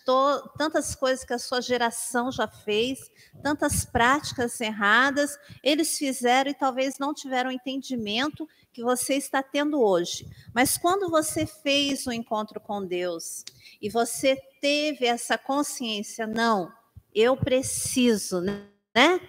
tantas 0.56 0.94
coisas 0.94 1.24
que 1.24 1.34
a 1.34 1.38
sua 1.38 1.60
geração 1.60 2.32
já 2.32 2.48
fez, 2.48 2.98
tantas 3.42 3.84
práticas 3.84 4.58
erradas, 4.60 5.38
eles 5.62 5.98
fizeram 5.98 6.50
e 6.50 6.54
talvez 6.54 6.98
não 6.98 7.12
tiveram 7.12 7.50
o 7.50 7.52
entendimento 7.52 8.48
que 8.72 8.82
você 8.82 9.14
está 9.14 9.42
tendo 9.42 9.82
hoje. 9.82 10.26
Mas 10.54 10.78
quando 10.78 11.10
você 11.10 11.44
fez 11.44 12.06
o 12.06 12.10
um 12.10 12.12
encontro 12.12 12.58
com 12.58 12.84
Deus 12.84 13.44
e 13.82 13.90
você 13.90 14.36
teve 14.60 15.04
essa 15.04 15.36
consciência, 15.36 16.26
não, 16.26 16.72
eu 17.14 17.36
preciso, 17.36 18.40
né? 18.40 19.20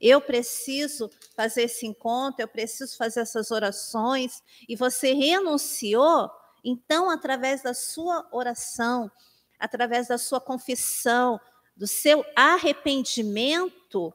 Eu 0.00 0.20
preciso 0.20 1.10
fazer 1.34 1.62
esse 1.62 1.86
encontro, 1.86 2.42
eu 2.42 2.48
preciso 2.48 2.96
fazer 2.96 3.20
essas 3.20 3.50
orações, 3.50 4.42
e 4.68 4.76
você 4.76 5.12
renunciou, 5.12 6.30
então, 6.64 7.10
através 7.10 7.62
da 7.62 7.74
sua 7.74 8.28
oração, 8.32 9.10
através 9.58 10.08
da 10.08 10.18
sua 10.18 10.40
confissão, 10.40 11.40
do 11.76 11.86
seu 11.86 12.24
arrependimento 12.36 14.12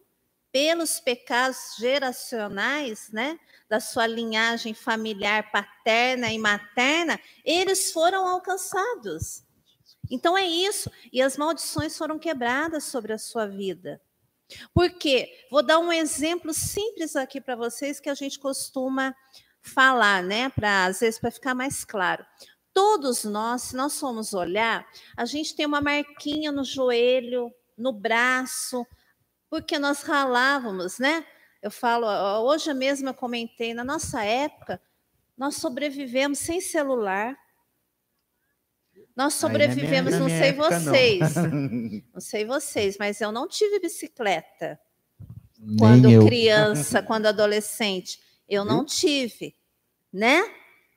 pelos 0.51 0.99
pecados 0.99 1.57
geracionais, 1.79 3.09
né, 3.11 3.39
da 3.67 3.79
sua 3.79 4.05
linhagem 4.05 4.73
familiar 4.73 5.51
paterna 5.51 6.31
e 6.31 6.37
materna, 6.37 7.19
eles 7.43 7.91
foram 7.91 8.27
alcançados. 8.27 9.43
Então 10.11 10.37
é 10.37 10.45
isso, 10.45 10.91
e 11.11 11.21
as 11.21 11.37
maldições 11.37 11.97
foram 11.97 12.19
quebradas 12.19 12.83
sobre 12.83 13.13
a 13.13 13.17
sua 13.17 13.47
vida. 13.47 13.99
Por 14.73 14.89
quê? 14.91 15.29
Vou 15.49 15.63
dar 15.63 15.79
um 15.79 15.91
exemplo 15.91 16.53
simples 16.53 17.15
aqui 17.15 17.41
para 17.41 17.55
vocês 17.55 17.99
que 17.99 18.09
a 18.09 18.13
gente 18.13 18.39
costuma 18.39 19.15
falar, 19.61 20.21
né? 20.23 20.49
Para 20.49 20.85
às 20.85 20.99
vezes 20.99 21.19
para 21.19 21.31
ficar 21.31 21.55
mais 21.55 21.83
claro. 21.85 22.25
Todos 22.73 23.23
nós, 23.23 23.63
se 23.63 23.75
nós 23.75 23.99
formos 23.99 24.33
olhar, 24.33 24.85
a 25.15 25.25
gente 25.25 25.55
tem 25.55 25.65
uma 25.65 25.81
marquinha 25.81 26.51
no 26.51 26.63
joelho, 26.63 27.53
no 27.77 27.93
braço, 27.93 28.85
porque 29.49 29.77
nós 29.77 30.01
ralávamos, 30.01 30.97
né? 30.97 31.25
Eu 31.61 31.71
falo, 31.71 32.07
hoje 32.43 32.73
mesmo 32.73 33.09
eu 33.09 33.13
comentei, 33.13 33.73
na 33.73 33.83
nossa 33.83 34.23
época, 34.23 34.81
nós 35.37 35.55
sobrevivemos 35.55 36.39
sem 36.39 36.59
celular. 36.59 37.37
Nós 39.15 39.35
sobrevivemos, 39.35 40.13
minha, 40.13 40.19
não 40.19 40.27
sei 40.27 40.49
época, 40.49 40.79
vocês. 40.79 41.35
Não. 41.35 41.51
não. 42.13 42.21
sei 42.21 42.45
vocês, 42.45 42.97
mas 42.97 43.21
eu 43.21 43.31
não 43.31 43.47
tive 43.47 43.79
bicicleta. 43.79 44.79
Nem 45.59 45.77
quando 45.77 46.09
eu. 46.09 46.25
criança, 46.25 47.01
quando 47.03 47.27
adolescente. 47.27 48.19
Eu 48.49 48.65
não 48.65 48.83
tive, 48.83 49.55
né? 50.11 50.43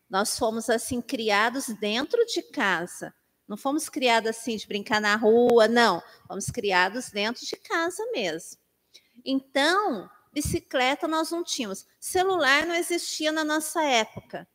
Nós 0.08 0.38
fomos 0.38 0.70
assim 0.70 1.00
criados 1.00 1.66
dentro 1.80 2.24
de 2.26 2.42
casa. 2.42 3.14
Não 3.46 3.56
fomos 3.56 3.88
criados 3.88 4.30
assim 4.30 4.56
de 4.56 4.66
brincar 4.66 5.00
na 5.00 5.14
rua, 5.14 5.68
não. 5.68 6.02
Fomos 6.26 6.46
criados 6.46 7.10
dentro 7.10 7.44
de 7.46 7.56
casa 7.56 8.02
mesmo. 8.12 8.58
Então, 9.24 10.08
bicicleta 10.32 11.06
nós 11.06 11.30
não 11.30 11.44
tínhamos. 11.44 11.86
Celular 12.00 12.66
não 12.66 12.74
existia 12.74 13.30
na 13.30 13.44
nossa 13.44 13.82
época. 13.84 14.48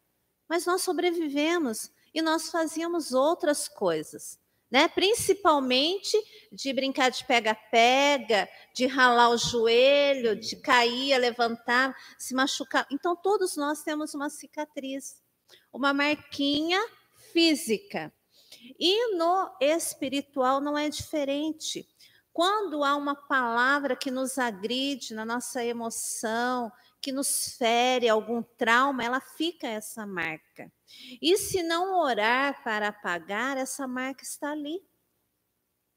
Mas 0.49 0.65
nós 0.65 0.81
sobrevivemos 0.81 1.91
e 2.13 2.21
nós 2.21 2.49
fazíamos 2.49 3.13
outras 3.13 3.67
coisas 3.67 4.41
né? 4.71 4.87
Principalmente 4.87 6.17
de 6.49 6.71
brincar 6.71 7.11
de 7.11 7.25
pega-pega, 7.25 8.47
de 8.73 8.85
ralar 8.85 9.29
o 9.29 9.37
joelho, 9.37 10.33
de 10.33 10.55
cair, 10.55 11.17
levantar, 11.17 11.93
se 12.17 12.33
machucar. 12.33 12.87
Então, 12.89 13.13
todos 13.13 13.57
nós 13.57 13.83
temos 13.83 14.13
uma 14.13 14.29
cicatriz, 14.29 15.21
uma 15.73 15.93
marquinha 15.93 16.79
física. 17.33 18.13
E 18.79 19.15
no 19.17 19.51
espiritual 19.59 20.61
não 20.61 20.77
é 20.77 20.87
diferente. 20.87 21.85
Quando 22.31 22.81
há 22.85 22.95
uma 22.95 23.15
palavra 23.15 23.93
que 23.93 24.09
nos 24.09 24.37
agride 24.37 25.13
na 25.13 25.25
nossa 25.25 25.65
emoção, 25.65 26.71
que 27.01 27.11
nos 27.11 27.55
fere 27.57 28.07
algum 28.07 28.43
trauma, 28.43 29.03
ela 29.03 29.19
fica 29.19 29.67
essa 29.67 30.05
marca. 30.05 30.71
E 31.21 31.35
se 31.37 31.63
não 31.63 31.99
orar 31.99 32.63
para 32.63 32.89
apagar, 32.89 33.57
essa 33.57 33.87
marca 33.87 34.23
está 34.23 34.51
ali. 34.51 34.79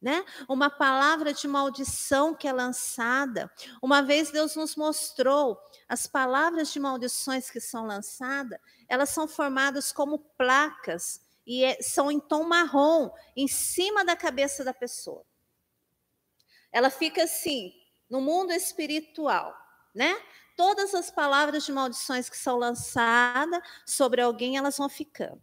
Né? 0.01 0.25
Uma 0.49 0.69
palavra 0.69 1.33
de 1.33 1.49
maldição 1.49 2.35
que 2.35 2.47
é 2.47 2.53
lançada. 2.53 3.51
Uma 3.83 4.03
vez 4.03 4.31
Deus 4.31 4.55
nos 4.57 4.77
mostrou 4.77 5.59
as 5.89 6.07
palavras 6.07 6.73
de 6.73 6.81
maldições 6.81 7.51
que 7.51 7.61
são 7.61 7.87
lançadas, 7.87 8.59
elas 8.89 9.11
são 9.11 9.27
formadas 9.27 9.93
como 9.93 10.19
placas 10.37 11.23
e 11.47 11.65
é, 11.65 11.81
são 11.81 12.11
em 12.11 12.21
tom 12.21 12.45
marrom 12.45 13.11
em 13.37 13.49
cima 13.49 14.05
da 14.05 14.17
cabeça 14.17 14.65
da 14.65 14.75
pessoa. 14.75 15.25
Ela 16.71 16.91
fica 16.91 17.23
assim, 17.23 17.73
no 18.11 18.21
mundo 18.21 18.53
espiritual, 18.53 19.57
né? 19.95 20.15
Todas 20.57 20.95
as 20.95 21.11
palavras 21.11 21.65
de 21.65 21.73
maldições 21.73 22.29
que 22.29 22.37
são 22.37 22.57
lançadas 22.57 23.61
sobre 23.85 24.21
alguém, 24.21 24.57
elas 24.57 24.77
vão 24.77 24.89
ficando. 24.89 25.43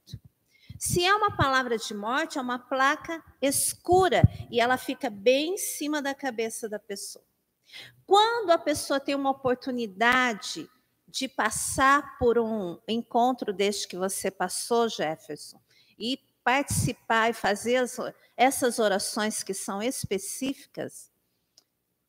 Se 0.80 1.06
é 1.06 1.14
uma 1.14 1.36
palavra 1.36 1.78
de 1.78 1.94
morte, 1.94 2.38
é 2.38 2.42
uma 2.42 2.58
placa 2.58 3.24
escura 3.42 4.24
e 4.50 4.60
ela 4.60 4.78
fica 4.78 5.10
bem 5.10 5.54
em 5.54 5.58
cima 5.58 6.02
da 6.02 6.16
cabeça 6.16 6.68
da 6.68 6.80
pessoa. 6.80 7.24
Quando 8.06 8.50
a 8.50 8.58
pessoa 8.58 9.00
tem 9.00 9.14
uma 9.14 9.30
oportunidade 9.30 10.70
de 11.08 11.28
passar 11.28 12.18
por 12.18 12.40
um 12.40 12.80
encontro 12.88 13.54
deste 13.54 13.88
que 13.88 13.98
você 13.98 14.32
passou, 14.32 14.90
Jefferson, 14.90 15.62
e 16.00 16.18
participar 16.44 17.30
e 17.30 17.34
fazer 17.34 17.76
as, 17.76 17.98
essas 18.36 18.80
orações 18.80 19.44
que 19.44 19.54
são 19.54 19.84
específicas, 19.84 21.12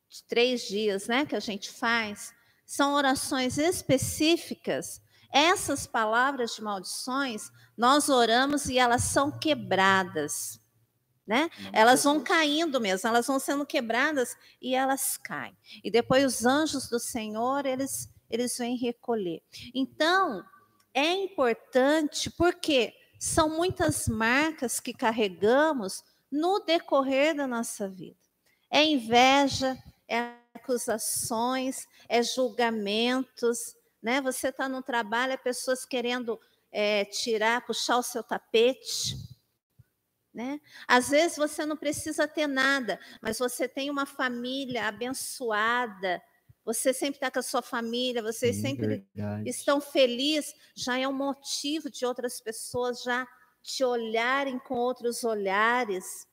de 0.09 0.23
três 0.23 0.61
dias, 0.61 1.07
né, 1.07 1.25
que 1.25 1.35
a 1.35 1.39
gente 1.39 1.71
faz, 1.71 2.33
são 2.73 2.95
orações 2.95 3.59
específicas. 3.59 4.99
Essas 5.31 5.85
palavras 5.85 6.55
de 6.55 6.63
maldições, 6.63 7.51
nós 7.77 8.09
oramos 8.09 8.65
e 8.65 8.79
elas 8.79 9.03
são 9.03 9.29
quebradas, 9.29 10.59
né? 11.25 11.51
Elas 11.71 12.03
vão 12.03 12.19
caindo 12.19 12.81
mesmo, 12.81 13.07
elas 13.07 13.27
vão 13.27 13.37
sendo 13.37 13.63
quebradas 13.63 14.35
e 14.59 14.73
elas 14.73 15.17
caem. 15.17 15.55
E 15.83 15.91
depois 15.91 16.25
os 16.25 16.45
anjos 16.47 16.89
do 16.89 16.99
Senhor, 16.99 17.63
eles 17.67 18.09
eles 18.27 18.57
vêm 18.57 18.75
recolher. 18.75 19.43
Então, 19.75 20.43
é 20.95 21.13
importante 21.13 22.31
porque 22.31 22.91
são 23.19 23.49
muitas 23.49 24.07
marcas 24.07 24.79
que 24.79 24.93
carregamos 24.93 26.03
no 26.31 26.59
decorrer 26.59 27.35
da 27.35 27.45
nossa 27.45 27.87
vida. 27.87 28.17
É 28.71 28.83
inveja, 28.83 29.77
é 30.07 30.42
acusações, 30.63 31.87
é 32.07 32.23
julgamentos, 32.23 33.75
né? 34.01 34.21
Você 34.21 34.47
está 34.47 34.69
no 34.69 34.81
trabalho, 34.81 35.33
é 35.33 35.37
pessoas 35.37 35.85
querendo 35.85 36.39
é, 36.71 37.05
tirar, 37.05 37.65
puxar 37.65 37.97
o 37.97 38.03
seu 38.03 38.23
tapete. 38.23 39.17
Né? 40.33 40.59
Às 40.87 41.09
vezes 41.09 41.37
você 41.37 41.63
não 41.63 41.77
precisa 41.77 42.27
ter 42.27 42.47
nada, 42.47 42.99
mas 43.21 43.37
você 43.37 43.67
tem 43.67 43.91
uma 43.91 44.07
família 44.07 44.87
abençoada, 44.87 46.19
você 46.65 46.91
sempre 46.91 47.17
está 47.17 47.29
com 47.29 47.37
a 47.37 47.43
sua 47.43 47.61
família, 47.61 48.23
vocês 48.23 48.55
Sim, 48.55 48.61
sempre 48.63 48.87
verdade. 48.87 49.47
estão 49.47 49.79
felizes, 49.79 50.55
já 50.75 50.97
é 50.97 51.07
um 51.07 51.13
motivo 51.13 51.87
de 51.87 52.03
outras 52.03 52.41
pessoas 52.41 53.03
já 53.03 53.27
te 53.61 53.83
olharem 53.83 54.57
com 54.57 54.73
outros 54.73 55.23
olhares, 55.23 56.27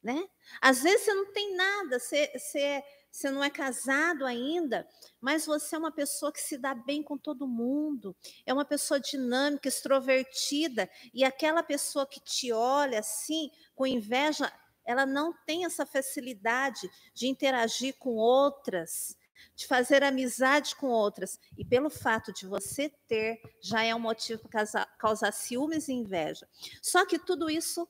né? 0.00 0.24
Às 0.60 0.82
vezes 0.82 1.02
você 1.02 1.14
não 1.14 1.32
tem 1.32 1.56
nada, 1.56 1.98
você, 1.98 2.30
você, 2.34 2.84
você 3.12 3.30
não 3.30 3.44
é 3.44 3.50
casado 3.50 4.24
ainda, 4.24 4.88
mas 5.20 5.44
você 5.44 5.76
é 5.76 5.78
uma 5.78 5.92
pessoa 5.92 6.32
que 6.32 6.40
se 6.40 6.56
dá 6.56 6.74
bem 6.74 7.02
com 7.02 7.18
todo 7.18 7.46
mundo, 7.46 8.16
é 8.46 8.52
uma 8.54 8.64
pessoa 8.64 8.98
dinâmica, 8.98 9.68
extrovertida, 9.68 10.88
e 11.12 11.22
aquela 11.22 11.62
pessoa 11.62 12.06
que 12.06 12.18
te 12.20 12.50
olha 12.52 13.00
assim, 13.00 13.50
com 13.74 13.86
inveja, 13.86 14.50
ela 14.82 15.04
não 15.04 15.34
tem 15.44 15.66
essa 15.66 15.84
facilidade 15.84 16.90
de 17.14 17.28
interagir 17.28 17.94
com 17.98 18.16
outras, 18.16 19.14
de 19.54 19.66
fazer 19.66 20.02
amizade 20.02 20.74
com 20.74 20.88
outras. 20.88 21.38
E 21.58 21.64
pelo 21.66 21.90
fato 21.90 22.32
de 22.32 22.46
você 22.46 22.88
ter, 23.06 23.38
já 23.60 23.84
é 23.84 23.94
um 23.94 24.00
motivo 24.00 24.40
para 24.40 24.50
causar, 24.50 24.96
causar 24.96 25.32
ciúmes 25.32 25.86
e 25.88 25.92
inveja. 25.92 26.48
Só 26.80 27.04
que 27.04 27.18
tudo 27.18 27.50
isso 27.50 27.86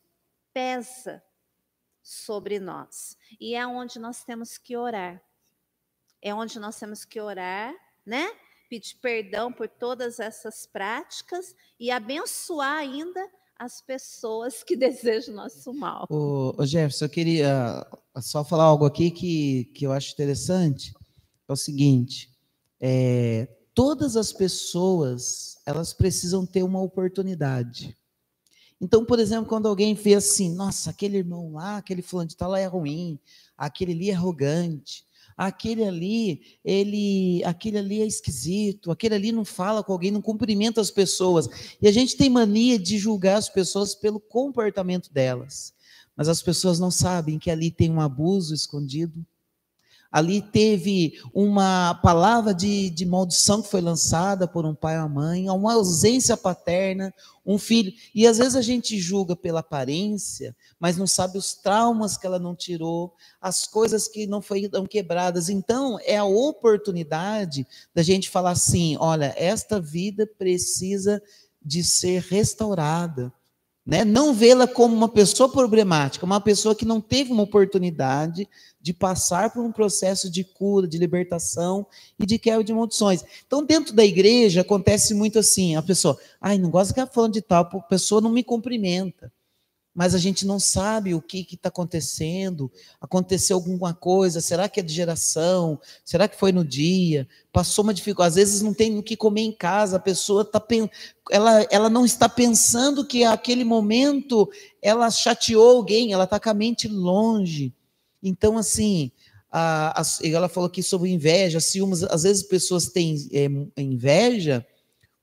pesa 0.52 1.22
sobre 2.02 2.58
nós. 2.58 3.16
E 3.40 3.54
é 3.54 3.66
onde 3.66 3.98
nós 3.98 4.24
temos 4.24 4.58
que 4.58 4.76
orar. 4.76 5.22
É 6.20 6.34
onde 6.34 6.58
nós 6.58 6.78
temos 6.78 7.04
que 7.04 7.20
orar, 7.20 7.74
né? 8.04 8.30
Pedir 8.68 8.96
perdão 8.96 9.52
por 9.52 9.68
todas 9.68 10.18
essas 10.18 10.66
práticas 10.66 11.54
e 11.78 11.90
abençoar 11.90 12.78
ainda 12.78 13.20
as 13.58 13.80
pessoas 13.80 14.62
que 14.62 14.74
desejam 14.76 15.34
nosso 15.34 15.72
mal. 15.72 16.06
Ô, 16.10 16.54
ô 16.56 16.66
Jefferson, 16.66 17.04
eu 17.04 17.10
queria 17.10 17.86
só 18.20 18.44
falar 18.44 18.64
algo 18.64 18.84
aqui 18.84 19.10
que, 19.10 19.64
que 19.74 19.86
eu 19.86 19.92
acho 19.92 20.12
interessante. 20.12 20.92
É 21.48 21.52
o 21.52 21.56
seguinte: 21.56 22.30
é, 22.80 23.48
todas 23.74 24.16
as 24.16 24.32
pessoas 24.32 25.56
elas 25.66 25.92
precisam 25.92 26.46
ter 26.46 26.62
uma 26.62 26.80
oportunidade. 26.80 27.96
Então, 28.82 29.04
por 29.04 29.20
exemplo, 29.20 29.46
quando 29.46 29.68
alguém 29.68 29.94
vê 29.94 30.14
assim, 30.14 30.52
nossa, 30.52 30.90
aquele 30.90 31.16
irmão 31.16 31.52
lá, 31.52 31.76
aquele 31.76 32.02
fulano 32.02 32.28
de 32.28 32.36
tal 32.36 32.56
é 32.56 32.66
ruim, 32.66 33.16
aquele 33.56 33.92
ali 33.92 34.10
é 34.10 34.14
arrogante, 34.14 35.04
aquele 35.36 35.84
ali, 35.84 36.59
ele, 36.64 37.44
aquele 37.44 37.78
ali 37.78 38.02
é 38.02 38.06
esquisito, 38.06 38.90
aquele 38.90 39.14
ali 39.14 39.30
não 39.30 39.44
fala 39.44 39.84
com 39.84 39.92
alguém, 39.92 40.10
não 40.10 40.20
cumprimenta 40.20 40.80
as 40.80 40.90
pessoas. 40.90 41.48
E 41.80 41.86
a 41.86 41.92
gente 41.92 42.16
tem 42.16 42.28
mania 42.28 42.76
de 42.76 42.98
julgar 42.98 43.36
as 43.36 43.48
pessoas 43.48 43.94
pelo 43.94 44.18
comportamento 44.18 45.12
delas. 45.12 45.72
Mas 46.16 46.28
as 46.28 46.42
pessoas 46.42 46.80
não 46.80 46.90
sabem 46.90 47.38
que 47.38 47.52
ali 47.52 47.70
tem 47.70 47.88
um 47.88 48.00
abuso 48.00 48.52
escondido, 48.52 49.24
Ali 50.12 50.43
teve 50.43 51.14
uma 51.32 51.94
palavra 52.02 52.52
de, 52.52 52.90
de 52.90 53.06
maldição 53.06 53.62
que 53.62 53.70
foi 53.70 53.80
lançada 53.80 54.47
por 54.47 54.66
um 54.66 54.74
pai 54.74 55.02
ou 55.02 55.09
mãe, 55.09 55.48
uma 55.48 55.72
ausência 55.72 56.36
paterna, 56.36 57.14
um 57.47 57.56
filho. 57.56 57.93
E 58.14 58.26
às 58.26 58.36
vezes 58.36 58.55
a 58.55 58.60
gente 58.60 58.98
julga 58.98 59.34
pela 59.34 59.60
aparência, 59.60 60.55
mas 60.78 60.98
não 60.98 61.06
sabe 61.06 61.39
os 61.39 61.55
traumas 61.55 62.18
que 62.18 62.26
ela 62.26 62.39
não 62.39 62.55
tirou, 62.55 63.14
as 63.40 63.66
coisas 63.66 64.06
que 64.06 64.26
não 64.26 64.43
foram 64.43 64.86
quebradas. 64.86 65.48
Então, 65.48 65.98
é 66.05 66.18
a 66.18 66.24
oportunidade 66.24 67.66
da 67.94 68.02
gente 68.02 68.28
falar 68.28 68.51
assim: 68.51 68.97
olha, 69.01 69.34
esta 69.36 69.80
vida 69.80 70.28
precisa 70.39 71.22
de 71.64 71.82
ser 71.82 72.20
restaurada. 72.22 73.32
Né? 73.84 74.04
Não 74.04 74.32
vê-la 74.32 74.66
como 74.66 74.94
uma 74.94 75.09
pessoa 75.09 75.48
problemática, 75.48 76.24
uma 76.24 76.40
pessoa 76.40 76.74
que 76.74 76.84
não 76.84 77.00
teve 77.00 77.32
uma 77.32 77.42
oportunidade 77.42 78.48
de 78.80 78.92
passar 78.92 79.52
por 79.52 79.64
um 79.64 79.72
processo 79.72 80.30
de 80.30 80.44
cura, 80.44 80.86
de 80.86 80.98
libertação 80.98 81.86
e 82.18 82.24
de 82.24 82.38
quebra 82.38 82.62
de 82.62 82.72
maldições. 82.72 83.24
Então, 83.44 83.64
dentro 83.64 83.92
da 83.92 84.04
igreja, 84.04 84.60
acontece 84.60 85.14
muito 85.14 85.38
assim: 85.38 85.74
a 85.74 85.82
pessoa, 85.82 86.16
ai, 86.40 86.59
não 86.59 86.70
gosta 86.70 86.94
de 86.94 87.00
ficar 87.00 87.12
falando 87.12 87.32
de 87.32 87.42
tal, 87.42 87.62
a 87.64 87.80
pessoa 87.80 88.20
não 88.20 88.30
me 88.30 88.44
cumprimenta 88.44 89.32
mas 89.94 90.14
a 90.14 90.19
gente 90.19 90.47
não 90.47 90.59
sabe 90.59 91.14
o 91.14 91.20
que 91.20 91.47
está 91.52 91.69
acontecendo. 91.69 92.70
Aconteceu 93.01 93.56
alguma 93.56 93.93
coisa? 93.93 94.40
Será 94.40 94.69
que 94.69 94.81
é 94.81 94.82
de 94.82 94.93
geração? 94.93 95.78
Será 96.05 96.27
que 96.27 96.39
foi 96.39 96.51
no 96.51 96.64
dia? 96.64 97.28
Passou 97.52 97.82
uma 97.85 97.93
dificuldade. 97.93 98.31
Às 98.31 98.35
vezes 98.36 98.62
não 98.62 98.73
tem 98.73 98.98
o 98.98 99.02
que 99.02 99.16
comer 99.16 99.43
em 99.43 99.52
casa. 99.52 99.97
A 99.97 100.01
pessoa 100.01 100.44
tá 100.44 100.64
ela, 101.31 101.66
ela 101.70 101.90
não 101.90 102.06
está 102.06 102.27
pensando 102.28 103.06
que 103.06 103.23
aquele 103.23 103.64
momento 103.64 104.51
ela 104.81 105.10
chateou 105.10 105.77
alguém. 105.77 106.12
Ela 106.12 106.24
está 106.24 106.40
com 106.40 106.48
a 106.48 106.55
mente 106.55 106.89
longe. 106.89 107.74
Então 108.23 108.56
assim, 108.56 109.12
a, 109.51 110.01
a, 110.01 110.05
ela 110.24 110.48
falou 110.48 110.69
aqui 110.69 110.82
sobre 110.82 111.10
inveja, 111.10 111.60
ciúmes. 111.60 112.02
Às 112.02 112.23
vezes 112.23 112.43
pessoas 112.43 112.86
têm 112.86 113.28
é, 113.31 113.47
inveja 113.82 114.66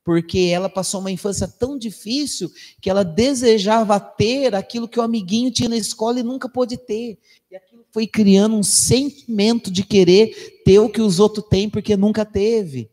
porque 0.09 0.49
ela 0.51 0.67
passou 0.67 1.01
uma 1.01 1.11
infância 1.11 1.47
tão 1.47 1.77
difícil 1.77 2.51
que 2.81 2.89
ela 2.89 3.05
desejava 3.05 3.99
ter 3.99 4.55
aquilo 4.55 4.87
que 4.87 4.99
o 4.99 5.03
amiguinho 5.03 5.51
tinha 5.51 5.69
na 5.69 5.77
escola 5.77 6.19
e 6.19 6.23
nunca 6.23 6.49
pôde 6.49 6.77
ter. 6.77 7.19
E 7.51 7.55
aquilo 7.55 7.85
foi 7.91 8.07
criando 8.07 8.55
um 8.55 8.63
sentimento 8.63 9.69
de 9.69 9.83
querer 9.83 10.61
ter 10.65 10.79
o 10.79 10.89
que 10.89 10.99
os 10.99 11.19
outros 11.19 11.45
têm 11.47 11.69
porque 11.69 11.95
nunca 11.95 12.25
teve. 12.25 12.89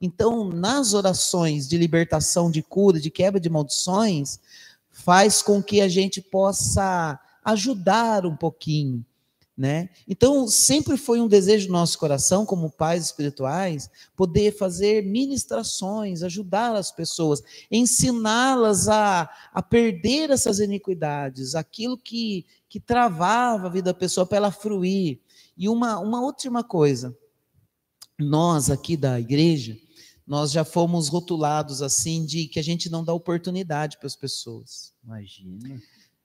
Então, 0.00 0.48
nas 0.48 0.92
orações 0.92 1.68
de 1.68 1.78
libertação, 1.78 2.50
de 2.50 2.64
cura, 2.64 2.98
de 2.98 3.12
quebra 3.12 3.38
de 3.38 3.48
maldições, 3.48 4.40
faz 4.90 5.42
com 5.42 5.62
que 5.62 5.80
a 5.80 5.86
gente 5.86 6.20
possa 6.20 7.16
ajudar 7.44 8.26
um 8.26 8.36
pouquinho 8.36 9.06
né? 9.56 9.88
Então, 10.06 10.46
sempre 10.46 10.98
foi 10.98 11.18
um 11.18 11.26
desejo 11.26 11.68
do 11.68 11.72
nosso 11.72 11.98
coração, 11.98 12.44
como 12.44 12.70
pais 12.70 13.06
espirituais, 13.06 13.88
poder 14.14 14.54
fazer 14.54 15.02
ministrações, 15.02 16.22
ajudar 16.22 16.76
as 16.76 16.92
pessoas, 16.92 17.42
ensiná-las 17.70 18.86
a, 18.88 19.30
a 19.54 19.62
perder 19.62 20.28
essas 20.28 20.58
iniquidades, 20.58 21.54
aquilo 21.54 21.96
que, 21.96 22.44
que 22.68 22.78
travava 22.78 23.66
a 23.66 23.70
vida 23.70 23.92
da 23.92 23.98
pessoa 23.98 24.26
para 24.26 24.36
ela 24.36 24.50
fruir. 24.50 25.20
E 25.56 25.70
uma, 25.70 25.98
uma 26.00 26.20
última 26.20 26.62
coisa, 26.62 27.16
nós 28.18 28.68
aqui 28.70 28.94
da 28.94 29.18
igreja, 29.18 29.78
nós 30.26 30.50
já 30.50 30.64
fomos 30.64 31.08
rotulados 31.08 31.80
assim 31.80 32.26
de 32.26 32.46
que 32.46 32.58
a 32.58 32.62
gente 32.62 32.90
não 32.90 33.02
dá 33.02 33.14
oportunidade 33.14 33.96
para 33.96 34.06
as 34.06 34.16
pessoas. 34.16 34.92
Imagina. 35.02 35.80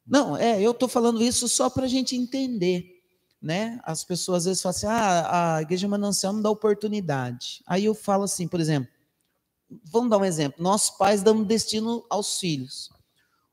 Não, 0.06 0.36
é, 0.36 0.62
eu 0.62 0.72
estou 0.72 0.90
falando 0.90 1.24
isso 1.24 1.48
só 1.48 1.70
para 1.70 1.86
a 1.86 1.88
gente 1.88 2.14
entender 2.14 3.01
né? 3.42 3.80
As 3.84 4.04
pessoas 4.04 4.40
às 4.40 4.46
vezes 4.46 4.62
falam 4.62 4.76
assim: 4.76 4.86
ah, 4.88 5.56
a 5.58 5.62
igreja 5.62 5.88
Manancial 5.88 6.34
não 6.34 6.42
dá 6.42 6.50
oportunidade. 6.50 7.64
Aí 7.66 7.86
eu 7.86 7.96
falo 7.96 8.24
assim, 8.24 8.48
por 8.48 8.60
exemplo, 8.60 8.90
vamos 9.86 10.10
dar 10.10 10.18
um 10.20 10.26
exemplo: 10.26 10.62
nós 10.62 10.90
pais 10.90 11.24
damos 11.24 11.48
destino 11.48 12.06
aos 12.10 12.40
filhos. 12.40 12.90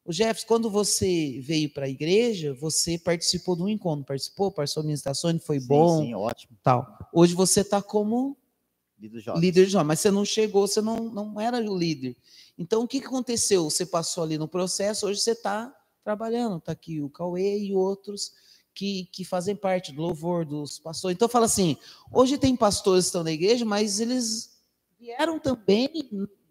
O 0.05 0.13
Jefferson, 0.13 0.47
quando 0.47 0.71
você 0.71 1.39
veio 1.43 1.71
para 1.73 1.85
a 1.85 1.89
igreja, 1.89 2.55
você 2.55 2.99
participou 2.99 3.55
de 3.55 3.63
um 3.63 3.69
encontro, 3.69 4.07
participou, 4.07 4.51
participou 4.51 4.83
da 4.83 4.87
administração, 4.87 5.39
foi 5.39 5.61
Sim, 5.61 5.67
bom, 5.67 5.99
sim, 6.03 6.15
ótimo. 6.15 6.57
tal. 6.63 6.99
Hoje 7.13 7.35
você 7.35 7.61
está 7.61 7.83
como 7.83 8.37
Líder 8.99 9.21
jovem. 9.21 9.41
líder 9.43 9.67
de 9.67 9.71
jovem, 9.73 9.87
mas 9.87 10.01
você 10.01 10.11
não 10.11 10.25
chegou, 10.25 10.67
você 10.67 10.81
não, 10.81 10.97
não 10.97 11.41
era 11.41 11.59
o 11.59 11.77
líder. 11.79 12.17
Então, 12.57 12.83
o 12.83 12.89
que, 12.89 13.01
que 13.01 13.07
aconteceu? 13.07 13.65
Você 13.71 13.85
passou 13.87 14.25
ali 14.25 14.37
no 14.39 14.49
processo, 14.49 15.07
hoje 15.07 15.21
você 15.21 15.33
está 15.33 15.73
trabalhando, 16.03 16.57
está 16.57 16.73
aqui 16.73 17.01
o 17.03 17.11
Cauê 17.11 17.59
e 17.59 17.75
outros 17.75 18.33
que, 18.79 19.09
que 19.11 19.25
fazem 19.25 19.57
parte 19.57 19.91
do 19.91 20.01
louvor 20.01 20.45
dos 20.45 20.79
pastores. 20.79 21.17
Então, 21.17 21.29
fala 21.29 21.47
assim, 21.47 21.77
hoje 22.13 22.39
tem 22.39 22.55
pastores 22.55 23.07
que 23.07 23.09
estão 23.09 23.25
na 23.25 23.33
igreja, 23.33 23.65
mas 23.65 23.99
eles 23.99 24.57
vieram 25.01 25.41
também, 25.41 25.91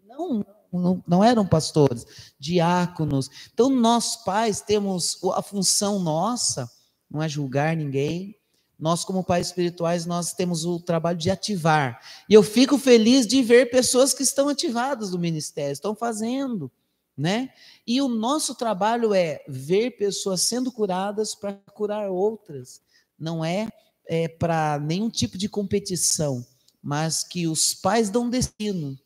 não, 0.06 0.46
não, 0.74 1.04
não 1.08 1.24
eram 1.24 1.48
pastores, 1.48 2.06
diáconos. 2.38 3.30
Então, 3.54 3.70
nós 3.70 4.18
pais 4.18 4.60
temos 4.60 5.18
a 5.36 5.42
função 5.42 6.00
nossa, 6.00 6.70
não 7.10 7.24
é 7.24 7.30
julgar 7.30 7.78
ninguém, 7.78 8.36
nós, 8.78 9.06
como 9.06 9.24
pais 9.24 9.48
espirituais, 9.48 10.06
nós 10.06 10.34
temos 10.34 10.66
o 10.66 10.82
trabalho 10.82 11.18
de 11.18 11.32
ativar. 11.32 12.02
E 12.30 12.34
eu 12.34 12.44
fico 12.44 12.78
feliz 12.78 13.26
de 13.26 13.42
ver 13.42 13.72
pessoas 13.72 14.14
que 14.14 14.22
estão 14.22 14.50
ativadas 14.50 15.12
no 15.12 15.18
ministério, 15.18 15.72
estão 15.72 15.96
fazendo, 15.96 16.70
né? 17.18 17.50
E 17.86 18.02
o 18.02 18.08
nosso 18.08 18.54
trabalho 18.54 19.14
é 19.14 19.44
ver 19.48 19.98
pessoas 19.98 20.42
sendo 20.42 20.72
curadas 20.72 21.34
para 21.34 21.54
curar 21.74 22.12
outras. 22.12 22.82
Não 23.18 23.44
é, 23.44 23.68
é 24.06 24.28
para 24.28 24.80
nenhum 24.80 25.10
tipo 25.10 25.38
de 25.38 25.50
competição, 25.50 26.46
mas 26.82 27.24
que 27.24 27.48
os 27.48 27.74
pais 27.74 28.10
dão 28.10 28.30
destino. 28.30 28.98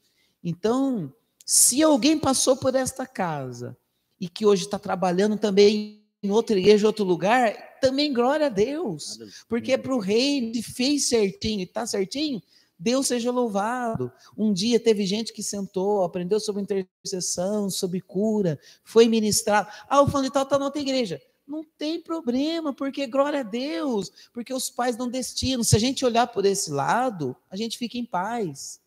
Então, 0.44 1.14
se 1.46 1.82
alguém 1.82 2.20
passou 2.20 2.58
por 2.58 2.76
esta 2.76 3.06
casa 3.06 3.78
e 4.20 4.28
que 4.28 4.46
hoje 4.46 4.66
está 4.66 4.78
trabalhando 4.78 5.38
também 5.38 6.02
em 6.22 6.30
outra 6.30 6.58
igreja, 6.58 6.86
outro 6.86 7.06
lugar, 7.06 7.80
também 7.80 8.14
glória 8.14 8.46
a 8.46 8.50
Deus. 8.50 9.18
Porque 9.48 9.72
é 9.72 9.78
para 9.78 9.96
o 9.96 10.00
rei, 10.00 10.52
e 10.54 10.62
fez 10.62 11.08
certinho 11.08 11.62
e 11.62 11.64
está 11.64 11.88
certinho, 11.88 12.42
Deus 12.82 13.06
seja 13.06 13.32
louvado. 13.32 14.12
Um 14.36 14.52
dia 14.52 14.80
teve 14.80 15.06
gente 15.06 15.32
que 15.32 15.44
sentou, 15.44 16.04
aprendeu 16.04 16.40
sobre 16.40 16.64
intercessão, 16.64 17.70
sobre 17.70 18.02
cura, 18.02 18.60
foi 18.84 19.08
ministrado. 19.08 19.70
Ah, 19.88 20.02
o 20.02 20.08
fulano 20.08 20.28
de 20.28 20.34
tal 20.34 20.42
está 20.42 20.58
na 20.58 20.66
outra 20.66 20.82
igreja. 20.82 21.22
Não 21.48 21.64
tem 21.78 22.02
problema, 22.02 22.74
porque 22.74 23.06
glória 23.06 23.42
a 23.42 23.44
Deus, 23.44 24.12
porque 24.34 24.52
os 24.52 24.68
pais 24.72 24.96
dão 24.96 25.08
destino. 25.08 25.64
Se 25.64 25.76
a 25.76 25.80
gente 25.80 26.04
olhar 26.04 26.26
por 26.26 26.44
esse 26.44 26.72
lado, 26.72 27.36
a 27.52 27.56
gente 27.56 27.78
fica 27.78 28.00
em 28.00 28.06
paz. 28.06 28.82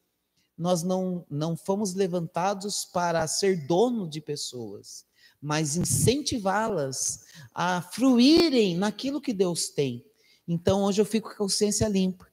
Nós 0.59 0.83
não, 0.83 1.25
não 1.31 1.57
fomos 1.57 1.95
levantados 1.95 2.85
para 2.85 3.25
ser 3.29 3.65
dono 3.65 4.09
de 4.09 4.21
pessoas 4.21 5.07
mas 5.45 5.77
incentivá-las 5.77 7.27
a 7.55 7.83
fruírem 7.83 8.79
naquilo 8.79 9.21
que 9.21 9.35
Deus 9.35 9.69
tem. 9.69 10.03
Então, 10.49 10.85
hoje 10.85 11.03
eu 11.03 11.05
fico 11.05 11.29
com 11.29 11.35
a 11.35 11.37
consciência 11.37 11.87
limpa. 11.87 12.27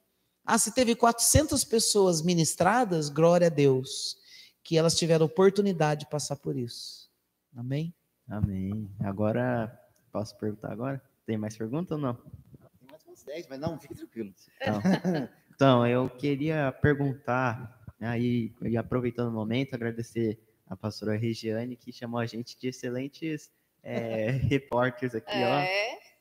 Ah, 0.44 0.58
se 0.58 0.74
teve 0.74 0.94
400 0.94 1.64
pessoas 1.64 2.20
ministradas, 2.22 3.08
glória 3.08 3.46
a 3.46 3.50
Deus, 3.50 4.16
que 4.62 4.76
elas 4.76 4.96
tiveram 4.96 5.26
oportunidade 5.26 6.00
de 6.00 6.10
passar 6.10 6.36
por 6.36 6.56
isso. 6.56 7.10
Amém? 7.56 7.94
Amém. 8.28 8.90
Agora, 9.00 9.78
posso 10.10 10.36
perguntar 10.36 10.72
agora? 10.72 11.02
Tem 11.24 11.36
mais 11.36 11.56
pergunta 11.56 11.94
ou 11.94 12.00
não? 12.00 12.14
Tem 12.14 12.88
mais 12.90 13.06
uns 13.06 13.22
10, 13.22 13.46
mas 13.48 13.60
não, 13.60 13.78
fique 13.78 13.94
tranquilo. 13.94 14.34
Então, 14.60 14.80
então 15.54 15.86
eu 15.86 16.10
queria 16.10 16.72
perguntar, 16.72 17.80
aí, 18.00 18.52
e 18.62 18.76
aproveitando 18.76 19.28
o 19.28 19.32
momento, 19.32 19.74
agradecer 19.74 20.40
a 20.66 20.76
pastora 20.76 21.16
Regiane, 21.16 21.76
que 21.76 21.92
chamou 21.92 22.18
a 22.18 22.26
gente 22.26 22.58
de 22.58 22.68
excelentes 22.68 23.50
é, 23.82 24.30
repórteres 24.48 25.14
aqui, 25.14 25.36
É, 25.36 25.94
ó. 25.98 26.11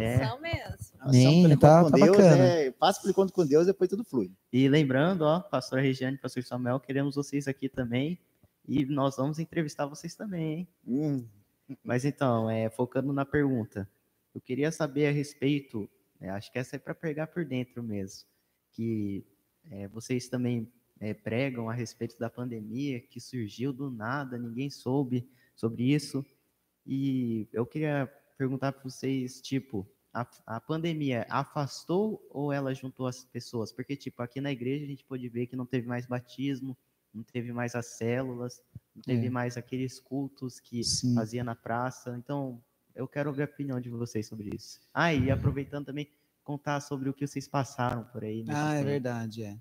É. 0.00 0.26
são 0.26 0.40
mesmo. 0.40 0.64
Pelo 1.10 1.58
tá- 1.58 1.84
tá 1.84 1.90
com 1.90 1.90
Deus, 1.90 2.16
bacana. 2.16 2.36
é, 2.44 2.70
passa 2.72 3.00
pelo 3.00 3.10
encontro 3.12 3.34
com 3.34 3.46
Deus, 3.46 3.66
depois 3.66 3.90
tudo 3.90 4.04
flui. 4.04 4.30
E 4.52 4.68
lembrando, 4.68 5.22
ó, 5.22 5.40
pastora 5.40 5.82
Regiane, 5.82 6.16
pastor 6.18 6.42
Samuel, 6.42 6.80
queremos 6.80 7.14
vocês 7.14 7.46
aqui 7.46 7.68
também. 7.68 8.18
E 8.66 8.84
nós 8.86 9.16
vamos 9.16 9.38
entrevistar 9.38 9.84
vocês 9.86 10.14
também, 10.14 10.58
hein? 10.60 10.68
Hum, 10.86 11.26
Mas 11.82 12.04
então, 12.04 12.48
é, 12.48 12.70
focando 12.70 13.12
na 13.12 13.24
pergunta, 13.24 13.88
eu 14.34 14.40
queria 14.40 14.70
saber 14.72 15.06
a 15.06 15.10
respeito, 15.10 15.88
é, 16.20 16.30
acho 16.30 16.50
que 16.50 16.58
essa 16.58 16.76
é 16.76 16.78
para 16.78 16.94
pegar 16.94 17.26
por 17.26 17.44
dentro 17.44 17.82
mesmo, 17.82 18.26
que 18.72 19.24
é, 19.70 19.86
vocês 19.88 20.28
também 20.28 20.70
é, 21.00 21.12
pregam 21.14 21.68
a 21.68 21.74
respeito 21.74 22.18
da 22.18 22.30
pandemia 22.30 23.00
que 23.00 23.20
surgiu 23.20 23.72
do 23.72 23.90
nada, 23.90 24.38
ninguém 24.38 24.70
soube 24.70 25.28
sobre 25.54 25.94
isso. 25.94 26.24
E 26.86 27.48
eu 27.52 27.64
queria 27.66 28.10
perguntar 28.36 28.72
para 28.72 28.82
vocês, 28.82 29.40
tipo, 29.40 29.86
a, 30.12 30.26
a 30.46 30.60
pandemia 30.60 31.26
afastou 31.28 32.24
ou 32.30 32.52
ela 32.52 32.74
juntou 32.74 33.06
as 33.06 33.24
pessoas? 33.24 33.72
Porque, 33.72 33.96
tipo, 33.96 34.22
aqui 34.22 34.40
na 34.40 34.52
igreja 34.52 34.84
a 34.84 34.88
gente 34.88 35.04
pôde 35.04 35.28
ver 35.28 35.46
que 35.46 35.56
não 35.56 35.66
teve 35.66 35.86
mais 35.86 36.06
batismo, 36.06 36.76
não 37.12 37.22
teve 37.22 37.52
mais 37.52 37.74
as 37.74 37.86
células, 37.96 38.60
não 38.94 39.02
teve 39.02 39.26
É. 39.26 39.30
mais 39.30 39.56
aqueles 39.56 40.00
cultos 40.00 40.58
que 40.60 40.82
Sim. 40.82 41.14
fazia 41.14 41.44
na 41.44 41.54
praça. 41.54 42.16
Então, 42.18 42.62
eu 42.94 43.06
quero 43.08 43.30
ouvir 43.30 43.42
a 43.42 43.46
opinião 43.46 43.80
de 43.80 43.88
vocês 43.90 44.26
sobre 44.26 44.50
isso. 44.54 44.80
Ah, 44.92 45.12
e 45.14 45.30
aproveitando 45.30 45.86
também, 45.86 46.08
contar 46.42 46.80
sobre 46.80 47.08
o 47.08 47.14
que 47.14 47.26
vocês 47.26 47.48
passaram 47.48 48.04
por 48.04 48.22
aí. 48.24 48.44
Ah, 48.48 48.74
é 48.74 48.78
tempo. 48.78 48.88
verdade, 48.90 49.42
é. 49.44 49.58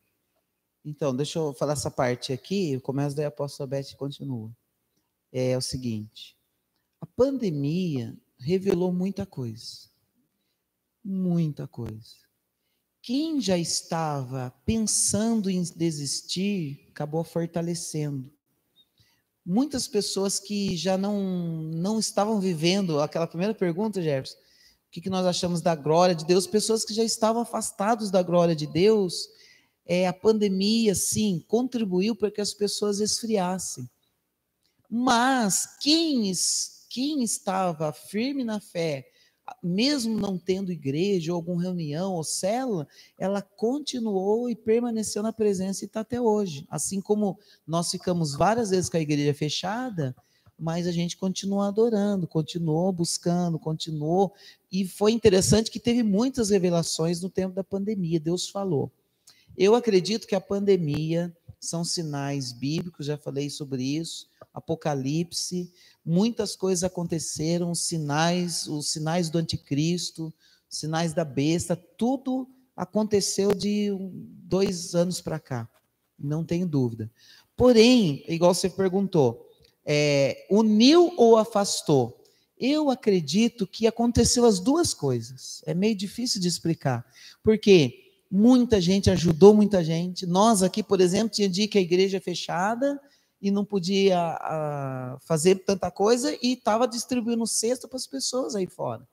Então, 0.86 1.16
deixa 1.16 1.40
eu 1.40 1.54
falar 1.54 1.74
essa 1.74 1.90
parte 1.90 2.34
aqui, 2.34 2.74
eu 2.74 2.82
começo 2.82 3.16
daí 3.16 3.26
a 3.26 3.30
apóstola 3.30 3.68
Beth 3.68 3.96
continua. 3.98 4.52
É 5.32 5.58
o 5.58 5.62
seguinte, 5.62 6.38
a 7.00 7.06
pandemia 7.06 8.16
revelou 8.44 8.92
muita 8.92 9.26
coisa. 9.26 9.90
Muita 11.04 11.68
coisa. 11.68 12.24
Quem 13.02 13.42
já 13.42 13.58
estava 13.58 14.54
pensando 14.66 15.50
em 15.50 15.62
desistir, 15.62 16.88
acabou 16.90 17.24
fortalecendo. 17.24 18.32
Muitas 19.46 19.88
pessoas 19.88 20.40
que 20.40 20.78
já 20.78 20.98
não, 20.98 21.22
não 21.74 22.00
estavam 22.00 22.40
vivendo, 22.40 23.02
aquela 23.02 23.28
primeira 23.28 23.54
pergunta, 23.54 24.02
Jefferson, 24.02 24.38
o 24.38 24.92
que, 24.92 25.02
que 25.02 25.10
nós 25.10 25.26
achamos 25.26 25.60
da 25.60 25.76
glória 25.76 26.16
de 26.16 26.26
Deus? 26.26 26.48
Pessoas 26.48 26.86
que 26.86 26.94
já 26.94 27.04
estavam 27.04 27.42
afastados 27.42 28.10
da 28.10 28.24
glória 28.24 28.56
de 28.56 28.68
Deus, 28.68 29.28
é, 29.86 30.08
a 30.08 30.14
pandemia, 30.14 30.96
sim, 30.96 31.44
contribuiu 31.48 32.16
para 32.16 32.32
que 32.32 32.40
as 32.40 32.54
pessoas 32.54 33.02
esfriassem. 33.02 33.90
Mas 34.90 35.78
quem, 35.82 36.30
quem 36.94 37.24
estava 37.24 37.92
firme 37.92 38.44
na 38.44 38.60
fé, 38.60 39.08
mesmo 39.64 40.16
não 40.16 40.38
tendo 40.38 40.72
igreja, 40.72 41.32
ou 41.32 41.38
alguma 41.38 41.64
reunião 41.64 42.14
ou 42.14 42.24
célula, 42.24 42.88
ela 43.18 43.42
continuou 43.42 44.48
e 44.48 44.56
permaneceu 44.56 45.24
na 45.24 45.34
presença 45.34 45.84
e 45.84 45.88
está 45.88 46.02
até 46.02 46.22
hoje. 46.22 46.68
Assim 46.70 47.02
como 47.02 47.40
nós 47.66 47.90
ficamos 47.90 48.36
várias 48.36 48.70
vezes 48.70 48.92
com 48.92 48.98
a 48.98 49.02
igreja 49.02 49.34
fechada, 49.34 50.16
mas 50.56 50.86
a 50.86 50.92
gente 50.92 51.18
continuou 51.18 51.62
adorando, 51.62 52.28
continuou 52.28 52.92
buscando, 52.92 53.58
continuou. 53.58 54.32
E 54.72 54.88
foi 54.88 55.14
interessante 55.14 55.72
que 55.72 55.80
teve 55.80 56.04
muitas 56.04 56.52
revelações 56.52 57.20
no 57.20 57.30
tempo 57.30 57.56
da 57.56 57.64
pandemia. 57.64 58.20
Deus 58.20 58.48
falou. 58.48 58.92
Eu 59.58 59.74
acredito 59.74 60.28
que 60.28 60.36
a 60.36 60.42
pandemia 60.42 61.36
são 61.64 61.84
sinais 61.84 62.52
bíblicos, 62.52 63.06
já 63.06 63.18
falei 63.18 63.50
sobre 63.50 63.84
isso, 63.84 64.28
Apocalipse, 64.54 65.72
muitas 66.06 66.56
coisas 66.56 66.84
aconteceram, 66.84 67.72
os 67.72 67.82
sinais, 67.82 68.68
os 68.68 68.92
sinais 68.92 69.30
do 69.30 69.38
anticristo, 69.38 70.34
sinais 70.70 71.14
da 71.14 71.24
besta, 71.24 71.76
tudo 71.76 72.48
aconteceu 72.76 73.54
de 73.54 73.90
dois 74.00 74.94
anos 74.94 75.22
para 75.22 75.40
cá, 75.40 75.70
não 76.20 76.44
tenho 76.44 76.68
dúvida. 76.68 77.10
Porém, 77.56 78.24
igual 78.28 78.54
você 78.54 78.70
perguntou, 78.70 79.50
é, 79.86 80.46
uniu 80.50 81.14
ou 81.18 81.38
afastou? 81.38 82.22
Eu 82.58 82.90
acredito 82.90 83.68
que 83.68 83.88
aconteceu 83.88 84.46
as 84.46 84.60
duas 84.60 84.94
coisas. 84.94 85.62
É 85.66 85.74
meio 85.74 85.96
difícil 85.96 86.40
de 86.40 86.48
explicar, 86.48 87.06
porque 87.44 88.03
muita 88.36 88.82
gente 88.82 89.12
ajudou 89.12 89.54
muita 89.54 89.84
gente. 89.84 90.26
Nós 90.26 90.64
aqui, 90.64 90.82
por 90.82 91.00
exemplo, 91.00 91.30
tinha 91.30 91.48
dia 91.48 91.68
que 91.68 91.78
a 91.78 91.82
igreja 91.82 92.18
é 92.18 92.20
fechada 92.20 93.00
e 93.40 93.52
não 93.52 93.64
podia 93.64 94.18
ah, 94.20 95.18
fazer 95.22 95.64
tanta 95.64 95.92
coisa 95.92 96.36
e 96.42 96.54
estava 96.54 96.88
distribuindo 96.88 97.46
cesta 97.46 97.88
para 97.88 97.98
as 97.98 98.08
pessoas 98.08 98.56
aí 98.56 98.66
fora. 98.66 99.08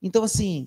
Então, 0.00 0.24
assim, 0.24 0.66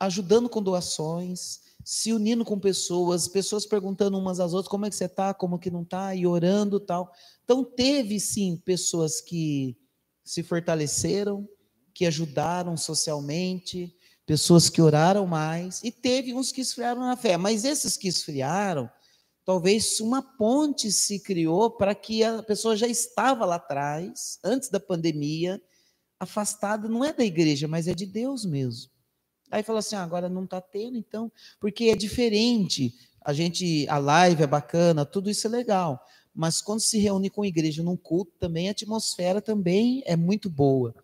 ajudando 0.00 0.48
com 0.48 0.62
doações, 0.62 1.60
se 1.84 2.14
unindo 2.14 2.46
com 2.46 2.58
pessoas, 2.58 3.28
pessoas 3.28 3.66
perguntando 3.66 4.18
umas 4.18 4.40
às 4.40 4.54
outras 4.54 4.70
como 4.70 4.86
é 4.86 4.88
que 4.88 4.96
você 4.96 5.04
está, 5.04 5.34
como 5.34 5.58
que 5.58 5.70
não 5.70 5.82
está, 5.82 6.14
e 6.14 6.26
orando 6.26 6.80
tal. 6.80 7.12
Então, 7.44 7.62
teve 7.62 8.18
sim 8.18 8.56
pessoas 8.56 9.20
que 9.20 9.76
se 10.24 10.42
fortaleceram, 10.42 11.46
que 11.92 12.06
ajudaram 12.06 12.74
socialmente, 12.74 13.94
pessoas 14.26 14.70
que 14.70 14.80
oraram 14.80 15.26
mais, 15.26 15.82
e 15.82 15.90
teve 15.90 16.32
uns 16.32 16.52
que 16.52 16.60
esfriaram 16.60 17.00
na 17.00 17.16
fé. 17.16 17.36
Mas 17.36 17.64
esses 17.64 17.96
que 17.96 18.08
esfriaram, 18.08 18.88
talvez 19.44 19.98
uma 20.00 20.22
ponte 20.22 20.92
se 20.92 21.18
criou 21.20 21.70
para 21.70 21.94
que 21.94 22.22
a 22.22 22.42
pessoa 22.42 22.76
já 22.76 22.86
estava 22.86 23.44
lá 23.44 23.56
atrás, 23.56 24.38
antes 24.44 24.70
da 24.70 24.78
pandemia, 24.78 25.60
afastada, 26.20 26.88
não 26.88 27.04
é 27.04 27.12
da 27.12 27.24
igreja, 27.24 27.66
mas 27.66 27.88
é 27.88 27.94
de 27.94 28.06
Deus 28.06 28.44
mesmo. 28.44 28.90
Aí 29.50 29.62
falou 29.62 29.80
assim: 29.80 29.96
ah, 29.96 30.02
agora 30.02 30.28
não 30.28 30.44
está 30.44 30.60
tendo, 30.60 30.96
então, 30.96 31.30
porque 31.60 31.84
é 31.84 31.96
diferente 31.96 32.94
A 33.24 33.32
gente, 33.32 33.86
a 33.88 33.98
live 33.98 34.42
é 34.42 34.46
bacana, 34.46 35.04
tudo 35.04 35.30
isso 35.30 35.46
é 35.46 35.50
legal. 35.50 36.00
Mas 36.34 36.60
quando 36.60 36.80
se 36.80 36.98
reúne 36.98 37.28
com 37.28 37.42
a 37.42 37.46
igreja 37.46 37.82
num 37.82 37.96
culto, 37.96 38.32
também 38.38 38.68
a 38.68 38.72
atmosfera 38.72 39.40
também 39.40 40.02
é 40.06 40.16
muito 40.16 40.48
boa. 40.48 40.94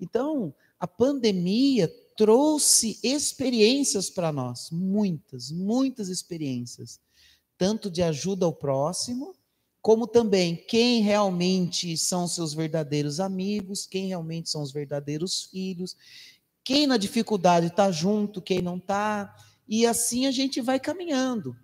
Então, 0.00 0.54
a 0.78 0.86
pandemia 0.86 1.90
trouxe 2.16 2.98
experiências 3.02 4.08
para 4.08 4.32
nós, 4.32 4.70
muitas, 4.70 5.50
muitas 5.50 6.08
experiências, 6.08 6.98
tanto 7.58 7.90
de 7.90 8.02
ajuda 8.02 8.46
ao 8.46 8.52
próximo, 8.52 9.34
como 9.82 10.06
também 10.06 10.56
quem 10.56 11.02
realmente 11.02 11.96
são 11.96 12.26
seus 12.26 12.54
verdadeiros 12.54 13.20
amigos, 13.20 13.86
quem 13.86 14.08
realmente 14.08 14.50
são 14.50 14.62
os 14.62 14.72
verdadeiros 14.72 15.44
filhos, 15.44 15.96
quem 16.64 16.86
na 16.86 16.96
dificuldade 16.96 17.66
está 17.66 17.92
junto, 17.92 18.42
quem 18.42 18.60
não 18.60 18.78
está, 18.78 19.36
e 19.68 19.86
assim 19.86 20.26
a 20.26 20.30
gente 20.30 20.60
vai 20.60 20.80
caminhando. 20.80 21.54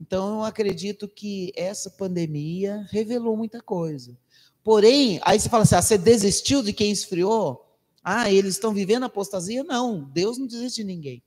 Então, 0.00 0.38
eu 0.38 0.44
acredito 0.44 1.06
que 1.06 1.52
essa 1.54 1.90
pandemia 1.90 2.86
revelou 2.90 3.36
muita 3.36 3.60
coisa. 3.60 4.16
Porém, 4.64 5.20
aí 5.22 5.38
você 5.38 5.48
fala 5.48 5.64
assim: 5.64 5.74
ah, 5.74 5.82
você 5.82 5.98
desistiu 5.98 6.62
de 6.62 6.72
quem 6.72 6.90
esfriou? 6.90 7.67
Ah, 8.02 8.30
eles 8.30 8.54
estão 8.54 8.72
vivendo 8.72 9.04
apostasia? 9.04 9.64
Não, 9.64 10.04
Deus 10.04 10.38
não 10.38 10.46
desiste 10.46 10.82
de 10.82 10.84
ninguém. 10.84 11.22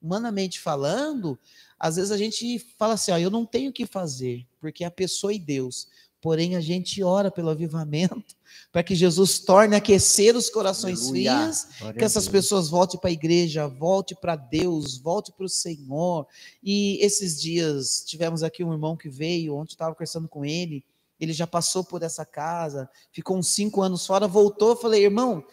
Humanamente 0.00 0.60
falando, 0.60 1.38
às 1.78 1.96
vezes 1.96 2.10
a 2.10 2.18
gente 2.18 2.58
fala 2.78 2.94
assim: 2.94 3.10
ó, 3.12 3.18
eu 3.18 3.30
não 3.30 3.46
tenho 3.46 3.70
o 3.70 3.72
que 3.72 3.86
fazer, 3.86 4.46
porque 4.60 4.84
a 4.84 4.90
pessoa 4.90 5.32
e 5.32 5.38
Deus. 5.38 5.88
Porém, 6.20 6.56
a 6.56 6.60
gente 6.60 7.02
ora 7.02 7.30
pelo 7.30 7.50
avivamento, 7.50 8.34
para 8.72 8.82
que 8.82 8.94
Jesus 8.94 9.38
torne 9.40 9.74
a 9.74 9.78
aquecer 9.78 10.34
os 10.34 10.48
corações 10.48 11.02
Aleluia. 11.02 11.52
frios, 11.52 11.92
que 11.92 12.04
essas 12.04 12.26
pessoas 12.26 12.70
voltem 12.70 12.98
para 12.98 13.10
a 13.10 13.12
igreja, 13.12 13.68
volte 13.68 14.14
para 14.14 14.34
Deus, 14.34 14.96
volte 14.96 15.30
para 15.32 15.44
o 15.44 15.50
Senhor. 15.50 16.26
E 16.62 16.98
esses 17.04 17.38
dias 17.38 18.02
tivemos 18.06 18.42
aqui 18.42 18.64
um 18.64 18.72
irmão 18.72 18.96
que 18.96 19.10
veio, 19.10 19.54
ontem 19.54 19.72
estava 19.72 19.94
conversando 19.94 20.26
com 20.26 20.46
ele, 20.46 20.82
ele 21.20 21.32
já 21.32 21.46
passou 21.46 21.84
por 21.84 22.02
essa 22.02 22.24
casa, 22.24 22.88
ficou 23.12 23.36
uns 23.36 23.48
cinco 23.48 23.82
anos 23.82 24.06
fora, 24.06 24.26
voltou, 24.26 24.74
falei, 24.74 25.04
irmão, 25.04 25.44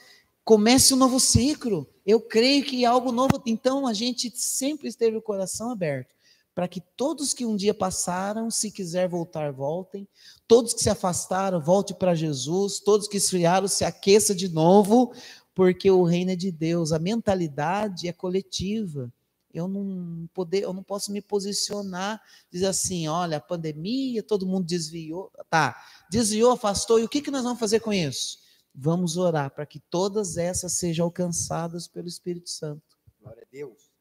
comece 0.43 0.93
um 0.93 0.97
novo 0.97 1.19
ciclo. 1.19 1.87
Eu 2.05 2.19
creio 2.19 2.63
que 2.65 2.85
algo 2.85 3.11
novo. 3.11 3.41
Então 3.45 3.87
a 3.87 3.93
gente 3.93 4.31
sempre 4.35 4.87
esteve 4.87 5.17
o 5.17 5.21
coração 5.21 5.71
aberto 5.71 6.11
para 6.53 6.67
que 6.67 6.81
todos 6.97 7.33
que 7.33 7.45
um 7.45 7.55
dia 7.55 7.73
passaram, 7.73 8.51
se 8.51 8.71
quiser 8.71 9.07
voltar, 9.07 9.51
voltem. 9.51 10.07
Todos 10.47 10.73
que 10.73 10.83
se 10.83 10.89
afastaram, 10.89 11.61
volte 11.61 11.93
para 11.93 12.13
Jesus. 12.13 12.79
Todos 12.79 13.07
que 13.07 13.17
esfriaram, 13.17 13.67
se 13.67 13.85
aqueça 13.85 14.35
de 14.35 14.49
novo, 14.49 15.13
porque 15.55 15.89
o 15.89 16.03
reino 16.03 16.31
é 16.31 16.35
de 16.35 16.51
Deus. 16.51 16.91
A 16.91 16.99
mentalidade 16.99 18.07
é 18.07 18.13
coletiva. 18.13 19.11
Eu 19.53 19.67
não 19.67 20.29
poder, 20.33 20.63
eu 20.63 20.73
não 20.73 20.83
posso 20.83 21.11
me 21.11 21.21
posicionar, 21.21 22.21
dizer 22.49 22.67
assim, 22.67 23.07
olha, 23.07 23.37
a 23.37 23.41
pandemia, 23.41 24.23
todo 24.23 24.45
mundo 24.45 24.65
desviou, 24.65 25.29
tá? 25.49 25.75
Desviou, 26.09 26.51
afastou, 26.51 26.99
e 26.99 27.03
o 27.03 27.09
que, 27.09 27.21
que 27.21 27.31
nós 27.31 27.43
vamos 27.43 27.59
fazer 27.59 27.81
com 27.81 27.91
isso? 27.91 28.39
Vamos 28.73 29.17
orar 29.17 29.51
para 29.51 29.65
que 29.65 29.79
todas 29.79 30.37
essas 30.37 30.73
sejam 30.73 31.05
alcançadas 31.05 31.87
pelo 31.87 32.07
Espírito 32.07 32.49
Santo. 32.49 32.97
Glória 33.21 33.43
a 33.43 33.51
Deus. 33.51 33.91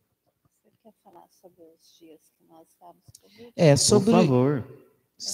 Você 0.63 0.71
quer 0.83 0.93
falar 1.03 1.27
sobre 1.31 1.63
os 1.63 1.99
dias 1.99 2.21
que 2.39 2.45
nós 2.49 2.69
estávamos 2.69 3.03
Covid? 3.21 3.53
É, 3.57 3.73
Por 3.73 3.79
sobre, 3.79 4.11
favor. 4.13 4.65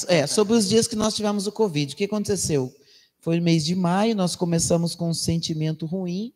é, 0.08 0.26
sobre 0.26 0.54
os 0.54 0.68
dias 0.68 0.88
que 0.88 0.96
nós 0.96 1.14
tivemos 1.14 1.46
o 1.46 1.52
Covid. 1.52 1.92
O 1.92 1.96
que 1.96 2.04
aconteceu? 2.04 2.74
Foi 3.18 3.36
no 3.38 3.42
mês 3.42 3.64
de 3.64 3.74
maio, 3.74 4.16
nós 4.16 4.34
começamos 4.36 4.94
com 4.94 5.10
um 5.10 5.14
sentimento 5.14 5.84
ruim 5.84 6.32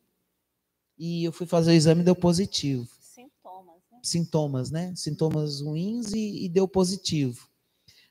e 0.98 1.24
eu 1.24 1.32
fui 1.32 1.47
fazer 1.47 1.70
o 1.70 1.74
exame 1.74 2.02
e 2.02 2.05
deu 2.05 2.14
positivo. 2.14 2.86
Sintomas, 3.01 3.81
né? 3.90 4.01
Sintomas, 4.02 4.70
né? 4.70 4.94
Sintomas 4.94 5.60
ruins 5.62 6.12
e, 6.12 6.44
e 6.44 6.48
deu 6.48 6.68
positivo. 6.68 7.48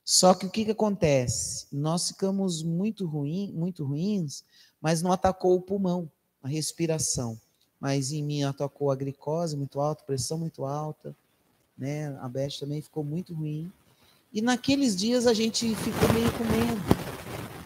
Só 0.03 0.33
que 0.33 0.47
o 0.47 0.49
que, 0.49 0.65
que 0.65 0.71
acontece? 0.71 1.67
Nós 1.71 2.07
ficamos 2.07 2.63
muito 2.63 3.05
ruim, 3.05 3.51
muito 3.53 3.85
ruins, 3.85 4.43
mas 4.81 5.01
não 5.01 5.11
atacou 5.11 5.55
o 5.55 5.61
pulmão, 5.61 6.09
a 6.41 6.47
respiração. 6.47 7.39
Mas 7.79 8.11
em 8.11 8.23
mim 8.23 8.43
atacou 8.43 8.91
a 8.91 8.95
glicose 8.95 9.55
muito 9.55 9.79
alta, 9.79 10.03
pressão 10.03 10.37
muito 10.37 10.65
alta, 10.65 11.15
né? 11.77 12.17
A 12.19 12.27
Beth 12.27 12.59
também 12.59 12.81
ficou 12.81 13.03
muito 13.03 13.33
ruim. 13.33 13.71
E 14.33 14.41
naqueles 14.41 14.95
dias 14.95 15.25
a 15.25 15.33
gente 15.33 15.73
ficou 15.75 16.13
meio 16.13 16.31
com 16.33 16.43
medo, 16.43 16.81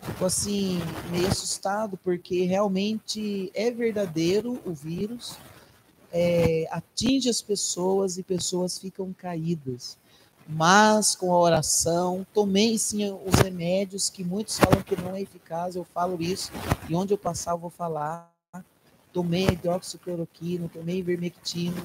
ficou 0.03 0.27
assim, 0.27 0.79
meio 1.11 1.27
assustado, 1.27 1.97
porque 1.97 2.43
realmente 2.43 3.51
é 3.53 3.71
verdadeiro 3.71 4.61
o 4.65 4.73
vírus, 4.73 5.35
é, 6.11 6.67
atinge 6.69 7.27
as 7.27 7.41
pessoas 7.41 8.17
e 8.17 8.23
pessoas 8.23 8.77
ficam 8.77 9.11
caídas. 9.11 9.97
Mas 10.47 11.15
com 11.15 11.33
a 11.33 11.39
oração, 11.39 12.25
tomei 12.33 12.77
sim 12.77 13.09
os 13.25 13.35
remédios 13.41 14.09
que 14.09 14.23
muitos 14.23 14.57
falam 14.57 14.81
que 14.81 14.99
não 14.99 15.15
é 15.15 15.21
eficaz, 15.21 15.75
eu 15.75 15.85
falo 15.85 16.21
isso, 16.21 16.51
e 16.89 16.95
onde 16.95 17.13
eu 17.13 17.17
passar 17.17 17.51
eu 17.51 17.57
vou 17.57 17.69
falar. 17.69 18.31
Tomei 19.13 19.47
hidroxicloroquina, 19.47 20.67
tomei 20.73 20.97
ivermectina, 20.97 21.81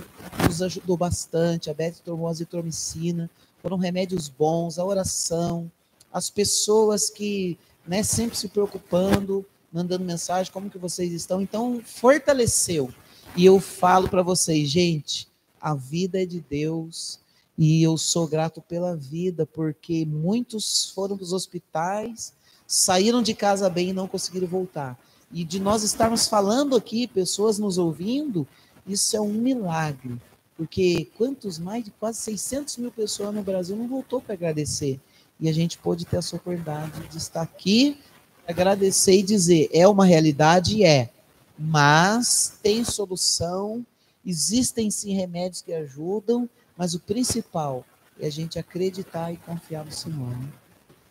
nos 0.46 0.62
ajudou 0.62 0.96
bastante. 0.96 1.70
A 1.70 1.74
Beth 1.74 1.96
tomou 2.02 2.26
azitromicina, 2.26 3.30
foram 3.60 3.76
remédios 3.76 4.28
bons, 4.28 4.78
a 4.78 4.84
oração, 4.84 5.70
as 6.10 6.30
pessoas 6.30 7.10
que 7.10 7.58
né, 7.86 8.02
sempre 8.02 8.36
se 8.36 8.48
preocupando, 8.48 9.44
mandando 9.70 10.04
mensagem, 10.04 10.50
como 10.50 10.70
que 10.70 10.78
vocês 10.78 11.12
estão. 11.12 11.40
Então, 11.40 11.82
fortaleceu. 11.84 12.90
E 13.36 13.44
eu 13.44 13.60
falo 13.60 14.08
para 14.08 14.22
vocês, 14.22 14.68
gente, 14.68 15.28
a 15.60 15.74
vida 15.74 16.22
é 16.22 16.26
de 16.26 16.40
Deus 16.40 17.20
e 17.58 17.82
eu 17.82 17.98
sou 17.98 18.28
grato 18.28 18.62
pela 18.62 18.94
vida, 18.96 19.44
porque 19.44 20.06
muitos 20.06 20.90
foram 20.94 21.16
para 21.16 21.24
os 21.24 21.32
hospitais, 21.32 22.32
saíram 22.68 23.20
de 23.20 23.34
casa 23.34 23.68
bem 23.68 23.88
e 23.88 23.92
não 23.92 24.06
conseguiram 24.06 24.46
voltar. 24.46 24.96
E 25.32 25.42
de 25.42 25.58
nós 25.58 25.82
estarmos 25.82 26.28
falando 26.28 26.76
aqui, 26.76 27.08
pessoas 27.08 27.58
nos 27.58 27.76
ouvindo, 27.76 28.46
isso 28.86 29.16
é 29.16 29.20
um 29.20 29.32
milagre. 29.32 30.16
Porque 30.56 31.08
quantos 31.18 31.58
mais 31.58 31.84
de 31.84 31.90
quase 31.90 32.20
600 32.20 32.76
mil 32.76 32.92
pessoas 32.92 33.34
no 33.34 33.42
Brasil 33.42 33.74
não 33.74 33.88
voltou 33.88 34.20
para 34.20 34.34
agradecer. 34.34 35.00
E 35.40 35.48
a 35.48 35.52
gente 35.52 35.78
pôde 35.78 36.04
ter 36.04 36.16
essa 36.16 36.36
oportunidade 36.36 37.08
de 37.08 37.18
estar 37.18 37.42
aqui, 37.42 37.98
agradecer 38.46 39.18
e 39.18 39.22
dizer: 39.22 39.68
é 39.72 39.86
uma 39.86 40.04
realidade? 40.04 40.84
É. 40.84 41.10
Mas 41.58 42.58
tem 42.62 42.84
solução, 42.84 43.84
existem 44.24 44.90
sim 44.90 45.12
remédios 45.12 45.60
que 45.60 45.72
ajudam, 45.72 46.48
mas 46.78 46.94
o 46.94 47.00
principal 47.00 47.84
é 48.20 48.26
a 48.28 48.30
gente 48.30 48.58
acreditar 48.58 49.32
e 49.32 49.36
confiar 49.36 49.84
no 49.84 49.90
Senhor. 49.92 50.30
Né? 50.30 50.48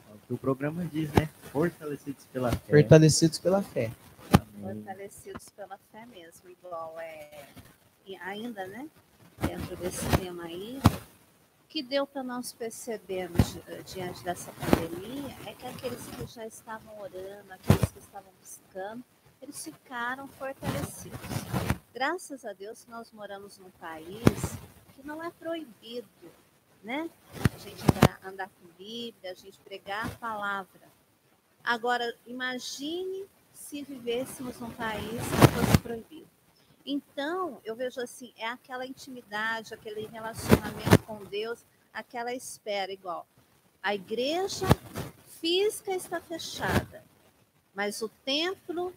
É 0.10 0.14
o 0.16 0.18
que 0.28 0.34
o 0.34 0.38
programa 0.38 0.86
diz, 0.86 1.12
né? 1.14 1.30
Fortalecidos 1.52 2.26
pela 2.32 2.52
fé. 2.52 2.72
Fortalecidos 2.82 3.38
pela 3.38 3.62
fé. 3.62 3.92
Amém. 4.34 4.76
Fortalecidos 4.76 5.50
pela 5.50 5.78
fé 5.92 6.06
mesmo, 6.06 6.50
igual 6.50 6.96
é. 7.00 7.46
E 8.06 8.16
ainda, 8.16 8.66
né? 8.68 8.88
Dentro 9.42 9.76
desse 9.76 10.04
tema 10.18 10.46
aí, 10.46 10.80
o 10.84 11.68
que 11.68 11.84
deu 11.84 12.08
para 12.08 12.24
nós 12.24 12.54
percebermos 12.54 13.54
di- 13.54 13.62
diante 13.94 14.24
dessa 14.24 14.52
pandemia 14.54 15.36
é 15.46 15.54
que 15.54 15.68
aqueles 15.68 16.00
que 16.08 16.26
já 16.34 16.46
estavam 16.48 16.98
orando, 17.00 17.52
aqueles 17.52 17.92
que 17.92 18.00
estavam 18.00 18.32
buscando, 18.42 19.04
eles 19.42 19.64
ficaram 19.64 20.28
fortalecidos. 20.30 21.20
Graças 21.94 22.46
a 22.46 22.54
Deus 22.54 22.84
que 22.86 22.90
nós 22.92 23.12
moramos 23.12 23.60
num 23.60 23.70
país 23.80 24.58
não 25.08 25.24
é 25.24 25.32
proibido, 25.32 26.08
né? 26.84 27.10
A 27.56 27.58
gente 27.58 27.82
andar, 28.24 28.50
com 28.50 28.68
Bíblia, 28.78 29.32
a 29.32 29.34
gente 29.34 29.58
pregar 29.60 30.06
a 30.06 30.18
palavra. 30.18 30.92
Agora, 31.64 32.14
imagine 32.28 33.26
se 33.54 33.82
vivêssemos 33.84 34.60
num 34.60 34.70
país 34.72 35.22
que 35.22 35.48
fosse 35.56 35.78
proibido. 35.80 36.28
Então, 36.86 37.62
eu 37.64 37.74
vejo 37.76 38.02
assim, 38.02 38.34
é 38.38 38.48
aquela 38.48 38.86
intimidade, 38.86 39.74
aquele 39.74 40.06
relacionamento 40.08 41.02
com 41.06 41.24
Deus, 41.24 41.66
aquela 41.94 42.34
espera 42.34 42.92
igual. 42.92 43.26
A 43.82 43.96
igreja 43.96 44.68
física 45.40 45.94
está 45.96 46.20
fechada, 46.20 47.04
mas 47.74 48.02
o 48.02 48.10
templo 48.26 48.94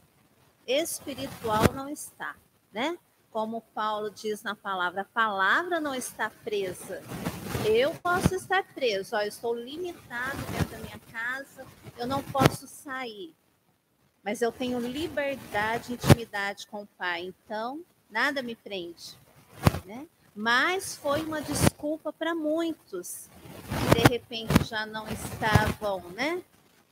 espiritual 0.66 1.72
não 1.72 1.88
está, 1.88 2.36
né? 2.72 2.98
Como 3.30 3.60
Paulo 3.60 4.10
diz 4.10 4.42
na 4.42 4.56
palavra, 4.56 5.02
a 5.02 5.04
palavra 5.04 5.78
não 5.78 5.94
está 5.94 6.28
presa. 6.28 7.00
Eu 7.64 7.94
posso 8.02 8.34
estar 8.34 8.64
preso, 8.74 9.14
ó, 9.14 9.20
eu 9.20 9.28
estou 9.28 9.54
limitado 9.54 10.36
dentro 10.50 10.70
da 10.70 10.78
minha 10.78 10.98
casa, 11.12 11.64
eu 11.96 12.08
não 12.08 12.22
posso 12.24 12.66
sair. 12.66 13.32
Mas 14.24 14.42
eu 14.42 14.50
tenho 14.50 14.80
liberdade, 14.80 15.92
intimidade 15.92 16.66
com 16.66 16.82
o 16.82 16.86
Pai, 16.98 17.22
então 17.22 17.84
nada 18.10 18.42
me 18.42 18.56
prende, 18.56 19.16
né? 19.86 20.08
Mas 20.34 20.96
foi 20.96 21.22
uma 21.22 21.40
desculpa 21.40 22.12
para 22.12 22.34
muitos 22.34 23.28
que 23.68 24.00
de 24.00 24.08
repente 24.08 24.64
já 24.64 24.84
não 24.86 25.06
estavam, 25.08 26.00
né? 26.10 26.42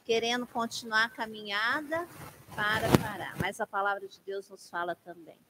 Querendo 0.05 0.47
continuar 0.47 1.07
a 1.07 1.11
caminhada 1.11 2.07
para 2.55 2.89
parar. 2.99 3.37
Mas 3.41 3.61
a 3.61 3.67
palavra 3.67 4.07
de 4.07 4.21
Deus 4.21 4.49
nos 4.49 4.71
fala 4.71 4.95
também 4.95 5.48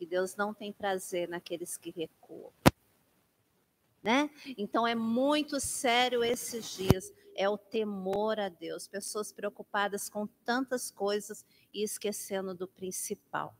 que 0.00 0.06
Deus 0.06 0.34
não 0.34 0.54
tem 0.54 0.72
prazer 0.72 1.28
naqueles 1.28 1.76
que 1.76 1.90
recuam. 1.90 2.50
né? 4.02 4.30
Então 4.56 4.86
é 4.86 4.94
muito 4.94 5.60
sério 5.60 6.24
esses 6.24 6.74
dias. 6.74 7.12
É 7.36 7.46
o 7.50 7.58
temor 7.58 8.40
a 8.40 8.48
Deus. 8.48 8.88
Pessoas 8.88 9.30
preocupadas 9.30 10.08
com 10.08 10.26
tantas 10.26 10.90
coisas 10.90 11.44
e 11.70 11.82
esquecendo 11.82 12.54
do 12.54 12.66
principal. 12.66 13.54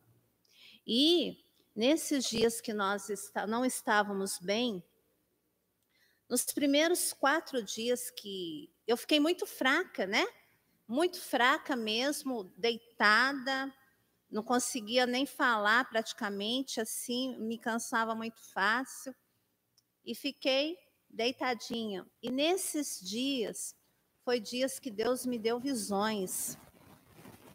E 0.87 1.45
nesses 1.77 2.25
dias 2.25 2.59
que 2.59 2.73
nós 2.73 3.11
está, 3.11 3.47
não 3.47 3.62
estávamos 3.62 4.39
bem, 4.39 4.83
nos 6.27 6.47
primeiros 6.47 7.12
quatro 7.12 7.62
dias 7.62 8.11
que 8.11 8.73
eu 8.87 8.97
fiquei 8.97 9.21
muito 9.21 9.45
fraca, 9.45 10.07
né? 10.07 10.27
Muito 10.89 11.21
fraca 11.21 11.77
mesmo, 11.77 12.45
deitada, 12.57 13.71
não 14.31 14.43
conseguia 14.43 15.07
nem 15.07 15.27
falar 15.27 15.89
praticamente, 15.89 16.81
assim, 16.81 17.36
me 17.39 17.59
cansava 17.59 18.15
muito 18.15 18.40
fácil. 18.52 19.15
E 20.05 20.15
fiquei 20.15 20.78
deitadinha. 21.09 22.07
E 22.23 22.31
nesses 22.31 23.01
dias, 23.01 23.74
foi 24.24 24.39
dias 24.39 24.78
que 24.78 24.90
Deus 24.90 25.27
me 25.27 25.39
deu 25.39 25.59
visões, 25.59 26.57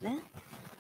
né? 0.02 0.24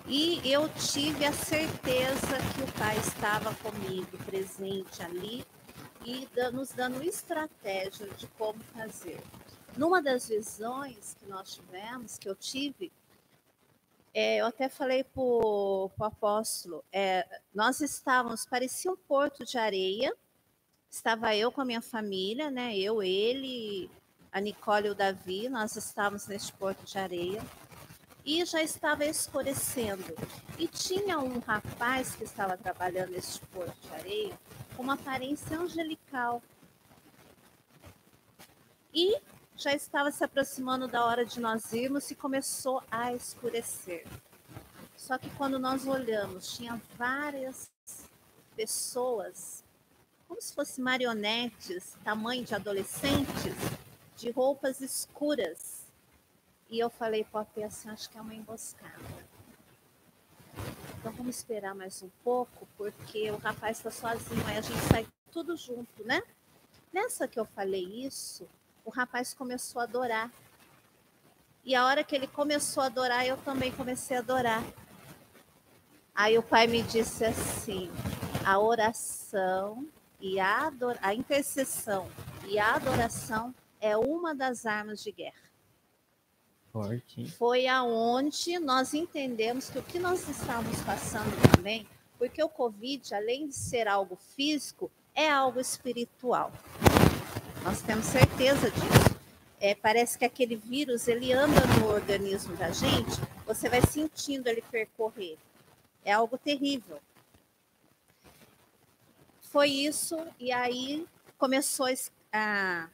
E 0.07 0.39
eu 0.51 0.69
tive 0.69 1.26
a 1.26 1.34
certeza 1.34 2.38
que 2.53 2.61
o 2.61 2.73
Pai 2.77 2.95
estava 2.99 3.55
comigo, 3.55 4.17
presente 4.26 5.01
ali, 5.01 5.43
e 6.05 6.27
nos 6.51 6.69
dando 6.69 7.01
estratégia 7.01 8.07
de 8.09 8.27
como 8.38 8.59
fazer. 8.65 9.19
Numa 9.76 10.01
das 10.01 10.30
visões 10.30 11.15
que 11.15 11.26
nós 11.26 11.55
tivemos, 11.55 12.19
que 12.19 12.30
eu 12.30 12.35
tive, 12.35 12.91
é, 14.18 14.38
eu 14.38 14.46
até 14.46 14.70
falei 14.70 15.04
para 15.04 15.22
o 15.22 15.92
apóstolo, 16.00 16.86
é, 16.90 17.28
nós 17.54 17.82
estávamos, 17.82 18.46
parecia 18.46 18.90
um 18.90 18.96
porto 18.96 19.44
de 19.44 19.58
areia, 19.58 20.16
estava 20.90 21.36
eu 21.36 21.52
com 21.52 21.60
a 21.60 21.66
minha 21.66 21.82
família, 21.82 22.50
né? 22.50 22.78
Eu, 22.78 23.04
ele, 23.04 23.90
a 24.32 24.40
Nicole 24.40 24.88
e 24.88 24.92
o 24.92 24.96
Davi, 24.96 25.50
nós 25.50 25.76
estávamos 25.76 26.28
neste 26.28 26.54
porto 26.54 26.86
de 26.86 26.98
areia 26.98 27.44
e 28.26 28.46
já 28.46 28.64
estava 28.64 29.04
escurecendo. 29.04 30.16
E 30.58 30.66
tinha 30.66 31.20
um 31.20 31.40
rapaz 31.40 32.16
que 32.16 32.24
estava 32.24 32.56
trabalhando 32.56 33.12
nesse 33.12 33.42
porto 33.42 33.76
de 33.82 33.94
areia 33.96 34.40
com 34.78 34.84
uma 34.84 34.94
aparência 34.94 35.60
angelical. 35.60 36.42
E 38.94 39.18
já 39.56 39.73
estava 39.73 40.11
se 40.11 40.23
aproximando 40.23 40.88
da 40.88 41.06
hora 41.06 41.26
de 41.26 41.40
nós 41.40 41.72
irmos 41.72 42.11
e 42.11 42.15
começou 42.15 42.84
a 42.91 43.14
escurecer. 43.14 44.06
Só 44.98 45.18
que 45.18 45.30
quando 45.32 45.57
nós 45.57 45.88
olhamos, 45.88 46.56
tinha 46.56 46.82
várias 46.98 47.72
pessoas, 48.56 49.64
como 50.27 50.41
se 50.41 50.53
fossem 50.53 50.84
marionetes, 50.84 51.95
tamanho 52.03 52.44
de 52.44 52.56
adolescentes, 52.56 53.53
de 54.18 54.32
roupas 54.32 54.82
escuras 54.82 55.86
e 56.69 56.80
eu 56.80 56.90
falei 56.90 57.23
para 57.23 57.48
o 57.56 57.64
assim, 57.64 57.90
acho 57.90 58.10
que 58.10 58.18
é 58.18 58.22
uma 58.22 58.34
emboscada. 58.34 58.94
Então 60.99 61.11
vamos 61.14 61.38
esperar 61.38 61.76
mais 61.76 62.02
um 62.02 62.10
pouco, 62.23 62.68
porque 62.76 63.30
o 63.30 63.38
rapaz 63.38 63.77
está 63.77 63.91
sozinho, 63.91 64.45
aí 64.48 64.57
a 64.57 64.61
gente 64.61 64.80
sai 64.91 65.07
tudo 65.32 65.56
junto, 65.56 66.03
né? 66.03 66.22
Nessa 66.91 67.27
que 67.27 67.40
eu 67.40 67.45
falei 67.45 67.84
isso, 68.06 68.48
o 68.86 68.91
rapaz 68.91 69.34
começou 69.34 69.82
a 69.82 69.84
adorar. 69.84 70.32
E 71.64 71.74
a 71.74 71.86
hora 71.86 72.03
que 72.03 72.16
ele 72.16 72.28
começou 72.28 72.84
a 72.84 72.86
adorar, 72.86 73.26
eu 73.26 73.36
também 73.38 73.72
comecei 73.72 74.16
a 74.16 74.20
adorar. 74.20 74.64
Aí 76.14 76.38
o 76.38 76.44
pai 76.44 76.68
me 76.68 76.84
disse 76.84 77.26
assim: 77.26 77.91
a 78.45 78.60
oração 78.60 79.86
e 80.22 80.40
a, 80.40 80.72
a 81.02 81.14
intercessão 81.14 82.07
e 82.48 82.60
a 82.60 82.76
adoração 82.76 83.53
é 83.82 83.98
uma 83.98 84.34
das 84.36 84.66
armas 84.66 85.03
de 85.03 85.12
guerra. 85.12 85.44
Forte. 86.72 87.26
Foi 87.32 87.68
aonde 87.68 88.60
nós 88.60 88.94
entendemos 88.94 89.70
que 89.70 89.80
o 89.80 89.84
que 89.84 89.98
nós 89.98 90.28
estamos 90.28 90.82
passando 90.82 91.56
também, 91.56 91.88
porque 92.20 92.44
o 92.44 92.49
Covid, 92.49 93.16
além 93.16 93.48
de 93.48 93.56
ser 93.56 93.88
algo 93.88 94.16
físico, 94.16 94.91
é 95.16 95.30
algo 95.30 95.60
espiritual. 95.60 96.52
Nós 97.66 97.82
temos 97.82 98.06
certeza 98.06 98.70
disso. 98.70 99.16
É, 99.60 99.74
parece 99.74 100.20
que 100.20 100.24
aquele 100.24 100.56
vírus 100.56 101.08
ele 101.08 101.34
anda 101.34 101.66
no 101.80 101.88
organismo 101.88 102.56
da 102.56 102.70
gente, 102.70 103.20
você 103.44 103.68
vai 103.68 103.82
sentindo 103.82 104.48
ele 104.48 104.62
percorrer. 104.62 105.36
É 106.04 106.14
algo 106.14 106.38
terrível. 106.38 107.00
Foi 109.42 109.68
isso, 109.68 110.16
e 110.40 110.52
aí 110.52 111.08
começou 111.40 111.88
a, 112.32 112.88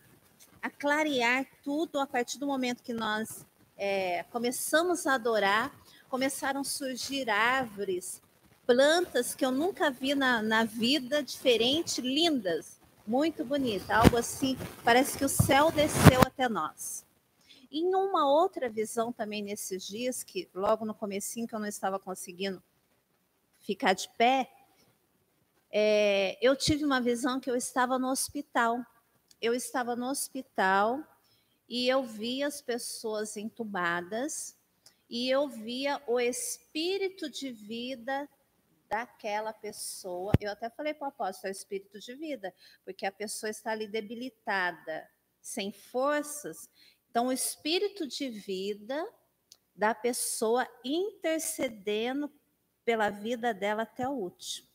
a 0.62 0.70
clarear 0.70 1.46
tudo 1.62 2.00
a 2.00 2.08
partir 2.08 2.40
do 2.40 2.48
momento 2.48 2.82
que 2.82 2.94
nós 2.94 3.46
é, 3.78 4.24
começamos 4.32 5.06
a 5.06 5.16
adorar, 5.16 5.70
começaram 6.08 6.62
a 6.62 6.64
surgir 6.64 7.30
árvores, 7.30 8.22
plantas 8.66 9.36
que 9.36 9.46
eu 9.46 9.52
nunca 9.52 9.92
vi 9.92 10.16
na, 10.16 10.42
na 10.42 10.64
vida, 10.64 11.22
diferente, 11.22 12.00
lindas, 12.00 12.80
muito 13.12 13.44
bonita, 13.44 13.98
algo 13.98 14.16
assim, 14.16 14.58
parece 14.86 15.18
que 15.18 15.26
o 15.26 15.28
céu 15.28 15.70
desceu 15.70 16.22
até 16.22 16.48
nós. 16.48 17.06
Em 17.70 17.94
uma 17.94 18.26
outra 18.26 18.70
visão 18.70 19.12
também 19.12 19.44
nesses 19.44 19.86
dias, 19.86 20.24
que 20.24 20.50
logo 20.56 20.86
no 20.86 20.96
comecinho 20.96 21.46
que 21.46 21.54
eu 21.54 21.60
não 21.60 21.68
estava 21.68 22.00
conseguindo 22.00 22.64
ficar 23.60 23.92
de 23.92 24.08
pé, 24.18 24.50
é, 25.70 26.38
eu 26.42 26.56
tive 26.56 26.86
uma 26.86 27.02
visão 27.02 27.38
que 27.38 27.52
eu 27.52 27.56
estava 27.58 28.00
no 28.00 28.10
hospital. 28.10 28.80
Eu 29.42 29.54
estava 29.54 29.94
no 29.94 30.08
hospital 30.10 31.04
e 31.68 31.90
eu 31.90 32.04
via 32.04 32.48
as 32.48 32.62
pessoas 32.62 33.36
entubadas 33.36 34.56
e 35.10 35.30
eu 35.30 35.50
via 35.50 36.02
o 36.08 36.18
espírito 36.18 37.30
de 37.30 37.52
vida 37.52 38.30
daquela 38.92 39.54
pessoa. 39.54 40.34
Eu 40.42 40.52
até 40.52 40.70
falei 40.70 40.94
para 40.94 41.06
o 41.06 41.10
apóstolo, 41.10 41.48
é 41.48 41.52
o 41.52 41.58
espírito 41.58 41.98
de 41.98 42.14
vida, 42.14 42.54
porque 42.84 43.06
a 43.06 43.12
pessoa 43.12 43.50
está 43.50 43.72
ali 43.72 43.88
debilitada, 43.88 45.10
sem 45.42 45.72
forças. 45.72 46.70
Então, 47.10 47.28
o 47.28 47.32
espírito 47.32 48.06
de 48.06 48.30
vida 48.30 49.02
da 49.74 49.96
pessoa 49.96 50.68
intercedendo 50.84 52.30
pela 52.84 53.10
vida 53.10 53.54
dela 53.54 53.84
até 53.84 54.08
o 54.08 54.12
último. 54.12 54.68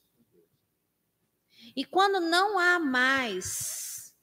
E 1.77 1.85
quando 1.85 2.19
não 2.19 2.59
há 2.59 2.79
mais 2.79 4.17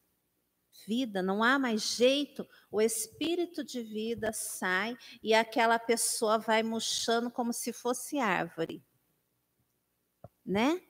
vida, 0.87 1.21
não 1.21 1.43
há 1.43 1.59
mais 1.59 1.95
jeito, 1.95 2.47
o 2.71 2.81
espírito 2.81 3.63
de 3.63 3.81
vida 3.81 4.33
sai 4.33 4.97
e 5.21 5.35
aquela 5.35 5.77
pessoa 5.77 6.39
vai 6.39 6.63
murchando 6.63 7.29
como 7.29 7.53
se 7.53 7.71
fosse 7.71 8.17
árvore. 8.17 8.83
Né? 10.45 10.81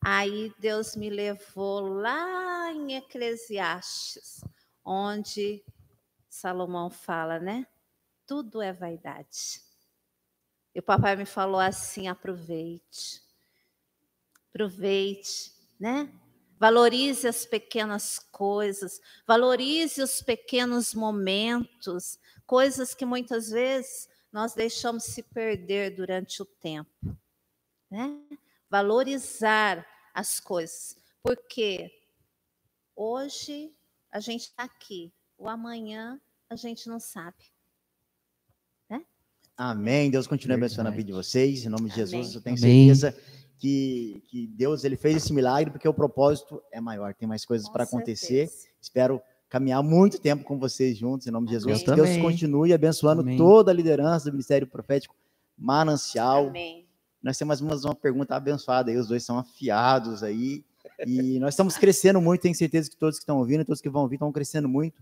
Aí 0.00 0.52
Deus 0.58 0.96
me 0.96 1.10
levou 1.10 1.80
lá 1.80 2.72
em 2.72 2.96
Eclesiastes, 2.96 4.42
onde 4.84 5.64
Salomão 6.28 6.90
fala, 6.90 7.38
né? 7.38 7.66
Tudo 8.26 8.62
é 8.62 8.72
vaidade. 8.72 9.62
E 10.74 10.80
o 10.80 10.82
papai 10.82 11.16
me 11.16 11.26
falou 11.26 11.60
assim: 11.60 12.08
aproveite, 12.08 13.22
aproveite, 14.48 15.52
né? 15.78 16.12
Valorize 16.58 17.26
as 17.26 17.44
pequenas 17.44 18.18
coisas, 18.18 19.00
valorize 19.26 20.00
os 20.00 20.22
pequenos 20.22 20.94
momentos, 20.94 22.18
coisas 22.46 22.94
que 22.94 23.04
muitas 23.04 23.50
vezes 23.50 24.08
nós 24.32 24.54
deixamos 24.54 25.04
se 25.04 25.22
perder 25.22 25.90
durante 25.96 26.40
o 26.40 26.46
tempo. 26.46 27.18
Né? 27.90 28.16
Valorizar 28.72 29.86
as 30.14 30.40
coisas, 30.40 30.96
porque 31.22 31.90
hoje 32.96 33.70
a 34.10 34.18
gente 34.18 34.44
está 34.44 34.62
aqui, 34.64 35.12
o 35.36 35.46
amanhã 35.46 36.18
a 36.48 36.56
gente 36.56 36.88
não 36.88 36.98
sabe. 36.98 37.52
Né? 38.88 39.04
Amém. 39.58 40.10
Deus 40.10 40.26
continue 40.26 40.56
abençoando 40.56 40.88
a 40.88 40.90
vida 40.90 41.08
de 41.08 41.12
vocês. 41.12 41.66
Em 41.66 41.68
nome 41.68 41.90
de 41.90 42.00
Amém. 42.00 42.06
Jesus, 42.06 42.34
eu 42.34 42.40
tenho 42.40 42.56
Amém. 42.56 42.94
certeza 42.94 43.14
que, 43.58 44.22
que 44.28 44.46
Deus 44.46 44.84
ele 44.84 44.96
fez 44.96 45.16
esse 45.16 45.34
milagre 45.34 45.70
porque 45.70 45.86
o 45.86 45.92
propósito 45.92 46.62
é 46.72 46.80
maior, 46.80 47.12
tem 47.12 47.28
mais 47.28 47.44
coisas 47.44 47.68
para 47.68 47.84
acontecer. 47.84 48.50
Espero 48.80 49.20
caminhar 49.50 49.82
muito 49.82 50.18
tempo 50.18 50.44
com 50.44 50.58
vocês 50.58 50.96
juntos, 50.96 51.26
em 51.26 51.30
nome 51.30 51.46
de 51.46 51.52
Jesus. 51.52 51.74
Amém. 51.74 51.84
Que 51.84 51.90
Eu 51.90 52.06
Deus 52.06 52.16
continue 52.22 52.72
abençoando 52.72 53.20
Amém. 53.20 53.36
toda 53.36 53.70
a 53.70 53.74
liderança 53.74 54.30
do 54.30 54.32
Ministério 54.32 54.66
Profético 54.66 55.14
Manancial. 55.58 56.48
Amém. 56.48 56.88
Nós 57.22 57.38
temos 57.38 57.60
mais 57.60 57.84
uma 57.84 57.94
pergunta 57.94 58.34
abençoada 58.34 58.90
aí, 58.90 58.96
os 58.96 59.06
dois 59.06 59.22
são 59.24 59.38
afiados 59.38 60.22
aí. 60.22 60.64
E 61.06 61.38
nós 61.38 61.54
estamos 61.54 61.76
crescendo 61.76 62.20
muito, 62.20 62.42
tenho 62.42 62.54
certeza 62.54 62.90
que 62.90 62.96
todos 62.96 63.16
que 63.18 63.22
estão 63.22 63.38
ouvindo, 63.38 63.64
todos 63.64 63.80
que 63.80 63.88
vão 63.88 64.02
ouvir, 64.02 64.16
estão 64.16 64.32
crescendo 64.32 64.68
muito. 64.68 65.00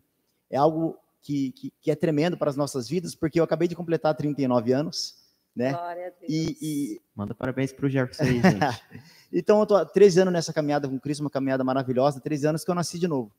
É 0.50 0.56
algo 0.56 0.98
que, 1.22 1.52
que, 1.52 1.72
que 1.80 1.90
é 1.90 1.96
tremendo 1.96 2.36
para 2.36 2.50
as 2.50 2.56
nossas 2.56 2.88
vidas, 2.88 3.14
porque 3.14 3.40
eu 3.40 3.44
acabei 3.44 3.68
de 3.68 3.74
completar 3.74 4.14
39 4.14 4.72
anos, 4.72 5.16
né? 5.56 5.72
Glória 5.72 6.06
a 6.08 6.10
Deus. 6.10 6.28
E, 6.28 6.58
e, 6.60 7.00
Manda 7.14 7.34
parabéns 7.34 7.72
pro 7.72 7.88
Jefferson 7.88 8.24
aí, 8.24 8.42
gente. 8.42 8.82
então, 9.32 9.60
eu 9.60 9.66
tô 9.66 9.76
há 9.76 9.84
13 9.84 10.20
anos 10.20 10.32
nessa 10.32 10.52
caminhada 10.52 10.88
com 10.88 11.00
Cristo, 11.00 11.20
uma 11.20 11.30
caminhada 11.30 11.64
maravilhosa, 11.64 12.20
13 12.20 12.48
anos 12.48 12.64
que 12.64 12.70
eu 12.70 12.74
nasci 12.74 12.98
de 12.98 13.08
novo. 13.08 13.32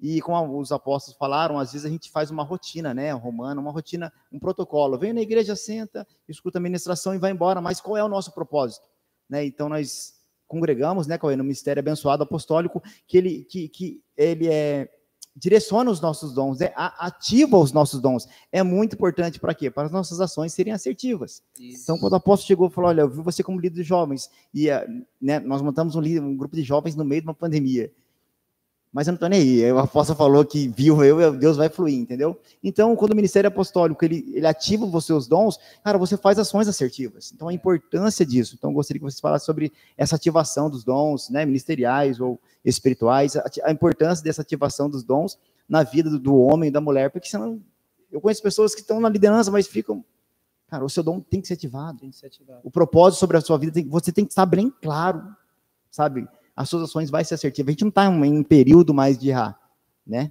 E 0.00 0.20
como 0.20 0.58
os 0.58 0.72
apóstolos 0.72 1.16
falaram, 1.16 1.58
às 1.58 1.72
vezes 1.72 1.86
a 1.86 1.90
gente 1.90 2.10
faz 2.10 2.30
uma 2.30 2.42
rotina, 2.42 2.92
né, 2.92 3.12
romana, 3.12 3.60
uma 3.60 3.70
rotina, 3.70 4.12
um 4.32 4.38
protocolo. 4.38 4.98
Vem 4.98 5.12
na 5.12 5.20
igreja, 5.20 5.54
senta, 5.54 6.06
escuta 6.28 6.58
a 6.58 6.60
ministração 6.60 7.14
e 7.14 7.18
vai 7.18 7.30
embora. 7.30 7.60
Mas 7.60 7.80
qual 7.80 7.96
é 7.96 8.04
o 8.04 8.08
nosso 8.08 8.32
propósito? 8.32 8.86
Né? 9.28 9.44
Então 9.46 9.68
nós 9.68 10.14
congregamos, 10.46 11.06
né, 11.06 11.16
Cauê, 11.16 11.36
no 11.36 11.44
Ministério 11.44 11.80
Abençoado 11.80 12.22
Apostólico, 12.22 12.82
que 13.06 13.16
ele, 13.16 13.44
que, 13.44 13.68
que 13.68 14.02
ele 14.16 14.48
é, 14.48 14.88
direciona 15.34 15.90
os 15.90 16.00
nossos 16.00 16.34
dons, 16.34 16.60
é, 16.60 16.72
ativa 16.76 17.56
os 17.56 17.72
nossos 17.72 18.00
dons. 18.00 18.28
É 18.52 18.62
muito 18.62 18.94
importante 18.94 19.40
para 19.40 19.54
quê? 19.54 19.70
Para 19.70 19.86
as 19.86 19.92
nossas 19.92 20.20
ações 20.20 20.52
serem 20.52 20.72
assertivas. 20.72 21.42
Isso. 21.58 21.82
Então, 21.82 21.98
quando 21.98 22.12
o 22.12 22.16
apóstolo 22.16 22.46
chegou 22.46 22.68
e 22.68 22.70
falou, 22.70 22.90
olha, 22.90 23.00
eu 23.02 23.08
vi 23.08 23.22
você 23.22 23.42
como 23.42 23.60
líder 23.60 23.76
de 23.76 23.82
jovens, 23.82 24.30
e 24.52 24.68
né, 25.20 25.40
nós 25.40 25.62
montamos 25.62 25.96
um, 25.96 26.00
um 26.00 26.36
grupo 26.36 26.54
de 26.54 26.62
jovens 26.62 26.94
no 26.94 27.04
meio 27.04 27.22
de 27.22 27.26
uma 27.26 27.34
pandemia 27.34 27.90
mas 28.94 29.08
eu 29.08 29.10
não 29.10 29.16
estou 29.16 29.28
nem 29.28 29.40
aí. 29.40 29.72
O 29.72 29.78
apóstolo 29.80 30.16
falou 30.16 30.44
que 30.44 30.68
viu 30.68 31.02
eu, 31.02 31.36
Deus 31.36 31.56
vai 31.56 31.68
fluir, 31.68 31.98
entendeu? 31.98 32.40
Então, 32.62 32.94
quando 32.94 33.10
o 33.10 33.16
ministério 33.16 33.48
apostólico 33.48 34.04
ele, 34.04 34.24
ele 34.32 34.46
ativa 34.46 34.86
os 34.86 35.04
seus 35.04 35.26
dons, 35.26 35.58
cara, 35.82 35.98
você 35.98 36.16
faz 36.16 36.38
ações 36.38 36.68
assertivas. 36.68 37.32
Então, 37.34 37.48
a 37.48 37.52
importância 37.52 38.24
disso. 38.24 38.54
Então, 38.56 38.70
eu 38.70 38.74
gostaria 38.74 39.00
que 39.00 39.04
vocês 39.04 39.18
falassem 39.18 39.46
sobre 39.46 39.72
essa 39.98 40.14
ativação 40.14 40.70
dos 40.70 40.84
dons, 40.84 41.28
né, 41.28 41.44
ministeriais 41.44 42.20
ou 42.20 42.40
espirituais, 42.64 43.34
a, 43.34 43.44
a 43.64 43.72
importância 43.72 44.22
dessa 44.22 44.42
ativação 44.42 44.88
dos 44.88 45.02
dons 45.02 45.36
na 45.68 45.82
vida 45.82 46.08
do, 46.08 46.20
do 46.20 46.36
homem 46.36 46.68
e 46.68 46.72
da 46.72 46.80
mulher, 46.80 47.10
porque 47.10 47.28
senão 47.28 47.60
eu 48.12 48.20
conheço 48.20 48.40
pessoas 48.40 48.76
que 48.76 48.80
estão 48.80 49.00
na 49.00 49.08
liderança, 49.08 49.50
mas 49.50 49.66
ficam 49.66 50.04
Cara, 50.68 50.84
o 50.84 50.88
seu 50.88 51.02
dom 51.02 51.20
tem 51.20 51.40
que 51.40 51.46
ser 51.46 51.54
ativado. 51.54 52.00
Tem 52.00 52.10
que 52.10 52.16
ser 52.16 52.26
ativado. 52.26 52.60
O 52.64 52.70
propósito 52.70 53.20
sobre 53.20 53.36
a 53.36 53.40
sua 53.40 53.58
vida, 53.58 53.72
tem, 53.72 53.88
você 53.88 54.10
tem 54.10 54.24
que 54.24 54.32
estar 54.32 54.46
bem 54.46 54.72
claro, 54.82 55.22
sabe? 55.90 56.26
As 56.56 56.68
suas 56.68 56.84
ações 56.84 57.10
vai 57.10 57.24
ser 57.24 57.34
assertiva. 57.34 57.70
A 57.70 57.72
gente 57.72 57.82
não 57.82 57.88
está 57.88 58.06
em 58.06 58.38
um 58.38 58.42
período 58.42 58.94
mais 58.94 59.18
de 59.18 59.30
errar, 59.30 59.58
né? 60.06 60.30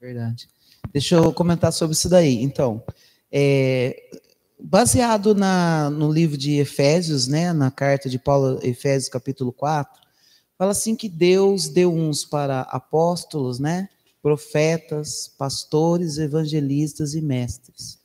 Verdade. 0.00 0.48
Deixa 0.92 1.16
eu 1.16 1.32
comentar 1.32 1.72
sobre 1.72 1.94
isso 1.94 2.08
daí. 2.08 2.42
Então, 2.42 2.82
é, 3.30 4.02
baseado 4.58 5.34
na, 5.34 5.90
no 5.90 6.10
livro 6.10 6.36
de 6.36 6.58
Efésios, 6.58 7.26
né, 7.26 7.52
na 7.52 7.70
carta 7.70 8.08
de 8.08 8.18
Paulo, 8.18 8.58
Efésios 8.62 9.08
capítulo 9.08 9.52
4, 9.52 10.00
fala 10.58 10.72
assim 10.72 10.96
que 10.96 11.08
Deus 11.08 11.68
deu 11.68 11.92
uns 11.94 12.24
para 12.24 12.62
apóstolos, 12.62 13.58
né, 13.58 13.88
profetas, 14.22 15.28
pastores, 15.38 16.18
evangelistas 16.18 17.14
e 17.14 17.20
mestres. 17.20 17.98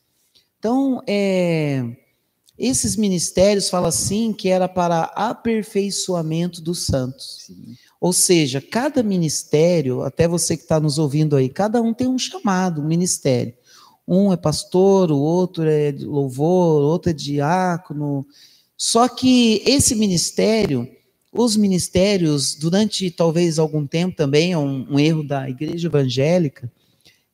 Então, 0.59 1.01
é, 1.07 1.95
esses 2.57 2.95
ministérios 2.95 3.69
fala 3.69 3.89
assim 3.89 4.31
que 4.31 4.49
era 4.49 4.67
para 4.67 5.03
aperfeiçoamento 5.15 6.61
dos 6.61 6.85
santos. 6.85 7.45
Sim. 7.47 7.75
Ou 7.99 8.13
seja, 8.13 8.61
cada 8.61 9.01
ministério, 9.01 10.03
até 10.03 10.27
você 10.27 10.55
que 10.55 10.63
está 10.63 10.79
nos 10.79 10.99
ouvindo 10.99 11.35
aí, 11.35 11.49
cada 11.49 11.81
um 11.81 11.93
tem 11.93 12.07
um 12.07 12.19
chamado, 12.19 12.81
um 12.81 12.85
ministério. 12.85 13.53
Um 14.07 14.31
é 14.31 14.37
pastor, 14.37 15.11
o 15.11 15.17
outro 15.17 15.63
é 15.63 15.91
louvor, 15.99 16.81
o 16.81 16.85
outro 16.85 17.09
é 17.09 17.13
diácono. 17.13 18.25
Só 18.77 19.07
que 19.07 19.63
esse 19.65 19.95
ministério, 19.95 20.87
os 21.31 21.57
ministérios, 21.57 22.55
durante 22.55 23.09
talvez 23.09 23.57
algum 23.57 23.87
tempo 23.87 24.15
também, 24.15 24.51
é 24.51 24.57
um, 24.57 24.85
um 24.91 24.99
erro 24.99 25.23
da 25.23 25.49
igreja 25.49 25.87
evangélica, 25.87 26.71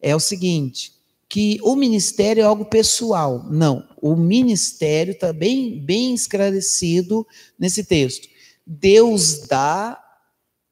é 0.02 0.15
o 0.15 0.19
seguinte: 0.19 0.93
que 1.31 1.59
o 1.63 1.77
ministério 1.77 2.41
é 2.41 2.43
algo 2.43 2.65
pessoal. 2.65 3.45
Não, 3.49 3.87
o 4.01 4.17
ministério 4.17 5.13
está 5.13 5.31
bem, 5.31 5.79
bem 5.79 6.13
esclarecido 6.13 7.25
nesse 7.57 7.85
texto. 7.85 8.27
Deus 8.67 9.47
dá 9.47 9.97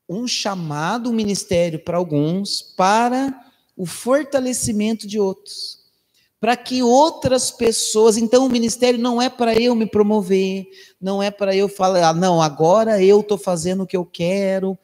um 0.09 0.27
chamado, 0.27 1.09
um 1.09 1.13
ministério 1.13 1.79
para 1.79 1.95
alguns, 1.95 2.61
para 2.75 3.41
o 3.77 3.85
fortalecimento 3.85 5.07
de 5.07 5.17
outros. 5.17 5.79
Para 6.41 6.57
que 6.57 6.83
outras 6.83 7.51
pessoas. 7.51 8.17
Então, 8.17 8.45
o 8.45 8.49
ministério 8.49 8.99
não 8.99 9.21
é 9.21 9.29
para 9.29 9.55
eu 9.55 9.73
me 9.73 9.85
promover, 9.85 10.67
não 10.99 11.23
é 11.23 11.31
para 11.31 11.55
eu 11.55 11.69
falar, 11.69 12.09
ah, 12.09 12.13
não, 12.13 12.41
agora 12.41 13.01
eu 13.01 13.21
estou 13.21 13.37
fazendo 13.37 13.83
o 13.83 13.87
que 13.87 13.95
eu 13.95 14.03
quero, 14.03 14.77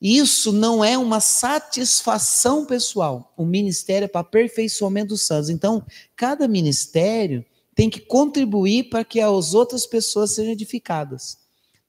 isso 0.00 0.52
não 0.52 0.82
é 0.82 0.96
uma 0.96 1.20
satisfação 1.20 2.64
pessoal. 2.64 3.32
O 3.36 3.44
ministério 3.44 4.06
é 4.06 4.08
para 4.08 4.22
aperfeiçoamento 4.22 5.08
dos 5.08 5.22
santos. 5.22 5.50
Então, 5.50 5.84
cada 6.16 6.48
ministério 6.48 7.44
tem 7.74 7.90
que 7.90 8.00
contribuir 8.00 8.84
para 8.84 9.04
que 9.04 9.20
as 9.20 9.52
outras 9.52 9.86
pessoas 9.86 10.32
sejam 10.32 10.52
edificadas. 10.52 11.38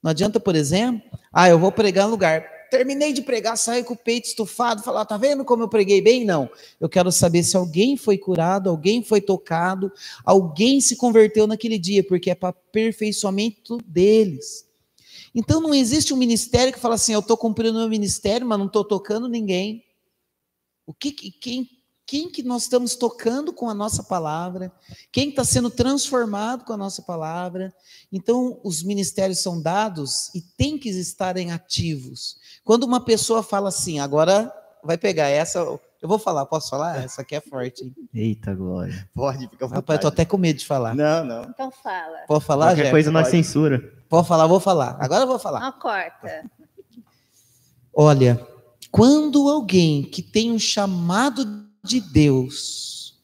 Não 0.02 0.10
adianta, 0.10 0.38
por 0.38 0.54
exemplo, 0.54 1.02
ah, 1.32 1.48
eu 1.48 1.58
vou 1.58 1.72
pregar 1.72 2.06
no 2.06 2.10
lugar. 2.10 2.44
Terminei 2.70 3.12
de 3.12 3.22
pregar, 3.22 3.56
saí 3.56 3.84
com 3.84 3.94
o 3.94 3.96
peito 3.96 4.26
estufado, 4.26 4.82
falar, 4.82 5.04
tá 5.04 5.16
vendo 5.16 5.44
como 5.44 5.62
eu 5.62 5.68
preguei 5.68 6.00
bem? 6.00 6.24
Não. 6.24 6.50
Eu 6.80 6.88
quero 6.88 7.12
saber 7.12 7.42
se 7.42 7.56
alguém 7.56 7.96
foi 7.96 8.16
curado, 8.16 8.70
alguém 8.70 9.02
foi 9.02 9.20
tocado, 9.20 9.92
alguém 10.24 10.80
se 10.80 10.96
converteu 10.96 11.46
naquele 11.46 11.78
dia, 11.78 12.02
porque 12.02 12.30
é 12.30 12.34
para 12.34 12.48
aperfeiçoamento 12.48 13.78
deles. 13.86 14.66
Então 15.34 15.60
não 15.60 15.74
existe 15.74 16.12
um 16.12 16.16
ministério 16.16 16.72
que 16.72 16.78
fala 16.78 16.94
assim, 16.94 17.12
eu 17.12 17.20
estou 17.20 17.36
cumprindo 17.36 17.76
o 17.76 17.80
meu 17.80 17.88
ministério, 17.88 18.46
mas 18.46 18.58
não 18.58 18.66
estou 18.66 18.84
tocando 18.84 19.28
ninguém. 19.28 19.84
O 20.86 20.92
que, 20.92 21.12
quem, 21.12 21.68
quem 22.04 22.28
que 22.28 22.42
nós 22.42 22.64
estamos 22.64 22.94
tocando 22.94 23.52
com 23.52 23.70
a 23.70 23.74
nossa 23.74 24.02
palavra? 24.02 24.70
Quem 25.10 25.30
está 25.30 25.44
sendo 25.44 25.70
transformado 25.70 26.64
com 26.64 26.72
a 26.72 26.76
nossa 26.76 27.00
palavra? 27.00 27.72
Então 28.12 28.60
os 28.62 28.82
ministérios 28.82 29.38
são 29.38 29.60
dados 29.60 30.30
e 30.34 30.42
tem 30.42 30.76
que 30.76 30.90
estarem 30.90 31.52
ativos. 31.52 32.36
Quando 32.64 32.84
uma 32.84 33.02
pessoa 33.02 33.42
fala 33.42 33.70
assim, 33.70 34.00
agora 34.00 34.52
vai 34.84 34.98
pegar 34.98 35.28
essa, 35.28 35.60
eu 35.60 36.08
vou 36.08 36.18
falar, 36.18 36.44
posso 36.46 36.68
falar? 36.68 37.02
Essa 37.02 37.22
aqui 37.22 37.36
é 37.36 37.40
forte. 37.40 37.84
Hein? 37.84 37.94
Eita, 38.12 38.52
Glória. 38.54 39.08
Pode, 39.14 39.48
fica 39.48 39.64
à 39.64 39.68
vontade. 39.68 39.74
Rapaz, 39.76 39.96
eu 39.98 40.02
tô 40.02 40.08
até 40.08 40.24
com 40.24 40.36
medo 40.36 40.58
de 40.58 40.66
falar. 40.66 40.94
Não, 40.94 41.24
não. 41.24 41.44
Então 41.44 41.70
fala. 41.70 42.18
Pode 42.26 42.44
falar, 42.44 42.74
Qualquer 42.74 42.90
coisa 42.90 43.10
na 43.10 43.24
censura. 43.24 44.01
Pode 44.12 44.28
falar, 44.28 44.46
vou 44.46 44.60
falar. 44.60 44.98
Agora 45.00 45.22
eu 45.22 45.26
vou 45.26 45.38
falar. 45.38 45.60
Não 45.60 45.72
corta. 45.72 46.44
Olha, 47.94 48.46
quando 48.90 49.48
alguém 49.48 50.02
que 50.02 50.20
tem 50.20 50.52
um 50.52 50.58
chamado 50.58 51.66
de 51.82 51.98
Deus, 51.98 53.18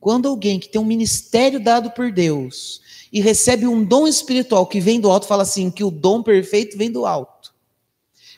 quando 0.00 0.26
alguém 0.26 0.58
que 0.58 0.70
tem 0.70 0.80
um 0.80 0.86
ministério 0.86 1.62
dado 1.62 1.90
por 1.90 2.10
Deus 2.10 2.80
e 3.12 3.20
recebe 3.20 3.66
um 3.66 3.84
dom 3.84 4.06
espiritual 4.06 4.66
que 4.66 4.80
vem 4.80 4.98
do 4.98 5.10
alto, 5.10 5.26
fala 5.26 5.42
assim 5.42 5.70
que 5.70 5.84
o 5.84 5.90
dom 5.90 6.22
perfeito 6.22 6.78
vem 6.78 6.90
do 6.90 7.04
alto. 7.04 7.52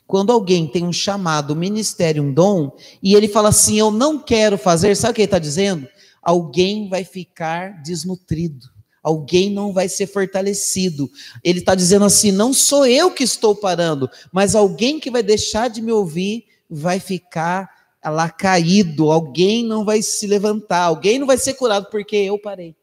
Quando 0.05 0.33
alguém 0.33 0.67
tem 0.67 0.85
um 0.85 0.93
chamado, 0.93 1.55
um 1.55 1.57
ministério, 1.57 2.25
um 2.25 2.35
dom, 2.35 2.77
e 3.01 3.15
ele 3.15 3.29
fala 3.29 3.51
assim, 3.51 3.79
eu 3.79 3.93
não 3.93 4.19
quero 4.19 4.59
fazer, 4.59 4.97
sabe 4.97 5.13
o 5.13 5.15
que 5.15 5.21
ele 5.21 5.27
está 5.27 5.39
dizendo? 5.39 5.87
Alguém 6.21 6.89
vai 6.89 7.05
ficar 7.05 7.81
desnutrido 7.85 8.72
alguém 9.03 9.51
não 9.51 9.73
vai 9.73 9.89
ser 9.89 10.07
fortalecido. 10.07 11.11
Ele 11.43 11.59
está 11.59 11.75
dizendo 11.75 12.05
assim: 12.05 12.31
não 12.31 12.53
sou 12.53 12.87
eu 12.87 13.11
que 13.11 13.25
estou 13.25 13.55
parando, 13.55 14.09
mas 14.31 14.55
alguém 14.55 15.01
que 15.01 15.11
vai 15.11 15.23
deixar 15.23 15.69
de 15.69 15.83
me 15.83 15.93
ouvir 15.93 16.47
vai 16.71 17.01
ficar 17.01 17.69
lá 18.05 18.31
caído, 18.31 19.11
alguém 19.11 19.65
não 19.65 19.85
vai 19.85 20.03
se 20.03 20.27
levantar, 20.27 20.85
alguém 20.85 21.19
não 21.19 21.27
vai 21.27 21.39
ser 21.39 21.55
curado 21.55 21.89
porque 21.91 22.17
eu 22.17 22.39
parei. 22.39 22.75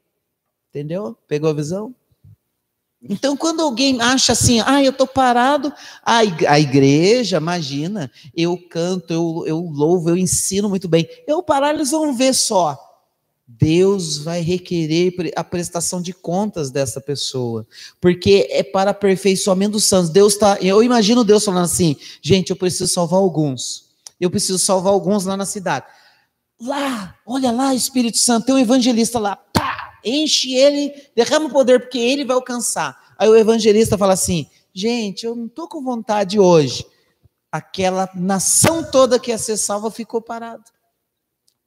Entendeu? 0.69 1.17
Pegou 1.27 1.49
a 1.49 1.53
visão? 1.53 1.93
Então, 3.01 3.35
quando 3.35 3.61
alguém 3.61 3.99
acha 4.01 4.33
assim, 4.33 4.61
ah, 4.65 4.83
eu 4.83 4.91
estou 4.91 5.07
parado, 5.07 5.73
a 6.03 6.59
igreja, 6.59 7.37
imagina, 7.37 8.11
eu 8.35 8.57
canto, 8.69 9.13
eu, 9.13 9.43
eu 9.47 9.59
louvo, 9.59 10.09
eu 10.09 10.17
ensino 10.17 10.67
muito 10.69 10.87
bem. 10.87 11.07
Eu 11.25 11.41
parar, 11.41 11.73
eles 11.73 11.91
vão 11.91 12.13
ver 12.13 12.33
só 12.33 12.88
Deus 13.51 14.19
vai 14.19 14.41
requerer 14.41 15.11
a 15.35 15.43
prestação 15.43 15.99
de 16.01 16.13
contas 16.13 16.69
dessa 16.69 17.01
pessoa, 17.01 17.65
porque 17.99 18.47
é 18.51 18.61
para 18.61 18.91
aperfeiçoamento 18.91 19.71
dos 19.71 19.85
santos. 19.85 20.11
Deus 20.11 20.33
está, 20.33 20.59
eu 20.61 20.83
imagino 20.83 21.23
Deus 21.23 21.43
falando 21.43 21.65
assim, 21.65 21.97
gente, 22.21 22.51
eu 22.51 22.55
preciso 22.55 22.87
salvar 22.93 23.19
alguns, 23.19 23.89
eu 24.21 24.29
preciso 24.29 24.59
salvar 24.59 24.93
alguns 24.93 25.25
lá 25.25 25.35
na 25.35 25.45
cidade. 25.45 25.87
Lá, 26.61 27.15
olha 27.25 27.51
lá, 27.51 27.73
Espírito 27.73 28.19
Santo, 28.19 28.45
tem 28.45 28.55
um 28.55 28.59
evangelista 28.59 29.17
lá, 29.17 29.35
pá, 29.35 29.99
enche 30.05 30.53
ele, 30.53 30.93
derrama 31.15 31.47
o 31.47 31.51
poder, 31.51 31.79
porque 31.79 31.97
ele 31.97 32.23
vai 32.23 32.35
alcançar. 32.35 33.15
Aí 33.17 33.27
o 33.27 33.35
evangelista 33.35 33.97
fala 33.97 34.13
assim, 34.13 34.47
gente, 34.71 35.25
eu 35.25 35.35
não 35.35 35.47
estou 35.47 35.67
com 35.67 35.83
vontade 35.83 36.39
hoje. 36.39 36.85
Aquela 37.51 38.07
nação 38.13 38.83
toda 38.83 39.17
que 39.19 39.31
ia 39.31 39.39
ser 39.39 39.57
salva 39.57 39.89
ficou 39.89 40.21
parada 40.21 40.63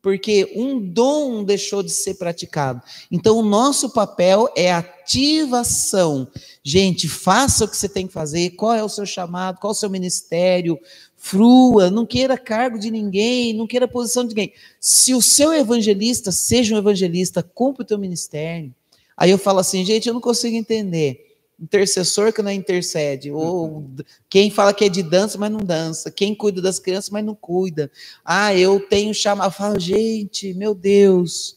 porque 0.02 0.52
um 0.56 0.80
dom 0.80 1.44
deixou 1.44 1.80
de 1.80 1.92
ser 1.92 2.14
praticado. 2.14 2.82
Então, 3.10 3.38
o 3.38 3.42
nosso 3.42 3.90
papel 3.90 4.52
é 4.56 4.72
ativação. 4.72 6.26
Gente, 6.62 7.08
faça 7.08 7.64
o 7.64 7.68
que 7.68 7.76
você 7.76 7.88
tem 7.88 8.08
que 8.08 8.12
fazer, 8.12 8.50
qual 8.50 8.74
é 8.74 8.82
o 8.82 8.88
seu 8.88 9.06
chamado, 9.06 9.60
qual 9.60 9.70
é 9.70 9.76
o 9.76 9.78
seu 9.78 9.88
ministério, 9.88 10.76
frua, 11.16 11.88
não 11.88 12.04
queira 12.04 12.36
cargo 12.36 12.80
de 12.80 12.90
ninguém, 12.90 13.52
não 13.52 13.66
queira 13.66 13.86
posição 13.86 14.24
de 14.24 14.30
ninguém. 14.30 14.52
Se 14.80 15.14
o 15.14 15.22
seu 15.22 15.52
evangelista 15.52 16.32
seja 16.32 16.74
um 16.74 16.78
evangelista, 16.78 17.40
cumpra 17.40 17.84
o 17.84 17.86
teu 17.86 17.96
ministério. 17.96 18.74
Aí 19.16 19.30
eu 19.30 19.38
falo 19.38 19.60
assim, 19.60 19.84
gente, 19.84 20.08
eu 20.08 20.14
não 20.14 20.20
consigo 20.20 20.56
entender. 20.56 21.31
Intercessor 21.62 22.32
que 22.32 22.42
não 22.42 22.50
intercede, 22.50 23.30
ou 23.30 23.88
quem 24.28 24.50
fala 24.50 24.74
que 24.74 24.84
é 24.84 24.88
de 24.88 25.00
dança, 25.00 25.38
mas 25.38 25.50
não 25.50 25.60
dança, 25.60 26.10
quem 26.10 26.34
cuida 26.34 26.60
das 26.60 26.80
crianças, 26.80 27.10
mas 27.10 27.24
não 27.24 27.36
cuida. 27.36 27.88
Ah, 28.24 28.52
eu 28.52 28.80
tenho 28.80 29.14
chamado, 29.14 29.52
falo, 29.52 29.78
gente, 29.78 30.52
meu 30.54 30.74
Deus. 30.74 31.56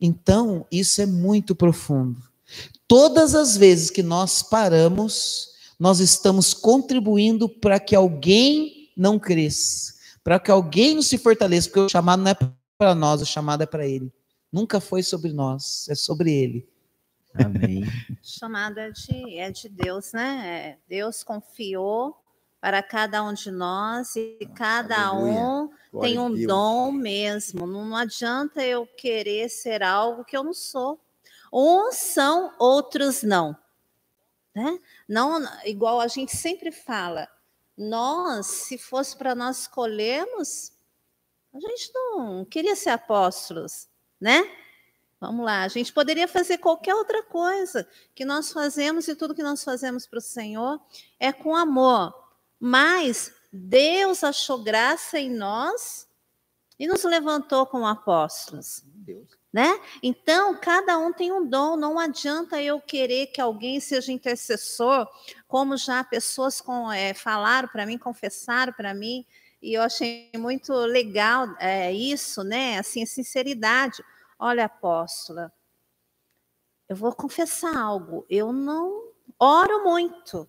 Então, 0.00 0.66
isso 0.70 1.00
é 1.00 1.06
muito 1.06 1.54
profundo. 1.54 2.20
Todas 2.88 3.36
as 3.36 3.56
vezes 3.56 3.88
que 3.88 4.02
nós 4.02 4.42
paramos, 4.42 5.50
nós 5.78 6.00
estamos 6.00 6.52
contribuindo 6.52 7.48
para 7.48 7.78
que 7.78 7.94
alguém 7.94 8.90
não 8.96 9.16
cresça, 9.16 9.94
para 10.24 10.40
que 10.40 10.50
alguém 10.50 10.96
não 10.96 11.02
se 11.02 11.18
fortaleça, 11.18 11.68
porque 11.68 11.80
o 11.80 11.88
chamado 11.88 12.22
não 12.22 12.32
é 12.32 12.36
para 12.76 12.94
nós, 12.96 13.22
o 13.22 13.26
chamado 13.26 13.62
é 13.62 13.66
para 13.66 13.86
ele. 13.86 14.12
Nunca 14.52 14.80
foi 14.80 15.04
sobre 15.04 15.32
nós, 15.32 15.86
é 15.88 15.94
sobre 15.94 16.32
ele. 16.32 16.73
Amém. 17.34 17.84
Chamada 18.22 18.82
é 18.82 18.90
de, 18.90 19.38
é 19.38 19.50
de 19.50 19.68
Deus, 19.68 20.12
né? 20.12 20.42
É, 20.46 20.78
Deus 20.88 21.24
confiou 21.24 22.16
para 22.60 22.82
cada 22.82 23.22
um 23.22 23.34
de 23.34 23.50
nós 23.50 24.16
e 24.16 24.38
cada 24.54 25.08
Aleluia. 25.08 25.32
um 25.32 25.70
Glória 25.92 26.10
tem 26.10 26.18
um 26.18 26.46
dom 26.46 26.92
mesmo. 26.92 27.66
Não, 27.66 27.84
não 27.84 27.96
adianta 27.96 28.64
eu 28.64 28.86
querer 28.86 29.48
ser 29.48 29.82
algo 29.82 30.24
que 30.24 30.36
eu 30.36 30.42
não 30.42 30.54
sou. 30.54 30.98
Uns 31.52 31.96
são, 31.96 32.54
outros 32.58 33.22
não. 33.22 33.56
Né? 34.54 34.78
Não, 35.08 35.40
igual 35.64 36.00
a 36.00 36.08
gente 36.08 36.36
sempre 36.36 36.72
fala, 36.72 37.28
nós, 37.76 38.46
se 38.46 38.78
fosse 38.78 39.16
para 39.16 39.34
nós 39.34 39.62
escolhermos, 39.62 40.72
a 41.52 41.60
gente 41.60 41.92
não 41.92 42.44
queria 42.44 42.74
ser 42.74 42.90
apóstolos, 42.90 43.88
né? 44.20 44.42
Vamos 45.26 45.46
lá, 45.46 45.62
a 45.62 45.68
gente 45.68 45.92
poderia 45.92 46.28
fazer 46.28 46.58
qualquer 46.58 46.94
outra 46.94 47.22
coisa 47.22 47.88
que 48.14 48.24
nós 48.24 48.52
fazemos 48.52 49.08
e 49.08 49.16
tudo 49.16 49.34
que 49.34 49.42
nós 49.42 49.64
fazemos 49.64 50.06
para 50.06 50.18
o 50.18 50.22
Senhor 50.22 50.78
é 51.18 51.32
com 51.32 51.56
amor. 51.56 52.12
Mas 52.60 53.32
Deus 53.50 54.22
achou 54.22 54.62
graça 54.62 55.18
em 55.18 55.30
nós 55.30 56.06
e 56.78 56.86
nos 56.86 57.04
levantou 57.04 57.64
como 57.66 57.86
apóstolos 57.86 58.82
Deus. 58.84 59.28
né? 59.52 59.80
Então, 60.02 60.58
cada 60.60 60.98
um 60.98 61.10
tem 61.10 61.32
um 61.32 61.46
dom, 61.46 61.74
não 61.76 61.98
adianta 61.98 62.60
eu 62.60 62.80
querer 62.80 63.28
que 63.28 63.40
alguém 63.40 63.80
seja 63.80 64.12
intercessor, 64.12 65.08
como 65.48 65.76
já 65.76 66.04
pessoas 66.04 66.60
com, 66.60 66.92
é, 66.92 67.14
falaram 67.14 67.68
para 67.68 67.86
mim, 67.86 67.96
confessaram 67.96 68.72
para 68.72 68.92
mim, 68.92 69.24
e 69.64 69.72
eu 69.72 69.82
achei 69.82 70.30
muito 70.36 70.74
legal 70.74 71.48
é, 71.58 71.90
isso, 71.90 72.44
né? 72.44 72.78
Assim, 72.78 73.06
sinceridade. 73.06 74.04
Olha, 74.38 74.64
apóstola, 74.66 75.52
eu 76.88 76.96
vou 76.96 77.14
confessar 77.14 77.76
algo, 77.76 78.26
eu 78.28 78.52
não 78.52 79.12
oro 79.38 79.84
muito. 79.84 80.48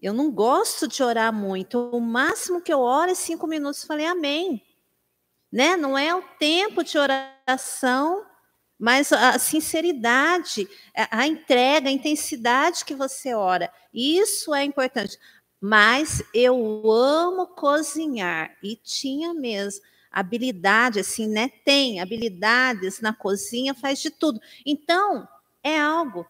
Eu 0.00 0.12
não 0.12 0.30
gosto 0.30 0.88
de 0.88 1.02
orar 1.02 1.32
muito. 1.32 1.78
O 1.78 2.00
máximo 2.00 2.60
que 2.60 2.72
eu 2.72 2.80
oro 2.80 3.12
é 3.12 3.14
cinco 3.14 3.46
minutos. 3.46 3.84
Falei, 3.84 4.04
amém 4.04 4.60
né? 5.52 5.76
Não 5.76 5.98
é 5.98 6.14
o 6.14 6.22
tempo 6.38 6.82
de 6.82 6.96
oração, 6.96 8.24
mas 8.78 9.12
a 9.12 9.38
sinceridade, 9.38 10.66
a 11.10 11.26
entrega, 11.26 11.88
a 11.90 11.92
intensidade 11.92 12.84
que 12.84 12.94
você 12.94 13.34
ora. 13.34 13.70
Isso 13.92 14.54
é 14.54 14.64
importante. 14.64 15.18
Mas 15.60 16.24
eu 16.34 16.90
amo 16.90 17.46
cozinhar 17.48 18.56
e 18.62 18.74
tinha 18.74 19.34
mesmo 19.34 19.84
habilidade, 20.12 21.00
assim, 21.00 21.26
né? 21.26 21.50
Tem 21.64 22.00
habilidades 22.00 23.00
na 23.00 23.12
cozinha, 23.12 23.74
faz 23.74 24.00
de 24.00 24.10
tudo. 24.10 24.40
Então, 24.64 25.26
é 25.62 25.78
algo. 25.80 26.26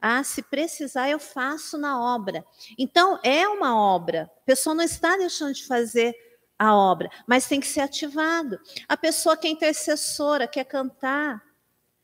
Ah, 0.00 0.24
se 0.24 0.42
precisar, 0.42 1.10
eu 1.10 1.18
faço 1.18 1.78
na 1.78 2.00
obra. 2.00 2.44
Então, 2.78 3.20
é 3.22 3.46
uma 3.46 3.78
obra. 3.78 4.30
A 4.38 4.46
pessoa 4.46 4.74
não 4.74 4.82
está 4.82 5.16
deixando 5.16 5.54
de 5.54 5.66
fazer 5.66 6.14
a 6.58 6.74
obra, 6.74 7.10
mas 7.26 7.46
tem 7.46 7.60
que 7.60 7.66
ser 7.66 7.80
ativado. 7.80 8.58
A 8.88 8.96
pessoa 8.96 9.36
que 9.36 9.46
é 9.46 9.50
intercessora, 9.50 10.48
quer 10.48 10.64
cantar. 10.64 11.42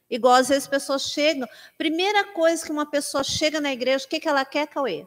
Igual 0.08 0.34
às 0.34 0.48
vezes 0.48 0.64
as 0.64 0.70
pessoas 0.70 1.10
chegam. 1.10 1.48
Primeira 1.76 2.24
coisa 2.32 2.64
que 2.64 2.72
uma 2.72 2.86
pessoa 2.88 3.24
chega 3.24 3.60
na 3.60 3.72
igreja, 3.72 4.04
o 4.06 4.08
que, 4.08 4.20
que 4.20 4.28
ela 4.28 4.44
quer, 4.44 4.66
Cauê? 4.66 5.06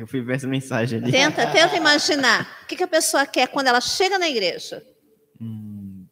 Eu 0.00 0.06
fui 0.06 0.20
ver 0.20 0.36
essa 0.36 0.46
mensagem 0.46 1.00
ali. 1.00 1.10
Tenta, 1.10 1.50
tenta 1.50 1.76
imaginar. 1.76 2.60
O 2.62 2.66
que, 2.66 2.76
que 2.76 2.82
a 2.82 2.88
pessoa 2.88 3.26
quer 3.26 3.48
quando 3.48 3.68
ela 3.68 3.80
chega 3.80 4.18
na 4.18 4.28
igreja? 4.28 4.84
Hum, 5.40 6.06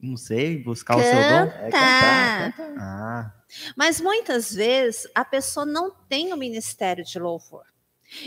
não 0.00 0.16
sei, 0.16 0.62
buscar 0.62 0.96
o 0.96 1.02
seu 1.02 1.12
dom? 1.12 1.52
É 1.60 1.70
Cantar. 1.70 2.52
cantar, 2.52 2.74
Ah, 2.78 3.32
Mas 3.76 4.00
muitas 4.00 4.52
vezes 4.54 5.08
a 5.14 5.24
pessoa 5.24 5.64
não 5.64 5.90
tem 5.90 6.32
o 6.32 6.36
ministério 6.36 7.04
de 7.04 7.18
louvor. 7.18 7.64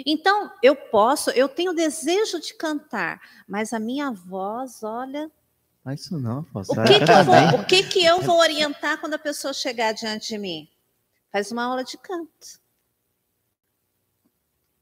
Então, 0.05 0.51
eu 0.63 0.75
posso, 0.75 1.29
eu 1.31 1.47
tenho 1.47 1.73
desejo 1.73 2.39
de 2.41 2.53
cantar, 2.55 3.21
mas 3.47 3.73
a 3.73 3.79
minha 3.79 4.11
voz, 4.11 4.83
olha, 4.83 5.31
faz 5.83 6.01
isso 6.01 6.19
não, 6.19 6.43
posso. 6.45 6.71
o 6.73 6.83
que, 6.83 6.99
que 6.99 7.11
eu 7.11 7.23
vou, 7.23 7.59
o 7.61 7.65
que, 7.65 7.83
que 7.83 8.05
eu 8.05 8.21
vou 8.21 8.39
orientar 8.39 8.99
quando 8.99 9.13
a 9.13 9.19
pessoa 9.19 9.53
chegar 9.53 9.93
diante 9.93 10.29
de 10.29 10.37
mim? 10.37 10.67
Faz 11.31 11.51
uma 11.51 11.63
aula 11.63 11.83
de 11.83 11.97
canto. 11.97 12.59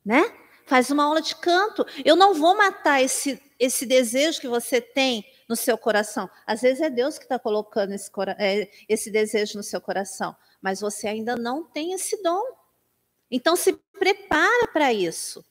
Né? 0.05 0.31
Faz 0.65 0.89
uma 0.89 1.03
aula 1.03 1.21
de 1.21 1.35
canto. 1.35 1.85
Eu 2.03 2.15
não 2.15 2.33
vou 2.33 2.55
matar 2.55 3.01
esse, 3.01 3.41
esse 3.59 3.85
desejo 3.85 4.39
que 4.39 4.47
você 4.47 4.79
tem 4.79 5.25
no 5.47 5.55
seu 5.55 5.77
coração. 5.77 6.29
Às 6.45 6.61
vezes 6.61 6.81
é 6.81 6.89
Deus 6.89 7.17
que 7.17 7.25
está 7.25 7.39
colocando 7.39 7.93
esse, 7.93 8.09
é, 8.37 8.69
esse 8.89 9.11
desejo 9.11 9.57
no 9.57 9.63
seu 9.63 9.79
coração, 9.79 10.35
mas 10.61 10.81
você 10.81 11.07
ainda 11.07 11.35
não 11.35 11.63
tem 11.63 11.93
esse 11.93 12.21
dom. 12.21 12.43
Então 13.29 13.55
se 13.55 13.73
prepara 13.97 14.67
para 14.71 14.93
isso. 14.93 15.43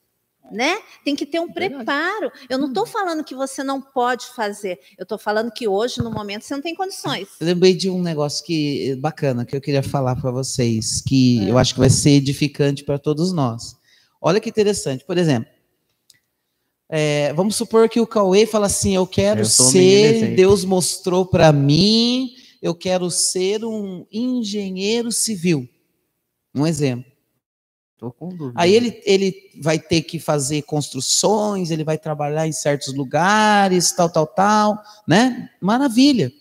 Né? 0.51 0.77
Tem 1.03 1.15
que 1.15 1.25
ter 1.25 1.39
um 1.39 1.47
Verdade. 1.51 1.73
preparo. 1.73 2.31
Eu 2.47 2.59
não 2.59 2.67
estou 2.67 2.85
falando 2.85 3.23
que 3.23 3.33
você 3.33 3.63
não 3.63 3.81
pode 3.81 4.27
fazer. 4.27 4.79
Eu 4.95 5.01
estou 5.01 5.17
falando 5.17 5.51
que 5.51 5.67
hoje, 5.67 6.03
no 6.03 6.11
momento, 6.11 6.43
você 6.43 6.53
não 6.53 6.61
tem 6.61 6.75
condições. 6.75 7.29
Eu 7.39 7.47
lembrei 7.47 7.73
de 7.73 7.89
um 7.89 7.99
negócio 7.99 8.45
que 8.45 8.95
bacana 8.97 9.43
que 9.43 9.55
eu 9.55 9.61
queria 9.61 9.81
falar 9.81 10.15
para 10.15 10.29
vocês, 10.29 11.01
que 11.01 11.47
eu 11.49 11.57
acho 11.57 11.73
que 11.73 11.79
vai 11.79 11.89
ser 11.89 12.11
edificante 12.11 12.83
para 12.83 12.99
todos 12.99 13.33
nós. 13.33 13.75
Olha 14.27 14.41
que 14.41 14.49
interessante, 14.49 15.05
por 15.05 15.19
exemplo, 15.19 15.47
é, 16.89 17.31
vamos 17.33 17.55
supor 17.55 17.87
que 17.87 17.99
o 17.99 18.07
Cauê 18.07 18.47
fala 18.47 18.65
assim: 18.65 18.95
Eu 18.95 19.05
quero 19.05 19.41
Eu 19.41 19.45
ser. 19.45 20.35
Deus 20.35 20.65
mostrou 20.65 21.27
para 21.27 21.51
mim, 21.51 22.31
eu 22.59 22.73
quero 22.73 23.11
ser 23.11 23.63
um 23.63 24.03
engenheiro 24.11 25.11
civil. 25.11 25.69
Um 26.55 26.65
exemplo. 26.65 27.05
Tô 27.99 28.11
com 28.11 28.29
dúvida. 28.29 28.59
Aí 28.59 28.73
ele, 28.73 28.99
ele 29.05 29.35
vai 29.61 29.77
ter 29.77 30.01
que 30.01 30.17
fazer 30.17 30.63
construções, 30.63 31.69
ele 31.69 31.83
vai 31.83 31.99
trabalhar 31.99 32.47
em 32.47 32.51
certos 32.51 32.95
lugares, 32.95 33.91
tal, 33.91 34.09
tal, 34.09 34.25
tal, 34.25 34.83
né? 35.07 35.51
Maravilha. 35.61 36.33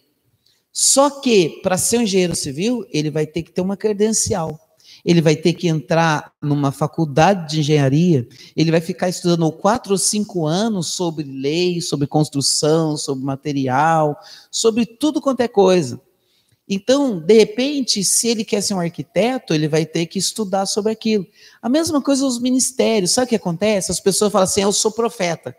Só 0.73 1.21
que, 1.21 1.61
para 1.63 1.77
ser 1.77 1.99
um 1.99 2.03
engenheiro 2.03 2.35
civil, 2.35 2.87
ele 2.91 3.11
vai 3.11 3.27
ter 3.27 3.43
que 3.43 3.53
ter 3.53 3.61
uma 3.61 3.77
credencial. 3.77 4.59
Ele 5.05 5.21
vai 5.21 5.37
ter 5.37 5.53
que 5.53 5.69
entrar 5.69 6.33
numa 6.41 6.73
faculdade 6.73 7.51
de 7.51 7.61
engenharia, 7.61 8.27
ele 8.57 8.71
vai 8.71 8.81
ficar 8.81 9.09
estudando 9.09 9.51
quatro 9.53 9.93
ou 9.93 9.99
cinco 9.99 10.47
anos 10.47 10.89
sobre 10.89 11.25
lei, 11.25 11.81
sobre 11.81 12.07
construção, 12.07 12.97
sobre 12.97 13.25
material, 13.25 14.19
sobre 14.51 14.87
tudo 14.87 15.21
quanto 15.21 15.41
é 15.41 15.49
coisa. 15.49 16.01
Então, 16.69 17.21
de 17.21 17.35
repente, 17.35 18.03
se 18.03 18.29
ele 18.29 18.45
quer 18.45 18.63
ser 18.63 18.75
um 18.75 18.81
arquiteto, 18.81 19.53
ele 19.53 19.69
vai 19.69 19.85
ter 19.85 20.07
que 20.07 20.19
estudar 20.19 20.65
sobre 20.65 20.93
aquilo. 20.93 21.27
A 21.61 21.69
mesma 21.69 22.01
coisa 22.01 22.25
os 22.25 22.41
ministérios. 22.41 23.11
Sabe 23.11 23.27
o 23.27 23.29
que 23.29 23.37
acontece? 23.37 23.93
As 23.93 24.01
pessoas 24.01 24.33
falam 24.33 24.45
assim: 24.45 24.63
eu 24.63 24.73
sou 24.73 24.91
profeta. 24.91 25.55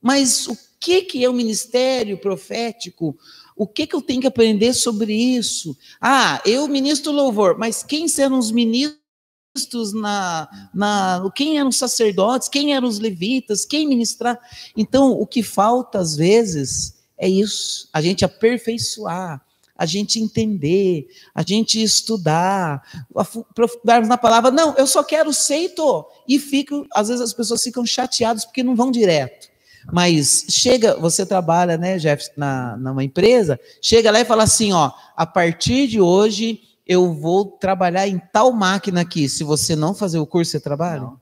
Mas 0.00 0.46
o 0.46 0.56
que, 0.78 1.02
que 1.02 1.24
é 1.24 1.28
o 1.28 1.32
ministério 1.32 2.16
profético? 2.18 3.18
O 3.56 3.66
que, 3.66 3.86
que 3.86 3.94
eu 3.94 4.02
tenho 4.02 4.20
que 4.20 4.26
aprender 4.26 4.72
sobre 4.74 5.12
isso? 5.12 5.76
Ah, 6.00 6.42
eu 6.44 6.66
ministro 6.66 7.12
louvor, 7.12 7.56
mas 7.58 7.82
quem 7.82 8.06
eram 8.18 8.38
os 8.38 8.50
ministros 8.50 9.92
na, 9.92 10.48
na. 10.74 11.30
Quem 11.34 11.58
eram 11.58 11.68
os 11.68 11.76
sacerdotes? 11.76 12.48
Quem 12.48 12.74
eram 12.74 12.88
os 12.88 12.98
levitas? 12.98 13.64
Quem 13.64 13.86
ministrar? 13.86 14.38
Então, 14.76 15.12
o 15.12 15.26
que 15.26 15.42
falta 15.42 15.98
às 15.98 16.16
vezes 16.16 16.94
é 17.16 17.28
isso: 17.28 17.88
a 17.92 18.00
gente 18.00 18.24
aperfeiçoar 18.24 19.44
a 19.76 19.86
gente 19.86 20.20
entender, 20.20 21.08
a 21.34 21.42
gente 21.42 21.82
estudar, 21.82 22.80
aprofundarmos 23.14 24.08
na 24.08 24.16
palavra. 24.16 24.50
Não, 24.50 24.74
eu 24.76 24.86
só 24.86 25.02
quero 25.02 25.32
ser 25.32 25.70
tô. 25.70 26.08
E 26.28 26.38
fico, 26.38 26.86
às 26.92 27.08
vezes 27.08 27.20
as 27.20 27.34
pessoas 27.34 27.62
ficam 27.62 27.84
chateadas 27.84 28.44
porque 28.44 28.62
não 28.62 28.76
vão 28.76 28.90
direto. 28.90 29.48
Mas 29.92 30.46
chega, 30.48 30.96
você 30.98 31.24
trabalha, 31.26 31.76
né, 31.76 31.98
Jeff, 31.98 32.30
na, 32.36 32.76
numa 32.76 33.04
empresa, 33.04 33.58
chega 33.82 34.10
lá 34.10 34.20
e 34.20 34.24
fala 34.24 34.42
assim, 34.44 34.72
ó, 34.72 34.90
a 35.16 35.26
partir 35.26 35.86
de 35.86 36.00
hoje 36.00 36.60
eu 36.86 37.12
vou 37.14 37.46
trabalhar 37.46 38.06
em 38.08 38.18
tal 38.32 38.52
máquina 38.52 39.00
aqui. 39.02 39.28
Se 39.28 39.42
você 39.44 39.74
não 39.76 39.94
fazer 39.94 40.18
o 40.18 40.26
curso, 40.26 40.52
você 40.52 40.60
trabalha? 40.60 41.00
Não. 41.02 41.20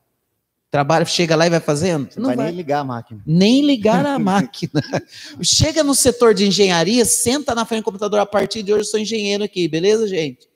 Trabalha, 0.71 1.05
chega 1.05 1.37
lá 1.37 1.47
e 1.47 1.51
vai 1.51 1.61
fazendo? 1.61 2.11
Você 2.11 2.19
não 2.19 2.29
vai 2.29 2.37
vai 2.37 2.47
nem 2.47 2.57
ligar 2.57 2.79
a 2.81 2.85
máquina. 2.85 3.23
nem 3.27 3.61
ligar 3.63 4.07
a 4.07 4.19
máquina. 4.19 4.81
Chega 5.43 5.85
no 5.85 5.95
setor 5.95 6.33
de 6.33 6.47
engenharia, 6.47 7.05
senta 7.05 7.55
na 7.55 7.67
frente 7.67 7.83
do 7.83 7.85
computador, 7.85 8.19
a 8.21 8.25
partir 8.25 8.63
de 8.63 8.73
hoje 8.73 8.81
eu 8.81 8.87
sou 8.87 8.99
engenheiro 8.99 9.45
aqui, 9.45 9.69
beleza, 9.69 10.09
gente? 10.09 10.49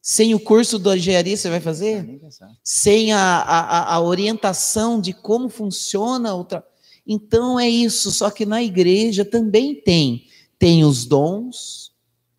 Sem 0.00 0.34
o 0.34 0.40
curso 0.40 0.78
da 0.78 0.96
engenharia, 0.96 1.36
você 1.36 1.50
vai 1.50 1.58
Ah, 1.58 1.62
fazer? 1.62 2.02
pensar. 2.18 2.48
sem 2.64 3.12
a, 3.12 3.18
a, 3.20 3.94
a- 3.96 4.00
orientação 4.00 4.98
de 4.98 5.12
como 5.12 5.50
funciona 5.50 6.34
o 6.34 6.42
tra... 6.44 6.64
Então 7.08 7.58
é 7.58 7.68
isso, 7.68 8.10
só 8.12 8.30
que 8.30 8.44
na 8.44 8.62
igreja 8.62 9.24
também 9.24 9.74
tem. 9.74 10.26
Tem 10.58 10.84
os 10.84 11.06
dons, 11.06 11.90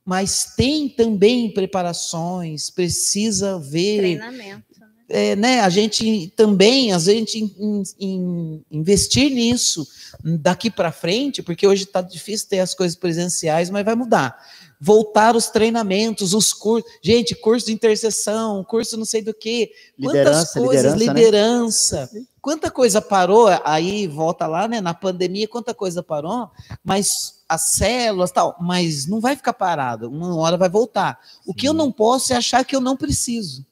mas 0.06 0.54
tem 0.56 0.88
também 0.88 1.52
preparações, 1.54 2.70
precisa 2.70 3.58
ver 3.58 3.98
Treinamento. 3.98 4.80
né? 4.80 4.88
é, 5.10 5.36
né, 5.36 5.60
a 5.62 5.70
gente 5.70 6.32
também, 6.36 6.92
a 6.94 7.00
gente 7.00 7.40
in- 7.40 7.84
in- 8.00 8.62
investir 8.70 9.32
nisso 9.32 9.88
daqui 10.24 10.70
para 10.70 10.92
frente, 10.92 11.42
porque 11.42 11.66
hoje 11.66 11.84
está 11.86 12.02
difícil 12.02 12.48
ter 12.50 12.60
as 12.60 12.76
coisas 12.76 12.96
presenciais, 12.98 13.70
mas 13.72 13.84
vai 13.84 13.96
mudar. 13.96 14.38
Voltar 14.82 15.36
os 15.36 15.48
treinamentos, 15.48 16.34
os 16.34 16.54
cursos. 16.54 16.90
Gente, 17.04 17.36
curso 17.36 17.66
de 17.66 17.74
intercessão, 17.74 18.64
curso 18.64 18.96
não 18.96 19.04
sei 19.04 19.22
do 19.22 19.34
que. 19.34 19.72
Quantas 20.02 20.14
Liderança, 20.20 20.60
coisas, 20.62 20.94
liderança, 20.94 22.10
né? 22.14 22.22
Quanta 22.50 22.72
coisa 22.72 23.00
parou, 23.00 23.48
aí 23.64 24.08
volta 24.08 24.48
lá, 24.48 24.68
né? 24.68 24.82
Na 24.82 24.92
pandemia, 24.92 25.48
quanta 25.48 25.72
coisa 25.72 26.02
parou, 26.02 26.50
mas 26.84 27.44
as 27.48 27.62
células 27.62 28.32
tal, 28.32 28.58
mas 28.60 29.06
não 29.06 29.20
vai 29.22 29.36
ficar 29.36 29.54
parado, 29.54 30.10
uma 30.10 30.36
hora 30.36 30.58
vai 30.58 30.68
voltar. 30.68 31.20
O 31.46 31.54
que 31.54 31.70
eu 31.70 31.74
não 31.74 31.92
posso 31.92 32.34
é 32.34 32.36
achar 32.36 32.66
que 32.66 32.76
eu 32.76 32.82
não 32.82 32.98
preciso. 32.98 33.64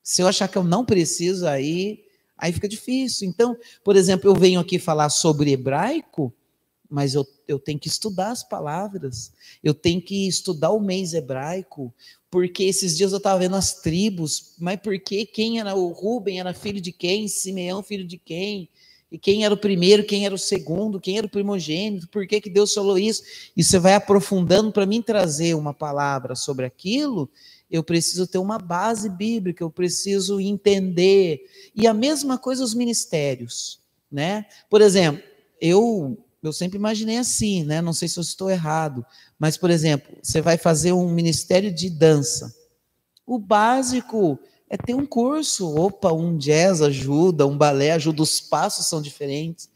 Se 0.00 0.22
eu 0.22 0.28
achar 0.28 0.46
que 0.46 0.56
eu 0.56 0.62
não 0.62 0.84
preciso, 0.84 1.44
aí, 1.44 2.04
aí 2.38 2.52
fica 2.52 2.68
difícil. 2.68 3.28
Então, 3.28 3.56
por 3.82 3.96
exemplo, 3.96 4.30
eu 4.30 4.34
venho 4.36 4.60
aqui 4.60 4.78
falar 4.78 5.08
sobre 5.08 5.50
hebraico, 5.50 6.32
mas 6.88 7.14
eu, 7.14 7.26
eu 7.48 7.58
tenho 7.58 7.80
que 7.80 7.88
estudar 7.88 8.30
as 8.30 8.44
palavras, 8.44 9.32
eu 9.60 9.74
tenho 9.74 10.00
que 10.00 10.28
estudar 10.28 10.70
o 10.70 10.78
mês 10.78 11.14
hebraico, 11.14 11.92
porque 12.30 12.64
esses 12.64 12.96
dias 12.96 13.12
eu 13.12 13.18
estava 13.18 13.40
vendo 13.40 13.56
as 13.56 13.74
tribos, 13.80 14.54
mas 14.58 14.78
por 14.80 14.98
que 15.00 15.26
quem 15.26 15.58
era 15.58 15.74
o 15.74 15.88
Ruben 15.88 16.38
era 16.38 16.54
filho 16.54 16.80
de 16.80 16.92
quem, 16.92 17.26
Simeão 17.26 17.82
filho 17.82 18.04
de 18.04 18.16
quem, 18.16 18.68
e 19.10 19.18
quem 19.18 19.44
era 19.44 19.52
o 19.52 19.56
primeiro, 19.56 20.04
quem 20.04 20.24
era 20.24 20.34
o 20.34 20.38
segundo, 20.38 21.00
quem 21.00 21.18
era 21.18 21.26
o 21.26 21.30
primogênito, 21.30 22.08
por 22.08 22.26
que, 22.28 22.40
que 22.40 22.48
Deus 22.48 22.72
falou 22.72 22.96
isso? 22.96 23.24
E 23.56 23.64
você 23.64 23.78
vai 23.78 23.94
aprofundando 23.94 24.70
para 24.70 24.86
mim 24.86 25.02
trazer 25.02 25.54
uma 25.54 25.74
palavra 25.74 26.36
sobre 26.36 26.64
aquilo, 26.64 27.28
eu 27.68 27.82
preciso 27.82 28.26
ter 28.26 28.38
uma 28.38 28.58
base 28.58 29.08
bíblica, 29.08 29.64
eu 29.64 29.70
preciso 29.70 30.40
entender. 30.40 31.44
E 31.74 31.88
a 31.88 31.94
mesma 31.94 32.38
coisa 32.38 32.62
os 32.62 32.74
ministérios, 32.74 33.80
né? 34.10 34.46
Por 34.68 34.80
exemplo, 34.80 35.22
eu 35.60 36.16
eu 36.42 36.52
sempre 36.52 36.78
imaginei 36.78 37.18
assim, 37.18 37.64
né? 37.64 37.80
Não 37.82 37.92
sei 37.92 38.08
se 38.08 38.18
eu 38.18 38.22
estou 38.22 38.50
errado, 38.50 39.04
mas 39.38 39.56
por 39.56 39.70
exemplo, 39.70 40.16
você 40.22 40.40
vai 40.40 40.56
fazer 40.56 40.92
um 40.92 41.08
ministério 41.10 41.72
de 41.72 41.90
dança. 41.90 42.54
O 43.26 43.38
básico 43.38 44.38
é 44.68 44.76
ter 44.76 44.94
um 44.94 45.04
curso. 45.06 45.74
Opa, 45.76 46.12
um 46.12 46.36
jazz 46.36 46.80
ajuda, 46.80 47.46
um 47.46 47.56
balé 47.56 47.92
ajuda, 47.92 48.22
os 48.22 48.40
passos 48.40 48.86
são 48.86 49.02
diferentes. 49.02 49.68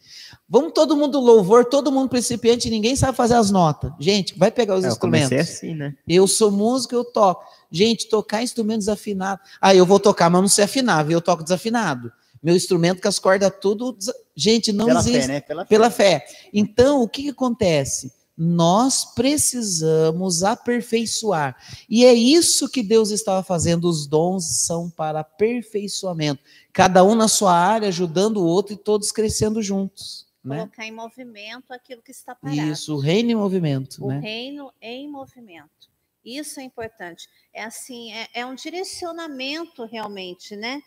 Vamos 0.49 0.73
todo 0.73 0.97
mundo 0.97 1.21
louvor, 1.21 1.65
todo 1.65 1.93
mundo 1.93 2.09
principiante, 2.09 2.69
ninguém 2.71 2.97
sabe 2.97 3.17
fazer 3.17 3.35
as 3.35 3.51
notas. 3.51 3.93
Gente, 3.99 4.37
vai 4.39 4.51
pegar 4.51 4.77
os 4.77 4.85
É, 4.85 4.89
eu 4.89 4.93
instrumentos. 4.93 5.29
comecei 5.29 5.55
assim, 5.55 5.75
né? 5.75 5.95
Eu 6.09 6.27
sou 6.27 6.51
músico, 6.51 6.95
eu 6.95 7.05
toco. 7.05 7.45
Gente, 7.71 8.09
tocar 8.09 8.43
instrumento 8.43 8.79
desafinado. 8.79 9.41
Ah, 9.61 9.75
eu 9.75 9.87
vou 9.87 9.99
tocar, 10.01 10.29
mas 10.31 10.41
não 10.43 10.49
sei 10.49 10.65
afinar, 10.65 11.03
viu? 11.05 11.19
Eu 11.19 11.23
toco 11.23 11.43
desafinado. 11.43 12.13
Meu 12.45 12.55
instrumento 12.55 13.01
com 13.01 13.09
as 13.09 13.19
cordas 13.19 13.51
tudo. 13.59 13.97
Gente, 14.37 14.71
não 14.71 14.85
Pela 14.85 15.01
existe. 15.01 15.21
fé, 15.23 15.27
né? 15.29 15.41
Pela 15.41 15.63
fé. 15.65 15.69
Pela 15.69 15.91
fé. 15.91 16.27
Então, 16.53 17.01
o 17.03 17.09
que, 17.09 17.23
que 17.23 17.31
acontece? 17.31 18.13
Nós 18.37 19.15
precisamos 19.15 20.43
aperfeiçoar. 20.45 21.57
E 21.89 22.05
é 22.05 22.13
isso 22.13 22.69
que 22.69 22.83
Deus 22.83 23.11
estava 23.11 23.43
fazendo. 23.43 23.89
Os 23.89 24.07
dons 24.07 24.67
são 24.67 24.91
para 24.91 25.21
aperfeiçoamento. 25.21 26.43
Cada 26.71 27.03
um 27.03 27.15
na 27.15 27.29
sua 27.29 27.57
área, 27.57 27.89
ajudando 27.89 28.37
o 28.39 28.47
outro 28.47 28.75
e 28.75 28.77
todos 28.77 29.11
crescendo 29.11 29.63
juntos. 29.63 30.27
Né? 30.45 30.59
Colocar 30.59 30.85
em 30.85 30.93
movimento 30.93 31.73
aquilo 31.73 32.03
que 32.03 32.11
está 32.11 32.35
parado. 32.35 32.61
Isso, 32.61 32.95
o 32.95 32.99
reino 32.99 33.31
em 33.31 33.35
movimento. 33.35 34.05
o 34.05 34.09
Né? 34.09 34.19
reino 34.19 34.71
em 34.83 35.09
movimento. 35.11 35.89
Isso 36.23 36.61
é 36.61 36.63
importante. 36.63 37.27
É 37.55 37.65
assim, 37.65 38.13
é, 38.13 38.29
é 38.35 38.45
um 38.45 38.55
direcionamento 38.55 39.85
realmente, 39.87 40.55
né? 40.57 40.83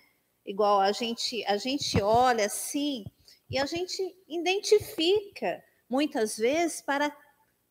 Igual 0.48 0.80
a 0.80 0.94
gente, 0.94 1.44
a 1.46 1.58
gente 1.58 2.02
olha 2.02 2.46
assim 2.46 3.06
e 3.50 3.60
a 3.60 3.66
gente 3.66 4.02
identifica 4.30 5.62
muitas 5.90 6.38
vezes 6.38 6.82
para 6.82 7.16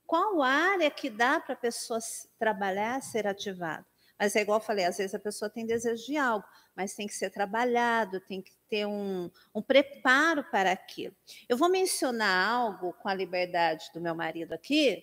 qual 0.07 0.43
área 0.43 0.91
que 0.91 1.09
dá 1.09 1.41
para 1.41 1.55
a 1.55 1.59
pessoa 1.59 1.99
trabalhar, 2.39 3.03
ser 3.03 3.27
ativada. 3.27 3.85
Mas 4.19 4.37
é 4.37 4.43
igual 4.43 4.59
eu 4.59 4.65
falei, 4.65 4.85
às 4.85 4.99
vezes 4.99 5.15
a 5.15 5.19
pessoa 5.19 5.51
tem 5.51 5.67
desejo 5.67 6.05
de 6.05 6.17
algo, 6.19 6.47
mas 6.75 6.95
tem 6.95 7.07
que 7.07 7.15
ser 7.15 7.31
trabalhado, 7.31 8.21
tem 8.21 8.43
que 8.43 8.53
ter 8.69 8.87
um, 8.87 9.31
um 9.55 9.63
preparo 9.63 10.45
para 10.45 10.71
aquilo. 10.71 11.15
Eu 11.49 11.57
vou 11.57 11.71
mencionar 11.71 12.47
algo 12.47 12.93
com 12.95 13.09
a 13.09 13.15
liberdade 13.15 13.91
do 13.95 14.01
meu 14.01 14.15
marido 14.15 14.53
aqui, 14.53 15.03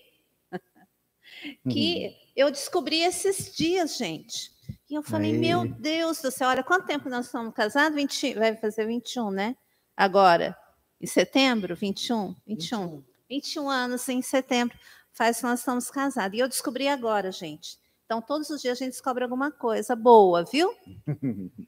que 1.69 2.15
eu 2.35 2.51
descobri 2.51 3.01
esses 3.01 3.55
dias, 3.55 3.97
gente. 3.97 4.52
E 4.93 4.95
eu 4.95 5.01
falei, 5.01 5.31
Aí. 5.31 5.39
meu 5.39 5.67
Deus 5.67 6.21
do 6.21 6.29
céu, 6.29 6.49
olha 6.49 6.63
quanto 6.63 6.85
tempo 6.85 7.09
nós 7.09 7.25
estamos 7.25 7.51
casados? 7.55 7.95
20, 7.95 8.35
vai 8.35 8.55
fazer 8.55 8.85
21, 8.85 9.31
né? 9.31 9.57
Agora, 9.97 10.55
em 11.01 11.07
setembro, 11.07 11.75
21, 11.75 12.35
21. 12.45 13.03
21 13.27 13.69
anos 13.71 14.07
em 14.07 14.21
setembro 14.21 14.77
faz 15.11 15.37
que 15.37 15.43
nós 15.45 15.61
estamos 15.61 15.89
casados. 15.89 16.37
E 16.37 16.41
eu 16.41 16.47
descobri 16.47 16.87
agora, 16.87 17.31
gente. 17.31 17.79
Então, 18.05 18.21
todos 18.21 18.51
os 18.51 18.61
dias 18.61 18.77
a 18.77 18.83
gente 18.83 18.91
descobre 18.91 19.23
alguma 19.23 19.49
coisa 19.51 19.95
boa, 19.95 20.45
viu? 20.45 20.71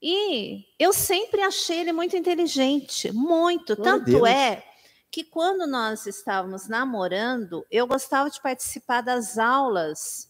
E 0.00 0.66
eu 0.78 0.92
sempre 0.92 1.40
achei 1.40 1.80
ele 1.80 1.90
muito 1.90 2.14
inteligente, 2.14 3.10
muito. 3.12 3.72
A 3.72 3.76
Tanto 3.76 4.04
Deus. 4.04 4.28
é 4.28 4.62
que 5.10 5.24
quando 5.24 5.66
nós 5.66 6.06
estávamos 6.06 6.68
namorando, 6.68 7.66
eu 7.70 7.86
gostava 7.86 8.28
de 8.30 8.40
participar 8.40 9.00
das 9.00 9.38
aulas 9.38 10.28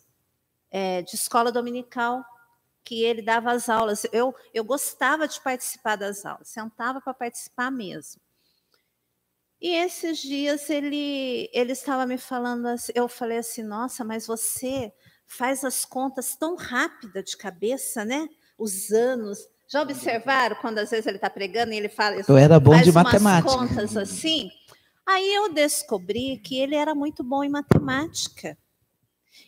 eh, 0.70 1.02
de 1.02 1.14
escola 1.14 1.52
dominical, 1.52 2.24
que 2.84 3.02
ele 3.02 3.20
dava 3.20 3.50
as 3.52 3.68
aulas. 3.68 4.06
Eu, 4.12 4.34
eu 4.54 4.64
gostava 4.64 5.26
de 5.26 5.40
participar 5.40 5.96
das 5.96 6.24
aulas, 6.24 6.48
sentava 6.48 7.00
para 7.00 7.12
participar 7.12 7.70
mesmo. 7.70 8.20
E 9.60 9.70
esses 9.70 10.18
dias 10.18 10.68
ele, 10.68 11.50
ele 11.52 11.72
estava 11.72 12.06
me 12.06 12.18
falando 12.18 12.66
assim, 12.66 12.92
eu 12.94 13.08
falei 13.08 13.38
assim, 13.38 13.62
nossa, 13.62 14.04
mas 14.04 14.26
você 14.26 14.92
faz 15.26 15.64
as 15.64 15.84
contas 15.84 16.36
tão 16.36 16.56
rápida 16.56 17.22
de 17.22 17.36
cabeça, 17.36 18.04
né? 18.04 18.28
Os 18.58 18.92
anos. 18.92 19.38
Já 19.68 19.82
observaram 19.82 20.56
quando 20.56 20.78
às 20.78 20.90
vezes 20.90 21.06
ele 21.06 21.16
está 21.16 21.28
pregando 21.28 21.72
e 21.72 21.76
ele 21.76 21.88
fala 21.88 22.16
Eu 22.28 22.36
era 22.36 22.60
bom 22.60 22.80
de 22.80 22.92
matemática. 22.92 23.50
contas 23.50 23.96
assim. 23.96 24.50
Aí 25.04 25.34
eu 25.34 25.52
descobri 25.52 26.38
que 26.38 26.60
ele 26.60 26.76
era 26.76 26.94
muito 26.94 27.24
bom 27.24 27.42
em 27.42 27.48
matemática. 27.48 28.56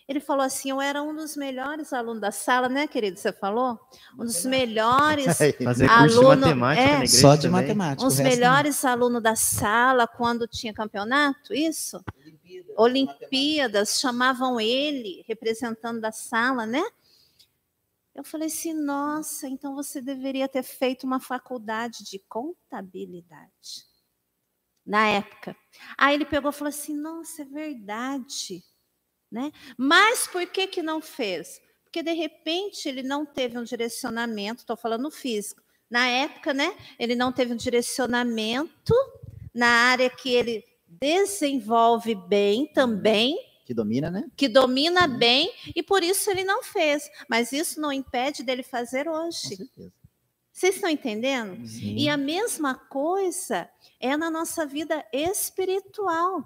Ele 0.08 0.20
falou 0.20 0.44
assim: 0.44 0.70
eu 0.70 0.80
era 0.80 1.02
um 1.02 1.14
dos 1.14 1.36
melhores 1.36 1.92
alunos 1.92 2.20
da 2.20 2.30
sala, 2.30 2.68
né, 2.68 2.86
querido? 2.86 3.18
Você 3.18 3.32
falou? 3.32 3.78
Um 4.18 4.24
dos 4.24 4.44
melhores, 4.44 5.26
Fazer 5.64 5.88
curso 5.88 6.18
Aluno- 6.20 6.46
de 6.46 6.54
matemática 6.54 6.82
é. 6.82 6.86
na 6.86 6.94
igreja 7.04 7.20
Só 7.20 7.36
de 7.36 7.42
também. 7.42 7.60
matemática. 7.62 8.04
um 8.04 8.08
dos 8.08 8.20
melhores 8.20 8.84
alunos 8.84 9.22
da 9.22 9.36
sala 9.36 10.06
quando 10.08 10.46
tinha 10.48 10.72
campeonato, 10.72 11.52
isso? 11.52 12.02
Olimpíadas, 12.76 14.00
chamavam 14.00 14.60
ele, 14.60 15.24
representando 15.26 16.00
da 16.00 16.12
sala, 16.12 16.64
né? 16.64 16.82
Eu 18.14 18.24
falei 18.24 18.48
assim, 18.48 18.72
nossa, 18.72 19.46
então 19.46 19.74
você 19.76 20.00
deveria 20.00 20.48
ter 20.48 20.62
feito 20.64 21.06
uma 21.06 21.20
faculdade 21.20 22.02
de 22.04 22.18
contabilidade. 22.28 23.86
Na 24.84 25.06
época. 25.06 25.54
Aí 25.96 26.14
ele 26.14 26.24
pegou 26.24 26.50
e 26.50 26.54
falou 26.54 26.70
assim, 26.70 26.96
nossa, 26.96 27.42
é 27.42 27.44
verdade. 27.44 28.64
Né? 29.30 29.52
Mas 29.76 30.26
por 30.26 30.46
que, 30.46 30.66
que 30.66 30.82
não 30.82 31.00
fez? 31.00 31.60
Porque 31.84 32.02
de 32.02 32.12
repente 32.12 32.88
ele 32.88 33.02
não 33.02 33.24
teve 33.26 33.58
um 33.58 33.64
direcionamento, 33.64 34.60
estou 34.62 34.76
falando 34.76 35.10
físico. 35.10 35.62
Na 35.90 36.06
época, 36.06 36.52
né? 36.52 36.74
Ele 36.98 37.14
não 37.14 37.32
teve 37.32 37.52
um 37.52 37.56
direcionamento 37.56 38.94
na 39.54 39.66
área 39.66 40.10
que 40.10 40.30
ele 40.30 40.62
desenvolve 40.86 42.14
bem 42.14 42.66
também, 42.72 43.38
Que 43.66 43.74
domina, 43.74 44.10
né? 44.10 44.24
que 44.36 44.48
domina 44.48 45.06
bem, 45.06 45.50
e 45.74 45.82
por 45.82 46.02
isso 46.02 46.30
ele 46.30 46.44
não 46.44 46.62
fez. 46.62 47.10
Mas 47.28 47.52
isso 47.52 47.80
não 47.80 47.92
impede 47.92 48.42
dele 48.42 48.62
fazer 48.62 49.04
Com 49.04 49.12
hoje. 49.12 49.56
certeza. 49.56 49.92
Vocês 50.52 50.74
estão 50.74 50.90
entendendo? 50.90 51.66
Sim. 51.66 51.96
E 51.96 52.08
a 52.08 52.16
mesma 52.16 52.74
coisa 52.74 53.68
é 54.00 54.16
na 54.16 54.28
nossa 54.30 54.66
vida 54.66 55.04
espiritual. 55.12 56.42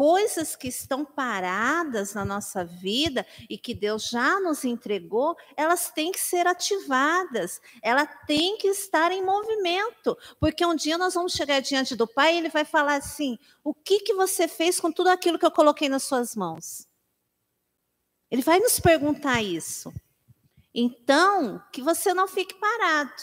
Coisas 0.00 0.56
que 0.56 0.66
estão 0.66 1.04
paradas 1.04 2.14
na 2.14 2.24
nossa 2.24 2.64
vida 2.64 3.26
e 3.50 3.58
que 3.58 3.74
Deus 3.74 4.08
já 4.08 4.40
nos 4.40 4.64
entregou, 4.64 5.36
elas 5.54 5.90
têm 5.90 6.10
que 6.10 6.18
ser 6.18 6.46
ativadas, 6.46 7.60
ela 7.82 8.06
tem 8.06 8.56
que 8.56 8.68
estar 8.68 9.12
em 9.12 9.22
movimento, 9.22 10.16
porque 10.40 10.64
um 10.64 10.74
dia 10.74 10.96
nós 10.96 11.12
vamos 11.12 11.34
chegar 11.34 11.60
diante 11.60 11.94
do 11.94 12.06
Pai 12.06 12.34
e 12.34 12.38
Ele 12.38 12.48
vai 12.48 12.64
falar 12.64 12.94
assim: 12.94 13.38
o 13.62 13.74
que, 13.74 14.00
que 14.00 14.14
você 14.14 14.48
fez 14.48 14.80
com 14.80 14.90
tudo 14.90 15.10
aquilo 15.10 15.38
que 15.38 15.44
eu 15.44 15.50
coloquei 15.50 15.90
nas 15.90 16.04
suas 16.04 16.34
mãos? 16.34 16.88
Ele 18.30 18.40
vai 18.40 18.58
nos 18.58 18.80
perguntar 18.80 19.42
isso. 19.42 19.92
Então, 20.74 21.62
que 21.70 21.82
você 21.82 22.14
não 22.14 22.26
fique 22.26 22.54
parado, 22.54 23.22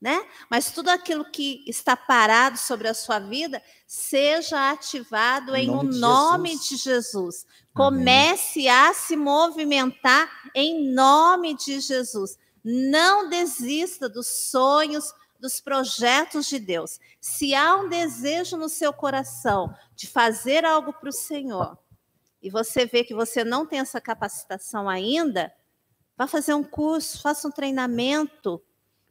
né? 0.00 0.24
Mas 0.48 0.70
tudo 0.70 0.88
aquilo 0.90 1.24
que 1.24 1.64
está 1.66 1.96
parado 1.96 2.56
sobre 2.56 2.88
a 2.88 2.94
sua 2.94 3.18
vida 3.18 3.62
seja 3.86 4.70
ativado 4.70 5.56
Em 5.56 5.66
nome 5.66 5.90
de 5.90 5.98
nome 5.98 6.48
Jesus. 6.50 6.68
de 6.68 6.76
Jesus. 6.76 7.46
Comece 7.74 8.68
a 8.68 8.92
se 8.94 9.16
movimentar 9.16 10.28
em 10.54 10.92
nome 10.92 11.54
de 11.54 11.80
Jesus. 11.80 12.38
Não 12.62 13.28
desista 13.28 14.08
dos 14.08 14.26
sonhos, 14.26 15.12
dos 15.40 15.60
projetos 15.60 16.46
de 16.46 16.58
Deus. 16.58 16.98
Se 17.20 17.54
há 17.54 17.76
um 17.76 17.88
desejo 17.88 18.56
no 18.56 18.68
seu 18.68 18.92
coração 18.92 19.74
de 19.94 20.06
fazer 20.06 20.64
algo 20.64 20.92
para 20.92 21.08
o 21.08 21.12
Senhor, 21.12 21.78
e 22.40 22.50
você 22.50 22.86
vê 22.86 23.02
que 23.02 23.14
você 23.14 23.42
não 23.42 23.66
tem 23.66 23.80
essa 23.80 24.00
capacitação 24.00 24.88
ainda, 24.88 25.52
vá 26.16 26.26
fazer 26.26 26.54
um 26.54 26.62
curso, 26.64 27.20
faça 27.20 27.48
um 27.48 27.50
treinamento, 27.50 28.62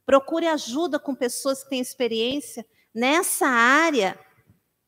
procure 0.08 0.46
ajuda 0.46 0.98
com 0.98 1.14
pessoas 1.14 1.62
que 1.62 1.68
têm 1.68 1.80
experiência 1.80 2.64
nessa 2.94 3.46
área, 3.46 4.18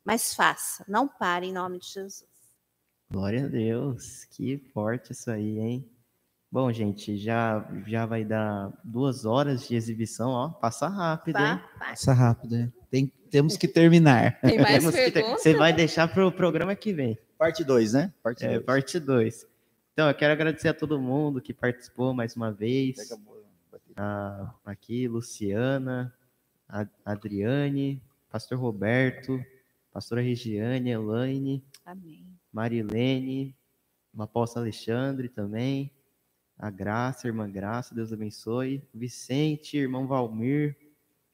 mas 0.03 0.33
faça, 0.35 0.83
não 0.89 1.07
pare 1.07 1.47
em 1.47 1.53
nome 1.53 1.79
de 1.79 1.89
Jesus. 1.89 2.25
Glória 3.13 3.45
a 3.45 3.49
Deus, 3.49 4.25
que 4.31 4.57
forte 4.73 5.13
isso 5.13 5.31
aí, 5.31 5.59
hein? 5.59 5.87
Bom, 6.51 6.73
gente, 6.73 7.19
já, 7.19 7.69
já 7.87 8.07
vai 8.07 8.25
dar 8.25 8.73
duas 8.83 9.27
horas 9.27 9.69
de 9.69 9.77
exibição, 9.77 10.31
ó, 10.31 10.49
passa 10.49 10.89
rápido, 10.89 11.39
hein? 11.39 11.61
Passa 11.79 12.15
rápido, 12.15 12.57
né? 12.57 12.73
Tem- 12.91 13.13
temos 13.31 13.59
que 13.59 13.69
terminar. 13.69 14.41
Tem 14.41 14.59
mais 14.59 14.79
Temos 14.79 14.95
que 14.95 15.03
ter- 15.03 15.13
perguntas? 15.13 15.43
Você 15.43 15.55
vai 15.55 15.73
deixar 15.75 16.09
para 16.09 16.27
o 16.27 16.33
programa 16.33 16.75
que 16.75 16.95
vem. 16.95 17.19
Parte 17.37 17.63
2, 17.63 17.93
né? 17.93 18.13
Parte 18.23 18.47
É, 18.47 18.55
2. 18.55 18.65
parte 18.65 18.99
2. 18.99 19.47
Então, 19.93 20.09
eu 20.09 20.15
quero 20.15 20.33
agradecer 20.33 20.69
a 20.69 20.75
todo 20.75 20.99
mundo 20.99 21.43
que 21.43 21.53
participou 21.53 22.15
mais 22.15 22.35
uma 22.35 22.51
vez. 22.51 22.97
A- 23.97 24.55
aqui, 24.65 25.07
Luciana, 25.09 26.15
a- 26.69 26.87
Adriane, 27.05 28.03
Pastor 28.31 28.59
Roberto, 28.59 29.43
Pastora 29.93 30.21
Regiane, 30.21 30.91
Elaine, 30.91 31.65
Amém. 31.85 32.27
Marilene, 32.53 33.57
o 34.15 34.23
apóstolo 34.23 34.65
Alexandre 34.65 35.29
também, 35.29 35.91
a 36.59 36.71
Graça, 36.71 37.27
irmã 37.27 37.51
Graça, 37.51 37.95
Deus 37.95 38.13
abençoe, 38.13 38.83
Vicente, 38.95 39.77
irmão 39.77 40.07
Valmir, 40.07 40.77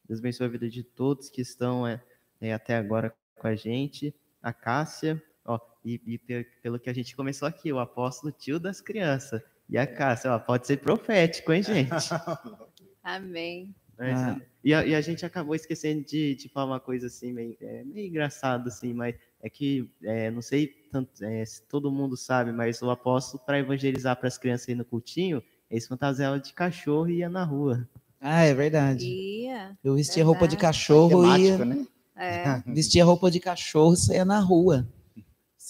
Deus 0.08 0.20
abençoe 0.20 0.46
a 0.46 0.50
vida 0.50 0.68
de 0.70 0.82
todos 0.82 1.28
que 1.28 1.40
estão 1.40 1.86
é, 1.86 2.02
é, 2.40 2.52
até 2.54 2.76
agora 2.76 3.14
com 3.34 3.46
a 3.46 3.54
gente, 3.56 4.14
a 4.42 4.52
Cássia, 4.52 5.22
ó, 5.44 5.58
e, 5.84 6.00
e 6.06 6.16
pe- 6.18 6.44
pelo 6.62 6.78
que 6.78 6.88
a 6.88 6.94
gente 6.94 7.14
começou 7.16 7.46
aqui, 7.48 7.72
o 7.72 7.78
apóstolo 7.78 8.32
tio 8.32 8.58
das 8.60 8.80
crianças, 8.80 9.42
e 9.68 9.76
a 9.78 9.86
Cássia, 9.86 10.32
ó, 10.32 10.38
pode 10.38 10.66
ser 10.66 10.78
profético, 10.78 11.52
hein, 11.52 11.62
gente? 11.62 11.90
Amém. 13.02 13.74
Mas, 13.98 14.18
Ah. 14.18 14.40
e, 14.62 14.74
a, 14.74 14.84
e 14.84 14.94
a 14.94 15.00
gente 15.00 15.24
acabou 15.24 15.54
esquecendo 15.54 16.04
de, 16.04 16.34
de 16.34 16.48
falar 16.50 16.66
uma 16.72 16.80
coisa 16.80 17.06
assim, 17.06 17.32
meio, 17.32 17.56
é, 17.60 17.82
meio 17.84 18.08
engraçado, 18.08 18.68
assim, 18.68 18.92
mas 18.92 19.14
é 19.42 19.48
que, 19.48 19.88
é, 20.02 20.30
não 20.30 20.42
sei 20.42 20.66
tanto, 20.92 21.24
é, 21.24 21.44
se 21.44 21.62
todo 21.62 21.90
mundo 21.90 22.16
sabe, 22.16 22.52
mas 22.52 22.82
o 22.82 22.90
apóstolo, 22.90 23.42
para 23.44 23.58
evangelizar 23.58 24.16
para 24.16 24.28
as 24.28 24.36
crianças 24.36 24.68
aí 24.68 24.74
no 24.74 24.84
cultinho, 24.84 25.42
eles 25.70 25.86
fantasiavam 25.86 26.38
de 26.38 26.52
cachorro 26.52 27.08
e 27.08 27.18
ia 27.18 27.28
na 27.28 27.42
rua. 27.44 27.88
Ah, 28.20 28.42
é 28.44 28.52
verdade. 28.54 29.06
Ia, 29.06 29.76
Eu 29.82 29.94
vestia 29.94 30.24
roupa 30.24 30.46
de 30.46 30.56
Verdade. 30.56 30.72
cachorro 30.74 31.24
e 31.36 31.42
Temático, 31.50 31.64
né? 31.64 31.86
é, 32.16 32.62
vestia 32.72 33.04
roupa 33.04 33.30
de 33.30 33.40
cachorro 33.40 33.94
e 33.94 33.96
saía 33.96 34.24
na 34.24 34.40
rua. 34.40 34.86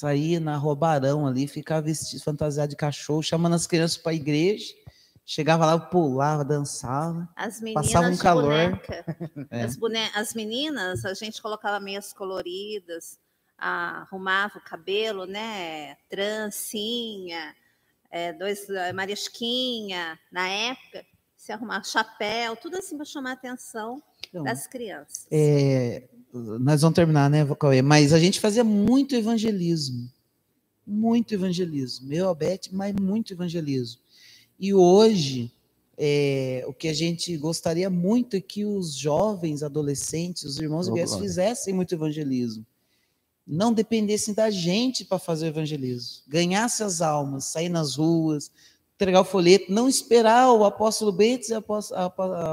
Saía 0.00 0.38
na 0.38 0.58
rua 0.58 0.76
Barão 0.76 1.26
ali, 1.26 1.48
ficava 1.48 1.80
vestido, 1.80 2.22
fantasiado 2.22 2.68
de 2.68 2.76
cachorro, 2.76 3.22
chamando 3.22 3.54
as 3.54 3.66
crianças 3.66 3.96
para 3.96 4.12
a 4.12 4.14
igreja. 4.14 4.74
Chegava 5.24 5.64
lá, 5.64 5.80
pulava, 5.80 6.44
dançava. 6.44 7.26
as 7.34 7.62
meninas 7.62 7.86
Passava 7.90 8.12
um 8.12 8.16
calor. 8.18 8.42
boneca. 8.44 9.04
É. 9.50 9.62
As, 9.64 9.74
bone- 9.74 10.10
as 10.14 10.34
meninas, 10.34 11.02
a 11.06 11.14
gente 11.14 11.40
colocava 11.40 11.80
meias 11.80 12.12
coloridas, 12.12 13.18
arrumava 13.56 14.58
o 14.58 14.60
cabelo, 14.60 15.24
né? 15.24 15.96
Trancinha, 16.10 17.56
é, 18.10 18.34
dois 18.34 18.66
marisquinha, 18.94 20.18
na 20.30 20.46
época, 20.46 21.06
se 21.34 21.52
arrumava 21.52 21.84
chapéu, 21.84 22.54
tudo 22.54 22.76
assim 22.76 22.96
para 22.96 23.06
chamar 23.06 23.30
a 23.30 23.32
atenção 23.32 24.02
Então, 24.28 24.44
das 24.44 24.66
crianças. 24.66 25.26
é, 25.32 26.06
nós 26.32 26.82
vamos 26.82 26.94
terminar, 26.94 27.30
né, 27.30 27.46
Cauê? 27.58 27.82
Mas 27.82 28.12
a 28.12 28.18
gente 28.18 28.40
fazia 28.40 28.64
muito 28.64 29.14
evangelismo. 29.14 30.10
Muito 30.86 31.34
evangelismo. 31.34 32.12
Eu, 32.12 32.28
a 32.28 32.34
Beth, 32.34 32.68
mas 32.70 32.94
muito 32.94 33.32
evangelismo. 33.32 34.00
E 34.58 34.72
hoje, 34.72 35.50
é, 35.98 36.64
o 36.66 36.72
que 36.72 36.88
a 36.88 36.94
gente 36.94 37.36
gostaria 37.36 37.88
muito 37.88 38.36
é 38.36 38.40
que 38.40 38.64
os 38.64 38.94
jovens, 38.94 39.62
adolescentes, 39.62 40.44
os 40.44 40.58
irmãos 40.58 40.88
gays 40.88 41.10
glória. 41.10 41.26
fizessem 41.26 41.74
muito 41.74 41.94
evangelismo. 41.94 42.64
Não 43.46 43.72
dependessem 43.72 44.34
da 44.34 44.50
gente 44.50 45.04
para 45.04 45.18
fazer 45.18 45.46
o 45.46 45.48
evangelismo. 45.48 46.22
Ganhasse 46.26 46.82
as 46.82 47.00
almas, 47.00 47.44
sair 47.46 47.68
nas 47.68 47.96
ruas, 47.96 48.50
entregar 48.96 49.20
o 49.20 49.24
folheto, 49.24 49.72
não 49.72 49.88
esperar 49.88 50.52
o 50.52 50.64
apóstolo 50.64 51.12
Betes 51.12 51.50
e 51.50 51.54
a 51.54 51.62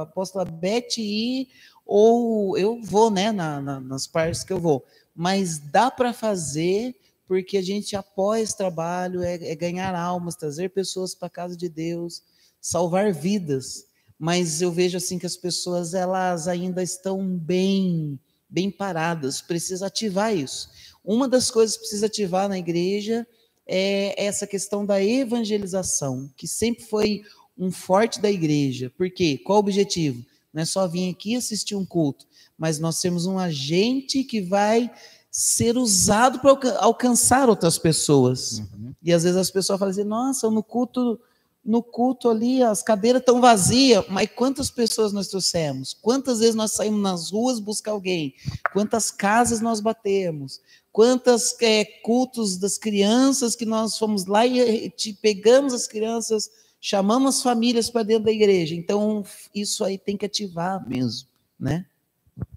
apóstola 0.01 0.45
Beth 0.45 0.97
ir, 0.97 1.47
ou 1.85 2.57
eu 2.57 2.81
vou, 2.83 3.11
né, 3.11 3.31
na- 3.31 3.61
na- 3.61 3.79
nas 3.81 4.07
partes 4.07 4.43
que 4.43 4.53
eu 4.53 4.59
vou. 4.59 4.85
Mas 5.15 5.59
dá 5.59 5.91
para 5.91 6.13
fazer 6.13 6.95
porque 7.27 7.57
a 7.57 7.61
gente 7.61 7.95
esse 8.37 8.55
trabalho, 8.57 9.23
é, 9.23 9.35
é 9.35 9.55
ganhar 9.55 9.95
almas, 9.95 10.35
trazer 10.35 10.69
pessoas 10.69 11.15
para 11.15 11.27
a 11.27 11.31
casa 11.31 11.57
de 11.57 11.69
Deus, 11.69 12.21
salvar 12.61 13.13
vidas. 13.13 13.85
Mas 14.19 14.61
eu 14.61 14.71
vejo 14.71 14.97
assim 14.97 15.17
que 15.19 15.25
as 15.25 15.37
pessoas 15.37 15.93
elas 15.93 16.47
ainda 16.47 16.83
estão 16.83 17.25
bem 17.37 18.19
bem 18.49 18.69
paradas, 18.71 19.41
precisa 19.41 19.87
ativar 19.87 20.35
isso. 20.35 20.69
Uma 21.03 21.27
das 21.27 21.51
coisas 21.51 21.75
que 21.75 21.81
precisa 21.81 22.05
ativar 22.05 22.47
na 22.47 22.57
igreja 22.59 23.25
é 23.67 24.13
essa 24.23 24.45
questão 24.47 24.85
da 24.85 25.03
evangelização, 25.03 26.29
que 26.37 26.47
sempre 26.47 26.85
foi 26.85 27.23
um 27.57 27.71
forte 27.71 28.21
da 28.21 28.31
igreja. 28.31 28.91
Por 28.97 29.09
quê? 29.09 29.39
Qual 29.43 29.57
o 29.57 29.61
objetivo? 29.61 30.23
Não 30.53 30.61
é 30.61 30.65
só 30.65 30.87
vir 30.87 31.09
aqui 31.09 31.35
assistir 31.35 31.75
um 31.75 31.85
culto, 31.85 32.25
mas 32.57 32.79
nós 32.79 32.99
temos 33.01 33.25
um 33.25 33.39
agente 33.39 34.23
que 34.23 34.41
vai 34.41 34.91
ser 35.31 35.77
usado 35.77 36.39
para 36.39 36.51
alca- 36.51 36.77
alcançar 36.77 37.49
outras 37.49 37.77
pessoas. 37.79 38.59
Uhum. 38.59 38.93
E 39.01 39.11
às 39.11 39.23
vezes 39.23 39.37
as 39.37 39.49
pessoas 39.49 39.79
falam 39.79 39.91
assim: 39.91 40.03
nossa, 40.03 40.47
no 40.51 40.61
culto, 40.61 41.19
no 41.65 41.81
culto 41.81 42.29
ali, 42.29 42.61
as 42.61 42.83
cadeiras 42.83 43.21
estão 43.21 43.41
vazias, 43.41 44.05
mas 44.09 44.29
quantas 44.35 44.69
pessoas 44.69 45.11
nós 45.11 45.27
trouxemos? 45.29 45.93
Quantas 45.99 46.39
vezes 46.39 46.53
nós 46.53 46.73
saímos 46.73 47.01
nas 47.01 47.31
ruas 47.31 47.59
buscar 47.59 47.91
alguém? 47.91 48.35
Quantas 48.71 49.09
casas 49.09 49.59
nós 49.59 49.79
batemos? 49.79 50.61
Quantos 50.91 51.55
cultos 52.03 52.57
das 52.57 52.77
crianças 52.77 53.55
que 53.55 53.65
nós 53.65 53.97
fomos 53.97 54.27
lá 54.27 54.45
e 54.45 54.89
te- 54.91 55.13
pegamos 55.19 55.73
as 55.73 55.87
crianças, 55.87 56.47
chamamos 56.83 57.37
as 57.37 57.41
famílias 57.41 57.89
para 57.89 58.03
dentro 58.03 58.25
da 58.25 58.31
igreja. 58.31 58.75
Então, 58.75 59.23
isso 59.55 59.85
aí 59.85 59.97
tem 59.97 60.17
que 60.17 60.25
ativar 60.25 60.85
mesmo, 60.85 61.29
né? 61.57 61.85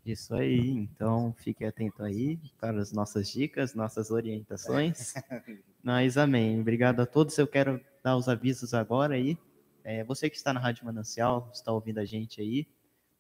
Isso 0.05 0.35
aí, 0.35 0.69
então 0.69 1.33
fique 1.39 1.65
atento 1.65 2.03
aí 2.03 2.37
para 2.59 2.81
as 2.81 2.91
nossas 2.91 3.31
dicas, 3.31 3.73
nossas 3.73 4.11
orientações. 4.11 5.15
Mas 5.81 6.17
amém. 6.17 6.61
Obrigado 6.61 7.01
a 7.01 7.07
todos. 7.07 7.39
Eu 7.39 7.47
quero 7.47 7.81
dar 8.03 8.17
os 8.17 8.29
avisos 8.29 8.75
agora 8.75 9.15
aí. 9.15 9.39
É, 9.85 10.03
você 10.03 10.29
que 10.29 10.37
está 10.37 10.53
na 10.53 10.59
Rádio 10.59 10.85
Manancial, 10.85 11.49
está 11.55 11.71
ouvindo 11.71 11.99
a 11.99 12.05
gente 12.05 12.41
aí, 12.41 12.67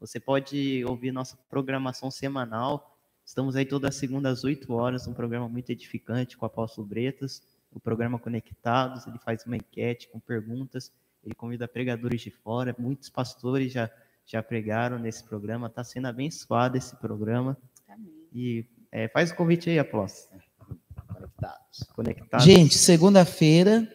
você 0.00 0.18
pode 0.18 0.84
ouvir 0.86 1.12
nossa 1.12 1.38
programação 1.48 2.10
semanal. 2.10 2.98
Estamos 3.24 3.54
aí 3.54 3.64
toda 3.64 3.92
segunda 3.92 4.28
às 4.28 4.42
8 4.42 4.72
horas, 4.72 5.06
um 5.06 5.14
programa 5.14 5.48
muito 5.48 5.70
edificante 5.70 6.36
com 6.36 6.44
o 6.44 6.48
Apóstolo 6.48 6.84
Bretas, 6.84 7.42
o 7.72 7.80
programa 7.80 8.18
Conectados. 8.18 9.06
Ele 9.06 9.18
faz 9.18 9.44
uma 9.44 9.56
enquete 9.56 10.08
com 10.08 10.18
perguntas, 10.18 10.92
ele 11.24 11.34
convida 11.34 11.66
pregadores 11.68 12.20
de 12.20 12.30
fora, 12.30 12.74
muitos 12.78 13.08
pastores 13.08 13.72
já 13.72 13.90
já 14.28 14.42
pregaram 14.42 14.98
nesse 14.98 15.22
programa, 15.22 15.68
está 15.68 15.84
sendo 15.84 16.08
abençoado 16.08 16.76
esse 16.76 16.96
programa. 16.96 17.56
Amém. 17.88 18.26
E 18.32 18.66
é, 18.90 19.06
faz 19.08 19.30
o 19.30 19.36
convite 19.36 19.70
aí, 19.70 19.78
apóstolo. 19.78 20.42
Conectados. 21.06 21.84
Conectado. 21.94 22.42
Gente, 22.42 22.76
segunda-feira 22.76 23.88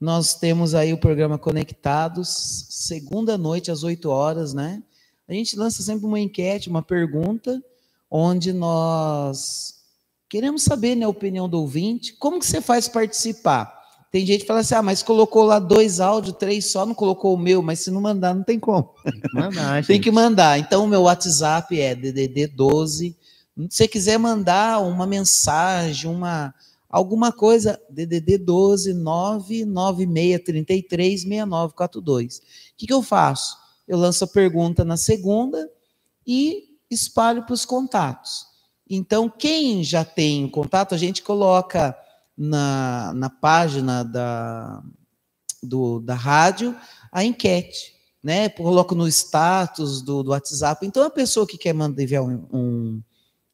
nós 0.00 0.34
temos 0.34 0.74
aí 0.74 0.92
o 0.92 0.98
programa 0.98 1.38
Conectados, 1.38 2.66
segunda 2.70 3.38
noite 3.38 3.70
às 3.70 3.82
8 3.82 4.10
horas, 4.10 4.52
né? 4.52 4.82
A 5.26 5.32
gente 5.32 5.56
lança 5.56 5.82
sempre 5.82 6.04
uma 6.04 6.20
enquete, 6.20 6.68
uma 6.68 6.82
pergunta, 6.82 7.62
onde 8.10 8.52
nós 8.52 9.73
queremos 10.34 10.64
saber 10.64 10.96
né, 10.96 11.04
a 11.04 11.08
opinião 11.08 11.48
do 11.48 11.60
ouvinte. 11.60 12.12
Como 12.14 12.40
que 12.40 12.46
você 12.46 12.60
faz 12.60 12.88
participar? 12.88 13.72
Tem 14.10 14.26
gente 14.26 14.40
que 14.40 14.48
fala 14.48 14.58
assim, 14.60 14.74
ah, 14.74 14.82
mas 14.82 15.00
colocou 15.00 15.44
lá 15.44 15.60
dois 15.60 16.00
áudios, 16.00 16.36
três 16.36 16.72
só, 16.72 16.84
não 16.84 16.92
colocou 16.92 17.34
o 17.34 17.38
meu, 17.38 17.62
mas 17.62 17.78
se 17.78 17.92
não 17.92 18.00
mandar, 18.00 18.34
não 18.34 18.42
tem 18.42 18.58
como. 18.58 18.92
mandar, 19.32 19.86
Tem 19.86 20.00
que 20.00 20.10
mandar. 20.10 20.58
Então, 20.58 20.86
o 20.86 20.88
meu 20.88 21.02
WhatsApp 21.02 21.80
é 21.80 21.94
DDD 21.94 22.48
12. 22.48 23.10
Se 23.10 23.16
você 23.70 23.86
quiser 23.86 24.18
mandar 24.18 24.80
uma 24.80 25.06
mensagem, 25.06 26.10
uma, 26.10 26.52
alguma 26.90 27.30
coisa, 27.30 27.80
DDD 27.88 28.38
12 28.38 28.92
99633 28.92 31.22
6942. 31.22 32.38
O 32.38 32.40
que, 32.76 32.88
que 32.88 32.92
eu 32.92 33.02
faço? 33.02 33.56
Eu 33.86 33.98
lanço 33.98 34.24
a 34.24 34.26
pergunta 34.26 34.84
na 34.84 34.96
segunda 34.96 35.70
e 36.26 36.70
espalho 36.90 37.44
para 37.44 37.54
os 37.54 37.64
contatos. 37.64 38.52
Então, 38.88 39.28
quem 39.28 39.82
já 39.82 40.04
tem 40.04 40.48
contato, 40.48 40.94
a 40.94 40.98
gente 40.98 41.22
coloca 41.22 41.96
na, 42.36 43.12
na 43.14 43.30
página 43.30 44.02
da, 44.02 44.82
do, 45.62 46.00
da 46.00 46.14
rádio 46.14 46.76
a 47.10 47.24
enquete, 47.24 47.94
né? 48.22 48.48
Coloco 48.48 48.94
no 48.94 49.08
status 49.08 50.02
do, 50.02 50.22
do 50.22 50.30
WhatsApp. 50.30 50.86
Então, 50.86 51.02
a 51.02 51.10
pessoa 51.10 51.46
que 51.46 51.56
quer 51.56 51.72
mandar 51.72 52.02
enviar 52.02 52.22
um, 52.22 52.46
um, 52.52 53.02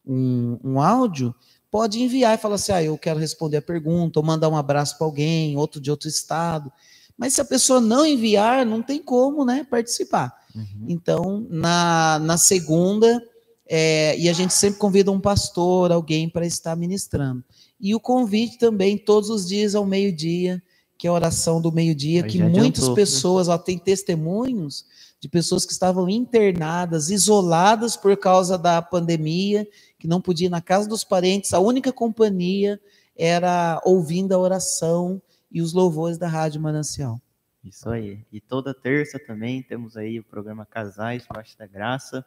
um, 0.06 0.58
um 0.64 0.80
áudio 0.80 1.34
pode 1.70 2.02
enviar 2.02 2.34
e 2.34 2.40
falar 2.40 2.56
assim: 2.56 2.72
ah, 2.72 2.82
eu 2.82 2.98
quero 2.98 3.20
responder 3.20 3.58
a 3.58 3.62
pergunta, 3.62 4.18
ou 4.18 4.26
mandar 4.26 4.48
um 4.48 4.56
abraço 4.56 4.98
para 4.98 5.06
alguém, 5.06 5.56
outro 5.56 5.80
de 5.80 5.90
outro 5.90 6.08
estado. 6.08 6.72
Mas 7.16 7.34
se 7.34 7.40
a 7.40 7.44
pessoa 7.44 7.80
não 7.80 8.06
enviar, 8.06 8.64
não 8.64 8.82
tem 8.82 9.02
como 9.02 9.44
né, 9.44 9.66
participar. 9.70 10.34
Uhum. 10.54 10.86
Então, 10.88 11.46
na, 11.50 12.18
na 12.18 12.38
segunda, 12.38 13.22
é, 13.72 14.18
e 14.18 14.28
a 14.28 14.32
gente 14.32 14.52
sempre 14.52 14.80
convida 14.80 15.12
um 15.12 15.20
pastor, 15.20 15.92
alguém 15.92 16.28
para 16.28 16.44
estar 16.44 16.74
ministrando. 16.74 17.44
E 17.80 17.94
o 17.94 18.00
convite 18.00 18.58
também, 18.58 18.98
todos 18.98 19.30
os 19.30 19.46
dias 19.46 19.76
ao 19.76 19.86
meio-dia, 19.86 20.60
que 20.98 21.06
é 21.06 21.10
a 21.10 21.12
oração 21.12 21.62
do 21.62 21.70
meio-dia, 21.70 22.24
que 22.24 22.42
muitas 22.42 22.82
adiantou, 22.82 22.94
pessoas, 22.96 23.46
né? 23.46 23.54
ó, 23.54 23.58
tem 23.58 23.78
testemunhos 23.78 24.84
de 25.20 25.28
pessoas 25.28 25.64
que 25.64 25.70
estavam 25.72 26.08
internadas, 26.08 27.10
isoladas 27.10 27.96
por 27.96 28.16
causa 28.16 28.58
da 28.58 28.82
pandemia, 28.82 29.68
que 30.00 30.08
não 30.08 30.20
podia 30.20 30.48
ir 30.48 30.50
na 30.50 30.60
casa 30.60 30.88
dos 30.88 31.04
parentes, 31.04 31.54
a 31.54 31.60
única 31.60 31.92
companhia 31.92 32.80
era 33.16 33.80
ouvindo 33.84 34.32
a 34.32 34.38
oração 34.38 35.22
e 35.48 35.62
os 35.62 35.72
louvores 35.72 36.18
da 36.18 36.26
Rádio 36.26 36.60
Manancial. 36.60 37.20
Isso 37.62 37.88
aí. 37.88 38.18
E 38.32 38.40
toda 38.40 38.74
terça 38.74 39.16
também 39.16 39.62
temos 39.62 39.96
aí 39.96 40.18
o 40.18 40.24
programa 40.24 40.66
Casais 40.66 41.22
Debaixo 41.22 41.56
da 41.56 41.68
Graça, 41.68 42.24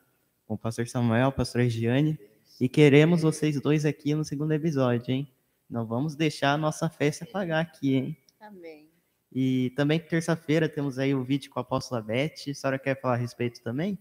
com 0.48 0.56
o 0.56 0.58
pastor 0.58 0.88
Samuel, 0.88 1.28
a 1.28 1.32
pastora 1.32 1.64
Regiane, 1.64 2.20
e 2.60 2.70
queremos 2.70 3.22
vocês 3.22 3.60
dois 3.60 3.86
aqui 3.86 4.14
no 4.14 4.24
segundo 4.24 4.52
episódio, 4.52 5.12
hein? 5.12 5.32
Não 5.70 5.86
vamos 5.86 6.16
deixar 6.16 6.54
a 6.54 6.58
nossa 6.58 6.90
festa 6.90 7.24
apagar 7.26 7.62
aqui, 7.62 7.96
hein? 7.96 8.18
Amém. 8.40 8.90
E 9.32 9.72
também 9.72 10.00
terça-feira 10.00 10.70
temos 10.70 11.00
aí 11.00 11.16
o 11.16 11.24
vídeo 11.24 11.50
com 11.50 11.60
a 11.60 11.64
apóstola 11.64 12.02
Beth. 12.02 12.50
A 12.50 12.54
senhora 12.54 12.78
quer 12.78 13.00
falar 13.02 13.16
a 13.16 13.18
respeito 13.18 13.64
também? 13.64 13.98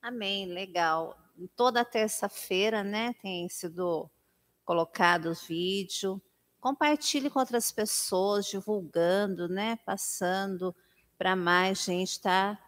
Amém, 0.00 0.46
legal. 0.46 1.18
Toda 1.56 1.84
terça-feira, 1.84 2.84
né, 2.84 3.12
tem 3.20 3.48
sido 3.48 4.08
colocado 4.64 5.30
o 5.30 5.34
vídeo. 5.34 6.22
Compartilhe 6.60 7.28
com 7.28 7.40
outras 7.40 7.72
pessoas, 7.72 8.46
divulgando, 8.46 9.48
né, 9.48 9.76
passando 9.84 10.74
para 11.18 11.34
mais 11.34 11.84
gente 11.84 12.10
estar 12.10 12.56
tá 12.56 12.61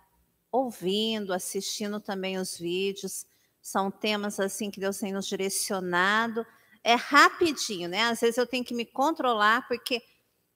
ouvindo, 0.54 1.32
assistindo 1.32 1.98
também 1.98 2.38
os 2.38 2.56
vídeos. 2.56 3.26
São 3.60 3.90
temas 3.90 4.38
assim 4.38 4.70
que 4.70 4.78
Deus 4.78 4.98
tem 4.98 5.12
nos 5.12 5.26
direcionado. 5.26 6.46
É 6.84 6.94
rapidinho, 6.94 7.88
né? 7.88 8.04
Às 8.04 8.20
vezes 8.20 8.38
eu 8.38 8.46
tenho 8.46 8.64
que 8.64 8.74
me 8.74 8.84
controlar 8.84 9.66
porque 9.66 10.00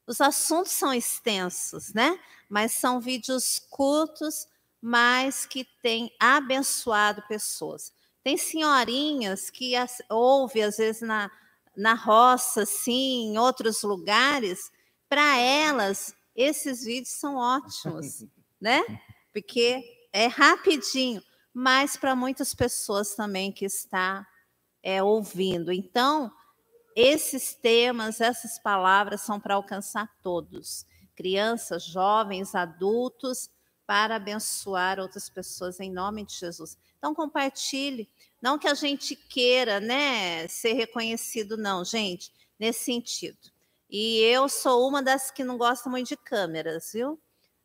os 0.06 0.20
assuntos 0.20 0.70
são 0.70 0.94
extensos, 0.94 1.92
né? 1.92 2.16
Mas 2.48 2.72
são 2.72 3.00
vídeos 3.00 3.60
curtos, 3.70 4.46
mas 4.80 5.44
que 5.44 5.64
têm 5.82 6.14
abençoado 6.20 7.22
pessoas. 7.26 7.92
Tem 8.22 8.36
senhorinhas 8.36 9.50
que 9.50 9.74
as, 9.74 10.00
ouve, 10.08 10.62
às 10.62 10.76
vezes, 10.76 11.02
na, 11.02 11.28
na 11.76 11.94
roça, 11.94 12.64
sim, 12.64 13.32
em 13.32 13.38
outros 13.38 13.82
lugares. 13.82 14.70
Para 15.08 15.38
elas, 15.38 16.14
esses 16.36 16.84
vídeos 16.84 17.14
são 17.14 17.34
ótimos, 17.34 18.24
né? 18.60 18.84
Porque 19.32 20.08
é 20.12 20.26
rapidinho, 20.26 21.22
mas 21.52 21.96
para 21.96 22.14
muitas 22.14 22.54
pessoas 22.54 23.14
também 23.14 23.52
que 23.52 23.64
está 23.64 24.26
é, 24.82 25.02
ouvindo. 25.02 25.72
Então, 25.72 26.32
esses 26.94 27.54
temas, 27.54 28.20
essas 28.20 28.58
palavras 28.58 29.20
são 29.20 29.38
para 29.38 29.54
alcançar 29.54 30.08
todos, 30.22 30.84
crianças, 31.14 31.84
jovens, 31.84 32.54
adultos, 32.54 33.50
para 33.86 34.16
abençoar 34.16 35.00
outras 35.00 35.30
pessoas 35.30 35.80
em 35.80 35.90
nome 35.90 36.24
de 36.24 36.34
Jesus. 36.34 36.76
Então 36.98 37.14
compartilhe, 37.14 38.10
não 38.42 38.58
que 38.58 38.68
a 38.68 38.74
gente 38.74 39.16
queira, 39.16 39.80
né, 39.80 40.46
ser 40.48 40.74
reconhecido 40.74 41.56
não, 41.56 41.82
gente, 41.84 42.30
nesse 42.58 42.84
sentido. 42.84 43.50
E 43.88 44.18
eu 44.18 44.48
sou 44.48 44.86
uma 44.86 45.02
das 45.02 45.30
que 45.30 45.42
não 45.42 45.56
gosta 45.56 45.88
muito 45.88 46.08
de 46.08 46.16
câmeras, 46.16 46.90
viu? 46.92 47.18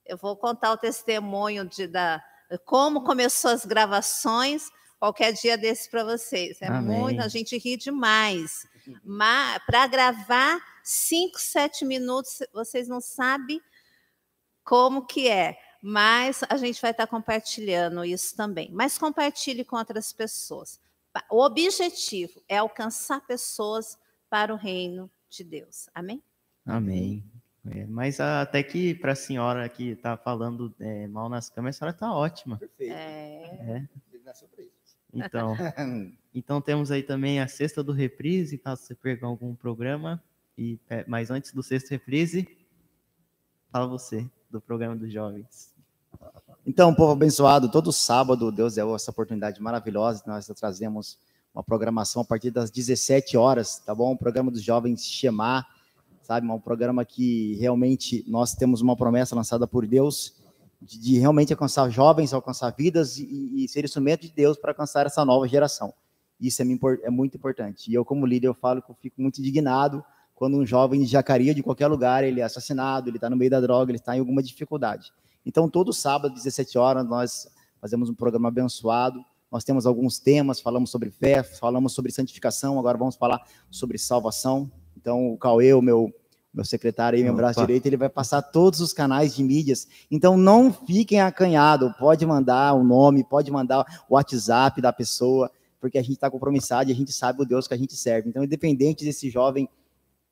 Eu 0.05 0.17
vou 0.17 0.35
contar 0.35 0.71
o 0.71 0.77
testemunho 0.77 1.65
de 1.65 1.87
da 1.87 2.23
como 2.65 3.03
começou 3.03 3.51
as 3.51 3.65
gravações 3.65 4.69
qualquer 4.99 5.33
dia 5.33 5.57
desse 5.57 5.89
para 5.89 6.03
vocês. 6.03 6.61
É 6.61 6.67
Amém. 6.67 6.97
muito, 6.97 7.21
a 7.21 7.27
gente 7.27 7.57
ri 7.57 7.75
demais. 7.75 8.65
Para 9.65 9.87
gravar 9.87 10.61
5, 10.83 11.39
7 11.39 11.83
minutos, 11.83 12.39
vocês 12.53 12.87
não 12.87 13.01
sabem 13.01 13.61
como 14.63 15.05
que 15.05 15.27
é. 15.27 15.57
Mas 15.81 16.41
a 16.47 16.55
gente 16.55 16.81
vai 16.81 16.91
estar 16.91 17.05
tá 17.05 17.09
compartilhando 17.09 18.05
isso 18.05 18.35
também. 18.37 18.69
Mas 18.71 18.97
compartilhe 18.97 19.65
com 19.65 19.75
outras 19.75 20.13
pessoas. 20.13 20.79
O 21.29 21.43
objetivo 21.43 22.41
é 22.47 22.57
alcançar 22.57 23.19
pessoas 23.27 23.97
para 24.29 24.53
o 24.53 24.57
reino 24.57 25.11
de 25.29 25.43
Deus. 25.43 25.89
Amém? 25.93 26.23
Amém. 26.65 27.32
É, 27.65 27.85
mas 27.85 28.19
até 28.19 28.61
que 28.61 28.93
para 28.93 29.13
a 29.13 29.15
senhora 29.15 29.67
que 29.69 29.89
está 29.91 30.17
falando 30.17 30.73
é, 30.79 31.07
mal 31.07 31.29
nas 31.29 31.49
câmeras, 31.49 31.77
a 31.77 31.79
senhora 31.79 31.95
está 31.95 32.13
ótima. 32.13 32.57
Perfeito. 32.57 32.93
É. 32.93 32.97
é. 32.97 33.87
Então, 35.13 35.55
então 36.33 36.61
temos 36.61 36.91
aí 36.91 37.03
também 37.03 37.39
a 37.39 37.47
sexta 37.47 37.83
do 37.83 37.91
reprise, 37.91 38.57
caso 38.57 38.81
você 38.81 38.95
perca 38.95 39.25
algum 39.25 39.55
programa. 39.55 40.21
E, 40.57 40.79
é, 40.89 41.05
mas 41.07 41.31
antes 41.31 41.53
do 41.53 41.63
sexto 41.63 41.89
reprise, 41.89 42.47
fala 43.71 43.87
você 43.87 44.29
do 44.49 44.59
programa 44.59 44.95
dos 44.95 45.11
jovens. 45.11 45.73
Então, 46.65 46.93
povo 46.93 47.11
abençoado, 47.11 47.69
todo 47.69 47.91
sábado 47.91 48.51
Deus 48.51 48.75
deu 48.75 48.95
essa 48.95 49.11
oportunidade 49.11 49.61
maravilhosa. 49.61 50.23
Nós 50.27 50.47
trazemos 50.47 51.17
uma 51.53 51.63
programação 51.63 52.21
a 52.21 52.25
partir 52.25 52.51
das 52.51 52.71
17 52.71 53.35
horas, 53.37 53.79
tá 53.79 53.93
bom? 53.93 54.13
O 54.13 54.17
programa 54.17 54.49
dos 54.49 54.61
jovens 54.61 55.05
Chamar, 55.05 55.67
sabe? 56.23 56.49
Um 56.49 56.59
programa 56.59 57.05
que 57.05 57.55
realmente 57.55 58.23
nós 58.27 58.53
temos 58.55 58.81
uma 58.81 58.95
promessa 58.95 59.35
lançada 59.35 59.67
por 59.67 59.85
Deus 59.85 60.41
de, 60.81 60.99
de 60.99 61.19
realmente 61.19 61.53
alcançar 61.53 61.89
jovens, 61.89 62.33
alcançar 62.33 62.73
vidas 62.77 63.17
e, 63.17 63.63
e, 63.63 63.67
ser 63.67 63.83
instrumento 63.83 64.21
de 64.21 64.31
Deus 64.31 64.57
para 64.57 64.71
alcançar 64.71 65.05
essa 65.05 65.23
nova 65.23 65.47
geração. 65.47 65.93
Isso 66.39 66.61
é, 66.61 66.65
é, 67.03 67.09
muito 67.09 67.37
importante. 67.37 67.89
E 67.89 67.93
eu, 67.93 68.03
como 68.03 68.25
líder, 68.25 68.47
eu 68.47 68.53
falo 68.53 68.81
que 68.81 68.91
eu 68.91 68.95
fico 68.95 69.21
muito 69.21 69.39
indignado 69.39 70.03
quando 70.33 70.57
um 70.57 70.65
jovem 70.65 71.01
de 71.01 71.05
Jacaria, 71.05 71.53
de 71.53 71.63
qualquer 71.63 71.87
lugar, 71.87 72.23
ele 72.23 72.41
é 72.41 72.43
assassinado, 72.43 73.09
ele 73.09 73.17
está 73.17 73.29
no 73.29 73.37
meio 73.37 73.51
da 73.51 73.61
droga, 73.61 73.91
ele 73.91 73.99
está 73.99 74.15
em 74.15 74.19
alguma 74.19 74.41
dificuldade. 74.41 75.11
Então, 75.45 75.69
todo 75.69 75.93
sábado, 75.93 76.33
17 76.33 76.77
horas, 76.77 77.07
nós 77.07 77.47
fazemos 77.79 78.09
um 78.09 78.15
programa 78.15 78.47
abençoado. 78.47 79.23
Nós 79.51 79.63
temos 79.63 79.85
alguns 79.85 80.17
temas, 80.17 80.59
falamos 80.59 80.89
sobre 80.89 81.11
fé, 81.11 81.43
falamos 81.43 81.93
sobre 81.93 82.11
santificação, 82.11 82.79
agora 82.79 82.97
vamos 82.97 83.15
falar 83.15 83.41
sobre 83.69 83.97
salvação. 83.97 84.71
Então, 85.03 85.33
o 85.33 85.37
Cauê, 85.37 85.73
o 85.73 85.81
meu 85.81 86.13
meu 86.53 86.63
secretário 86.63 87.17
aí, 87.17 87.23
meu 87.23 87.35
braço 87.35 87.59
direito, 87.61 87.87
ele 87.87 87.97
vai 87.97 88.09
passar 88.09 88.39
todos 88.41 88.79
os 88.79 88.93
canais 88.93 89.35
de 89.35 89.43
mídias. 89.43 89.87
Então 90.11 90.37
não 90.37 90.71
fiquem 90.71 91.19
acanhados, 91.19 91.91
pode 91.97 92.23
mandar 92.27 92.75
o 92.75 92.83
nome, 92.83 93.23
pode 93.23 93.49
mandar 93.49 93.83
o 94.07 94.13
WhatsApp 94.13 94.79
da 94.79 94.93
pessoa, 94.93 95.49
porque 95.81 95.97
a 95.97 96.01
gente 96.03 96.13
está 96.13 96.29
compromissado 96.29 96.91
e 96.91 96.93
a 96.93 96.95
gente 96.95 97.11
sabe 97.11 97.41
o 97.41 97.45
Deus 97.45 97.67
que 97.67 97.73
a 97.73 97.77
gente 97.77 97.95
serve. 97.95 98.29
Então, 98.29 98.43
independente 98.43 99.03
desse 99.03 99.31
jovem 99.31 99.67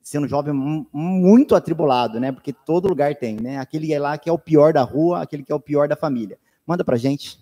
sendo 0.03 0.26
um 0.26 0.30
jovem 0.30 0.53
muito 0.93 1.56
atribulado, 1.56 2.19
né? 2.19 2.31
Porque 2.31 2.53
todo 2.53 2.88
lugar 2.88 3.15
tem, 3.15 3.35
né? 3.35 3.57
Aquele 3.57 3.91
é 3.93 3.99
lá 3.99 4.18
que 4.18 4.30
é 4.30 4.34
o 4.34 4.39
pior 4.39 4.73
da 4.73 4.81
rua, 4.81 5.22
aquele 5.22 5.43
que 5.43 5.52
é 5.52 5.56
o 5.56 5.60
pior 5.60 5.88
da 5.88 5.95
família. 5.95 6.39
Manda 6.65 6.84
pra 6.84 6.98
gente, 6.98 7.39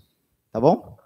tá 0.52 0.60
bom? 0.60 0.98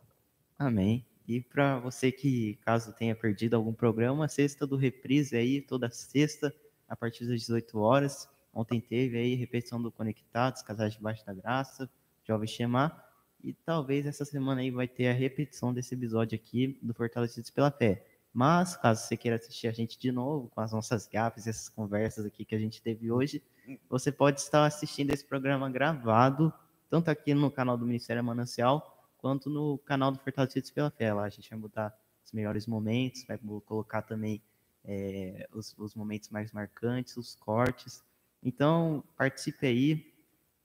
Amém. 0.58 1.06
E 1.28 1.40
para 1.40 1.80
você 1.80 2.12
que, 2.12 2.56
caso 2.66 2.92
tenha 2.94 3.16
perdido 3.16 3.56
algum 3.56 3.74
programa, 3.74 4.28
sexta 4.28 4.68
do 4.68 4.76
Reprise 4.76 5.36
aí, 5.36 5.62
toda 5.62 5.90
sexta, 5.90 6.54
a 6.88 6.96
partir 6.96 7.26
das 7.26 7.40
18 7.42 7.80
horas. 7.80 8.30
Ontem 8.54 8.80
teve 8.80 9.18
aí 9.18 9.36
repetição 9.36 9.82
do 9.82 9.92
Conectados, 9.92 10.62
Casais 10.62 10.94
debaixo 10.94 11.26
da 11.26 11.34
Graça, 11.34 11.90
Jovem 12.24 12.48
Chamar. 12.48 13.12
E 13.44 13.54
talvez 13.54 14.06
essa 14.06 14.24
semana 14.24 14.62
aí 14.62 14.70
vai 14.70 14.88
ter 14.88 15.08
a 15.08 15.14
repetição 15.14 15.74
desse 15.74 15.96
episódio 15.96 16.36
aqui 16.36 16.78
do 16.82 16.94
Fortalecidos 16.94 17.50
pela 17.50 17.72
Fé. 17.72 18.06
Mas, 18.34 18.76
caso 18.76 19.04
você 19.04 19.16
queira 19.16 19.38
assistir 19.38 19.68
a 19.68 19.72
gente 19.72 19.98
de 19.98 20.12
novo, 20.12 20.50
com 20.50 20.60
as 20.60 20.72
nossas 20.72 21.08
gafes, 21.08 21.46
essas 21.46 21.70
conversas 21.70 22.26
aqui 22.26 22.44
que 22.44 22.56
a 22.56 22.60
gente 22.60 22.82
teve 22.82 23.12
hoje, 23.12 23.44
você 23.90 24.12
pode 24.12 24.40
estar 24.40 24.66
assistindo 24.66 25.12
esse 25.12 25.24
programa 25.24 25.70
gravado, 25.70 26.52
tanto 26.90 27.10
aqui 27.10 27.34
no 27.34 27.52
canal 27.52 27.78
do 27.78 27.86
Ministério 27.86 28.24
Manancial, 28.24 28.93
quanto 29.24 29.50
no 29.50 29.78
canal 29.78 30.12
do 30.12 30.20
Fortalecidos 30.20 30.70
pela 30.70 30.92
Fé. 30.92 31.14
Lá 31.14 31.24
a 31.24 31.30
gente 31.30 31.50
vai 31.50 31.58
botar 31.58 31.98
os 32.26 32.34
melhores 32.34 32.68
momentos, 32.68 33.24
vai 33.26 33.40
colocar 33.66 34.02
também 34.02 34.42
é, 34.84 35.48
os, 35.54 35.74
os 35.78 35.96
momentos 35.96 36.30
mais 36.30 36.52
marcantes, 36.52 37.16
os 37.16 37.34
cortes. 37.34 38.04
Então, 38.44 39.02
participe 39.18 39.66
aí 39.66 40.14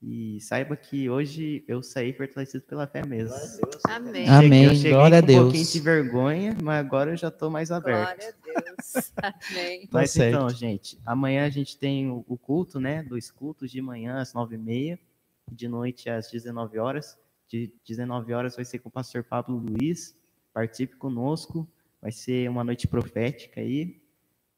e 0.02 0.40
saiba 0.40 0.76
que 0.76 1.08
hoje 1.08 1.62
eu 1.68 1.84
saí 1.84 2.12
fortalecido 2.12 2.64
pela 2.64 2.84
fé 2.88 3.06
mesmo. 3.06 3.32
Amém. 3.88 4.28
Amém. 4.28 4.64
Eu 4.64 4.74
cheguei 4.74 4.90
Glória 4.90 5.18
a 5.18 5.20
com 5.20 5.26
Deus. 5.28 5.38
um 5.38 5.42
pouquinho 5.44 5.66
de 5.66 5.80
vergonha, 5.80 6.56
mas 6.60 6.84
agora 6.84 7.12
eu 7.12 7.16
já 7.16 7.28
estou 7.28 7.50
mais 7.50 7.70
aberto. 7.70 8.18
Glória 8.18 8.34
a 8.56 8.60
Deus. 8.60 9.12
Amém. 9.22 9.82
Tá 9.82 9.88
Mas 9.92 10.10
certo. 10.10 10.34
então, 10.34 10.50
gente, 10.50 10.98
amanhã 11.06 11.46
a 11.46 11.50
gente 11.50 11.78
tem 11.78 12.10
o, 12.10 12.24
o 12.26 12.36
culto, 12.36 12.80
né? 12.80 13.04
Dois 13.04 13.30
cultos 13.30 13.70
de 13.70 13.80
manhã 13.80 14.20
às 14.20 14.34
nove 14.34 14.56
e 14.56 14.58
meia, 14.58 14.98
de 15.48 15.68
noite 15.68 16.10
às 16.10 16.28
19 16.28 16.76
horas. 16.80 17.16
De 17.48 17.72
19 17.86 18.32
horas 18.34 18.56
vai 18.56 18.64
ser 18.64 18.78
com 18.78 18.88
o 18.88 18.92
pastor 18.92 19.24
Pablo 19.24 19.56
Luiz. 19.56 20.16
Participe 20.52 20.96
conosco. 20.96 21.66
Vai 22.00 22.12
ser 22.12 22.48
uma 22.50 22.62
noite 22.62 22.86
profética 22.86 23.60
aí. 23.60 24.00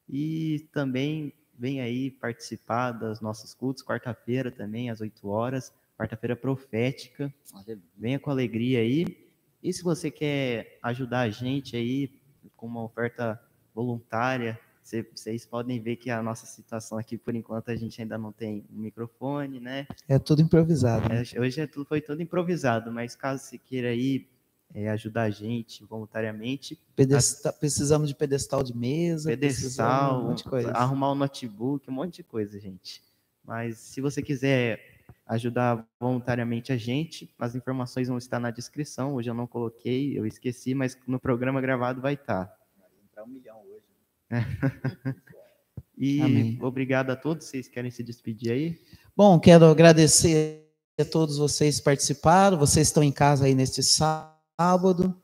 E 0.09 0.67
também 0.73 1.33
vem 1.57 1.79
aí 1.79 2.11
participar 2.11 2.91
das 2.91 3.21
nossos 3.21 3.53
cultos, 3.53 3.83
quarta-feira 3.83 4.51
também, 4.51 4.89
às 4.89 4.99
8 4.99 5.27
horas. 5.27 5.73
Quarta-feira 5.97 6.35
profética. 6.35 7.33
Venha 7.97 8.19
com 8.19 8.29
alegria 8.29 8.79
aí. 8.79 9.05
E 9.63 9.71
se 9.71 9.83
você 9.83 10.09
quer 10.09 10.79
ajudar 10.81 11.21
a 11.21 11.29
gente 11.29 11.75
aí 11.75 12.11
com 12.57 12.65
uma 12.65 12.83
oferta 12.83 13.41
voluntária, 13.73 14.59
vocês 15.13 15.45
podem 15.45 15.79
ver 15.79 15.95
que 15.95 16.09
a 16.09 16.21
nossa 16.21 16.45
situação 16.45 16.97
aqui, 16.97 17.17
por 17.17 17.33
enquanto, 17.35 17.69
a 17.69 17.75
gente 17.75 18.01
ainda 18.01 18.17
não 18.17 18.31
tem 18.31 18.65
um 18.71 18.79
microfone, 18.79 19.59
né? 19.59 19.87
É 20.07 20.19
tudo 20.19 20.41
improvisado. 20.41 21.07
né? 21.09 21.23
É, 21.33 21.39
Hoje 21.39 21.61
é 21.61 21.67
tudo, 21.67 21.85
foi 21.85 22.01
tudo 22.01 22.21
improvisado, 22.21 22.91
mas 22.91 23.15
caso 23.15 23.43
você 23.43 23.57
queira 23.57 23.89
aí 23.89 24.27
é, 24.73 24.89
ajudar 24.89 25.23
a 25.23 25.29
gente 25.29 25.83
voluntariamente, 25.85 26.79
Pedesta- 26.95 27.51
Precisamos 27.53 28.07
de 28.09 28.15
pedestal 28.15 28.63
de 28.63 28.75
mesa, 28.75 29.29
pedestal, 29.29 30.19
um 30.21 30.27
monte 30.29 30.43
de 30.43 30.49
coisa. 30.49 30.71
arrumar 30.71 31.11
o 31.11 31.15
notebook, 31.15 31.89
um 31.89 31.93
monte 31.93 32.15
de 32.17 32.23
coisa, 32.23 32.59
gente. 32.59 33.01
Mas 33.43 33.77
se 33.79 33.99
você 34.01 34.21
quiser 34.21 34.79
ajudar 35.25 35.85
voluntariamente 35.99 36.71
a 36.71 36.77
gente, 36.77 37.33
as 37.39 37.55
informações 37.55 38.07
vão 38.07 38.17
estar 38.17 38.39
na 38.39 38.51
descrição. 38.51 39.15
Hoje 39.15 39.29
eu 39.29 39.33
não 39.33 39.47
coloquei, 39.47 40.17
eu 40.17 40.25
esqueci, 40.25 40.73
mas 40.75 40.97
no 41.07 41.19
programa 41.19 41.59
gravado 41.61 41.99
vai 42.01 42.13
estar. 42.13 42.53
Entrar 43.09 43.23
um 43.23 43.27
milhão 43.27 43.57
hoje. 43.69 43.80
E 45.97 46.19
Amém. 46.19 46.57
obrigado 46.61 47.11
a 47.11 47.15
todos. 47.15 47.45
Vocês 47.45 47.67
querem 47.67 47.91
se 47.91 48.01
despedir 48.01 48.51
aí? 48.51 48.79
Bom, 49.15 49.39
quero 49.39 49.65
agradecer 49.65 50.67
a 50.99 51.05
todos 51.05 51.37
vocês 51.37 51.77
que 51.77 51.85
participaram. 51.85 52.57
Vocês 52.57 52.87
estão 52.87 53.03
em 53.03 53.11
casa 53.11 53.45
aí 53.45 53.53
neste 53.53 53.83
sábado. 53.83 55.15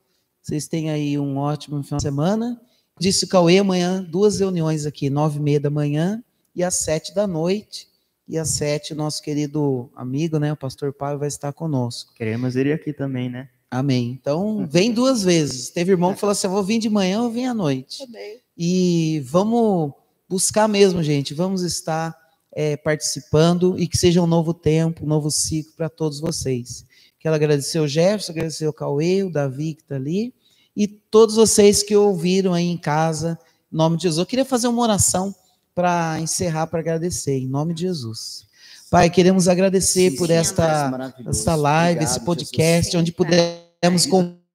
Vocês 0.41 0.67
têm 0.67 0.91
aí 0.91 1.17
um 1.17 1.37
ótimo 1.37 1.81
final 1.83 1.97
de 1.97 2.03
semana. 2.03 2.61
Disse 2.99 3.25
o 3.25 3.27
Cauê, 3.27 3.57
amanhã 3.57 4.03
duas 4.03 4.39
reuniões 4.39 4.85
aqui, 4.85 5.09
nove 5.09 5.39
e 5.39 5.41
meia 5.41 5.59
da 5.59 5.69
manhã 5.69 6.23
e 6.55 6.63
às 6.63 6.75
sete 6.75 7.13
da 7.13 7.25
noite. 7.25 7.87
E 8.27 8.37
às 8.37 8.49
sete, 8.49 8.93
o 8.93 8.95
nosso 8.95 9.21
querido 9.21 9.89
amigo, 9.95 10.37
né, 10.37 10.51
o 10.51 10.57
pastor 10.57 10.93
Paulo, 10.93 11.19
vai 11.19 11.27
estar 11.27 11.53
conosco. 11.53 12.13
Queremos 12.13 12.55
ir 12.55 12.71
aqui 12.73 12.91
também, 12.91 13.29
né? 13.29 13.49
Amém. 13.71 14.17
Então, 14.19 14.67
vem 14.67 14.93
duas 14.93 15.23
vezes. 15.23 15.69
Teve 15.69 15.91
irmão 15.91 16.13
que 16.13 16.19
falou 16.21 16.31
assim: 16.33 16.47
eu 16.47 16.51
vou 16.51 16.63
vir 16.63 16.79
de 16.79 16.89
manhã 16.89 17.21
ou 17.21 17.29
vim 17.29 17.45
à 17.45 17.53
noite. 17.53 18.03
Amém. 18.03 18.41
E 18.57 19.21
vamos 19.25 19.93
buscar 20.27 20.67
mesmo, 20.67 21.03
gente. 21.03 21.33
Vamos 21.33 21.61
estar 21.61 22.15
é, 22.51 22.75
participando 22.75 23.77
e 23.77 23.87
que 23.87 23.97
seja 23.97 24.21
um 24.21 24.27
novo 24.27 24.53
tempo, 24.53 25.05
um 25.05 25.07
novo 25.07 25.29
ciclo 25.29 25.73
para 25.77 25.89
todos 25.89 26.19
vocês. 26.19 26.85
Quero 27.19 27.35
agradecer 27.35 27.79
o 27.79 27.87
Jefferson, 27.87 28.31
agradecer 28.31 28.67
o 28.67 28.73
Cauê, 28.73 29.23
o 29.23 29.29
Davi 29.29 29.75
que 29.75 29.81
está 29.81 29.95
ali, 29.95 30.33
e 30.75 30.87
todos 30.87 31.35
vocês 31.35 31.83
que 31.83 31.95
ouviram 31.95 32.53
aí 32.53 32.65
em 32.65 32.77
casa, 32.77 33.37
em 33.71 33.75
nome 33.75 33.97
de 33.97 34.03
Jesus. 34.03 34.19
Eu 34.19 34.25
queria 34.25 34.45
fazer 34.45 34.67
uma 34.67 34.81
oração 34.81 35.35
para 35.75 36.19
encerrar, 36.19 36.65
para 36.67 36.79
agradecer, 36.79 37.37
em 37.37 37.47
nome 37.47 37.73
de 37.73 37.81
Jesus. 37.81 38.47
Pai, 38.89 39.09
queremos 39.09 39.47
agradecer 39.47 40.15
por 40.15 40.31
esta 40.31 41.13
esta 41.27 41.55
live, 41.55 42.03
esse 42.03 42.19
podcast, 42.21 42.95
onde 42.95 43.11
pudemos 43.11 44.05
compartilhar 44.05 44.46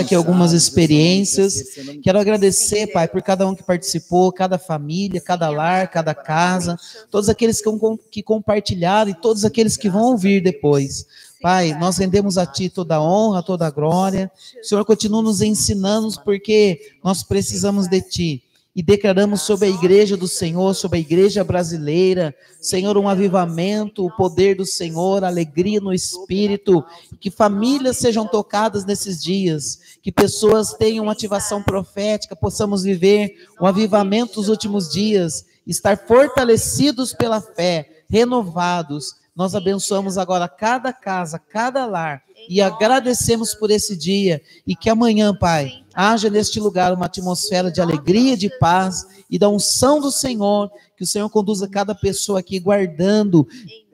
aqui 0.00 0.14
algumas 0.14 0.52
experiências. 0.52 1.54
Quero 2.02 2.18
agradecer, 2.18 2.88
Pai, 2.88 3.08
por 3.08 3.22
cada 3.22 3.46
um 3.46 3.54
que 3.54 3.62
participou, 3.62 4.30
cada 4.30 4.58
família, 4.58 5.20
cada 5.20 5.48
lar, 5.48 5.88
cada 5.90 6.14
casa, 6.14 6.78
todos 7.10 7.28
aqueles 7.28 7.62
que 8.10 8.22
compartilharam 8.22 9.10
e 9.10 9.14
todos 9.14 9.44
aqueles 9.44 9.76
que 9.76 9.88
vão 9.88 10.02
ouvir 10.12 10.42
depois. 10.42 11.06
Pai, 11.40 11.76
nós 11.78 11.96
rendemos 11.96 12.38
a 12.38 12.46
Ti 12.46 12.68
toda 12.68 12.96
a 12.96 13.02
honra, 13.02 13.42
toda 13.42 13.66
a 13.66 13.70
glória. 13.70 14.30
O 14.62 14.64
Senhor 14.64 14.84
continua 14.84 15.22
nos 15.22 15.40
ensinando, 15.40 16.08
porque 16.24 16.94
nós 17.02 17.22
precisamos 17.22 17.88
de 17.88 18.00
Ti. 18.00 18.42
E 18.74 18.82
declaramos 18.82 19.42
sobre 19.42 19.66
a 19.68 19.70
igreja 19.70 20.16
do 20.16 20.26
Senhor, 20.26 20.74
sobre 20.74 20.96
a 20.96 21.00
igreja 21.00 21.44
brasileira, 21.44 22.34
Senhor, 22.58 22.96
um 22.96 23.06
avivamento, 23.06 24.06
o 24.06 24.16
poder 24.16 24.56
do 24.56 24.64
Senhor, 24.64 25.22
alegria 25.24 25.78
no 25.78 25.92
espírito, 25.92 26.82
que 27.20 27.30
famílias 27.30 27.98
sejam 27.98 28.26
tocadas 28.26 28.86
nesses 28.86 29.22
dias, 29.22 29.78
que 30.02 30.10
pessoas 30.10 30.72
tenham 30.72 31.04
uma 31.04 31.12
ativação 31.12 31.62
profética, 31.62 32.34
possamos 32.34 32.82
viver 32.82 33.46
o 33.60 33.66
avivamento 33.66 34.36
dos 34.36 34.48
últimos 34.48 34.90
dias, 34.90 35.44
estar 35.66 36.06
fortalecidos 36.06 37.12
pela 37.12 37.42
fé, 37.42 38.04
renovados. 38.08 39.16
Nós 39.36 39.54
abençoamos 39.54 40.16
agora 40.16 40.48
cada 40.48 40.94
casa, 40.94 41.38
cada 41.38 41.84
lar. 41.84 42.22
E 42.48 42.60
agradecemos 42.60 43.54
por 43.54 43.70
esse 43.70 43.96
dia. 43.96 44.42
E 44.66 44.74
que 44.74 44.90
amanhã, 44.90 45.34
Pai, 45.34 45.81
haja 45.94 46.30
neste 46.30 46.60
lugar 46.60 46.92
uma 46.92 47.06
atmosfera 47.06 47.70
de 47.70 47.80
alegria, 47.80 48.36
de 48.36 48.50
paz 48.58 49.06
e 49.30 49.38
da 49.38 49.48
unção 49.48 50.00
do 50.00 50.10
Senhor, 50.10 50.70
que 50.96 51.04
o 51.04 51.06
Senhor 51.06 51.28
conduza 51.30 51.68
cada 51.68 51.94
pessoa 51.94 52.40
aqui 52.40 52.58
guardando 52.58 53.46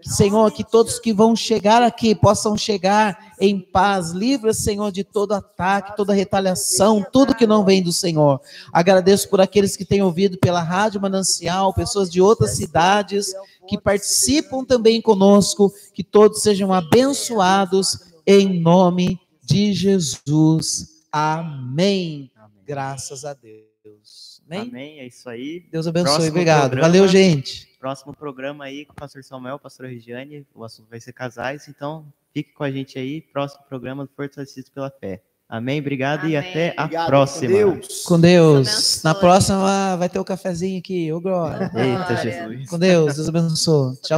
Senhor, 0.03 0.51
que 0.53 0.63
todos 0.63 0.99
que 0.99 1.13
vão 1.13 1.35
chegar 1.35 1.83
aqui 1.83 2.15
possam 2.15 2.57
chegar 2.57 3.35
em 3.41 3.61
paz. 3.61 4.13
Livra, 4.13 4.53
Senhor, 4.53 4.93
de 4.93 5.03
todo 5.03 5.33
ataque, 5.33 5.97
toda 5.97 6.15
retaliação, 6.15 7.05
tudo 7.13 7.35
que 7.35 7.47
não 7.47 7.65
vem 7.65 7.83
do 7.83 7.93
Senhor. 7.93 8.41
Agradeço 8.73 9.29
por 9.29 9.41
aqueles 9.41 9.77
que 9.77 9.85
têm 9.85 10.03
ouvido 10.03 10.39
pela 10.39 10.63
Rádio 10.63 11.01
Manancial, 11.01 11.75
pessoas 11.75 12.11
de 12.11 12.23
outras 12.23 12.57
cidades 12.57 13.33
que 13.69 13.79
participam 13.79 14.65
também 14.65 15.03
conosco, 15.03 15.73
que 15.93 16.05
todos 16.05 16.43
sejam 16.43 16.73
abençoados 16.73 17.99
em 18.27 18.61
nome 18.61 19.21
de 19.45 19.73
Jesus. 19.73 20.98
Amém. 21.13 22.31
Amém. 22.37 22.63
Graças 22.67 23.25
a 23.25 23.35
Deus. 23.35 24.41
Amém. 24.47 24.69
Amém. 24.69 25.01
É 25.01 25.07
isso 25.07 25.29
aí. 25.29 25.61
Deus 25.71 25.87
abençoe. 25.87 26.11
Próximo 26.11 26.31
Obrigado. 26.31 26.61
programa. 26.71 26.87
Valeu, 26.89 27.09
gente. 27.09 27.69
Próximo 27.79 28.15
programa 28.15 28.65
aí 28.65 28.85
com 28.85 28.93
o 28.93 28.97
pastor 28.97 29.23
Samuel, 29.23 29.59
pastor 29.59 29.87
Regiane. 29.87 30.47
O 30.55 30.65
assunto 30.65 30.89
vai 30.89 31.01
ser 31.01 31.13
casais. 31.13 31.69
Então, 31.69 32.07
fique 32.33 32.53
com 32.53 32.65
a 32.65 32.71
gente 32.71 32.99
aí. 32.99 33.21
Próximo 33.21 33.63
programa 33.69 34.05
do 34.05 34.11
Fortalecido 34.15 34.71
pela 34.73 34.91
Fé. 34.91 35.23
Amém. 35.49 35.81
Obrigado 35.81 36.29
e 36.29 36.37
Amém. 36.37 36.51
até 36.51 36.75
a 36.77 36.85
Obrigado, 36.85 37.07
próxima. 37.07 37.49
com 37.49 37.55
Deus. 37.55 38.03
Com 38.05 38.21
Deus. 38.21 39.03
Na 39.03 39.15
próxima 39.15 39.97
vai 39.97 40.09
ter 40.09 40.19
o 40.19 40.25
cafezinho 40.25 40.79
aqui. 40.79 41.11
Ô, 41.11 41.21
glória. 41.21 41.71
Eita. 41.75 42.17
Jesus. 42.23 42.69
Com 42.69 42.79
Deus. 42.79 43.15
Deus 43.17 43.29
abençoe. 43.29 43.97
Tchau. 44.05 44.17